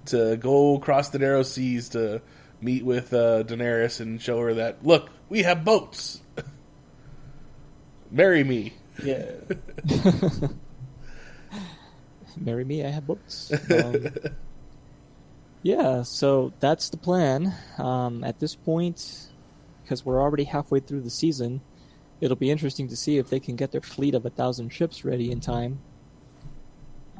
to 0.05 0.37
go 0.37 0.77
across 0.77 1.09
the 1.09 1.19
narrow 1.19 1.43
seas 1.43 1.89
to 1.89 2.21
meet 2.61 2.85
with 2.85 3.13
uh, 3.13 3.43
Daenerys 3.43 3.99
and 3.99 4.21
show 4.21 4.39
her 4.39 4.53
that 4.53 4.85
look, 4.85 5.09
we 5.27 5.43
have 5.43 5.65
boats. 5.65 6.21
Marry 8.11 8.45
me. 8.45 8.75
Yeah. 9.03 9.31
Marry 12.37 12.63
me, 12.63 12.85
I 12.85 12.89
have 12.89 13.07
books. 13.07 13.51
Um, 13.71 14.07
yeah, 15.63 16.01
so 16.01 16.53
that's 16.59 16.89
the 16.89 16.97
plan. 16.97 17.53
Um, 17.77 18.23
at 18.23 18.39
this 18.39 18.55
point, 18.55 19.29
because 19.83 20.03
we're 20.03 20.19
already 20.19 20.43
halfway 20.43 20.79
through 20.79 21.01
the 21.01 21.11
season, 21.11 21.61
it'll 22.19 22.35
be 22.35 22.49
interesting 22.49 22.87
to 22.87 22.95
see 22.95 23.17
if 23.19 23.29
they 23.29 23.39
can 23.39 23.55
get 23.55 23.71
their 23.71 23.81
fleet 23.81 24.15
of 24.15 24.25
a 24.25 24.31
thousand 24.31 24.69
ships 24.73 25.05
ready 25.05 25.31
in 25.31 25.39
time. 25.39 25.79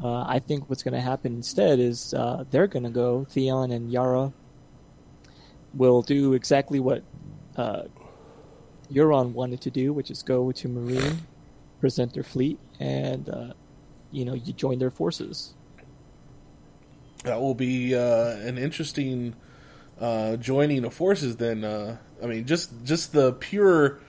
Uh, 0.04 0.24
I 0.24 0.40
think 0.40 0.70
what's 0.70 0.82
going 0.82 0.96
to 0.96 1.02
happen 1.02 1.36
instead 1.36 1.80
is 1.80 2.16
uh, 2.16 2.46
they're 2.50 2.66
going 2.66 2.84
to 2.84 2.90
go. 2.90 3.26
Theon 3.30 3.72
and 3.72 3.92
Yara 3.92 4.34
will 5.76 6.02
do 6.02 6.34
exactly 6.34 6.80
what 6.80 7.04
uh, 7.56 7.84
Euron 8.92 9.34
wanted 9.34 9.62
to 9.62 9.70
do, 9.70 9.94
which 9.94 10.10
is 10.10 10.24
go 10.24 10.52
to 10.52 10.68
Meereen, 10.68 11.18
present 11.80 12.14
their 12.14 12.24
fleet, 12.24 12.60
and 12.80 13.30
uh, 13.30 13.54
you 14.12 14.26
know 14.26 14.34
you 14.34 14.54
join 14.54 14.80
their 14.80 14.92
forces. 14.92 15.54
That 17.24 17.40
will 17.40 17.56
be 17.56 17.96
uh, 17.96 18.36
an 18.38 18.58
interesting 18.58 19.36
uh, 20.00 20.38
joining 20.38 20.84
of 20.86 20.94
forces. 20.94 21.38
Then, 21.38 21.64
uh, 21.64 21.98
I 22.22 22.26
mean, 22.26 22.46
just 22.46 22.72
just 22.84 23.14
the 23.14 23.34
pure 23.34 24.00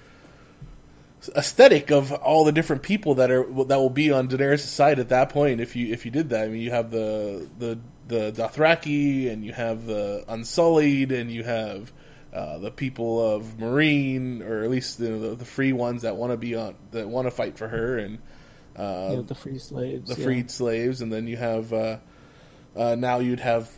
aesthetic 1.37 1.91
of 1.91 2.11
all 2.13 2.45
the 2.45 2.53
different 2.53 2.83
people 2.83 3.15
that 3.17 3.31
are 3.31 3.45
that 3.65 3.79
will 3.79 3.91
be 3.91 4.11
on 4.11 4.29
Daenerys' 4.29 4.61
side 4.61 4.99
at 4.99 5.11
that 5.11 5.29
point. 5.29 5.61
If 5.61 5.77
you 5.77 5.93
if 5.93 6.05
you 6.05 6.11
did 6.11 6.31
that, 6.31 6.45
I 6.45 6.49
mean, 6.49 6.63
you 6.63 6.71
have 6.71 6.91
the 6.91 7.49
the 7.59 7.79
the 8.09 8.33
Dothraki, 8.33 9.31
and 9.31 9.45
you 9.45 9.53
have 9.53 9.87
the 9.87 10.25
Unsullied, 10.29 11.13
and 11.13 11.31
you 11.31 11.45
have 11.45 11.93
uh, 12.33 12.59
the 12.59 12.71
people 12.71 13.35
of 13.35 13.59
Meereen, 13.59 14.41
or 14.43 14.65
at 14.65 14.71
least 14.71 14.99
the, 14.99 15.11
the, 15.11 15.35
the 15.37 15.45
free 15.45 15.73
ones 15.73 16.03
that 16.03 16.17
want 16.17 16.33
to 16.33 16.37
be 16.37 16.55
on 16.55 16.75
that 16.93 17.09
want 17.09 17.27
to 17.27 17.31
fight 17.31 17.59
for 17.59 17.69
her, 17.69 17.99
and 17.99 18.19
uh, 18.77 19.09
You 19.11 19.17
know, 19.17 19.23
the 19.23 19.35
free 19.35 19.59
slaves. 19.59 20.09
the 20.09 20.19
yeah. 20.21 20.25
freed 20.25 20.51
slaves, 20.51 21.01
and 21.03 21.13
then 21.13 21.27
you 21.27 21.37
have 21.37 21.73
uh, 21.73 21.99
uh, 22.77 22.95
now 22.95 23.19
you'd 23.19 23.41
have 23.41 23.71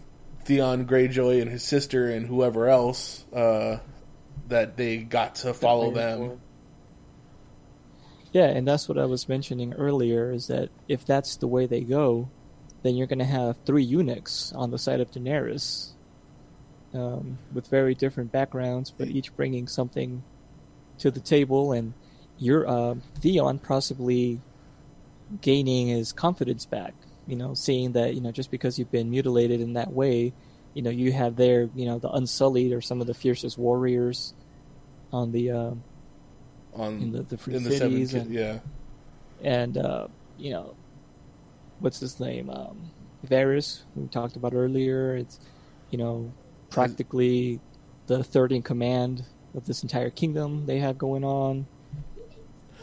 Theon 0.44 0.86
Greyjoy 0.86 1.40
and 1.40 1.50
his 1.50 1.62
sister 1.62 2.08
and 2.10 2.26
whoever 2.26 2.68
else 2.68 3.24
uh, 3.32 3.78
that 4.48 4.76
they 4.76 4.98
got 4.98 5.36
to 5.36 5.54
follow 5.54 5.90
Ironborn. 5.90 5.94
them. 5.94 6.40
Yeah, 8.32 8.46
and 8.46 8.66
that's 8.66 8.88
what 8.88 8.98
I 8.98 9.04
was 9.04 9.28
mentioning 9.28 9.74
earlier 9.74 10.32
is 10.32 10.48
that 10.48 10.70
if 10.88 11.06
that's 11.06 11.36
the 11.36 11.46
way 11.46 11.66
they 11.66 11.82
go, 11.82 12.28
then 12.82 12.96
you're 12.96 13.06
going 13.06 13.20
to 13.20 13.24
have 13.24 13.56
three 13.64 13.84
eunuchs 13.84 14.52
on 14.52 14.70
the 14.72 14.78
side 14.78 15.00
of 15.00 15.10
Daenerys 15.12 15.92
um, 16.92 17.38
with 17.52 17.68
very 17.68 17.94
different 17.94 18.32
backgrounds, 18.32 18.90
but 18.90 19.08
each 19.08 19.34
bringing 19.36 19.68
something 19.68 20.24
to 20.98 21.12
the 21.12 21.20
table. 21.20 21.72
And 21.72 21.94
you're 22.36 22.68
uh, 22.68 22.96
Theon 23.20 23.60
possibly 23.60 24.40
gaining 25.40 25.88
his 25.88 26.12
confidence 26.12 26.66
back. 26.66 26.94
You 27.26 27.36
know, 27.36 27.54
seeing 27.54 27.92
that 27.92 28.14
you 28.14 28.20
know 28.20 28.32
just 28.32 28.50
because 28.50 28.78
you've 28.78 28.90
been 28.90 29.10
mutilated 29.10 29.60
in 29.60 29.74
that 29.74 29.92
way, 29.92 30.32
you 30.74 30.82
know 30.82 30.90
you 30.90 31.12
have 31.12 31.36
there 31.36 31.70
you 31.74 31.86
know 31.86 31.98
the 31.98 32.10
Unsullied 32.10 32.72
or 32.72 32.80
some 32.80 33.00
of 33.00 33.06
the 33.06 33.14
fiercest 33.14 33.56
warriors 33.56 34.34
on 35.12 35.32
the 35.32 35.50
uh, 35.50 35.70
On 36.74 37.00
in 37.00 37.12
the, 37.12 37.22
the 37.22 37.38
free 37.38 37.54
in 37.54 37.62
the 37.62 37.70
seven, 37.70 38.20
and 38.20 38.34
yeah, 38.34 38.58
and 39.42 39.78
uh, 39.78 40.08
you 40.36 40.50
know, 40.50 40.74
what's 41.78 42.00
his 42.00 42.18
name? 42.20 42.50
Um, 42.50 42.90
Varys, 43.26 43.82
who 43.94 44.02
we 44.02 44.08
talked 44.08 44.36
about 44.36 44.54
earlier. 44.54 45.16
It's 45.16 45.38
you 45.90 45.98
know 45.98 46.32
practically 46.70 47.60
the 48.06 48.22
third 48.24 48.52
in 48.52 48.62
command 48.62 49.24
of 49.54 49.64
this 49.64 49.82
entire 49.82 50.10
kingdom 50.10 50.66
they 50.66 50.80
have 50.80 50.98
going 50.98 51.24
on, 51.24 51.66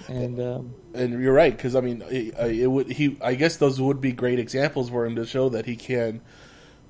and 0.07 0.40
um, 0.40 0.76
and 0.94 1.22
you're 1.22 1.34
right 1.34 1.56
because 1.56 1.76
I 1.76 1.82
mean, 1.82 2.03
it, 2.10 2.34
it 2.38 2.68
would 2.68 2.91
he. 2.91 3.18
I 3.22 3.36
guess 3.36 3.57
those 3.57 3.80
would 3.80 4.02
be 4.02 4.11
great 4.11 4.40
examples 4.40 4.90
for 4.90 5.06
him 5.06 5.15
to 5.15 5.26
show 5.26 5.49
that 5.49 5.65
he 5.65 5.76
can 5.76 6.22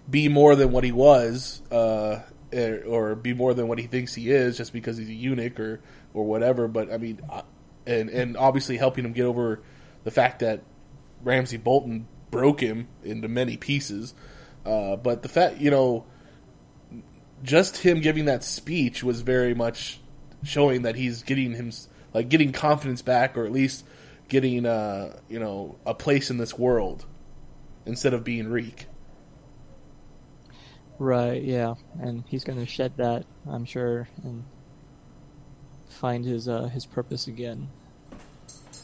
be 0.09 0.27
more 0.27 0.55
than 0.55 0.71
what 0.71 0.83
he 0.83 0.91
was, 0.91 1.61
uh, 1.71 2.19
er- 2.53 2.83
or 2.87 3.15
be 3.15 3.33
more 3.33 3.53
than 3.53 3.67
what 3.67 3.79
he 3.79 3.87
thinks 3.87 4.13
he 4.13 4.31
is, 4.31 4.57
just 4.57 4.73
because 4.73 4.97
he's 4.97 5.09
a 5.09 5.13
eunuch 5.13 5.59
or 5.59 5.81
or 6.13 6.25
whatever. 6.25 6.67
But 6.67 6.91
I 6.91 6.97
mean, 6.97 7.21
uh, 7.29 7.43
and 7.85 8.09
and 8.09 8.37
obviously 8.37 8.77
helping 8.77 9.05
him 9.05 9.13
get 9.13 9.25
over 9.25 9.61
the 10.03 10.11
fact 10.11 10.39
that 10.39 10.63
Ramsay 11.23 11.57
Bolton 11.57 12.07
broke 12.29 12.61
him 12.61 12.87
into 13.03 13.27
many 13.27 13.57
pieces. 13.57 14.13
Uh, 14.65 14.95
but 14.95 15.23
the 15.23 15.29
fact, 15.29 15.57
you 15.57 15.71
know, 15.71 16.05
just 17.43 17.77
him 17.77 18.01
giving 18.01 18.25
that 18.25 18.43
speech 18.43 19.03
was 19.03 19.21
very 19.21 19.53
much 19.53 19.99
showing 20.43 20.83
that 20.83 20.95
he's 20.95 21.23
getting 21.23 21.53
him 21.53 21.71
like 22.13 22.29
getting 22.29 22.51
confidence 22.51 23.01
back, 23.01 23.37
or 23.37 23.45
at 23.45 23.51
least 23.51 23.85
getting 24.27 24.65
uh, 24.65 25.17
you 25.29 25.39
know 25.39 25.77
a 25.85 25.93
place 25.93 26.29
in 26.29 26.37
this 26.37 26.57
world 26.57 27.05
instead 27.85 28.13
of 28.13 28.23
being 28.23 28.47
Reek. 28.49 28.87
right, 30.99 31.41
yeah, 31.41 31.75
and 31.99 32.23
he's 32.27 32.43
going 32.43 32.59
to 32.59 32.65
shed 32.65 32.93
that, 32.97 33.25
I'm 33.49 33.65
sure, 33.65 34.07
and 34.23 34.43
find 35.89 36.25
his 36.25 36.47
uh, 36.47 36.63
his 36.63 36.85
purpose 36.85 37.27
again. 37.27 37.69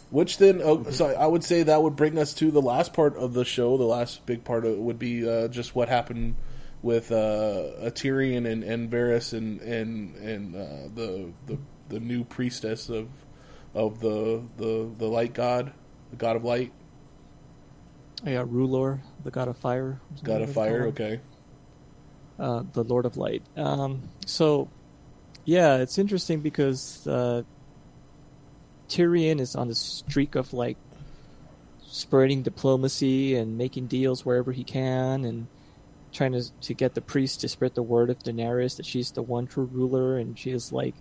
Which 0.10 0.38
then, 0.38 0.62
oh, 0.64 0.84
so 0.84 1.08
I 1.08 1.28
would 1.28 1.44
say 1.44 1.64
that 1.64 1.82
would 1.82 1.98
bring 1.98 2.18
us 2.18 2.34
to 2.36 2.50
the 2.50 2.62
last 2.62 2.94
part 2.94 3.18
of 3.18 3.34
the 3.34 3.44
show. 3.44 3.78
The 3.78 3.84
last 3.84 4.26
big 4.26 4.46
part 4.46 4.66
of 4.66 4.72
it 4.72 4.80
would 4.80 5.00
be 5.00 5.28
uh, 5.28 5.50
just 5.50 5.76
what 5.76 5.90
happened 5.90 6.36
with 6.82 7.12
uh, 7.12 7.92
Tyrion 7.92 8.50
and, 8.50 8.64
and 8.64 8.90
Varys 8.90 9.34
and 9.34 9.60
and 9.62 10.16
and 10.16 10.56
uh, 10.56 10.88
the, 10.94 11.34
the 11.48 11.58
the 11.90 12.00
new 12.00 12.24
priestess 12.24 12.90
of 12.90 13.08
of 13.74 14.00
the 14.00 14.44
the 14.58 14.90
the 14.98 15.08
light 15.08 15.34
god, 15.34 15.72
the 16.12 16.18
god 16.18 16.36
of 16.36 16.44
light, 16.44 16.72
got 18.26 18.48
R'hllor, 18.48 19.00
the 19.24 19.32
god 19.32 19.48
of 19.48 19.58
fire. 19.58 20.00
god 20.24 20.42
of 20.42 20.52
fire. 20.52 20.88
Okay, 20.88 21.20
uh, 22.40 22.64
the 22.74 22.84
Lord 22.84 23.06
of 23.06 23.18
Light. 23.18 23.44
Um, 23.56 24.04
so, 24.26 24.70
yeah, 25.46 25.78
it's 25.78 25.98
interesting 25.98 26.42
because 26.42 27.06
uh, 27.08 27.44
Tyrion 28.90 29.40
is 29.40 29.56
on 29.56 29.68
the 29.68 29.76
streak 29.76 30.36
of 30.36 30.54
like 30.54 30.78
spreading 31.86 32.44
diplomacy 32.44 33.36
and 33.36 33.58
making 33.58 33.88
deals 33.88 34.26
wherever 34.26 34.52
he 34.52 34.64
can, 34.64 35.26
and 35.26 35.48
trying 36.12 36.34
to 36.34 36.44
to 36.62 36.74
get 36.74 36.96
the 36.96 37.02
priests 37.02 37.38
to 37.38 37.48
spread 37.48 37.76
the 37.76 37.84
word 37.84 38.10
of 38.10 38.20
Daenerys 38.20 38.78
that 38.78 38.86
she's 38.86 39.12
the 39.12 39.22
one 39.22 39.48
true 39.48 39.70
ruler, 39.72 40.18
and 40.18 40.38
she 40.38 40.52
is 40.52 40.72
like, 40.72 40.96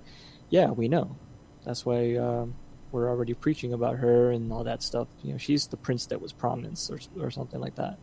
yeah, 0.50 0.70
we 0.70 0.88
know. 0.88 1.16
That's 1.64 1.84
why 1.84 2.16
um, 2.16 2.54
were 2.92 3.08
already 3.08 3.34
preaching 3.34 3.72
about 3.72 3.98
her 3.98 4.30
and 4.30 4.52
all 4.52 4.64
that 4.64 4.82
stuff. 4.82 5.08
You 5.22 5.32
know, 5.32 5.38
she's 5.38 5.66
the 5.66 5.76
prince 5.76 6.06
that 6.06 6.20
was 6.20 6.32
promised, 6.32 6.90
or 6.90 6.98
or 7.20 7.30
something 7.30 7.60
like 7.60 7.76
that. 7.76 7.98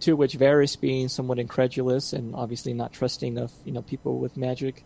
To 0.00 0.16
which 0.16 0.36
Varys, 0.36 0.78
being 0.78 1.08
somewhat 1.08 1.38
incredulous 1.38 2.12
and 2.12 2.34
obviously 2.34 2.74
not 2.74 2.92
trusting 2.92 3.38
of 3.38 3.52
you 3.64 3.72
know 3.72 3.82
people 3.82 4.18
with 4.18 4.36
magic, 4.36 4.84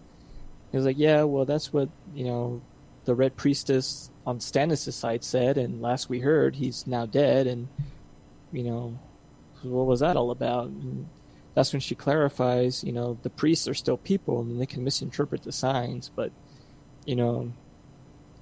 he 0.71 0.77
was 0.77 0.87
like, 0.87 0.99
"Yeah, 0.99 1.23
well, 1.25 1.45
that's 1.45 1.73
what 1.73 1.89
you 2.15 2.25
know, 2.25 2.61
the 3.05 3.15
Red 3.15 3.37
Priestess 3.37 4.11
on 4.27 4.39
Stannis' 4.39 4.93
side 4.93 5.25
said, 5.25 5.57
and 5.57 5.81
last 5.81 6.09
we 6.09 6.21
heard, 6.21 6.57
he's 6.57 6.87
now 6.87 7.07
dead, 7.07 7.47
and 7.47 7.69
you 8.53 8.65
know, 8.65 8.99
what 9.63 9.87
was 9.87 10.01
that 10.01 10.17
all 10.17 10.31
about?" 10.31 10.67
And 10.67 11.09
that's 11.55 11.73
when 11.73 11.81
she 11.81 11.95
clarifies, 11.95 12.85
you 12.85 12.93
know, 12.93 13.19
the 13.23 13.31
priests 13.31 13.67
are 13.67 13.75
still 13.75 13.97
people, 13.97 14.41
and 14.41 14.61
they 14.61 14.67
can 14.67 14.85
misinterpret 14.85 15.43
the 15.43 15.53
signs, 15.53 16.11
but 16.15 16.31
you 17.09 17.17
know, 17.17 17.51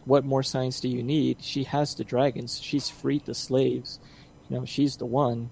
what 0.06 0.24
more 0.24 0.42
signs 0.42 0.80
do 0.80 0.88
you 0.88 1.00
need? 1.00 1.40
She 1.40 1.62
has 1.64 1.94
the 1.94 2.02
dragons. 2.02 2.60
She's 2.60 2.90
freed 2.90 3.24
the 3.24 3.34
slaves. 3.34 4.00
You 4.50 4.56
know, 4.58 4.64
she's 4.64 4.96
the 4.96 5.06
one. 5.06 5.50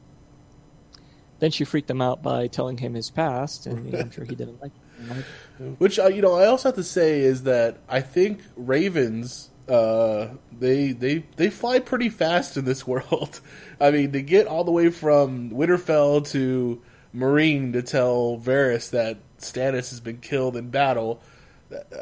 Then 1.38 1.52
she 1.52 1.64
freaked 1.64 1.88
him 1.88 2.02
out 2.02 2.24
by 2.24 2.48
telling 2.48 2.78
him 2.78 2.94
his 2.94 3.10
past, 3.10 3.66
and 3.66 3.86
you 3.86 3.92
know, 3.92 4.00
I'm 4.00 4.10
sure 4.10 4.24
he 4.24 4.34
didn't 4.34 4.60
like. 4.60 4.72
It. 5.08 5.24
Which 5.78 6.00
uh, 6.00 6.08
you 6.08 6.22
know, 6.22 6.34
I 6.34 6.46
also 6.46 6.68
have 6.68 6.76
to 6.76 6.82
say 6.82 7.20
is 7.20 7.44
that 7.44 7.78
I 7.88 8.00
think 8.00 8.40
ravens 8.56 9.50
uh, 9.68 10.28
they 10.50 10.90
they 10.90 11.24
they 11.36 11.50
fly 11.50 11.78
pretty 11.78 12.08
fast 12.08 12.56
in 12.56 12.64
this 12.64 12.84
world. 12.86 13.40
I 13.80 13.92
mean, 13.92 14.10
to 14.10 14.22
get 14.22 14.48
all 14.48 14.64
the 14.64 14.72
way 14.72 14.90
from 14.90 15.50
Winterfell 15.50 16.28
to 16.32 16.82
Meereen 17.14 17.72
to 17.74 17.82
tell 17.82 18.40
Varys 18.42 18.90
that 18.90 19.18
Stannis 19.38 19.90
has 19.90 20.00
been 20.00 20.18
killed 20.18 20.56
in 20.56 20.70
battle. 20.70 21.22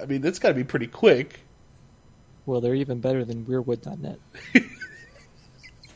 I 0.00 0.06
mean, 0.06 0.20
that's 0.20 0.38
got 0.38 0.48
to 0.48 0.54
be 0.54 0.64
pretty 0.64 0.86
quick. 0.86 1.40
Well, 2.46 2.60
they're 2.60 2.74
even 2.74 3.00
better 3.00 3.24
than 3.24 3.44
Weirwood.net. 3.44 4.18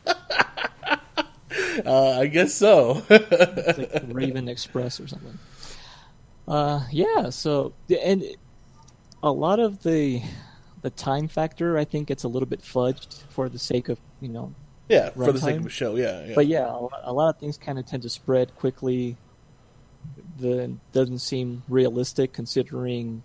uh, 1.87 2.21
I 2.21 2.27
guess 2.27 2.55
so. 2.55 3.03
it's 3.11 3.79
like 3.79 4.03
Raven 4.09 4.49
Express 4.49 5.01
or 5.01 5.09
something. 5.09 5.39
Uh, 6.47 6.85
yeah. 6.93 7.31
So 7.31 7.73
and 7.89 8.25
a 9.23 9.33
lot 9.33 9.59
of 9.59 9.83
the 9.83 10.23
the 10.83 10.91
time 10.91 11.27
factor, 11.27 11.77
I 11.77 11.85
think, 11.85 12.11
it's 12.11 12.23
a 12.23 12.29
little 12.29 12.47
bit 12.47 12.63
fudged 12.63 13.25
for 13.29 13.49
the 13.49 13.59
sake 13.59 13.89
of 13.89 13.99
you 14.21 14.29
know. 14.29 14.55
Yeah, 14.89 15.11
for 15.11 15.33
the 15.33 15.41
sake 15.41 15.57
of 15.57 15.67
a 15.67 15.71
show. 15.71 15.97
Yeah, 15.97 16.27
yeah. 16.27 16.35
But 16.37 16.47
yeah, 16.47 16.67
a 17.03 17.13
lot 17.13 17.35
of 17.35 17.41
things 17.41 17.59
kind 17.59 17.77
of 17.77 17.87
tend 17.87 18.05
to 18.05 18.09
spread 18.09 18.55
quickly. 18.55 19.17
The 20.39 20.77
doesn't 20.93 21.19
seem 21.19 21.65
realistic 21.69 22.33
considering 22.33 23.25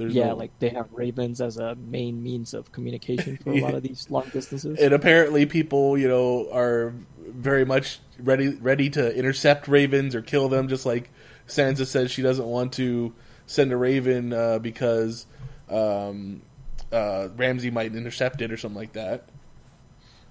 there's 0.00 0.14
yeah, 0.14 0.28
no... 0.28 0.36
like 0.36 0.58
they 0.58 0.70
have 0.70 0.88
ravens 0.92 1.40
as 1.40 1.58
a 1.58 1.74
main 1.76 2.22
means 2.22 2.54
of 2.54 2.72
communication 2.72 3.36
for 3.36 3.52
a 3.52 3.60
lot 3.60 3.74
of 3.74 3.82
these 3.84 4.10
long 4.10 4.28
distances. 4.32 4.78
And 4.78 4.94
apparently, 4.94 5.46
people, 5.46 5.98
you 5.98 6.08
know, 6.08 6.48
are 6.52 6.94
very 7.18 7.64
much 7.64 8.00
ready 8.18 8.48
ready 8.56 8.88
to 8.90 9.14
intercept 9.14 9.68
ravens 9.68 10.14
or 10.14 10.22
kill 10.22 10.48
them. 10.48 10.68
Just 10.68 10.86
like 10.86 11.10
Sansa 11.46 11.86
says, 11.86 12.10
she 12.10 12.22
doesn't 12.22 12.46
want 12.46 12.72
to 12.74 13.12
send 13.46 13.72
a 13.72 13.76
raven 13.76 14.32
uh, 14.32 14.58
because 14.58 15.26
um, 15.68 16.42
uh, 16.90 17.28
Ramsay 17.36 17.70
might 17.70 17.94
intercept 17.94 18.40
it 18.40 18.50
or 18.50 18.56
something 18.56 18.78
like 18.78 18.94
that. 18.94 19.28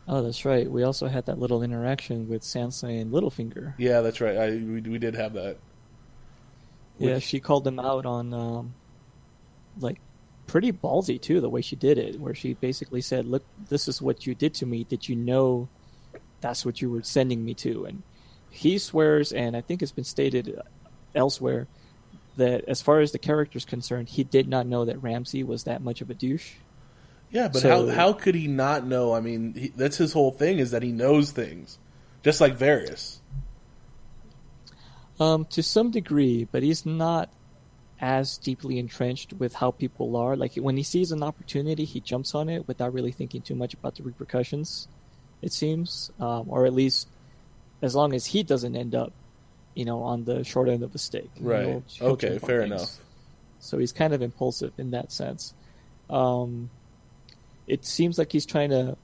Oh, 0.07 0.23
that's 0.23 0.43
right. 0.43 0.69
We 0.69 0.81
also 0.81 1.07
had 1.07 1.27
that 1.27 1.37
little 1.37 1.61
interaction 1.61 2.27
with 2.27 2.41
Sansa 2.41 2.99
and 2.99 3.11
Littlefinger. 3.11 3.75
Yeah, 3.77 4.01
that's 4.01 4.19
right. 4.19 4.35
I 4.35 4.49
we, 4.49 4.81
we 4.81 4.97
did 4.97 5.13
have 5.13 5.33
that. 5.33 5.57
Which... 6.97 7.09
Yeah, 7.09 7.19
she 7.19 7.39
called 7.39 7.63
them 7.63 7.79
out 7.79 8.07
on 8.07 8.33
um, 8.33 8.73
like 9.79 9.99
pretty 10.47 10.71
ballsy 10.71 11.21
too 11.21 11.39
the 11.41 11.49
way 11.49 11.61
she 11.61 11.75
did 11.75 11.97
it 11.97 12.19
where 12.19 12.33
she 12.33 12.55
basically 12.55 13.01
said 13.01 13.27
look 13.27 13.43
this 13.69 13.87
is 13.87 14.01
what 14.01 14.25
you 14.25 14.33
did 14.35 14.53
to 14.55 14.65
me. 14.65 14.83
Did 14.83 15.07
you 15.07 15.15
know 15.15 15.69
that's 16.41 16.65
what 16.65 16.81
you 16.81 16.89
were 16.89 17.03
sending 17.03 17.43
me 17.43 17.53
to? 17.55 17.85
And 17.85 18.03
he 18.49 18.77
swears 18.77 19.31
and 19.31 19.55
i 19.55 19.61
think 19.61 19.81
it's 19.81 19.91
been 19.91 20.03
stated 20.03 20.59
elsewhere 21.15 21.67
that 22.37 22.63
as 22.67 22.81
far 22.81 22.99
as 22.99 23.11
the 23.11 23.19
character 23.19 23.57
is 23.57 23.65
concerned 23.65 24.09
he 24.09 24.23
did 24.23 24.47
not 24.47 24.65
know 24.65 24.85
that 24.85 25.01
ramsay 25.01 25.43
was 25.43 25.63
that 25.65 25.81
much 25.81 26.01
of 26.01 26.09
a 26.09 26.13
douche. 26.13 26.53
Yeah 27.31 27.47
but 27.47 27.61
so, 27.61 27.87
how, 27.87 27.93
how 27.93 28.13
could 28.13 28.33
he 28.33 28.47
not 28.47 28.85
know? 28.85 29.13
I 29.13 29.19
mean 29.19 29.53
he, 29.53 29.67
that's 29.75 29.97
his 29.97 30.13
whole 30.13 30.31
thing 30.31 30.59
is 30.59 30.71
that 30.71 30.83
he 30.83 30.91
knows 30.91 31.31
things 31.31 31.77
just 32.23 32.41
like 32.41 32.57
Varys. 32.57 33.17
Um, 35.19 35.45
to 35.51 35.61
some 35.61 35.91
degree, 35.91 36.47
but 36.49 36.63
he's 36.63 36.85
not 36.85 37.29
as 38.01 38.37
deeply 38.37 38.79
entrenched 38.79 39.33
with 39.33 39.53
how 39.53 39.71
people 39.71 40.15
are. 40.15 40.35
Like 40.35 40.55
when 40.55 40.77
he 40.77 40.83
sees 40.83 41.11
an 41.11 41.21
opportunity, 41.21 41.85
he 41.85 41.99
jumps 41.99 42.33
on 42.33 42.49
it 42.49 42.67
without 42.67 42.93
really 42.93 43.11
thinking 43.11 43.41
too 43.41 43.55
much 43.55 43.73
about 43.73 43.95
the 43.95 44.03
repercussions. 44.03 44.87
It 45.41 45.51
seems, 45.51 46.11
um, 46.19 46.45
or 46.49 46.65
at 46.65 46.73
least 46.73 47.07
as 47.81 47.95
long 47.95 48.13
as 48.13 48.25
he 48.25 48.43
doesn't 48.43 48.75
end 48.75 48.95
up, 48.95 49.13
you 49.73 49.85
know, 49.85 50.03
on 50.03 50.23
the 50.23 50.43
short 50.43 50.69
end 50.69 50.83
of 50.83 50.93
the 50.93 50.99
stick. 50.99 51.29
Right. 51.39 51.65
He'll, 51.65 51.83
he'll 51.87 52.07
okay. 52.09 52.39
Fair 52.39 52.61
things. 52.61 52.71
enough. 52.71 52.97
So 53.59 53.77
he's 53.77 53.91
kind 53.91 54.13
of 54.13 54.21
impulsive 54.21 54.73
in 54.77 54.91
that 54.91 55.11
sense. 55.11 55.53
Um, 56.09 56.69
it 57.67 57.85
seems 57.85 58.17
like 58.17 58.31
he's 58.31 58.45
trying 58.45 58.69
to 58.69 58.97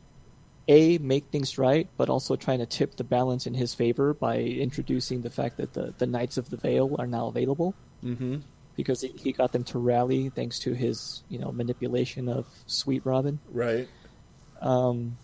a 0.68 0.98
make 0.98 1.26
things 1.26 1.58
right, 1.58 1.88
but 1.96 2.10
also 2.10 2.36
trying 2.36 2.58
to 2.60 2.66
tip 2.66 2.96
the 2.96 3.04
balance 3.04 3.46
in 3.46 3.54
his 3.54 3.76
favor 3.76 4.14
by 4.16 4.40
introducing 4.40 5.22
the 5.22 5.30
fact 5.30 5.58
that 5.58 5.74
the 5.74 5.94
the 6.00 6.08
Knights 6.08 6.38
of 6.38 6.50
the 6.50 6.58
Vale 6.58 6.96
are 6.98 7.06
now 7.06 7.28
available. 7.28 7.76
Mm-hmm 8.04 8.38
because 8.76 9.02
he, 9.02 9.10
he 9.18 9.32
got 9.32 9.52
them 9.52 9.64
to 9.66 9.80
rally 9.80 10.30
thanks 10.30 10.60
to 10.60 10.74
his 10.74 11.24
you 11.30 11.40
know 11.40 11.52
manipulation 11.52 12.30
of 12.30 12.46
Sweet 12.68 13.06
Robin. 13.06 13.40
Right. 13.52 13.88
Um, 14.62 15.18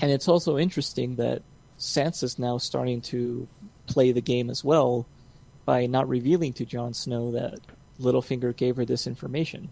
and 0.00 0.10
it's 0.10 0.28
also 0.28 0.58
interesting 0.58 1.16
that 1.16 1.42
Sansa's 1.78 2.38
now 2.38 2.58
starting 2.58 3.00
to 3.02 3.48
play 3.86 4.12
the 4.12 4.20
game 4.20 4.50
as 4.50 4.64
well 4.64 5.06
by 5.64 5.86
not 5.86 6.08
revealing 6.08 6.52
to 6.54 6.64
Jon 6.64 6.94
Snow 6.94 7.32
that 7.32 7.58
Littlefinger 8.00 8.56
gave 8.56 8.76
her 8.76 8.84
this 8.84 9.06
information. 9.06 9.70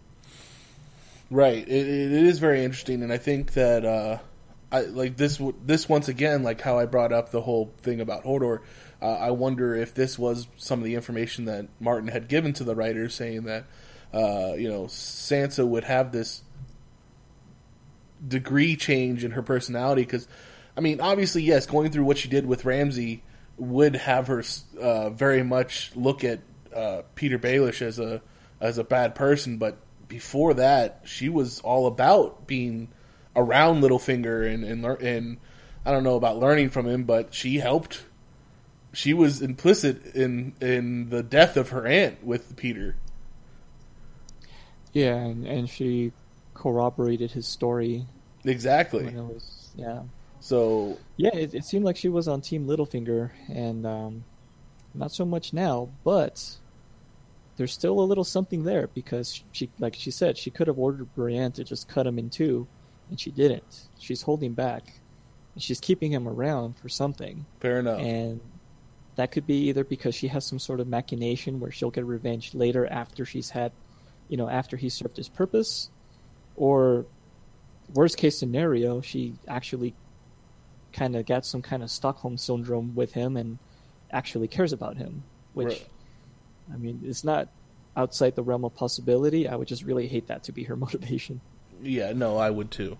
Right. 1.31 1.66
It, 1.69 1.87
it 1.87 2.12
is 2.12 2.39
very 2.39 2.65
interesting, 2.65 3.03
and 3.03 3.12
I 3.12 3.19
think 3.19 3.53
that 3.53 3.85
uh, 3.85 4.19
I 4.73 4.83
like 4.83 5.16
this. 5.16 5.41
This 5.65 5.89
once 5.89 6.09
again, 6.09 6.43
like 6.43 6.61
how 6.61 6.79
I 6.79 6.87
brought 6.87 7.12
up 7.12 7.31
the 7.31 7.43
whole 7.43 7.73
thing 7.83 8.01
about 8.01 8.25
Hodor 8.25 8.61
uh, 9.01 9.15
I 9.15 9.31
wonder 9.31 9.75
if 9.75 9.95
this 9.95 10.19
was 10.19 10.49
some 10.57 10.81
of 10.81 10.85
the 10.85 10.95
information 10.95 11.45
that 11.45 11.69
Martin 11.81 12.09
had 12.09 12.29
given 12.29 12.53
to 12.55 12.65
the 12.65 12.75
writers, 12.75 13.15
saying 13.15 13.45
that 13.45 13.65
uh, 14.12 14.55
you 14.55 14.69
know 14.69 14.85
Sansa 14.85 15.66
would 15.66 15.85
have 15.85 16.12
this 16.12 16.43
degree 18.27 18.75
change 18.77 19.25
in 19.25 19.33
her 19.33 19.43
personality. 19.43 20.03
Because, 20.03 20.27
I 20.77 20.81
mean, 20.81 21.01
obviously, 21.01 21.43
yes, 21.43 21.66
going 21.66 21.91
through 21.93 22.05
what 22.05 22.19
she 22.19 22.29
did 22.29 22.47
with 22.47 22.65
Ramsay 22.65 23.23
would 23.57 23.97
have 23.97 24.27
her 24.27 24.43
uh, 24.81 25.11
very 25.11 25.43
much 25.43 25.93
look 25.95 26.25
at 26.25 26.41
uh, 26.75 27.03
Petyr 27.15 27.39
Baelish 27.39 27.83
as 27.83 27.99
a 27.99 28.23
as 28.61 28.79
a 28.79 28.85
bad 28.85 29.15
person, 29.15 29.59
but 29.59 29.79
before 30.09 30.55
that, 30.55 31.03
she 31.05 31.29
was 31.29 31.61
all 31.61 31.87
about 31.87 32.47
being 32.47 32.89
around 33.37 33.83
Littlefinger 33.83 34.53
and 34.53 34.65
and, 34.65 34.85
and 34.85 35.37
I 35.87 35.93
don't 35.93 36.03
know 36.03 36.16
about 36.16 36.39
learning 36.39 36.70
from 36.70 36.87
him, 36.87 37.05
but 37.05 37.33
she 37.33 37.59
helped 37.59 38.03
she 38.99 39.15
was 39.15 39.41
implicit 39.41 40.16
in 40.16 40.55
in 40.61 41.09
the 41.11 41.23
death 41.23 41.57
of 41.57 41.69
her 41.69 41.87
aunt 41.87 42.25
with 42.25 42.57
Petyr. 42.57 42.95
Yeah, 44.93 45.15
and, 45.15 45.47
and 45.47 45.70
she 45.70 46.11
corroborated 46.53 47.31
his 47.31 47.47
story. 47.47 48.07
Exactly. 48.45 49.05
Was, 49.15 49.70
yeah. 49.77 50.03
So 50.41 50.99
yeah, 51.16 51.31
it, 51.33 51.55
it, 51.55 51.65
seemed 51.65 51.85
like 51.85 51.97
she 51.97 52.09
was 52.09 52.27
on 52.27 52.41
Team 52.41 52.66
Littlefinger, 52.66 53.31
and 53.49 53.87
um, 53.87 54.25
not 54.95 55.12
so 55.12 55.25
much 55.25 55.53
now, 55.53 55.91
but 56.03 56.57
there's 57.57 57.73
still 57.73 58.01
a 58.01 58.03
little 58.03 58.25
something 58.25 58.65
there 58.65 58.89
because 58.89 59.45
she, 59.53 59.70
like 59.79 59.95
she 59.95 60.11
said, 60.11 60.37
she 60.37 60.51
could 60.51 60.66
have 60.66 60.79
ordered 60.79 61.15
Brienne 61.15 61.53
to 61.53 61.62
just 61.62 61.87
cut 61.87 62.05
him 62.05 62.19
in 62.19 62.31
two, 62.31 62.66
and 63.11 63.20
she 63.20 63.31
didn't. 63.31 63.83
She's 64.01 64.23
holding 64.23 64.55
back, 64.55 65.01
and 65.55 65.62
she's 65.62 65.79
keeping 65.79 66.11
him 66.11 66.27
around 66.27 66.79
for 66.79 66.89
something. 66.89 67.47
Fair 67.61 67.79
enough. 67.79 68.01
And 68.01 68.41
that 69.19 69.32
could 69.32 69.49
be 69.49 69.69
either 69.69 69.82
because 69.82 70.15
she 70.15 70.28
has 70.28 70.47
some 70.47 70.61
sort 70.61 70.78
of 70.78 70.86
machination 70.86 71.59
where 71.59 71.73
she'll 71.73 71.90
get 71.90 72.07
revenge 72.07 72.55
later 72.55 72.86
after 72.86 73.24
she's 73.24 73.51
had, 73.51 73.73
you 74.28 74.36
know, 74.36 74.49
after 74.49 74.77
he 74.77 74.89
served 74.89 75.16
his 75.16 75.28
purpose, 75.28 75.90
or 76.55 77.05
worst 77.93 78.16
case 78.16 78.39
scenario, 78.39 79.01
she 79.01 79.35
actually 79.49 79.93
kind 80.93 81.16
of 81.16 81.27
got 81.27 81.45
some 81.45 81.62
kind 81.62 81.82
of 81.82 81.90
Stockholm 81.90 82.39
syndrome 82.39 82.95
with 82.95 83.12
him 83.12 83.36
and 83.36 83.59
actually 84.12 84.47
cares 84.47 84.73
about 84.73 84.97
him, 84.97 85.24
which, 85.53 85.66
right. 85.66 85.89
I 86.73 86.77
mean, 86.77 87.01
it's 87.05 87.24
not 87.24 87.49
outside 87.97 88.36
the 88.36 88.45
realm 88.45 88.65
of 88.65 88.77
possibility. 88.77 89.49
I 89.49 89.57
would 89.57 89.66
just 89.66 89.82
really 89.82 90.07
hate 90.07 90.28
that 90.28 90.45
to 90.45 90.53
be 90.53 90.62
her 90.62 90.77
motivation. 90.86 91.40
Yeah, 91.82 92.12
no, 92.12 92.36
I 92.36 92.51
would 92.51 92.70
too. 92.70 92.97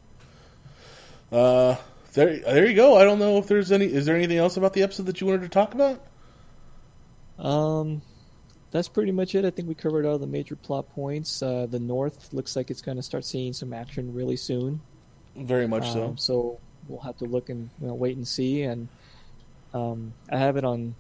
Uh, 1.31 1.77
there, 2.15 2.41
there 2.41 2.67
you 2.67 2.75
go. 2.75 2.97
I 2.97 3.05
don't 3.05 3.21
know 3.21 3.39
if 3.39 3.47
there's 3.47 3.71
any. 3.71 3.87
Is 3.87 4.05
there 4.05 4.17
anything 4.17 4.39
else 4.39 4.57
about 4.57 4.73
the 4.73 4.83
episode 4.83 5.07
that 5.07 5.21
you 5.21 5.29
wanted 5.29 5.43
to 5.43 5.49
talk 5.49 5.75
about? 5.75 6.08
Um, 7.39 8.03
that's 8.71 8.89
pretty 8.89 9.13
much 9.13 9.35
it. 9.35 9.45
I 9.45 9.51
think 9.51 9.69
we 9.69 9.75
covered 9.75 10.05
all 10.05 10.19
the 10.19 10.27
major 10.27 10.57
plot 10.57 10.91
points. 10.91 11.43
Uh, 11.43 11.67
the 11.71 11.79
North 11.79 12.33
looks 12.33 12.57
like 12.57 12.71
it's 12.71 12.83
going 12.83 12.97
to 12.97 13.03
start 13.03 13.25
seeing 13.25 13.53
some 13.53 13.73
action 13.73 14.13
really 14.13 14.37
soon. 14.37 14.81
Very 15.37 15.67
much 15.67 15.91
so. 15.91 16.09
Um, 16.09 16.19
so 16.19 16.61
we'll 16.89 17.01
have 17.01 17.17
to 17.19 17.25
look 17.25 17.49
and 17.49 17.71
you 17.81 17.87
know, 17.87 17.95
wait 17.95 18.17
and 18.17 18.27
see. 18.27 18.63
And 18.63 18.89
um, 19.73 20.13
I 20.31 20.39
have 20.39 20.57
it 20.57 20.65
on 20.65 20.95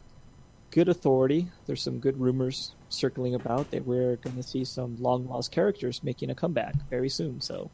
good 0.70 0.88
authority. 0.88 1.48
There's 1.66 1.82
some 1.82 1.98
good 1.98 2.20
rumors 2.20 2.72
circling 2.88 3.34
about 3.34 3.70
that 3.72 3.86
we're 3.86 4.16
going 4.16 4.36
to 4.36 4.42
see 4.42 4.64
some 4.64 4.96
long 5.00 5.28
lost 5.28 5.52
characters 5.52 6.02
making 6.02 6.30
a 6.30 6.34
comeback 6.34 6.74
very 6.88 7.08
soon. 7.08 7.40
So 7.40 7.70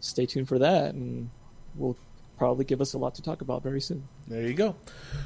stay 0.00 0.26
tuned 0.26 0.48
for 0.48 0.58
that, 0.58 0.94
and 0.94 1.30
we'll 1.74 1.96
probably 2.38 2.64
give 2.64 2.80
us 2.80 2.94
a 2.94 2.98
lot 2.98 3.14
to 3.16 3.22
talk 3.22 3.40
about 3.40 3.62
very 3.62 3.80
soon. 3.80 4.08
There 4.28 4.42
you 4.42 4.54
go. 4.54 4.76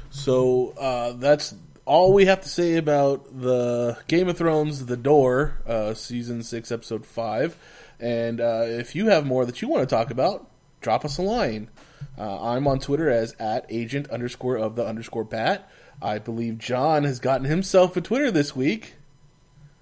So 0.09 0.73
uh, 0.77 1.13
that's 1.13 1.53
all 1.91 2.13
we 2.13 2.23
have 2.23 2.39
to 2.39 2.47
say 2.47 2.77
about 2.77 3.41
the 3.41 3.97
Game 4.07 4.29
of 4.29 4.37
Thrones 4.37 4.85
The 4.85 4.95
Door, 4.95 5.61
uh, 5.67 5.93
season 5.93 6.41
six, 6.41 6.71
episode 6.71 7.05
five. 7.05 7.57
And 7.99 8.39
uh, 8.39 8.63
if 8.65 8.95
you 8.95 9.07
have 9.07 9.25
more 9.25 9.45
that 9.45 9.61
you 9.61 9.67
want 9.67 9.87
to 9.87 9.93
talk 9.93 10.09
about, 10.09 10.49
drop 10.79 11.03
us 11.03 11.17
a 11.17 11.21
line. 11.21 11.69
Uh, 12.17 12.53
I'm 12.53 12.65
on 12.65 12.79
Twitter 12.79 13.09
as 13.09 13.35
at 13.39 13.65
agent 13.67 14.09
underscore 14.09 14.55
of 14.55 14.77
the 14.77 14.87
underscore 14.87 15.25
bat. 15.25 15.69
I 16.01 16.17
believe 16.17 16.59
John 16.59 17.03
has 17.03 17.19
gotten 17.19 17.45
himself 17.45 17.97
a 17.97 18.01
Twitter 18.01 18.31
this 18.31 18.55
week. 18.55 18.95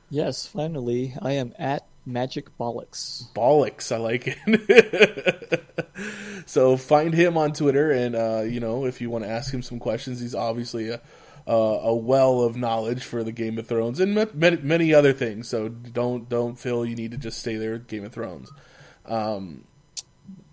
Yes, 0.10 0.48
finally, 0.48 1.14
I 1.22 1.34
am 1.34 1.54
at 1.60 1.86
Magic 2.08 2.58
Bollocks. 2.58 3.32
Bollocks, 3.34 3.92
I 3.92 3.98
like 3.98 4.24
it. 4.26 5.64
so 6.48 6.76
find 6.76 7.14
him 7.14 7.38
on 7.38 7.54
Twitter, 7.54 7.92
and 7.92 8.16
uh, 8.16 8.42
you 8.42 8.60
know 8.60 8.86
if 8.88 9.00
you 9.00 9.12
want 9.12 9.26
to 9.26 9.30
ask 9.30 9.54
him 9.54 9.62
some 9.62 9.78
questions, 9.78 10.20
he's 10.20 10.34
obviously 10.34 10.90
a 10.90 11.00
a, 11.50 11.52
a 11.52 11.96
well 11.96 12.42
of 12.42 12.56
knowledge 12.56 13.04
for 13.04 13.24
the 13.24 13.32
Game 13.32 13.58
of 13.58 13.68
Thrones 13.68 14.00
and 14.00 14.14
many, 14.36 14.58
many 14.58 14.94
other 14.94 15.14
things. 15.14 15.48
So 15.48 15.68
don't 15.68 16.30
don't 16.30 16.60
feel 16.60 16.86
you 16.86 16.96
need 16.96 17.12
to 17.12 17.18
just 17.18 17.40
stay 17.40 17.56
there 17.56 17.72
with 17.72 17.88
Game 17.88 18.06
of 18.06 18.14
Thrones. 18.14 18.52
Um, 19.06 19.66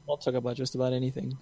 I'll 0.08 0.16
talk 0.16 0.34
about 0.34 0.56
just 0.56 0.74
about 0.74 0.94
anything. 0.94 1.36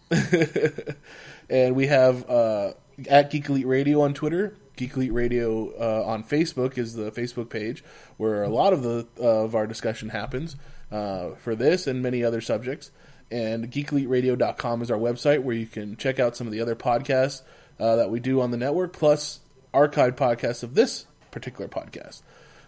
and 1.50 1.76
we 1.76 1.86
have 1.86 2.28
uh, 2.28 2.72
at 3.08 3.30
Geek 3.30 3.48
Elite 3.48 3.66
Radio 3.66 4.00
on 4.00 4.12
Twitter. 4.12 4.56
Geek 4.76 4.96
Elite 4.96 5.12
Radio 5.12 5.70
uh, 5.78 6.04
on 6.04 6.24
Facebook 6.24 6.76
is 6.76 6.94
the 6.94 7.12
Facebook 7.12 7.48
page 7.48 7.84
where 8.16 8.42
a 8.42 8.48
lot 8.48 8.72
of 8.72 8.82
the 8.82 9.06
uh, 9.20 9.44
of 9.44 9.54
our 9.54 9.68
discussion 9.68 10.08
happens 10.08 10.56
uh, 10.90 11.30
for 11.36 11.54
this 11.54 11.86
and 11.86 12.02
many 12.02 12.24
other 12.24 12.40
subjects. 12.40 12.90
And 13.30 13.70
geekeliteradio.com 13.70 14.82
is 14.82 14.90
our 14.90 14.98
website 14.98 15.44
where 15.44 15.54
you 15.54 15.66
can 15.66 15.96
check 15.96 16.18
out 16.18 16.36
some 16.36 16.48
of 16.48 16.52
the 16.52 16.60
other 16.60 16.74
podcasts 16.74 17.42
uh, 17.78 17.96
that 17.96 18.10
we 18.10 18.20
do 18.20 18.40
on 18.40 18.50
the 18.50 18.56
network, 18.56 18.92
plus 18.92 19.40
archived 19.74 20.16
podcasts 20.16 20.62
of 20.62 20.74
this 20.74 21.06
particular 21.30 21.68
podcast. 21.68 22.22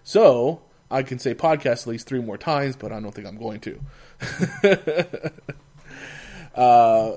So 0.04 0.62
I 0.90 1.02
can 1.02 1.18
say 1.18 1.34
podcast 1.34 1.82
at 1.82 1.86
least 1.86 2.06
three 2.06 2.20
more 2.20 2.38
times, 2.38 2.76
but 2.76 2.92
I 2.92 3.00
don't 3.00 3.12
think 3.14 3.26
I'm 3.26 3.38
going 3.38 3.60
to. 3.60 3.80
uh, 6.54 7.12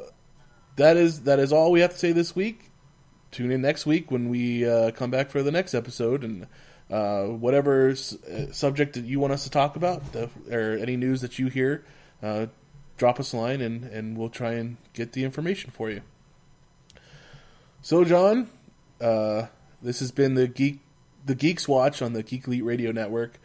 that 0.76 0.98
is 0.98 1.22
that 1.24 1.40
is 1.40 1.52
all 1.52 1.72
we 1.72 1.82
have 1.82 1.92
to 1.92 1.98
say 1.98 2.12
this 2.12 2.36
week. 2.36 2.72
Tune 3.32 3.52
in 3.52 3.62
next 3.62 3.86
week 3.86 4.10
when 4.10 4.30
we 4.30 4.68
uh, 4.68 4.92
come 4.92 5.12
back 5.12 5.30
for 5.30 5.44
the 5.44 5.52
next 5.52 5.76
episode 5.76 6.24
and 6.24 6.48
uh, 6.90 7.26
whatever 7.26 7.90
uh, 7.90 7.94
subject 8.52 8.94
that 8.96 9.06
you 9.06 9.20
want 9.20 9.34
us 9.34 9.44
to 9.44 9.50
talk 9.50 9.76
about 9.76 10.02
or 10.52 10.78
any 10.78 10.98
news 10.98 11.22
that 11.22 11.38
you 11.38 11.48
hear, 11.48 11.86
uh, 12.24 12.48
drop 12.98 13.20
us 13.20 13.34
a 13.34 13.38
line 13.38 13.62
and, 13.62 13.84
and 13.84 14.18
we'll 14.18 14.30
try 14.30 14.54
and 14.54 14.78
get 14.94 15.14
the 15.14 15.24
information 15.24 15.70
for 15.70 15.92
you. 15.92 16.02
So, 17.82 18.04
John, 18.04 18.50
uh, 19.00 19.44
this 19.82 20.00
has 20.00 20.12
been 20.12 20.36
the 20.36 20.48
geek 20.48 20.80
the 21.26 21.36
Geeks 21.36 21.68
Watch 21.68 22.02
on 22.02 22.14
the 22.14 22.24
Geek 22.24 22.48
Elite 22.48 22.64
Radio 22.64 22.92
Network, 22.92 23.40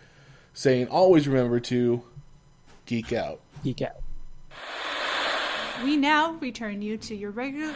saying 0.52 0.88
always 0.88 1.28
remember 1.28 1.60
to 1.60 2.02
geek 2.86 3.12
out. 3.12 3.40
Geek 3.62 3.82
out. 3.82 4.00
We 5.82 5.96
now 5.96 6.32
return 6.34 6.82
you 6.82 6.96
to 6.98 7.14
your 7.14 7.30
regular 7.30 7.74